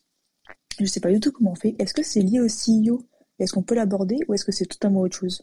Je 0.79 0.85
sais 0.85 0.99
pas 0.99 1.11
du 1.11 1.19
tout 1.19 1.31
comment 1.31 1.51
on 1.51 1.55
fait. 1.55 1.75
Est-ce 1.79 1.93
que 1.93 2.03
c'est 2.03 2.21
lié 2.21 2.39
au 2.39 2.47
CEO? 2.47 3.01
Est-ce 3.39 3.53
qu'on 3.53 3.63
peut 3.63 3.75
l'aborder 3.75 4.17
ou 4.27 4.33
est-ce 4.33 4.45
que 4.45 4.51
c'est 4.51 4.65
totalement 4.65 5.01
autre 5.01 5.15
chose? 5.17 5.41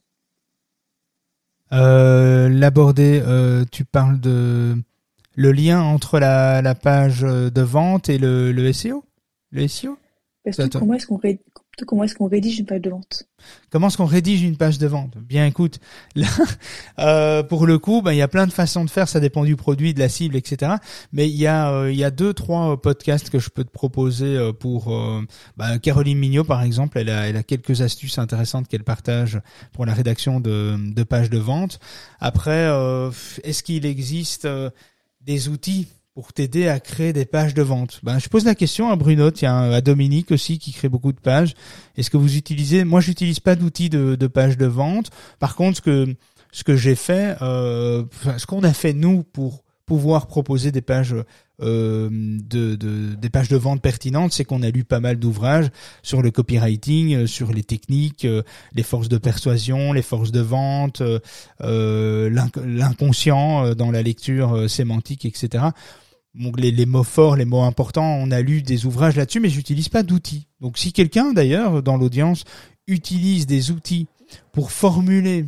Euh, 1.72 2.49
L'aborder, 2.49 3.22
euh, 3.26 3.64
tu 3.70 3.85
parles 3.85 4.20
de 4.20 4.76
le 5.37 5.53
lien 5.53 5.80
entre 5.82 6.20
la, 6.20 6.62
la 6.62 6.74
page 6.74 7.22
de 7.22 7.61
vente 7.62 8.09
et 8.09 8.18
le, 8.18 8.53
le 8.53 8.72
SEO, 8.72 9.05
le 9.51 9.66
SEO. 9.66 9.99
Parce 10.45 10.57
que 10.57 10.62
comment 10.78 10.95
est-ce 10.95 11.07
qu'on 11.07 11.16
ré- 11.16 11.41
comment 11.83 12.05
est-ce 12.05 12.14
qu'on 12.14 12.29
rédige 12.29 12.59
une 12.59 12.66
page 12.66 12.81
de 12.81 12.91
vente? 12.91 13.25
Comment 13.70 13.89
est-ce 13.89 13.97
qu'on 13.97 14.05
rédige 14.05 14.43
une 14.43 14.57
page 14.57 14.79
de 14.79 14.87
vente? 14.87 15.16
Bien, 15.18 15.47
écoute, 15.47 15.81
là, 16.14 16.29
euh, 16.99 17.43
pour 17.43 17.66
le 17.66 17.79
coup, 17.79 18.03
ben, 18.03 18.12
il 18.12 18.18
y 18.18 18.22
a 18.22 18.29
plein 18.29 18.47
de 18.47 18.53
façons 18.53 18.85
de 18.85 18.91
faire, 18.91 19.09
ça 19.09 19.20
dépend 19.20 19.45
du 19.45 19.57
produit, 19.57 19.95
de 19.95 19.99
la 19.99 20.09
cible, 20.09 20.37
etc. 20.37 20.75
Mais 21.12 21.29
il 21.29 21.37
y 21.37 21.47
a, 21.47 21.72
euh, 21.72 21.93
il 21.93 21.99
y 21.99 22.05
a 22.05 22.11
deux, 22.11 22.33
trois 22.33 22.72
euh, 22.72 22.77
podcasts 22.77 23.31
que 23.31 23.39
je 23.39 23.51
peux 23.51 23.64
te 23.64 23.70
proposer 23.70 24.53
pour 24.61 24.97
ben, 25.57 25.79
Caroline 25.79 26.18
Mignot, 26.18 26.45
par 26.45 26.62
exemple. 26.62 26.99
Elle 26.99 27.11
a, 27.11 27.29
elle 27.29 27.37
a 27.37 27.43
quelques 27.43 27.81
astuces 27.81 28.18
intéressantes 28.18 28.68
qu'elle 28.68 28.85
partage 28.85 29.41
pour 29.72 29.87
la 29.87 29.95
rédaction 29.95 30.41
de, 30.41 30.77
de 30.79 31.03
pages 31.03 31.31
de 31.31 31.39
vente. 31.39 31.81
Après, 32.20 32.68
est-ce 33.43 33.62
qu'il 33.62 33.87
existe 33.87 34.47
des 35.20 35.49
outils? 35.49 35.89
Pour 36.14 36.32
t'aider 36.32 36.68
à 36.68 36.78
créer 36.78 37.12
des 37.12 37.24
pages 37.24 37.54
de 37.54 37.62
vente 37.62 37.98
Ben, 38.04 38.20
je 38.20 38.28
pose 38.28 38.44
la 38.44 38.54
question 38.54 38.88
à 38.90 38.94
Bruno, 38.96 39.30
tiens, 39.32 39.72
à 39.72 39.80
Dominique 39.80 40.30
aussi 40.30 40.58
qui 40.60 40.72
crée 40.72 40.88
beaucoup 40.88 41.12
de 41.12 41.18
pages. 41.20 41.54
Est-ce 41.96 42.08
que 42.08 42.16
vous 42.16 42.36
utilisez 42.36 42.84
Moi, 42.84 43.00
j'utilise 43.00 43.40
pas 43.40 43.56
d'outils 43.56 43.90
de, 43.90 44.14
de 44.14 44.26
page 44.28 44.56
de 44.56 44.66
vente. 44.66 45.10
Par 45.40 45.56
contre, 45.56 45.78
ce 45.78 45.82
que 45.82 46.14
ce 46.52 46.62
que 46.62 46.76
j'ai 46.76 46.94
fait, 46.94 47.36
euh, 47.42 48.04
ce 48.38 48.46
qu'on 48.46 48.62
a 48.62 48.72
fait 48.72 48.92
nous 48.92 49.24
pour 49.24 49.64
pouvoir 49.86 50.28
proposer 50.28 50.70
des 50.70 50.80
pages 50.82 51.16
euh, 51.60 52.08
de, 52.10 52.76
de 52.76 53.14
des 53.16 53.28
pages 53.28 53.48
de 53.48 53.56
vente 53.56 53.82
pertinentes, 53.82 54.32
c'est 54.32 54.44
qu'on 54.44 54.62
a 54.62 54.70
lu 54.70 54.84
pas 54.84 55.00
mal 55.00 55.18
d'ouvrages 55.18 55.68
sur 56.04 56.22
le 56.22 56.30
copywriting, 56.30 57.14
euh, 57.14 57.26
sur 57.26 57.52
les 57.52 57.64
techniques, 57.64 58.24
euh, 58.24 58.42
les 58.72 58.84
forces 58.84 59.08
de 59.08 59.18
persuasion, 59.18 59.92
les 59.92 60.02
forces 60.02 60.30
de 60.30 60.40
vente, 60.40 61.00
euh, 61.00 61.18
euh, 61.62 62.30
l'inc- 62.30 62.56
l'inconscient 62.64 63.66
euh, 63.66 63.74
dans 63.74 63.90
la 63.90 64.02
lecture 64.02 64.70
sémantique, 64.70 65.24
etc. 65.26 65.64
Les, 66.35 66.87
mots 66.87 67.05
forts, 67.05 67.37
les 67.37 67.45
mots 67.45 67.62
importants, 67.62 68.18
on 68.20 68.32
a 68.32 68.41
lu 68.41 68.62
des 68.62 68.87
ouvrages 68.87 69.16
là-dessus, 69.16 69.41
mais 69.41 69.49
j'utilise 69.49 69.89
pas 69.89 70.03
d'outils. 70.03 70.49
Donc 70.61 70.78
si 70.78 70.93
quelqu'un 70.93 71.32
d'ailleurs 71.32 71.82
dans 71.82 71.97
l'audience 71.97 72.45
utilise 72.89 73.47
des 73.47 73.70
outils 73.70 74.09
pour 74.53 74.72
formuler 74.72 75.47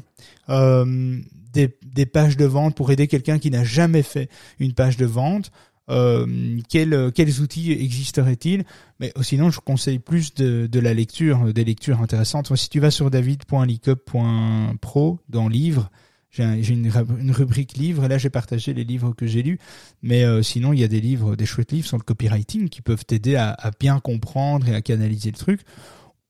euh, 0.48 1.18
des, 1.52 2.06
pages 2.06 2.36
de 2.36 2.44
vente, 2.44 2.76
pour 2.76 2.92
aider 2.92 3.08
quelqu'un 3.08 3.38
qui 3.38 3.50
n'a 3.50 3.64
jamais 3.64 4.02
fait 4.02 4.28
une 4.58 4.74
page 4.74 4.98
de 4.98 5.06
vente, 5.06 5.50
euh, 5.88 6.58
quels, 6.68 7.12
quels 7.14 7.40
outils 7.40 7.72
existeraient-ils? 7.72 8.64
Mais 9.00 9.12
euh, 9.16 9.22
sinon, 9.22 9.48
je 9.50 9.60
conseille 9.60 9.98
plus 9.98 10.34
de, 10.34 10.78
la 10.78 10.92
lecture, 10.94 11.52
des 11.52 11.64
lectures 11.64 12.00
intéressantes. 12.02 12.54
Si 12.54 12.68
tu 12.68 12.78
vas 12.80 12.90
sur 12.90 13.10
david.licop.pro 13.10 15.20
dans 15.28 15.48
livres, 15.48 15.90
j'ai 16.36 16.44
un- 16.44 16.60
j'ai 16.60 16.74
une, 16.74 16.90
une 17.18 17.30
rubrique 17.30 17.76
livres, 17.76 18.04
et 18.04 18.08
là 18.08 18.18
j'ai 18.18 18.30
partagé 18.30 18.74
les 18.74 18.84
livres 18.84 19.14
que 19.14 19.26
j'ai 19.26 19.42
lus, 19.42 19.58
mais 20.02 20.24
euh, 20.24 20.42
sinon 20.42 20.72
il 20.72 20.80
y 20.80 20.84
a 20.84 20.88
des 20.88 21.00
livres, 21.00 21.34
des 21.36 21.46
chouettes 21.46 21.72
livres 21.72 21.86
sur 21.86 21.96
le 21.96 22.02
copywriting 22.02 22.68
qui 22.68 22.82
peuvent 22.82 23.04
t'aider 23.04 23.36
à, 23.36 23.56
bien 23.80 24.00
comprendre 24.00 24.68
et 24.68 24.74
à 24.74 24.82
canaliser 24.82 25.30
le 25.30 25.38
truc. 25.38 25.62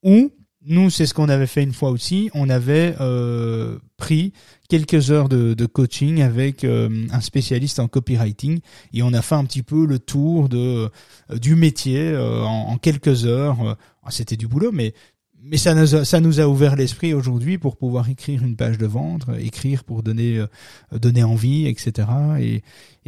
Ou 0.03 0.31
nous, 0.69 0.91
c'est 0.91 1.07
ce 1.07 1.15
qu'on 1.15 1.29
avait 1.29 1.47
fait 1.47 1.63
une 1.63 1.73
fois 1.73 1.91
aussi, 1.91 2.29
on 2.35 2.49
avait 2.49 2.97
euh, 3.01 3.79
pris 3.97 4.33
quelques 4.69 5.11
heures 5.13 5.29
de, 5.29 5.67
coaching 5.67 6.23
avec 6.23 6.65
euh, 6.65 7.07
un 7.13 7.21
spécialiste 7.21 7.79
en 7.79 7.87
copywriting 7.87 8.61
et 8.93 9.03
on 9.03 9.13
a 9.13 9.23
fait 9.23 9.37
un 9.37 9.45
petit 9.45 9.63
peu 9.63 9.87
le 9.87 9.99
tour 9.99 10.49
de 10.49 10.91
du 11.41 11.55
métier 11.55 12.17
en, 12.17 12.79
quelques 12.79 13.27
heures. 13.27 13.77
C'était 14.09 14.37
du 14.37 14.47
boulot, 14.47 14.71
mais 14.73 14.95
mais 15.49 15.57
ça 15.59 15.75
nous 16.21 16.41
a, 16.41 16.49
ouvert 16.49 16.77
l'esprit 16.77 17.15
aujourd'hui 17.15 17.57
pour 17.57 17.77
pouvoir 17.77 18.09
écrire 18.09 18.43
une 18.43 18.57
page 18.57 18.79
de 18.79 18.87
vente, 18.87 19.29
euh, 19.29 19.39
écrire 19.39 19.85
pour 19.85 20.03
donner 20.03 20.39
euh, 20.39 20.47
donner 20.93 21.23
envie, 21.23 21.67
etc. 21.67 22.09
Et, 22.41 22.63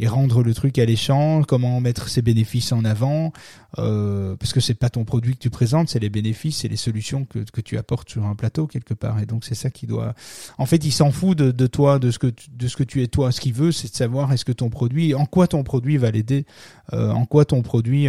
rendre 0.07 0.43
le 0.43 0.53
truc 0.53 0.79
alléchant, 0.79 1.43
comment 1.43 1.81
mettre 1.81 2.07
ses 2.07 2.21
bénéfices 2.21 2.71
en 2.71 2.85
avant, 2.85 3.33
euh, 3.79 4.37
parce 4.37 4.53
que 4.53 4.61
c'est 4.61 4.73
pas 4.73 4.89
ton 4.89 5.03
produit 5.03 5.33
que 5.33 5.39
tu 5.39 5.49
présentes, 5.49 5.89
c'est 5.89 5.99
les 5.99 6.09
bénéfices, 6.09 6.59
c'est 6.59 6.69
les 6.69 6.77
solutions 6.77 7.25
que, 7.25 7.59
tu 7.59 7.77
apportes 7.77 8.09
sur 8.09 8.25
un 8.25 8.33
plateau 8.33 8.65
quelque 8.65 8.93
part. 8.93 9.19
Et 9.19 9.25
donc 9.25 9.43
c'est 9.43 9.55
ça 9.55 9.69
qui 9.69 9.87
doit. 9.87 10.13
En 10.57 10.65
fait, 10.65 10.85
il 10.85 10.93
s'en 10.93 11.11
fout 11.11 11.37
de, 11.37 11.67
toi, 11.67 11.99
de 11.99 12.11
ce 12.11 12.19
que 12.19 12.27
tu, 12.27 12.49
de 12.49 12.69
ce 12.69 12.77
que 12.77 12.83
tu 12.83 13.03
es 13.03 13.07
toi. 13.07 13.33
Ce 13.33 13.41
qu'il 13.41 13.53
veut, 13.53 13.73
c'est 13.73 13.91
de 13.91 13.95
savoir 13.95 14.31
est-ce 14.31 14.45
que 14.45 14.53
ton 14.53 14.69
produit, 14.69 15.13
en 15.15 15.25
quoi 15.25 15.47
ton 15.47 15.63
produit 15.63 15.97
va 15.97 16.11
l'aider, 16.11 16.45
en 16.93 17.25
quoi 17.25 17.43
ton 17.43 17.61
produit 17.61 18.07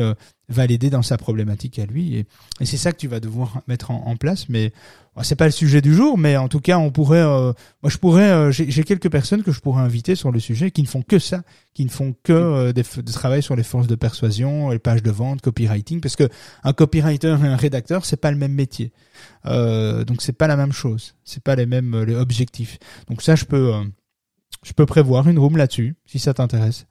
va 0.50 0.66
l'aider 0.66 0.90
dans 0.90 1.02
sa 1.02 1.16
problématique 1.16 1.78
à 1.78 1.86
lui. 1.86 2.16
Et, 2.16 2.26
et 2.60 2.66
c'est 2.66 2.76
ça 2.76 2.92
que 2.92 2.98
tu 2.98 3.08
vas 3.08 3.20
devoir 3.20 3.62
mettre 3.68 3.90
en, 3.90 4.06
en 4.06 4.16
place. 4.16 4.48
Mais 4.48 4.72
bon, 5.14 5.22
c'est 5.22 5.36
pas 5.36 5.46
le 5.46 5.52
sujet 5.52 5.80
du 5.80 5.94
jour, 5.94 6.18
mais 6.18 6.36
en 6.36 6.48
tout 6.48 6.60
cas, 6.60 6.78
on 6.78 6.90
pourrait, 6.90 7.22
euh, 7.22 7.52
moi 7.82 7.90
je 7.90 7.98
pourrais, 7.98 8.30
euh, 8.30 8.50
j'ai 8.50 8.84
quelques 8.84 9.10
personnes 9.10 9.42
que 9.42 9.52
je 9.52 9.60
pourrais 9.60 9.82
inviter 9.82 10.14
sur 10.14 10.32
le 10.32 10.40
sujet 10.40 10.70
qui 10.70 10.82
ne 10.82 10.88
font 10.88 11.02
que 11.02 11.18
ça, 11.18 11.42
qui 11.72 11.84
ne 11.84 11.90
font 11.90 12.14
que 12.22 12.32
euh, 12.32 12.72
des, 12.72 12.82
de 12.82 13.12
travail 13.12 13.42
sur 13.42 13.56
les 13.56 13.62
forces 13.62 13.86
de 13.86 13.94
persuasion, 13.94 14.70
les 14.70 14.78
pages 14.78 15.02
de 15.02 15.10
vente, 15.10 15.40
copywriting, 15.40 16.00
parce 16.00 16.16
que 16.16 16.28
un 16.64 16.72
copywriter 16.72 17.36
et 17.42 17.46
un 17.46 17.56
rédacteur, 17.56 18.04
c'est 18.04 18.20
pas 18.20 18.30
le 18.30 18.36
même 18.36 18.52
métier. 18.52 18.92
Euh, 19.46 20.04
donc 20.04 20.22
c'est 20.22 20.32
pas 20.32 20.46
la 20.46 20.56
même 20.56 20.72
chose, 20.72 21.14
c'est 21.24 21.42
pas 21.42 21.54
les 21.54 21.66
mêmes 21.66 21.94
euh, 21.94 22.04
les 22.04 22.14
objectifs. 22.14 22.78
Donc 23.08 23.22
ça, 23.22 23.36
je 23.36 23.44
peux, 23.44 23.74
euh, 23.74 23.84
je 24.64 24.72
peux 24.72 24.86
prévoir 24.86 25.28
une 25.28 25.38
room 25.38 25.56
là-dessus, 25.56 25.94
si 26.06 26.18
ça 26.18 26.34
t'intéresse. 26.34 26.86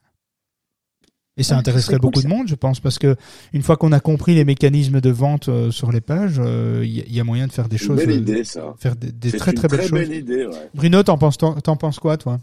Et 1.40 1.42
ça 1.42 1.54
Ouais, 1.54 1.56
ce 1.56 1.60
intéresserait 1.60 1.92
cool, 1.94 2.00
beaucoup 2.00 2.22
de 2.22 2.28
monde, 2.28 2.48
je 2.48 2.54
pense, 2.54 2.80
parce 2.80 2.98
que 2.98 3.16
une 3.54 3.62
fois 3.62 3.76
qu'on 3.76 3.92
a 3.92 4.00
compris 4.00 4.34
les 4.34 4.44
mécanismes 4.44 5.00
de 5.00 5.10
vente 5.10 5.48
euh, 5.48 5.70
sur 5.70 5.90
les 5.90 6.00
pages, 6.02 6.36
euh, 6.38 6.82
il 6.84 6.90
y, 6.96 7.00
a- 7.00 7.04
il 7.06 7.14
y 7.14 7.18
a 7.20 7.24
moyen 7.24 7.46
de 7.46 7.52
faire 7.52 7.68
des 7.68 7.78
C'est 7.78 7.84
une 7.86 7.88
choses, 7.96 7.98
belle 8.06 8.10
euh, 8.10 8.18
idée, 8.20 8.44
ça. 8.44 8.74
faire 8.78 8.94
des, 8.94 9.10
des 9.10 9.32
très 9.32 9.52
une 9.52 9.56
très 9.56 9.68
belles 9.68 9.80
choses. 9.82 9.92
belle 9.92 10.12
idée, 10.12 10.46
ouais. 10.46 10.70
Bruno, 10.74 11.02
t'en 11.02 11.16
penses 11.18 11.38
t'en 11.38 11.54
t'en 11.60 11.76
penses 11.76 11.98
quoi, 11.98 12.16
toi? 12.18 12.38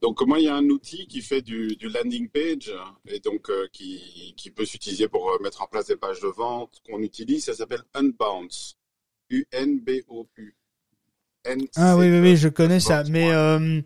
Donc 0.00 0.20
moi, 0.26 0.40
il 0.40 0.46
y 0.46 0.48
a 0.48 0.56
un 0.56 0.64
outil 0.64 1.06
qui 1.06 1.20
fait 1.20 1.42
du, 1.42 1.76
du 1.76 1.88
landing 1.88 2.28
page 2.28 2.72
et 3.06 3.20
donc 3.20 3.48
euh, 3.50 3.68
qui, 3.72 4.34
qui 4.36 4.50
peut 4.50 4.64
s'utiliser 4.64 5.06
pour 5.06 5.28
euh, 5.30 5.42
mettre 5.44 5.62
en 5.62 5.66
place 5.66 5.86
des 5.86 5.96
pages 5.96 6.20
de 6.20 6.26
vente 6.26 6.80
qu'on 6.90 6.98
utilise. 7.00 7.44
Ça 7.44 7.54
s'appelle 7.54 7.82
Unbounce. 7.94 8.76
U-N-B-O-U. 9.30 10.54
N 11.44 11.60
Ah 11.76 11.96
oui, 11.96 12.10
oui, 12.10 12.18
oui, 12.20 12.36
je 12.36 12.48
connais 12.48 12.80
ça, 12.80 13.02
mais 13.10 13.30
euh, 13.32 13.80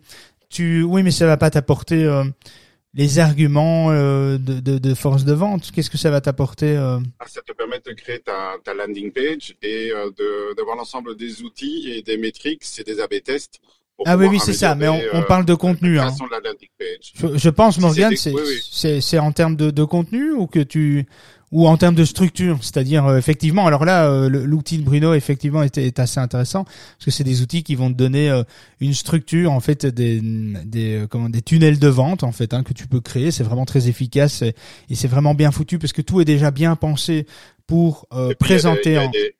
tu, 0.49 0.83
oui, 0.83 1.03
mais 1.03 1.11
ça 1.11 1.25
va 1.25 1.37
pas 1.37 1.49
t'apporter 1.49 2.03
euh, 2.03 2.23
les 2.97 3.19
arguments 3.19 3.91
euh, 3.91 4.37
de, 4.39 4.59
de, 4.59 4.77
de 4.79 4.93
force 4.95 5.23
de 5.23 5.31
vente. 5.33 5.71
Qu'est-ce 5.71 5.89
que 5.89 5.97
ça 5.99 6.09
va 6.09 6.19
t'apporter 6.19 6.75
euh? 6.75 6.99
Ah, 7.19 7.25
Ça 7.27 7.41
te 7.41 7.53
permet 7.53 7.79
de 7.85 7.91
créer 7.93 8.19
ta, 8.19 8.55
ta 8.63 8.73
landing 8.73 9.11
page 9.11 9.55
et 9.61 9.91
euh, 9.91 10.09
de- 10.17 10.55
d'avoir 10.57 10.75
l'ensemble 10.75 11.15
des 11.15 11.43
outils 11.43 11.91
et 11.93 12.01
des 12.01 12.17
métriques 12.17 12.63
et 12.79 12.83
des 12.83 12.99
A/B 12.99 13.21
tests. 13.23 13.59
Ah 14.05 14.15
oui, 14.17 14.27
oui, 14.27 14.39
c'est 14.39 14.53
ça. 14.53 14.75
Mais 14.75 14.87
on, 14.87 14.99
on 15.13 15.19
euh, 15.21 15.21
parle 15.23 15.45
de 15.45 15.53
la 15.53 15.57
contenu. 15.57 15.99
Hein. 15.99 16.11
de 16.11 16.31
la 16.31 16.39
landing 16.49 16.69
page. 16.77 17.13
Je, 17.15 17.37
je 17.37 17.49
pense, 17.49 17.75
Si 17.75 17.81
Morgane, 17.81 18.15
c'est 18.15 18.31
c'est 18.71 18.93
oui, 18.97 19.03
oui. 19.13 19.19
en 19.19 19.31
termes 19.31 19.55
de, 19.55 19.71
de 19.71 19.83
contenu 19.83 20.31
ou 20.33 20.45
que 20.47 20.59
tu 20.59 21.05
ou 21.51 21.65
en 21.67 21.77
termes 21.77 21.95
de 21.95 22.03
structure, 22.03 22.57
c'est-à-dire 22.61 23.05
euh, 23.05 23.17
effectivement. 23.17 23.67
Alors 23.67 23.85
là, 23.85 24.07
euh, 24.09 24.27
l'outil 24.29 24.77
de 24.79 24.83
Bruno 24.83 25.13
effectivement 25.13 25.63
est, 25.63 25.77
est 25.77 25.97
assez 25.99 26.19
intéressant 26.19 26.63
parce 26.65 27.05
que 27.05 27.11
c'est 27.11 27.23
des 27.23 27.41
outils 27.41 27.63
qui 27.63 27.75
vont 27.75 27.89
te 27.89 27.95
donner 27.97 28.29
euh, 28.29 28.43
une 28.81 28.93
structure 28.93 29.51
en 29.53 29.59
fait 29.61 29.85
des 29.85 30.19
des 30.65 30.95
euh, 31.03 31.07
comment 31.07 31.29
des 31.29 31.41
tunnels 31.41 31.79
de 31.79 31.87
vente 31.87 32.23
en 32.23 32.31
fait 32.33 32.53
hein, 32.53 32.63
que 32.63 32.73
tu 32.73 32.87
peux 32.87 32.99
créer. 32.99 33.31
C'est 33.31 33.43
vraiment 33.43 33.65
très 33.65 33.87
efficace 33.87 34.41
et, 34.41 34.55
et 34.89 34.95
c'est 34.95 35.07
vraiment 35.07 35.33
bien 35.35 35.51
foutu 35.51 35.79
parce 35.79 35.93
que 35.93 36.01
tout 36.01 36.19
est 36.19 36.25
déjà 36.25 36.51
bien 36.51 36.75
pensé 36.75 37.25
pour 37.65 38.07
euh, 38.13 38.33
présenter. 38.39 38.97
en- 38.97 39.09
des- 39.11 39.33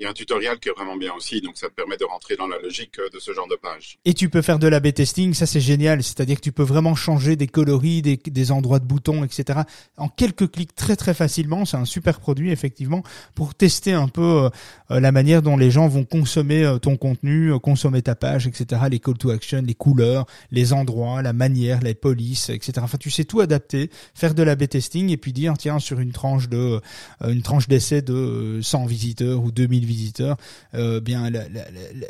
Il 0.00 0.04
y 0.04 0.06
a 0.06 0.10
un 0.10 0.12
tutoriel 0.12 0.60
qui 0.60 0.68
est 0.68 0.72
vraiment 0.72 0.96
bien 0.96 1.12
aussi, 1.14 1.40
donc 1.40 1.56
ça 1.56 1.68
te 1.68 1.72
permet 1.72 1.96
de 1.96 2.04
rentrer 2.04 2.36
dans 2.36 2.46
la 2.46 2.56
logique 2.60 3.00
euh, 3.00 3.08
de 3.12 3.18
ce 3.18 3.32
genre 3.32 3.48
de 3.48 3.56
page. 3.56 3.98
Et 4.04 4.14
tu 4.14 4.28
peux 4.28 4.42
faire 4.42 4.60
de 4.60 4.68
l'A/B 4.68 4.92
testing, 4.92 5.34
ça 5.34 5.44
c'est 5.44 5.60
génial. 5.60 6.04
C'est-à-dire 6.04 6.36
que 6.36 6.40
tu 6.40 6.52
peux 6.52 6.62
vraiment 6.62 6.94
changer 6.94 7.34
des 7.34 7.48
coloris, 7.48 8.00
des, 8.00 8.16
des 8.16 8.52
endroits 8.52 8.78
de 8.78 8.84
boutons, 8.84 9.24
etc. 9.24 9.60
En 9.96 10.08
quelques 10.08 10.52
clics 10.52 10.72
très 10.76 10.94
très 10.94 11.14
facilement. 11.14 11.64
C'est 11.64 11.78
un 11.78 11.84
super 11.84 12.20
produit 12.20 12.52
effectivement 12.52 13.02
pour 13.34 13.56
tester 13.56 13.92
un 13.92 14.06
peu 14.06 14.22
euh, 14.22 14.50
euh, 14.92 15.00
la 15.00 15.10
manière 15.10 15.42
dont 15.42 15.56
les 15.56 15.72
gens 15.72 15.88
vont 15.88 16.04
consommer 16.04 16.76
ton 16.80 16.96
contenu, 16.96 17.58
consommer 17.58 18.00
ta 18.00 18.14
page, 18.14 18.46
etc. 18.46 18.82
Les 18.88 19.00
call 19.00 19.18
to 19.18 19.30
action, 19.30 19.62
les 19.66 19.74
couleurs, 19.74 20.26
les 20.52 20.72
endroits, 20.72 21.22
la 21.22 21.32
manière, 21.32 21.80
les 21.80 21.94
polices, 21.94 22.50
etc. 22.50 22.74
Enfin, 22.82 22.98
tu 22.98 23.10
sais 23.10 23.24
tout 23.24 23.40
adapter, 23.40 23.90
faire 24.14 24.34
de 24.34 24.44
l'A/B 24.44 24.68
testing 24.68 25.10
et 25.10 25.16
puis 25.16 25.32
dire 25.32 25.54
tiens 25.58 25.80
sur 25.80 25.98
une 25.98 26.12
tranche 26.12 26.48
de 26.48 26.80
une 27.26 27.42
tranche 27.42 27.66
d'essai 27.66 28.02
de 28.02 28.14
euh, 28.14 28.62
100 28.62 28.86
visiteurs 28.86 29.42
ou 29.42 29.50
2000 29.50 29.87
visiteurs, 29.88 30.36
euh, 30.74 31.00
bien 31.00 31.30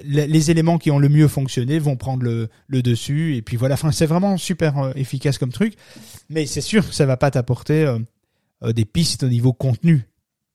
les 0.04 0.50
éléments 0.50 0.78
qui 0.78 0.90
ont 0.90 0.98
le 0.98 1.08
mieux 1.08 1.28
fonctionné 1.28 1.78
vont 1.78 1.96
prendre 1.96 2.22
le, 2.22 2.48
dessus 2.82 3.36
et 3.36 3.42
puis 3.42 3.56
voilà. 3.56 3.74
Enfin, 3.74 3.92
c'est 3.92 4.06
vraiment 4.06 4.36
super 4.36 4.78
euh, 4.78 4.92
efficace 4.94 5.38
comme 5.38 5.52
truc, 5.52 5.74
mais 6.28 6.46
c'est 6.46 6.60
sûr 6.60 6.86
que 6.86 6.94
ça 6.94 7.06
va 7.06 7.16
pas 7.16 7.30
t'apporter 7.30 7.84
euh, 8.62 8.72
des 8.72 8.84
pistes 8.84 9.22
au 9.22 9.28
niveau 9.28 9.52
contenu, 9.52 10.08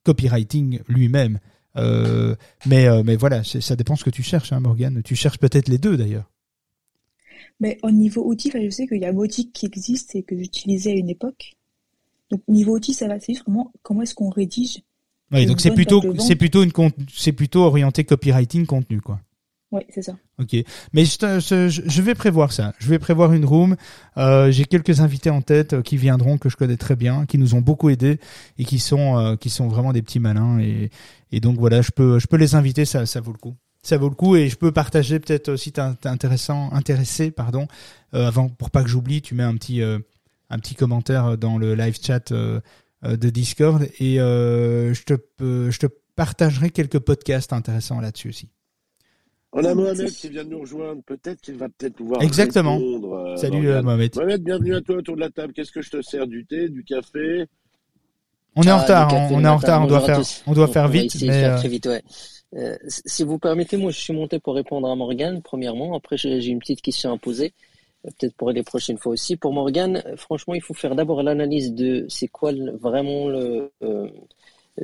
copywriting 0.04 0.82
lui-même. 0.88 1.40
Mais 1.76 2.88
mais 3.04 3.16
voilà, 3.16 3.44
ça 3.44 3.76
dépend 3.76 3.96
ce 3.96 4.04
que 4.04 4.12
tu 4.12 4.22
cherches, 4.22 4.54
hein, 4.54 4.60
Morgane. 4.60 5.02
Tu 5.04 5.16
cherches 5.16 5.40
peut-être 5.40 5.70
les 5.70 5.80
deux 5.80 5.98
d'ailleurs. 5.98 6.30
Mais 7.60 7.80
au 7.82 7.92
niveau 7.92 8.32
enfin, 8.32 8.60
je 8.64 8.70
sais 8.70 8.88
qu'il 8.88 9.02
y 9.02 9.06
a 9.06 9.14
Motic 9.14 9.54
qui 9.54 9.66
existe 9.66 10.16
et 10.16 10.24
que 10.24 10.38
j'utilisais 10.38 10.92
à 10.92 10.96
une 10.96 11.10
époque. 11.10 11.56
Donc 12.30 12.42
niveau 12.48 12.76
outils, 12.76 12.94
ça 12.94 13.08
va. 13.08 13.20
C'est 13.20 13.34
comment 13.84 14.02
est-ce 14.02 14.16
qu'on 14.16 14.30
rédige. 14.30 14.82
Oui, 15.34 15.46
donc 15.46 15.62
c'est 15.62 15.72
plutôt 15.72 16.02
c'est 16.20 16.36
plutôt 16.36 16.64
une 16.64 16.72
c'est 17.14 17.32
plutôt 17.34 17.64
orienté 17.64 18.04
copywriting 18.04 18.66
contenu 18.66 19.02
quoi. 19.02 19.20
Ouais, 19.72 19.88
c'est 19.90 20.04
ça. 20.04 20.14
Ok, 20.40 20.56
mais 20.94 21.04
je, 21.04 21.18
je, 21.40 21.68
je 21.68 22.02
vais 22.04 22.14
prévoir 22.14 22.52
ça. 22.52 22.74
Je 22.78 22.88
vais 22.90 23.00
prévoir 23.00 23.34
une 23.34 23.44
room. 23.44 23.76
Euh, 24.18 24.52
J'ai 24.52 24.66
quelques 24.66 25.00
invités 25.00 25.32
en 25.32 25.42
tête 25.42 25.74
euh, 25.74 25.82
qui 25.82 25.98
viendront 25.98 26.38
que 26.38 26.48
je 26.48 26.56
connais 26.56 26.78
très 26.78 26.96
bien, 26.96 27.26
qui 27.26 27.40
nous 27.40 27.56
ont 27.56 27.62
beaucoup 27.62 27.90
aidés 27.90 28.20
et 28.60 28.66
qui 28.66 28.78
sont 28.78 29.18
euh, 29.18 29.36
qui 29.36 29.50
sont 29.50 29.68
vraiment 29.68 29.92
des 29.92 30.04
petits 30.04 30.20
malins 30.20 30.60
et 30.60 30.92
et 31.32 31.40
donc 31.40 31.58
voilà, 31.58 31.82
je 31.82 31.90
peux 31.90 32.20
je 32.20 32.28
peux 32.28 32.38
les 32.38 32.54
inviter, 32.54 32.86
ça 32.86 33.08
ça 33.08 33.20
vaut 33.20 33.32
le 33.32 33.40
coup. 33.40 33.56
Ça 33.82 33.98
vaut 33.98 34.10
le 34.10 34.16
coup 34.16 34.36
et 34.36 34.48
je 34.48 34.56
peux 34.58 34.72
partager 34.72 35.20
peut-être 35.20 35.50
aussi 35.50 35.72
t'es 35.72 35.82
t'es 36.00 36.08
intéressant 36.08 36.72
intéressé 36.72 37.32
pardon 37.32 37.68
euh, 38.14 38.28
avant 38.28 38.50
pour 38.50 38.70
pas 38.70 38.84
que 38.84 38.90
j'oublie, 38.90 39.24
tu 39.24 39.34
mets 39.34 39.44
un 39.44 39.56
petit 39.56 39.82
euh, 39.82 39.98
un 40.52 40.60
petit 40.60 40.76
commentaire 40.76 41.36
dans 41.36 41.58
le 41.58 41.74
live 41.74 41.98
chat 42.00 42.32
euh, 42.32 42.60
euh, 42.60 42.60
de 43.04 43.30
Discord 43.30 43.88
et 44.00 44.20
euh, 44.20 44.94
je 44.94 45.04
te 45.04 45.14
peux- 45.14 45.70
je 45.72 45.80
te 45.80 45.88
partagerai 46.16 46.70
quelques 46.70 47.00
podcasts 47.00 47.54
intéressants 47.54 48.00
là-dessus 48.00 48.30
aussi. 48.30 48.50
On 49.52 49.64
a 49.64 49.72
Oh, 49.72 49.76
Mohamed 49.76 50.10
qui 50.12 50.30
vient 50.30 50.44
de 50.44 50.50
nous 50.50 50.62
rejoindre. 50.62 51.02
Peut-être 51.06 51.40
qu'il 51.42 51.56
va 51.58 51.68
peut-être 51.70 51.96
pouvoir 51.96 52.22
Exactement. 52.24 52.78
répondre. 52.78 53.14
euh, 53.14 53.36
Salut 53.38 53.68
euh, 53.70 53.82
Mohamed. 53.84 54.16
Mohamed, 54.16 54.44
bienvenue 54.44 54.76
à 54.76 54.82
toi 54.82 54.96
autour 54.96 55.16
de 55.16 55.22
la 55.22 55.30
table. 55.30 55.54
Qu'est-ce 55.54 55.72
que 55.72 55.82
je 55.82 55.92
te 55.92 56.02
sers 56.02 56.26
Du 56.28 56.46
thé, 56.46 56.70
du 56.70 56.84
café? 56.84 57.46
On 58.56 58.64
est 58.64 58.72
en 58.72 58.78
Ah, 58.78 58.82
retard, 58.84 59.08
café 59.10 59.34
on 59.36 59.44
est 59.44 59.48
en 59.48 59.58
retard, 59.58 59.82
on 59.84 59.88
doit 59.88 60.02
faire, 60.02 60.22
on 60.48 60.54
doit 60.54 60.68
faire 60.68 60.84
On 60.86 60.88
va 60.88 60.92
vite, 60.94 61.16
essayer 61.16 61.28
de 61.28 61.32
mais 61.32 61.42
faire 61.42 61.54
euh, 61.54 61.58
très 61.58 61.70
vite, 61.70 61.86
ouais. 61.88 62.04
Euh, 62.56 62.78
si 62.88 63.24
vous 63.24 63.40
permettez, 63.40 63.78
moi 63.78 63.90
je 63.90 63.98
suis 64.00 64.14
monté 64.14 64.40
pour 64.40 64.54
répondre 64.54 64.88
à 64.88 64.96
Morgane, 64.96 65.42
premièrement. 65.42 65.96
Après, 65.96 66.18
j'ai 66.18 66.40
j'ai 66.40 66.52
une 66.52 66.60
petite 66.60 66.82
question 66.82 67.12
à 67.12 67.18
poser, 67.18 67.48
euh, 67.48 67.73
peut-être 68.04 68.36
pour 68.36 68.52
les 68.52 68.64
prochaines 68.64 68.98
fois 68.98 69.14
aussi. 69.14 69.38
Pour 69.38 69.54
Morgane, 69.54 70.04
euh, 70.06 70.16
franchement, 70.18 70.54
il 70.54 70.62
faut 70.62 70.74
faire 70.74 70.96
d'abord 70.96 71.24
l'analyse 71.24 71.74
de 71.74 72.06
c'est 72.10 72.28
quoi 72.28 72.52
vraiment 72.80 73.28
le, 73.30 73.72
euh, 73.82 74.08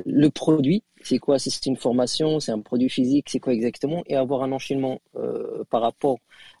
le 0.06 0.30
produit, 0.30 0.84
c'est 1.02 1.18
quoi, 1.18 1.38
c'est 1.38 1.66
une 1.66 1.76
formation, 1.76 2.38
c'est 2.38 2.52
un 2.52 2.60
produit 2.60 2.88
physique, 2.88 3.28
c'est 3.28 3.40
quoi 3.40 3.52
exactement, 3.52 4.02
et 4.06 4.14
avoir 4.14 4.42
un 4.42 4.52
enchaînement 4.52 5.00
euh, 5.16 5.64
par 5.70 5.82
rapport 5.82 6.18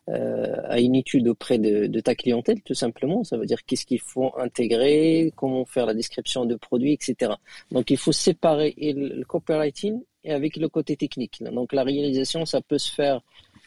euh, 0.08 0.56
à 0.64 0.80
une 0.80 0.96
étude 0.96 1.28
auprès 1.28 1.58
de, 1.58 1.86
de 1.86 2.00
ta 2.00 2.14
clientèle, 2.14 2.60
tout 2.62 2.74
simplement. 2.74 3.22
Ça 3.22 3.36
veut 3.36 3.46
dire 3.46 3.64
qu'est-ce 3.64 3.86
qu'il 3.86 4.00
faut 4.00 4.32
intégrer, 4.36 5.32
comment 5.36 5.64
faire 5.64 5.86
la 5.86 5.94
description 5.94 6.44
de 6.44 6.56
produit, 6.56 6.92
etc. 6.92 7.32
Donc 7.70 7.90
il 7.90 7.98
faut 7.98 8.12
séparer 8.12 8.74
le 8.78 9.22
copywriting 9.24 10.02
et 10.24 10.32
avec 10.32 10.56
le 10.56 10.68
côté 10.68 10.96
technique. 10.96 11.42
Donc 11.44 11.72
la 11.72 11.84
réalisation, 11.84 12.44
ça 12.46 12.60
peut 12.60 12.78
se 12.78 12.92
faire 12.92 13.20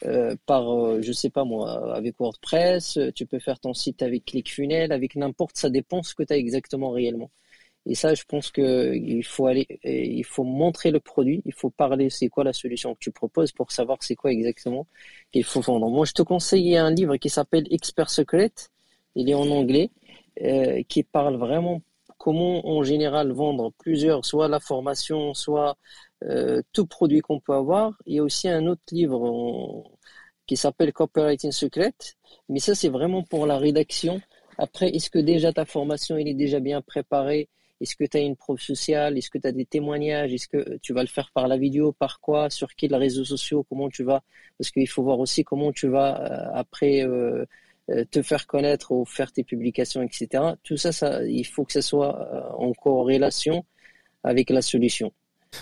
euh, 0.05 0.35
par, 0.45 0.69
euh, 0.73 1.01
je 1.01 1.11
sais 1.13 1.29
pas 1.29 1.43
moi, 1.45 1.95
avec 1.95 2.17
WordPress, 2.19 2.97
euh, 2.97 3.11
tu 3.11 3.25
peux 3.25 3.39
faire 3.39 3.59
ton 3.59 3.73
site 3.73 4.01
avec 4.01 4.25
ClickFunnels, 4.25 4.91
avec 4.91 5.15
n'importe, 5.15 5.57
ça 5.57 5.69
dépend 5.69 6.03
ce 6.03 6.15
que 6.15 6.23
tu 6.23 6.33
as 6.33 6.37
exactement 6.37 6.91
réellement. 6.91 7.31
Et 7.85 7.95
ça, 7.95 8.13
je 8.15 8.23
pense 8.27 8.49
que 8.51 8.95
il 8.95 9.23
faut 9.25 9.47
aller, 9.47 9.67
il 9.83 10.23
faut 10.25 10.43
montrer 10.45 10.91
le 10.91 10.99
produit, 11.01 11.41
il 11.45 11.53
faut 11.53 11.69
parler 11.69 12.09
c'est 12.09 12.29
quoi 12.29 12.43
la 12.45 12.53
solution 12.53 12.93
que 12.95 12.99
tu 12.99 13.11
proposes 13.11 13.51
pour 13.51 13.71
savoir 13.71 13.97
c'est 14.01 14.15
quoi 14.15 14.31
exactement 14.31 14.87
qu'il 15.33 15.43
faut 15.43 15.61
vendre. 15.61 15.89
Moi, 15.89 16.05
je 16.05 16.13
te 16.13 16.21
conseille 16.23 16.77
un 16.77 16.91
livre 16.91 17.17
qui 17.17 17.29
s'appelle 17.29 17.65
Expert 17.71 18.09
Secret, 18.09 18.51
il 19.15 19.29
est 19.29 19.33
en 19.33 19.49
anglais, 19.49 19.91
euh, 20.41 20.81
qui 20.87 21.03
parle 21.03 21.35
vraiment 21.37 21.81
comment 22.17 22.65
en 22.67 22.83
général 22.83 23.31
vendre 23.31 23.71
plusieurs, 23.79 24.25
soit 24.25 24.47
la 24.47 24.59
formation, 24.59 25.33
soit 25.33 25.77
euh, 26.23 26.61
tout 26.71 26.85
produit 26.87 27.19
qu'on 27.21 27.39
peut 27.39 27.53
avoir. 27.53 27.93
Il 28.05 28.15
y 28.15 28.19
a 28.19 28.23
aussi 28.23 28.47
un 28.49 28.65
autre 28.67 28.81
livre 28.91 29.21
en- 29.23 29.83
qui 30.45 30.57
s'appelle 30.57 30.93
Copywriting 30.93 31.51
Secret, 31.51 31.93
mais 32.49 32.59
ça 32.59 32.75
c'est 32.75 32.89
vraiment 32.89 33.23
pour 33.23 33.45
la 33.45 33.57
rédaction. 33.57 34.21
Après, 34.57 34.89
est-ce 34.89 35.09
que 35.09 35.19
déjà 35.19 35.51
ta 35.53 35.65
formation 35.65 36.17
elle 36.17 36.27
est 36.27 36.33
déjà 36.33 36.59
bien 36.59 36.81
préparée? 36.81 37.49
Est-ce 37.81 37.97
que 37.97 38.05
tu 38.05 38.17
as 38.17 38.21
une 38.21 38.37
preuve 38.37 38.59
sociale? 38.59 39.17
Est-ce 39.17 39.29
que 39.29 39.37
tu 39.37 39.47
as 39.47 39.51
des 39.51 39.65
témoignages? 39.65 40.31
Est-ce 40.33 40.47
que 40.47 40.77
tu 40.77 40.93
vas 40.93 41.01
le 41.01 41.07
faire 41.07 41.31
par 41.33 41.49
la 41.49 41.57
vidéo? 41.57 41.91
Par 41.91 42.21
quoi? 42.21 42.49
Sur 42.49 42.75
quels 42.75 42.95
réseaux 42.95 43.25
sociaux? 43.25 43.65
Comment 43.67 43.89
tu 43.89 44.03
vas? 44.03 44.21
Parce 44.57 44.71
qu'il 44.71 44.87
faut 44.87 45.03
voir 45.03 45.19
aussi 45.19 45.43
comment 45.43 45.73
tu 45.73 45.87
vas 45.89 46.21
euh, 46.21 46.49
après 46.53 47.03
euh, 47.03 47.45
euh, 47.89 48.05
te 48.09 48.21
faire 48.21 48.47
connaître 48.47 48.91
ou 48.93 49.03
faire 49.05 49.33
tes 49.33 49.43
publications, 49.43 50.01
etc. 50.01 50.55
Tout 50.63 50.77
ça, 50.77 50.93
ça, 50.93 51.25
il 51.25 51.45
faut 51.45 51.65
que 51.65 51.73
ça 51.73 51.81
soit 51.81 52.55
en 52.57 52.71
corrélation 52.73 53.65
avec 54.23 54.49
la 54.49 54.61
solution. 54.61 55.11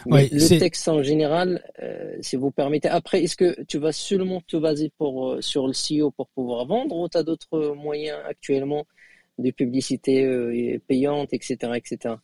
Ouais, 0.05 0.29
le 0.31 0.39
c'est- 0.39 0.59
texte 0.59 0.87
en 0.87 1.03
général, 1.03 1.63
euh, 1.81 2.15
si 2.21 2.35
vous 2.35 2.51
permettez. 2.51 2.87
Après, 2.89 3.23
est-ce 3.23 3.35
que 3.35 3.61
tu 3.63 3.77
vas 3.77 3.91
seulement 3.91 4.41
te 4.47 4.57
baser 4.57 4.91
pour, 4.97 5.31
euh, 5.33 5.41
sur 5.41 5.67
le 5.67 5.73
SEO 5.73 6.11
pour 6.11 6.27
pouvoir 6.29 6.65
vendre 6.65 6.95
ou 6.97 7.09
tu 7.09 7.17
as 7.17 7.23
d'autres 7.23 7.73
moyens 7.75 8.17
actuellement 8.25 8.85
de 9.39 9.51
publicité 9.51 10.23
euh, 10.23 10.79
payante, 10.87 11.29
etc., 11.33 11.77
etc. 11.77 12.15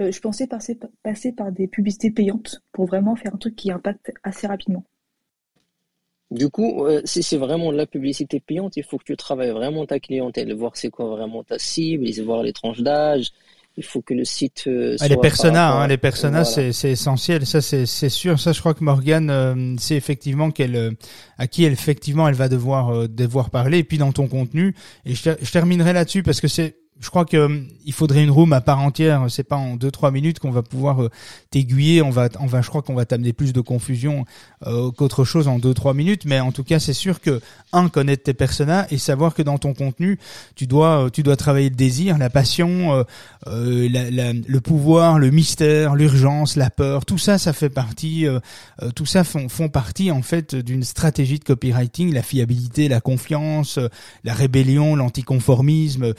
Euh, 0.00 0.12
je 0.12 0.20
pensais 0.20 0.46
passer, 0.46 0.78
passer 1.02 1.32
par 1.32 1.50
des 1.52 1.66
publicités 1.66 2.10
payantes 2.10 2.60
pour 2.72 2.86
vraiment 2.86 3.16
faire 3.16 3.34
un 3.34 3.38
truc 3.38 3.56
qui 3.56 3.70
impacte 3.72 4.12
assez 4.22 4.46
rapidement. 4.46 4.84
Du 6.30 6.50
coup, 6.50 6.84
euh, 6.84 7.00
si 7.04 7.22
c'est 7.22 7.38
vraiment 7.38 7.72
de 7.72 7.76
la 7.78 7.86
publicité 7.86 8.38
payante, 8.38 8.76
il 8.76 8.84
faut 8.84 8.98
que 8.98 9.04
tu 9.04 9.16
travailles 9.16 9.50
vraiment 9.50 9.86
ta 9.86 9.98
clientèle, 9.98 10.52
voir 10.54 10.76
c'est 10.76 10.90
quoi 10.90 11.06
vraiment 11.06 11.42
ta 11.42 11.58
cible, 11.58 12.06
voir 12.22 12.42
les 12.42 12.52
tranches 12.52 12.80
d'âge. 12.82 13.30
Il 13.78 13.84
faut 13.84 14.02
que 14.02 14.12
le 14.12 14.24
site 14.24 14.64
euh, 14.66 14.96
ah, 14.98 15.06
les 15.06 15.16
personas, 15.16 15.70
hein, 15.70 15.86
les 15.86 15.98
personas, 15.98 16.44
c'est 16.44 16.72
c'est 16.72 16.90
essentiel. 16.90 17.46
Ça, 17.46 17.60
c'est 17.60 17.86
c'est 17.86 18.08
sûr. 18.08 18.40
Ça, 18.40 18.50
je 18.50 18.58
crois 18.58 18.74
que 18.74 18.82
Morgane, 18.82 19.30
euh, 19.30 19.76
c'est 19.78 19.94
effectivement 19.94 20.50
qu'elle 20.50 20.74
euh, 20.74 20.90
à 21.38 21.46
qui 21.46 21.62
elle 21.62 21.74
effectivement 21.74 22.26
elle 22.26 22.34
va 22.34 22.48
devoir 22.48 23.08
devoir 23.08 23.50
parler. 23.50 23.78
Et 23.78 23.84
puis 23.84 23.96
dans 23.96 24.10
ton 24.10 24.26
contenu, 24.26 24.74
et 25.06 25.14
je, 25.14 25.30
je 25.40 25.52
terminerai 25.52 25.92
là-dessus 25.92 26.24
parce 26.24 26.40
que 26.40 26.48
c'est 26.48 26.74
je 27.00 27.10
crois 27.10 27.24
que 27.24 27.36
euh, 27.36 27.60
il 27.84 27.92
faudrait 27.92 28.24
une 28.24 28.30
room 28.30 28.52
à 28.52 28.60
part 28.60 28.80
entière. 28.80 29.26
C'est 29.28 29.44
pas 29.44 29.56
en 29.56 29.76
deux 29.76 29.90
trois 29.90 30.10
minutes 30.10 30.40
qu'on 30.40 30.50
va 30.50 30.62
pouvoir 30.62 31.02
euh, 31.02 31.10
t'aiguiller. 31.50 32.02
On 32.02 32.10
va, 32.10 32.28
on 32.40 32.46
va, 32.46 32.60
je 32.60 32.68
crois 32.68 32.82
qu'on 32.82 32.94
va 32.94 33.04
t'amener 33.04 33.32
plus 33.32 33.52
de 33.52 33.60
confusion 33.60 34.24
euh, 34.66 34.90
qu'autre 34.90 35.24
chose 35.24 35.46
en 35.46 35.58
deux 35.58 35.74
trois 35.74 35.94
minutes. 35.94 36.24
Mais 36.24 36.40
en 36.40 36.50
tout 36.50 36.64
cas, 36.64 36.80
c'est 36.80 36.92
sûr 36.92 37.20
que 37.20 37.40
un 37.72 37.88
connaître 37.88 38.24
tes 38.24 38.34
personnages 38.34 38.86
et 38.90 38.98
savoir 38.98 39.34
que 39.34 39.42
dans 39.42 39.58
ton 39.58 39.74
contenu, 39.74 40.18
tu 40.56 40.66
dois, 40.66 41.08
tu 41.12 41.22
dois 41.22 41.36
travailler 41.36 41.68
le 41.68 41.76
désir, 41.76 42.18
la 42.18 42.30
passion, 42.30 43.04
le 43.46 44.58
pouvoir, 44.58 45.18
le 45.18 45.30
mystère, 45.30 45.94
l'urgence, 45.94 46.56
la 46.56 46.70
peur. 46.70 47.04
Tout 47.04 47.18
ça, 47.18 47.38
ça 47.38 47.52
fait 47.52 47.68
partie. 47.68 48.26
tout 48.94 49.06
ça 49.06 49.22
font, 49.22 49.48
font 49.48 49.68
partie 49.68 50.10
en 50.10 50.22
fait 50.22 50.54
d'une 50.54 50.82
stratégie 50.82 51.38
de 51.38 51.44
copywriting. 51.44 52.12
La 52.12 52.22
fiabilité, 52.22 52.88
la 52.88 53.00
confiance, 53.00 53.78
la 54.24 54.34
rébellion, 54.34 54.96
l'anticonformisme. 54.96 56.14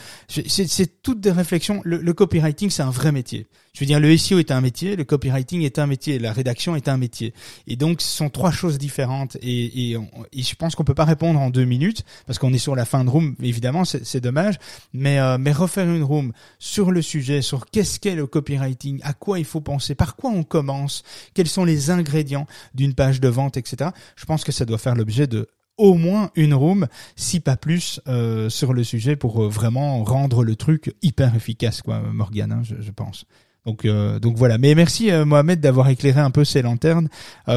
C'est 0.70 1.02
toutes 1.02 1.20
des 1.20 1.32
réflexions. 1.32 1.82
Le, 1.84 2.14
copywriting, 2.14 2.70
c'est 2.70 2.84
un 2.84 2.92
vrai 2.92 3.12
métier. 3.12 3.48
Je 3.74 3.80
veux 3.80 3.86
dire, 3.86 4.00
le 4.00 4.16
SEO 4.16 4.40
est 4.40 4.52
un 4.52 4.62
métier, 4.62 4.96
le 4.96 5.04
copywriting 5.04 5.62
est 5.62 5.80
un 5.80 5.88
métier, 5.88 6.20
la 6.20 6.32
rédaction 6.32 6.76
est 6.76 6.88
un 6.88 6.98
métier. 6.98 7.34
Et 7.68 7.76
donc, 7.76 8.02
ce 8.02 8.08
sont 8.08 8.30
trois 8.30 8.52
choses 8.52 8.78
différentes. 8.78 9.38
Et, 9.42 9.98
je 10.34 10.56
pense 10.56 10.76
qu'on 10.76 10.84
peut 10.84 10.94
pas 10.94 11.06
répondre 11.06 11.40
en 11.40 11.50
deux 11.50 11.66
minutes 11.66 12.04
parce 12.28 12.40
qu'on 12.40 12.54
est 12.54 12.60
sur 12.60 12.76
la 12.76 12.86
fin 12.86 13.04
de 13.04 13.10
room. 13.10 13.36
Évidemment, 13.42 13.84
c'est 13.84 14.22
dommage. 14.22 14.60
Mais, 14.94 15.20
euh, 15.20 15.38
mais 15.40 15.52
refaire 15.52 15.90
une 15.90 16.04
room 16.04 16.34
sur 16.60 16.92
le 16.92 17.02
sujet, 17.02 17.42
sur 17.42 17.66
qu'est-ce 17.66 18.00
qu'est 18.00 18.16
le 18.16 18.28
copywriting, 18.28 19.00
à 19.04 19.14
quoi 19.14 19.40
il 19.40 19.46
faut 19.46 19.62
penser, 19.62 19.96
par 19.96 20.16
quoi 20.16 20.30
on 20.30 20.44
commence, 20.44 21.04
quels 21.34 21.48
sont 21.48 21.66
les 21.66 21.90
ingrédients 21.90 22.46
d'une 22.76 22.94
page 22.94 23.20
de 23.20 23.28
vente, 23.28 23.58
etc. 23.58 23.92
Je 24.16 24.26
pense 24.26 24.44
que 24.44 24.52
ça 24.52 24.66
doit 24.66 24.78
faire 24.78 24.96
l'objet 24.96 25.28
de 25.28 25.50
au 25.80 25.96
moins 25.96 26.30
une 26.36 26.54
room, 26.54 26.88
si 27.16 27.40
pas 27.40 27.58
plus, 27.58 28.02
euh, 28.08 28.50
sur 28.50 28.74
le 28.74 28.84
sujet 28.84 29.16
pour 29.16 29.44
euh, 29.44 29.48
vraiment 29.48 30.04
rendre 30.04 30.44
le 30.44 30.56
truc 30.56 30.94
hyper 31.02 31.34
efficace, 31.36 31.82
quoi, 31.82 32.02
Morgane, 32.12 32.52
hein, 32.52 32.62
je, 32.64 32.92
pense. 32.92 33.26
Donc, 33.66 33.86
euh, 33.86 34.20
donc 34.20 34.36
voilà. 34.36 34.58
Mais 34.58 34.76
merci 34.76 35.10
Mohamed 35.26 35.62
d'avoir 35.62 35.90
éclairé 35.90 36.20
un 36.20 36.32
peu 36.32 36.44
ces 36.44 36.62
lanternes 36.62 37.08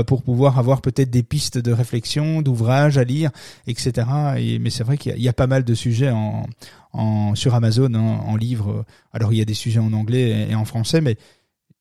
pour 0.07 0.23
pouvoir 0.23 0.59
avoir 0.59 0.83
peut-être 0.83 1.11
des 1.11 1.23
pistes 1.23 1.59
de 1.59 1.73
réflexion, 1.73 2.43
d'ouvrages 2.43 2.97
à 2.97 3.05
lire, 3.05 3.31
etc. 3.67 4.07
Et, 4.39 4.59
mais 4.59 4.71
c'est 4.71 4.85
vrai 4.85 4.99
qu'il 4.99 5.19
y, 5.19 5.29
a 5.29 5.33
pas 5.33 5.47
mal 5.47 5.65
de 5.65 5.75
sujets 5.75 6.11
en, 6.11 6.47
en 6.93 7.35
sur 7.35 7.55
Amazon 7.55 7.93
hein, 7.95 8.21
en 8.25 8.37
livre. 8.37 8.85
Alors 9.13 9.33
il 9.33 9.39
y 9.39 9.43
a 9.43 9.45
des 9.45 9.55
sujets 9.55 9.81
en 9.81 9.93
anglais 9.93 10.49
et 10.51 10.55
en 10.55 10.65
français, 10.65 11.01
mais 11.01 11.17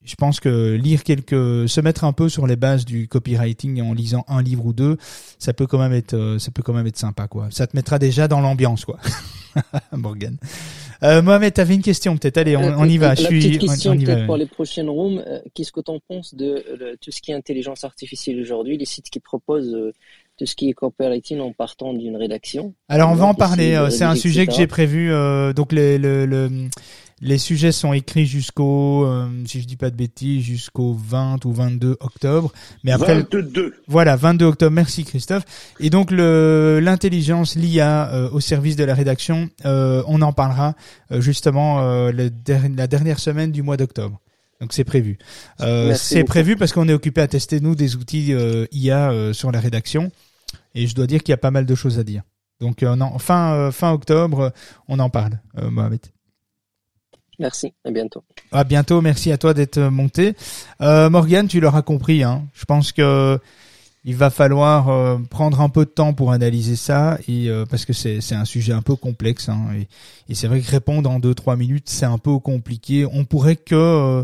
je 0.04 0.16
pense 0.16 0.40
que 0.40 0.74
lire 0.76 1.04
quelques, 1.04 1.70
se 1.70 1.82
mettre 1.82 2.04
un 2.04 2.14
peu 2.14 2.30
sur 2.30 2.48
les 2.48 2.56
bases 2.56 2.86
du 2.86 3.08
copywriting 3.08 3.82
en 3.82 3.94
lisant 3.94 4.26
un 4.28 4.42
livre 4.42 4.66
ou 4.66 4.74
deux, 4.74 4.98
ça 5.38 5.54
peut 5.54 5.68
quand 5.68 5.80
même 5.80 5.94
être, 5.94 6.16
euh, 6.16 6.40
ça 6.40 6.52
peut 6.52 6.64
quand 6.64 6.74
même 6.74 6.88
être 6.88 6.98
sympa, 6.98 7.28
quoi. 7.28 7.48
Ça 7.52 7.68
te 7.68 7.76
mettra 7.76 8.00
déjà 8.00 8.28
dans 8.28 8.42
l'ambiance, 8.42 8.86
quoi. 8.86 9.00
Morgan. 9.92 10.38
Euh, 11.04 11.22
Mohamed, 11.22 11.54
t'avais 11.54 11.76
une 11.76 11.82
question, 11.82 12.16
peut-être. 12.18 12.38
Allez, 12.38 12.56
on, 12.56 12.80
on, 12.80 12.86
y 12.86 12.98
va. 12.98 13.10
La 13.10 13.16
je 13.16 13.24
suis, 13.24 13.40
petite 13.40 13.62
question, 13.62 13.98
peut-être 13.98 14.26
pour 14.26 14.38
les 14.38 14.46
prochaines 14.46 14.90
rooms. 14.90 15.24
Euh, 15.26 15.40
qu'est-ce 15.54 15.72
que 15.72 15.82
tu 15.82 15.92
en 15.92 16.00
penses 16.00 16.36
de 16.36 16.64
tout 17.02 17.12
ce 17.12 17.22
qui 17.22 17.32
est 17.32 17.34
intelligence 17.34 17.84
artificielle 17.84 18.40
aujourd'hui, 18.40 18.78
les 18.78 18.86
sites 18.86 19.10
qui 19.10 19.20
proposent 19.20 19.74
euh, 19.74 19.94
tout 20.38 20.46
ce 20.46 20.56
qui 20.56 20.70
est 20.70 20.74
copywriting 20.74 21.40
en 21.40 21.54
partant 21.54 21.94
d'une 21.94 22.16
rédaction? 22.16 22.76
Alors, 22.88 23.12
on 23.12 23.16
va 23.16 23.26
en 23.26 23.34
parler. 23.34 23.88
C'est 23.90 24.04
un 24.04 24.16
sujet 24.16 24.46
que 24.46 24.54
j'ai 24.54 24.68
prévu. 24.68 25.10
donc, 25.56 25.72
le, 25.72 25.98
le, 25.98 26.26
le 26.26 26.50
les 27.22 27.38
sujets 27.38 27.72
sont 27.72 27.94
écrits 27.94 28.26
jusqu'au, 28.26 29.06
euh, 29.06 29.28
si 29.46 29.62
je 29.62 29.68
dis 29.68 29.76
pas 29.76 29.92
de 29.92 29.96
bêtises, 29.96 30.44
jusqu'au 30.44 30.94
20 30.94 31.46
ou 31.46 31.54
22 31.54 31.98
octobre. 32.00 32.52
Mais 32.84 32.92
après, 32.92 33.16
22. 33.16 33.76
Voilà, 33.88 34.16
22 34.16 34.46
octobre. 34.46 34.72
Merci 34.72 35.06
Christophe. 35.06 35.44
Et 35.80 35.92
donc 35.92 36.10
le 36.10 36.80
l'intelligence, 36.82 37.56
l'IA 37.56 38.12
euh, 38.12 38.30
au 38.32 38.40
service 38.40 38.76
de 38.76 38.84
la 38.84 38.96
rédaction, 38.96 39.50
euh, 39.66 40.04
on 40.08 40.22
en 40.24 40.34
parlera 40.34 40.76
justement 41.12 41.82
le 42.12 42.32
la 42.76 42.88
dernière 42.88 43.20
semaine 43.20 43.52
du 43.52 43.62
mois 43.62 43.78
d'octobre. 43.78 44.20
Donc 44.60 44.74
c'est 44.74 44.84
prévu. 44.84 45.18
c'est 45.96 46.24
prévu 46.24 46.56
parce 46.56 46.72
qu'on 46.72 46.88
est 46.88 46.94
occupé 46.94 47.22
à 47.22 47.28
tester 47.28 47.60
nous 47.60 47.76
des 47.76 47.96
outils 47.96 48.34
IA 48.72 49.34
sur 49.34 49.52
la 49.52 49.60
rédaction. 49.60 50.12
Et 50.74 50.88
je 50.88 50.96
dois 50.96 51.08
dire 51.08 51.22
qu'il 51.22 51.34
y 51.34 51.34
a 51.34 51.38
pas 51.38 51.52
mal 51.52 51.66
de 51.66 51.76
choses 51.76 52.00
à 52.00 52.04
dire. 52.04 52.24
Donc 52.60 52.84
fin 53.20 53.72
fin 53.72 53.92
octobre, 53.92 54.54
on 54.88 55.00
en 55.00 55.10
parle, 55.10 55.40
Mohamed. 55.70 56.02
Merci, 57.42 57.74
à 57.84 57.90
bientôt. 57.90 58.24
À 58.52 58.64
bientôt, 58.64 59.02
merci 59.02 59.32
à 59.32 59.38
toi 59.40 59.56
d'être 59.56 59.80
monté. 59.80 60.36
Euh, 60.82 61.10
Morgane, 61.10 61.48
tu 61.48 61.60
l'auras 61.60 61.82
compris, 61.82 62.22
hein. 62.22 62.48
je 62.54 62.66
pense 62.66 62.92
que 62.92 63.40
il 64.04 64.16
va 64.16 64.30
falloir 64.30 64.90
euh, 64.90 65.18
prendre 65.30 65.60
un 65.60 65.70
peu 65.70 65.86
de 65.86 65.90
temps 65.90 66.14
pour 66.14 66.32
analyser 66.32 66.76
ça 66.76 67.20
et 67.28 67.50
euh, 67.50 67.66
parce 67.66 67.86
que 67.86 67.94
c'est 67.94 68.20
c'est 68.20 68.34
un 68.34 68.46
sujet 68.46 68.74
un 68.74 68.82
peu 68.82 68.96
complexe 68.96 69.48
hein, 69.48 69.60
et, 69.76 69.88
et 70.28 70.34
c'est 70.34 70.48
vrai 70.48 70.60
que 70.60 70.72
répondre 70.72 71.08
en 71.08 71.20
deux 71.20 71.36
trois 71.36 71.56
minutes 71.56 71.88
c'est 71.88 72.06
un 72.06 72.18
peu 72.18 72.38
compliqué. 72.40 73.06
On 73.12 73.26
pourrait 73.26 73.58
que 73.58 74.24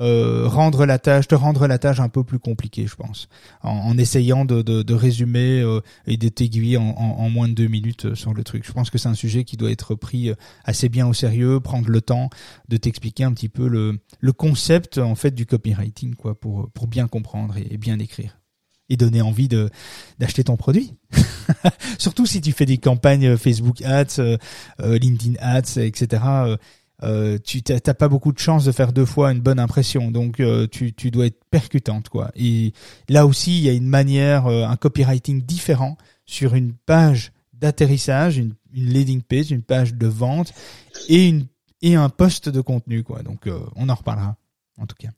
euh, 0.00 0.26
euh, 0.26 0.48
rendre 0.48 0.86
la 0.86 0.98
tâche, 0.98 1.28
te 1.28 1.34
rendre 1.34 1.66
la 1.66 1.78
tâche 1.78 2.00
un 2.00 2.08
peu 2.08 2.24
plus 2.24 2.38
compliquée, 2.38 2.86
je 2.86 2.96
pense, 2.96 3.28
en, 3.62 3.96
essayant 3.98 4.44
de, 4.44 4.62
de, 4.62 4.82
de 4.82 4.94
résumer 4.94 5.60
euh, 5.60 5.80
et 6.06 6.16
de 6.16 6.28
t'aiguiller 6.28 6.76
en, 6.76 6.88
en, 6.88 7.28
moins 7.28 7.48
de 7.48 7.54
deux 7.54 7.66
minutes 7.66 8.06
euh, 8.06 8.14
sur 8.14 8.34
le 8.34 8.44
truc. 8.44 8.66
Je 8.66 8.72
pense 8.72 8.90
que 8.90 8.98
c'est 8.98 9.08
un 9.08 9.14
sujet 9.14 9.44
qui 9.44 9.56
doit 9.56 9.70
être 9.70 9.94
pris 9.94 10.30
assez 10.64 10.88
bien 10.88 11.06
au 11.06 11.12
sérieux, 11.12 11.60
prendre 11.60 11.88
le 11.88 12.00
temps 12.00 12.30
de 12.68 12.76
t'expliquer 12.76 13.24
un 13.24 13.32
petit 13.32 13.48
peu 13.48 13.68
le, 13.68 13.98
le 14.20 14.32
concept 14.32 14.98
en 14.98 15.14
fait 15.14 15.34
du 15.34 15.46
copywriting, 15.46 16.14
quoi, 16.14 16.38
pour 16.38 16.70
pour 16.70 16.86
bien 16.86 17.08
comprendre 17.08 17.56
et, 17.56 17.76
bien 17.76 17.98
écrire 17.98 18.38
et 18.88 18.96
donner 18.96 19.20
envie 19.20 19.48
de 19.48 19.68
d'acheter 20.18 20.44
ton 20.44 20.56
produit. 20.56 20.94
Surtout 21.98 22.26
si 22.26 22.40
tu 22.40 22.52
fais 22.52 22.66
des 22.66 22.78
campagnes 22.78 23.36
Facebook 23.36 23.82
Ads, 23.82 24.38
LinkedIn 24.78 25.34
Ads, 25.40 25.78
etc 25.80 26.56
euh, 27.02 27.38
tu 27.38 27.62
t'as 27.62 27.94
pas 27.94 28.08
beaucoup 28.08 28.32
de 28.32 28.38
chance 28.38 28.64
de 28.64 28.72
faire 28.72 28.92
deux 28.92 29.04
fois 29.04 29.32
une 29.32 29.40
bonne 29.40 29.58
impression, 29.58 30.10
donc 30.10 30.40
euh, 30.40 30.66
tu, 30.66 30.92
tu 30.92 31.10
dois 31.10 31.26
être 31.26 31.44
percutante 31.50 32.08
quoi. 32.08 32.30
Et 32.34 32.72
là 33.08 33.26
aussi, 33.26 33.58
il 33.58 33.62
y 33.64 33.68
a 33.68 33.72
une 33.72 33.88
manière, 33.88 34.46
euh, 34.46 34.64
un 34.64 34.76
copywriting 34.76 35.42
différent 35.42 35.96
sur 36.24 36.54
une 36.54 36.72
page 36.72 37.32
d'atterrissage, 37.52 38.38
une, 38.38 38.54
une 38.74 38.86
leading 38.86 39.22
page, 39.22 39.50
une 39.50 39.62
page 39.62 39.94
de 39.94 40.06
vente 40.06 40.52
et 41.08 41.28
une 41.28 41.46
et 41.82 41.94
un 41.94 42.08
poste 42.08 42.48
de 42.48 42.60
contenu 42.60 43.02
quoi. 43.02 43.22
Donc 43.22 43.48
on 43.76 43.88
en 43.88 43.94
reparlera 43.94 44.36
en 44.78 44.86
tout 44.86 44.96
cas. 44.98 45.10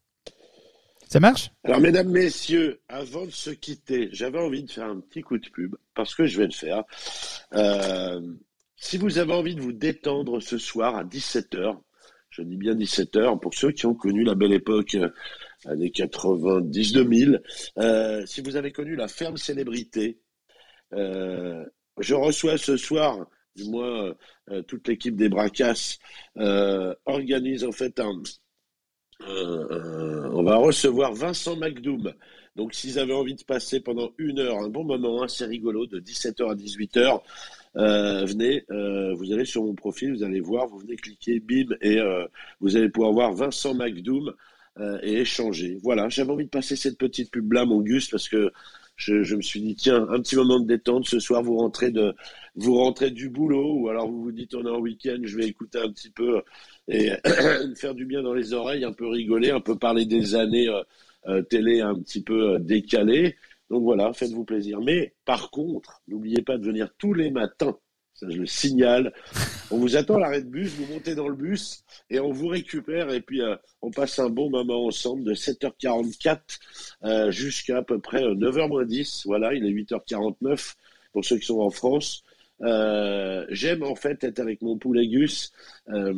Ça 1.08 1.20
marche? 1.20 1.50
Alors, 1.64 1.80
mesdames, 1.80 2.10
messieurs, 2.10 2.82
avant 2.86 3.24
de 3.24 3.30
se 3.30 3.48
quitter, 3.48 4.10
j'avais 4.12 4.38
envie 4.38 4.62
de 4.62 4.70
faire 4.70 4.84
un 4.84 5.00
petit 5.00 5.22
coup 5.22 5.38
de 5.38 5.48
pub, 5.48 5.74
parce 5.94 6.14
que 6.14 6.26
je 6.26 6.38
vais 6.38 6.44
le 6.44 6.52
faire. 6.52 6.84
Euh, 7.54 8.20
si 8.78 8.96
vous 8.96 9.18
avez 9.18 9.32
envie 9.32 9.56
de 9.56 9.60
vous 9.60 9.72
détendre 9.72 10.40
ce 10.40 10.56
soir 10.56 10.96
à 10.96 11.04
17h, 11.04 11.78
je 12.30 12.42
dis 12.42 12.56
bien 12.56 12.74
17h, 12.74 13.40
pour 13.40 13.54
ceux 13.54 13.72
qui 13.72 13.86
ont 13.86 13.94
connu 13.94 14.22
la 14.22 14.36
belle 14.36 14.52
époque 14.52 14.94
euh, 14.94 15.10
années 15.66 15.90
90-2000, 15.90 17.40
euh, 17.78 18.24
si 18.24 18.40
vous 18.40 18.54
avez 18.56 18.70
connu 18.70 18.94
la 18.94 19.08
ferme 19.08 19.36
célébrité, 19.36 20.20
euh, 20.92 21.64
je 21.98 22.14
reçois 22.14 22.56
ce 22.56 22.76
soir, 22.76 23.26
du 23.56 23.64
moins 23.64 24.14
toute 24.68 24.86
l'équipe 24.86 25.16
des 25.16 25.28
Bracas 25.28 25.98
organise 26.36 27.64
en 27.64 27.72
fait 27.72 27.98
un, 27.98 28.22
on 29.26 30.44
va 30.44 30.56
recevoir 30.56 31.12
Vincent 31.12 31.56
McDoom. 31.56 32.14
Donc, 32.54 32.74
s'ils 32.74 33.00
avaient 33.00 33.14
envie 33.14 33.34
de 33.34 33.42
passer 33.42 33.80
pendant 33.80 34.12
une 34.16 34.38
heure 34.38 34.58
un 34.58 34.68
bon 34.68 34.84
moment, 34.84 35.22
assez 35.22 35.44
rigolo, 35.44 35.86
de 35.86 35.98
17h 35.98 36.52
à 36.52 36.54
18h, 36.54 37.20
euh, 37.78 38.24
venez, 38.24 38.64
euh, 38.70 39.14
vous 39.14 39.32
allez 39.32 39.44
sur 39.44 39.62
mon 39.62 39.74
profil, 39.74 40.12
vous 40.12 40.24
allez 40.24 40.40
voir, 40.40 40.66
vous 40.66 40.78
venez 40.78 40.96
cliquer, 40.96 41.38
bim, 41.38 41.76
et 41.80 41.98
euh, 41.98 42.26
vous 42.60 42.76
allez 42.76 42.88
pouvoir 42.88 43.12
voir 43.12 43.32
Vincent 43.32 43.74
McDoom 43.74 44.32
et 45.02 45.22
échanger. 45.22 45.76
Voilà, 45.82 46.08
j'avais 46.08 46.30
envie 46.30 46.44
de 46.44 46.50
passer 46.50 46.76
cette 46.76 46.98
petite 46.98 47.32
pub-là, 47.32 47.64
mon 47.64 47.80
Gus, 47.80 48.08
parce 48.08 48.28
que 48.28 48.52
je, 48.94 49.24
je, 49.24 49.34
me 49.34 49.42
suis 49.42 49.60
dit, 49.60 49.74
tiens, 49.74 50.06
un 50.08 50.20
petit 50.20 50.36
moment 50.36 50.60
de 50.60 50.66
détente, 50.68 51.04
ce 51.04 51.18
soir, 51.18 51.42
vous 51.42 51.56
rentrez, 51.56 51.90
de, 51.90 52.14
vous 52.54 52.76
rentrez 52.76 53.10
du 53.10 53.28
boulot, 53.28 53.74
ou 53.74 53.88
alors 53.88 54.08
vous 54.08 54.22
vous 54.22 54.30
dites, 54.30 54.54
on 54.54 54.64
est 54.64 54.70
en 54.70 54.78
week-end, 54.78 55.18
je 55.24 55.36
vais 55.36 55.46
écouter 55.48 55.80
un 55.80 55.90
petit 55.90 56.10
peu 56.10 56.42
et 56.86 57.10
faire 57.74 57.92
du 57.92 58.06
bien 58.06 58.22
dans 58.22 58.34
les 58.34 58.52
oreilles, 58.52 58.84
un 58.84 58.92
peu 58.92 59.08
rigoler, 59.08 59.50
un 59.50 59.60
peu 59.60 59.76
parler 59.76 60.06
des 60.06 60.36
années 60.36 60.68
télé 61.50 61.80
un 61.80 61.96
petit 61.96 62.22
peu 62.22 62.60
décalées. 62.60 63.34
Donc 63.70 63.82
voilà, 63.82 64.12
faites-vous 64.12 64.44
plaisir. 64.44 64.80
Mais 64.80 65.14
par 65.24 65.50
contre, 65.50 66.02
n'oubliez 66.08 66.42
pas 66.42 66.58
de 66.58 66.64
venir 66.64 66.90
tous 66.98 67.12
les 67.12 67.30
matins 67.30 67.76
Ça, 68.14 68.26
je 68.28 68.38
le 68.38 68.46
signale. 68.46 69.12
On 69.70 69.78
vous 69.78 69.96
attend 69.96 70.16
à 70.16 70.20
l'arrêt 70.20 70.42
de 70.42 70.48
bus, 70.48 70.72
vous 70.74 70.92
montez 70.92 71.14
dans 71.14 71.28
le 71.28 71.36
bus 71.36 71.84
et 72.10 72.20
on 72.20 72.32
vous 72.32 72.48
récupère 72.48 73.10
et 73.10 73.20
puis 73.20 73.42
euh, 73.42 73.56
on 73.82 73.90
passe 73.90 74.18
un 74.18 74.30
bon 74.30 74.50
moment 74.50 74.86
ensemble 74.86 75.24
de 75.24 75.34
7h44 75.34 76.40
euh, 77.04 77.30
jusqu'à 77.30 77.78
à 77.78 77.82
peu 77.82 77.98
près 77.98 78.22
9h 78.22 78.68
moins 78.68 78.84
10. 78.84 79.24
Voilà, 79.26 79.54
il 79.54 79.66
est 79.66 79.72
8h49 79.72 80.74
pour 81.12 81.24
ceux 81.24 81.38
qui 81.38 81.46
sont 81.46 81.60
en 81.60 81.70
France. 81.70 82.24
Euh, 82.62 83.46
j'aime 83.50 83.82
en 83.82 83.94
fait 83.94 84.24
être 84.24 84.40
avec 84.40 84.62
mon 84.62 84.78
poulet 84.78 85.06
Gus, 85.06 85.52
euh, 85.90 86.12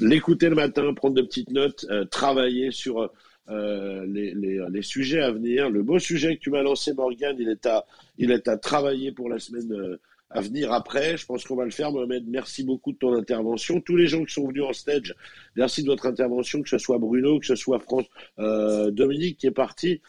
l'écouter 0.00 0.48
le 0.48 0.54
matin, 0.54 0.92
prendre 0.94 1.14
de 1.14 1.22
petites 1.22 1.50
notes, 1.50 1.86
euh, 1.90 2.04
travailler 2.04 2.70
sur 2.70 3.10
les, 3.48 4.34
les, 4.34 4.60
les, 4.70 4.82
sujets 4.82 5.20
à 5.20 5.30
venir. 5.30 5.70
Le 5.70 5.82
beau 5.82 5.98
sujet 5.98 6.36
que 6.36 6.40
tu 6.40 6.50
m'as 6.50 6.62
lancé, 6.62 6.92
Morgan, 6.92 7.36
il 7.38 7.48
est 7.48 7.66
à, 7.66 7.84
il 8.18 8.30
est 8.30 8.48
à 8.48 8.56
travailler 8.56 9.12
pour 9.12 9.28
la 9.28 9.38
semaine 9.38 9.98
à 10.30 10.40
venir 10.40 10.72
après. 10.72 11.16
Je 11.16 11.26
pense 11.26 11.44
qu'on 11.44 11.56
va 11.56 11.64
le 11.64 11.70
faire. 11.70 11.90
Mohamed, 11.90 12.24
merci 12.26 12.64
beaucoup 12.64 12.92
de 12.92 12.98
ton 12.98 13.14
intervention. 13.14 13.80
Tous 13.80 13.96
les 13.96 14.06
gens 14.06 14.24
qui 14.24 14.32
sont 14.32 14.46
venus 14.46 14.64
en 14.64 14.72
stage, 14.72 15.14
merci 15.56 15.82
de 15.82 15.88
votre 15.88 16.06
intervention, 16.06 16.62
que 16.62 16.68
ce 16.68 16.78
soit 16.78 16.98
Bruno, 16.98 17.38
que 17.38 17.46
ce 17.46 17.56
soit 17.56 17.78
France, 17.78 18.06
euh, 18.38 18.90
Dominique 18.90 19.38
qui 19.38 19.46
est 19.46 19.52
parti. 19.52 20.00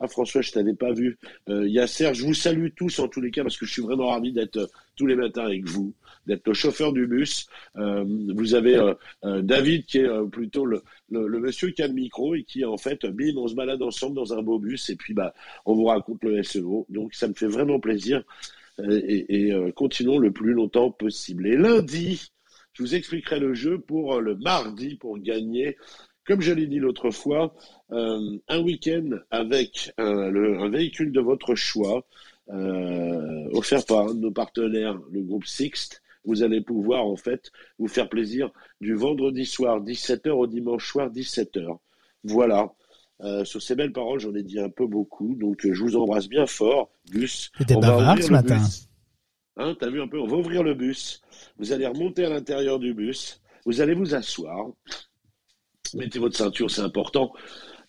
Ah 0.00 0.06
François, 0.06 0.42
je 0.42 0.52
t'avais 0.52 0.74
pas 0.74 0.92
vu. 0.92 1.18
Euh, 1.48 1.66
il 1.66 1.72
y 1.72 1.80
a 1.80 1.88
Serge, 1.88 2.18
je 2.18 2.24
vous 2.24 2.34
salue 2.34 2.68
tous 2.76 3.00
en 3.00 3.08
tous 3.08 3.20
les 3.20 3.32
cas 3.32 3.42
parce 3.42 3.56
que 3.56 3.66
je 3.66 3.72
suis 3.72 3.82
vraiment 3.82 4.08
ravi 4.10 4.32
d'être 4.32 4.56
euh, 4.56 4.66
tous 4.94 5.06
les 5.06 5.16
matins 5.16 5.44
avec 5.44 5.66
vous, 5.66 5.92
d'être 6.26 6.46
le 6.46 6.54
chauffeur 6.54 6.92
du 6.92 7.08
bus. 7.08 7.48
Euh, 7.76 8.04
vous 8.34 8.54
avez 8.54 8.76
euh, 9.24 9.42
David 9.42 9.86
qui 9.86 9.98
est 9.98 10.08
plutôt 10.30 10.66
le, 10.66 10.82
monsieur 11.10 11.70
qui 11.70 11.82
a 11.82 11.88
le 11.88 11.94
micro 11.94 12.36
et 12.36 12.44
qui 12.44 12.64
en 12.64 12.76
fait, 12.76 13.06
bim, 13.06 13.36
on 13.36 13.48
se 13.48 13.54
balade 13.54 13.82
ensemble 13.82 14.14
dans 14.14 14.32
un 14.32 14.42
beau 14.42 14.60
bus 14.60 14.88
et 14.90 14.96
puis 14.96 15.14
bah 15.14 15.34
on 15.66 15.74
vous 15.74 15.86
raconte 15.86 16.22
le 16.22 16.42
SEO. 16.44 16.86
Donc 16.88 17.14
ça 17.14 17.26
me 17.26 17.34
fait 17.34 17.48
vraiment 17.48 17.80
plaisir 17.80 18.22
et, 18.80 19.48
et 19.48 19.72
continuons 19.72 20.18
le 20.18 20.30
plus 20.30 20.52
longtemps 20.52 20.92
possible. 20.92 21.48
Et 21.48 21.56
lundi, 21.56 22.30
je 22.72 22.84
vous 22.84 22.94
expliquerai 22.94 23.40
le 23.40 23.54
jeu 23.54 23.80
pour 23.80 24.20
le 24.20 24.36
mardi 24.36 24.94
pour 24.94 25.18
gagner 25.18 25.76
comme 26.28 26.42
je 26.42 26.52
l'ai 26.52 26.66
dit 26.66 26.78
l'autre 26.78 27.10
fois, 27.10 27.54
euh, 27.90 28.38
un 28.48 28.60
week-end 28.60 29.08
avec 29.30 29.92
un, 29.96 30.28
le, 30.28 30.60
un, 30.60 30.68
véhicule 30.68 31.10
de 31.10 31.20
votre 31.20 31.54
choix, 31.54 32.04
euh, 32.50 33.48
offert 33.52 33.84
par 33.86 34.08
un 34.08 34.14
de 34.14 34.20
nos 34.20 34.30
partenaires, 34.30 34.98
le 35.10 35.22
groupe 35.22 35.46
Sixt. 35.46 36.02
Vous 36.26 36.42
allez 36.42 36.60
pouvoir 36.60 37.06
en 37.06 37.16
fait 37.16 37.50
vous 37.78 37.88
faire 37.88 38.10
plaisir 38.10 38.50
du 38.82 38.94
vendredi 38.94 39.46
soir 39.46 39.82
17h 39.82 40.28
au 40.28 40.46
dimanche 40.46 40.86
soir 40.86 41.10
17h. 41.10 41.78
Voilà. 42.24 42.74
Euh, 43.22 43.44
sur 43.44 43.62
ces 43.62 43.74
belles 43.74 43.92
paroles, 43.92 44.20
j'en 44.20 44.34
ai 44.34 44.42
dit 44.42 44.60
un 44.60 44.68
peu 44.68 44.86
beaucoup, 44.86 45.34
donc 45.34 45.66
je 45.68 45.82
vous 45.82 45.96
embrasse 45.96 46.28
bien 46.28 46.46
fort, 46.46 46.90
Gus. 47.10 47.50
C'était 47.56 47.74
bavard 47.74 48.22
ce 48.22 48.30
matin. 48.30 48.60
Hein, 49.56 49.74
T'as 49.80 49.88
vu 49.88 50.00
un 50.00 50.06
peu 50.06 50.20
On 50.20 50.26
va 50.26 50.36
ouvrir 50.36 50.62
le 50.62 50.74
bus. 50.74 51.22
Vous 51.58 51.72
allez 51.72 51.86
remonter 51.86 52.26
à 52.26 52.28
l'intérieur 52.28 52.78
du 52.78 52.92
bus. 52.92 53.40
Vous 53.64 53.80
allez 53.80 53.94
vous 53.94 54.14
asseoir 54.14 54.68
mettez 55.96 56.18
votre 56.18 56.36
ceinture, 56.36 56.70
c'est 56.70 56.82
important. 56.82 57.32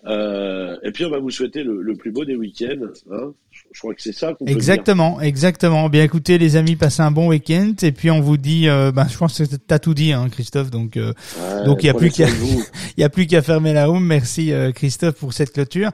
Euh, 0.05 0.77
et 0.83 0.91
puis 0.91 1.03
on 1.05 1.09
va 1.09 1.19
vous 1.19 1.29
souhaiter 1.29 1.63
le, 1.63 1.81
le 1.81 1.95
plus 1.95 2.11
beau 2.11 2.23
des 2.23 2.35
week-ends. 2.35 2.87
Hein 3.11 3.33
je 3.71 3.79
crois 3.79 3.93
que 3.93 4.01
c'est 4.01 4.13
ça 4.13 4.33
qu'on 4.33 4.45
peut 4.45 4.51
Exactement, 4.51 5.17
dire. 5.17 5.23
exactement. 5.23 5.89
Bien 5.89 6.03
écoutez 6.03 6.37
les 6.37 6.55
amis, 6.55 6.75
passez 6.75 7.01
un 7.01 7.11
bon 7.11 7.27
week-end 7.27 7.73
et 7.81 7.91
puis 7.91 8.09
on 8.09 8.19
vous 8.19 8.37
dit, 8.37 8.67
euh, 8.67 8.91
ben 8.91 9.07
je 9.07 9.17
pense 9.17 9.37
que 9.37 9.55
t'as 9.55 9.79
tout 9.79 9.93
dit, 9.93 10.11
hein, 10.11 10.27
Christophe. 10.29 10.71
Donc 10.71 10.97
euh, 10.97 11.13
ouais, 11.37 11.65
donc 11.65 11.83
il 11.83 11.87
y 11.87 11.89
a 11.89 11.93
plus 11.93 12.09
qu'à 12.09 12.27
il 12.97 13.01
y 13.01 13.03
a 13.03 13.09
plus 13.09 13.27
qu'à 13.27 13.41
fermer 13.41 13.73
la 13.73 13.85
room. 13.85 14.05
Merci 14.05 14.51
euh, 14.51 14.71
Christophe 14.71 15.15
pour 15.15 15.33
cette 15.33 15.53
clôture, 15.53 15.91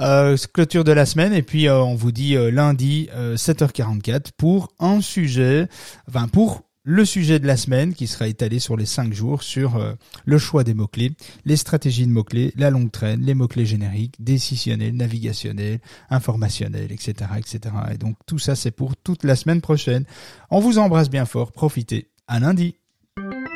euh, 0.00 0.36
clôture 0.52 0.84
de 0.84 0.92
la 0.92 1.06
semaine 1.06 1.32
et 1.34 1.42
puis 1.42 1.68
on 1.68 1.94
vous 1.94 2.12
dit 2.12 2.34
lundi 2.34 3.08
7h44 3.34 4.28
pour 4.36 4.72
un 4.78 5.00
sujet, 5.00 5.66
enfin 6.08 6.28
pour 6.28 6.62
le 6.90 7.04
sujet 7.04 7.38
de 7.38 7.46
la 7.46 7.58
semaine 7.58 7.92
qui 7.92 8.06
sera 8.06 8.28
étalé 8.28 8.58
sur 8.58 8.74
les 8.74 8.86
cinq 8.86 9.12
jours 9.12 9.42
sur 9.42 9.76
euh, 9.76 9.92
le 10.24 10.38
choix 10.38 10.64
des 10.64 10.72
mots-clés, 10.72 11.12
les 11.44 11.56
stratégies 11.56 12.06
de 12.06 12.10
mots-clés, 12.10 12.54
la 12.56 12.70
longue 12.70 12.90
traîne, 12.90 13.20
les 13.20 13.34
mots-clés 13.34 13.66
génériques, 13.66 14.14
décisionnels, 14.20 14.96
navigationnels, 14.96 15.80
informationnels, 16.08 16.90
etc., 16.90 17.12
etc. 17.36 17.60
Et 17.92 17.98
donc 17.98 18.16
tout 18.24 18.38
ça 18.38 18.56
c'est 18.56 18.70
pour 18.70 18.96
toute 18.96 19.22
la 19.22 19.36
semaine 19.36 19.60
prochaine. 19.60 20.06
On 20.50 20.60
vous 20.60 20.78
embrasse 20.78 21.10
bien 21.10 21.26
fort, 21.26 21.52
profitez. 21.52 22.08
À 22.26 22.40
lundi. 22.40 22.74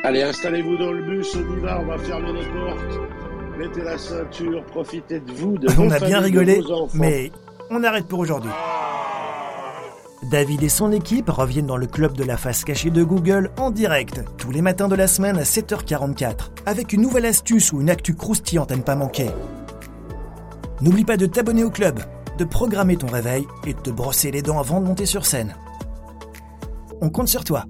Allez, 0.03 0.21
installez-vous 0.21 0.77
dans 0.77 0.91
le 0.91 1.03
bus, 1.03 1.35
on 1.35 1.57
y 1.57 1.59
va, 1.59 1.81
on 1.81 1.87
va 1.87 1.97
fermer 1.97 2.33
les 2.33 2.45
portes. 2.45 2.99
Mettez 3.57 3.81
la 3.81 3.97
ceinture, 3.97 4.63
profitez 4.67 5.19
de 5.19 5.31
vous, 5.31 5.57
de 5.57 5.69
On 5.79 5.89
a 5.89 5.99
bien 5.99 6.19
rigolé, 6.19 6.61
mais 6.93 7.31
on 7.71 7.83
arrête 7.83 8.05
pour 8.05 8.19
aujourd'hui. 8.19 8.51
David 10.29 10.63
et 10.63 10.69
son 10.69 10.91
équipe 10.91 11.29
reviennent 11.29 11.65
dans 11.65 11.77
le 11.77 11.87
club 11.87 12.15
de 12.15 12.23
la 12.23 12.37
face 12.37 12.63
cachée 12.63 12.89
de 12.89 13.03
Google 13.03 13.51
en 13.57 13.71
direct, 13.71 14.23
tous 14.37 14.51
les 14.51 14.61
matins 14.61 14.87
de 14.87 14.95
la 14.95 15.07
semaine 15.07 15.37
à 15.37 15.43
7h44, 15.43 16.51
avec 16.65 16.93
une 16.93 17.01
nouvelle 17.01 17.25
astuce 17.25 17.73
ou 17.73 17.81
une 17.81 17.89
actu 17.89 18.15
croustillante 18.15 18.71
à 18.71 18.75
ne 18.75 18.81
pas 18.81 18.95
manquer. 18.95 19.29
N'oublie 20.81 21.05
pas 21.05 21.17
de 21.17 21.25
t'abonner 21.25 21.63
au 21.63 21.69
club, 21.69 21.99
de 22.37 22.45
programmer 22.45 22.97
ton 22.97 23.07
réveil 23.07 23.45
et 23.65 23.73
de 23.73 23.79
te 23.79 23.89
brosser 23.89 24.31
les 24.31 24.41
dents 24.41 24.59
avant 24.59 24.81
de 24.81 24.85
monter 24.85 25.05
sur 25.05 25.25
scène. 25.25 25.55
On 27.01 27.09
compte 27.09 27.27
sur 27.27 27.43
toi. 27.43 27.65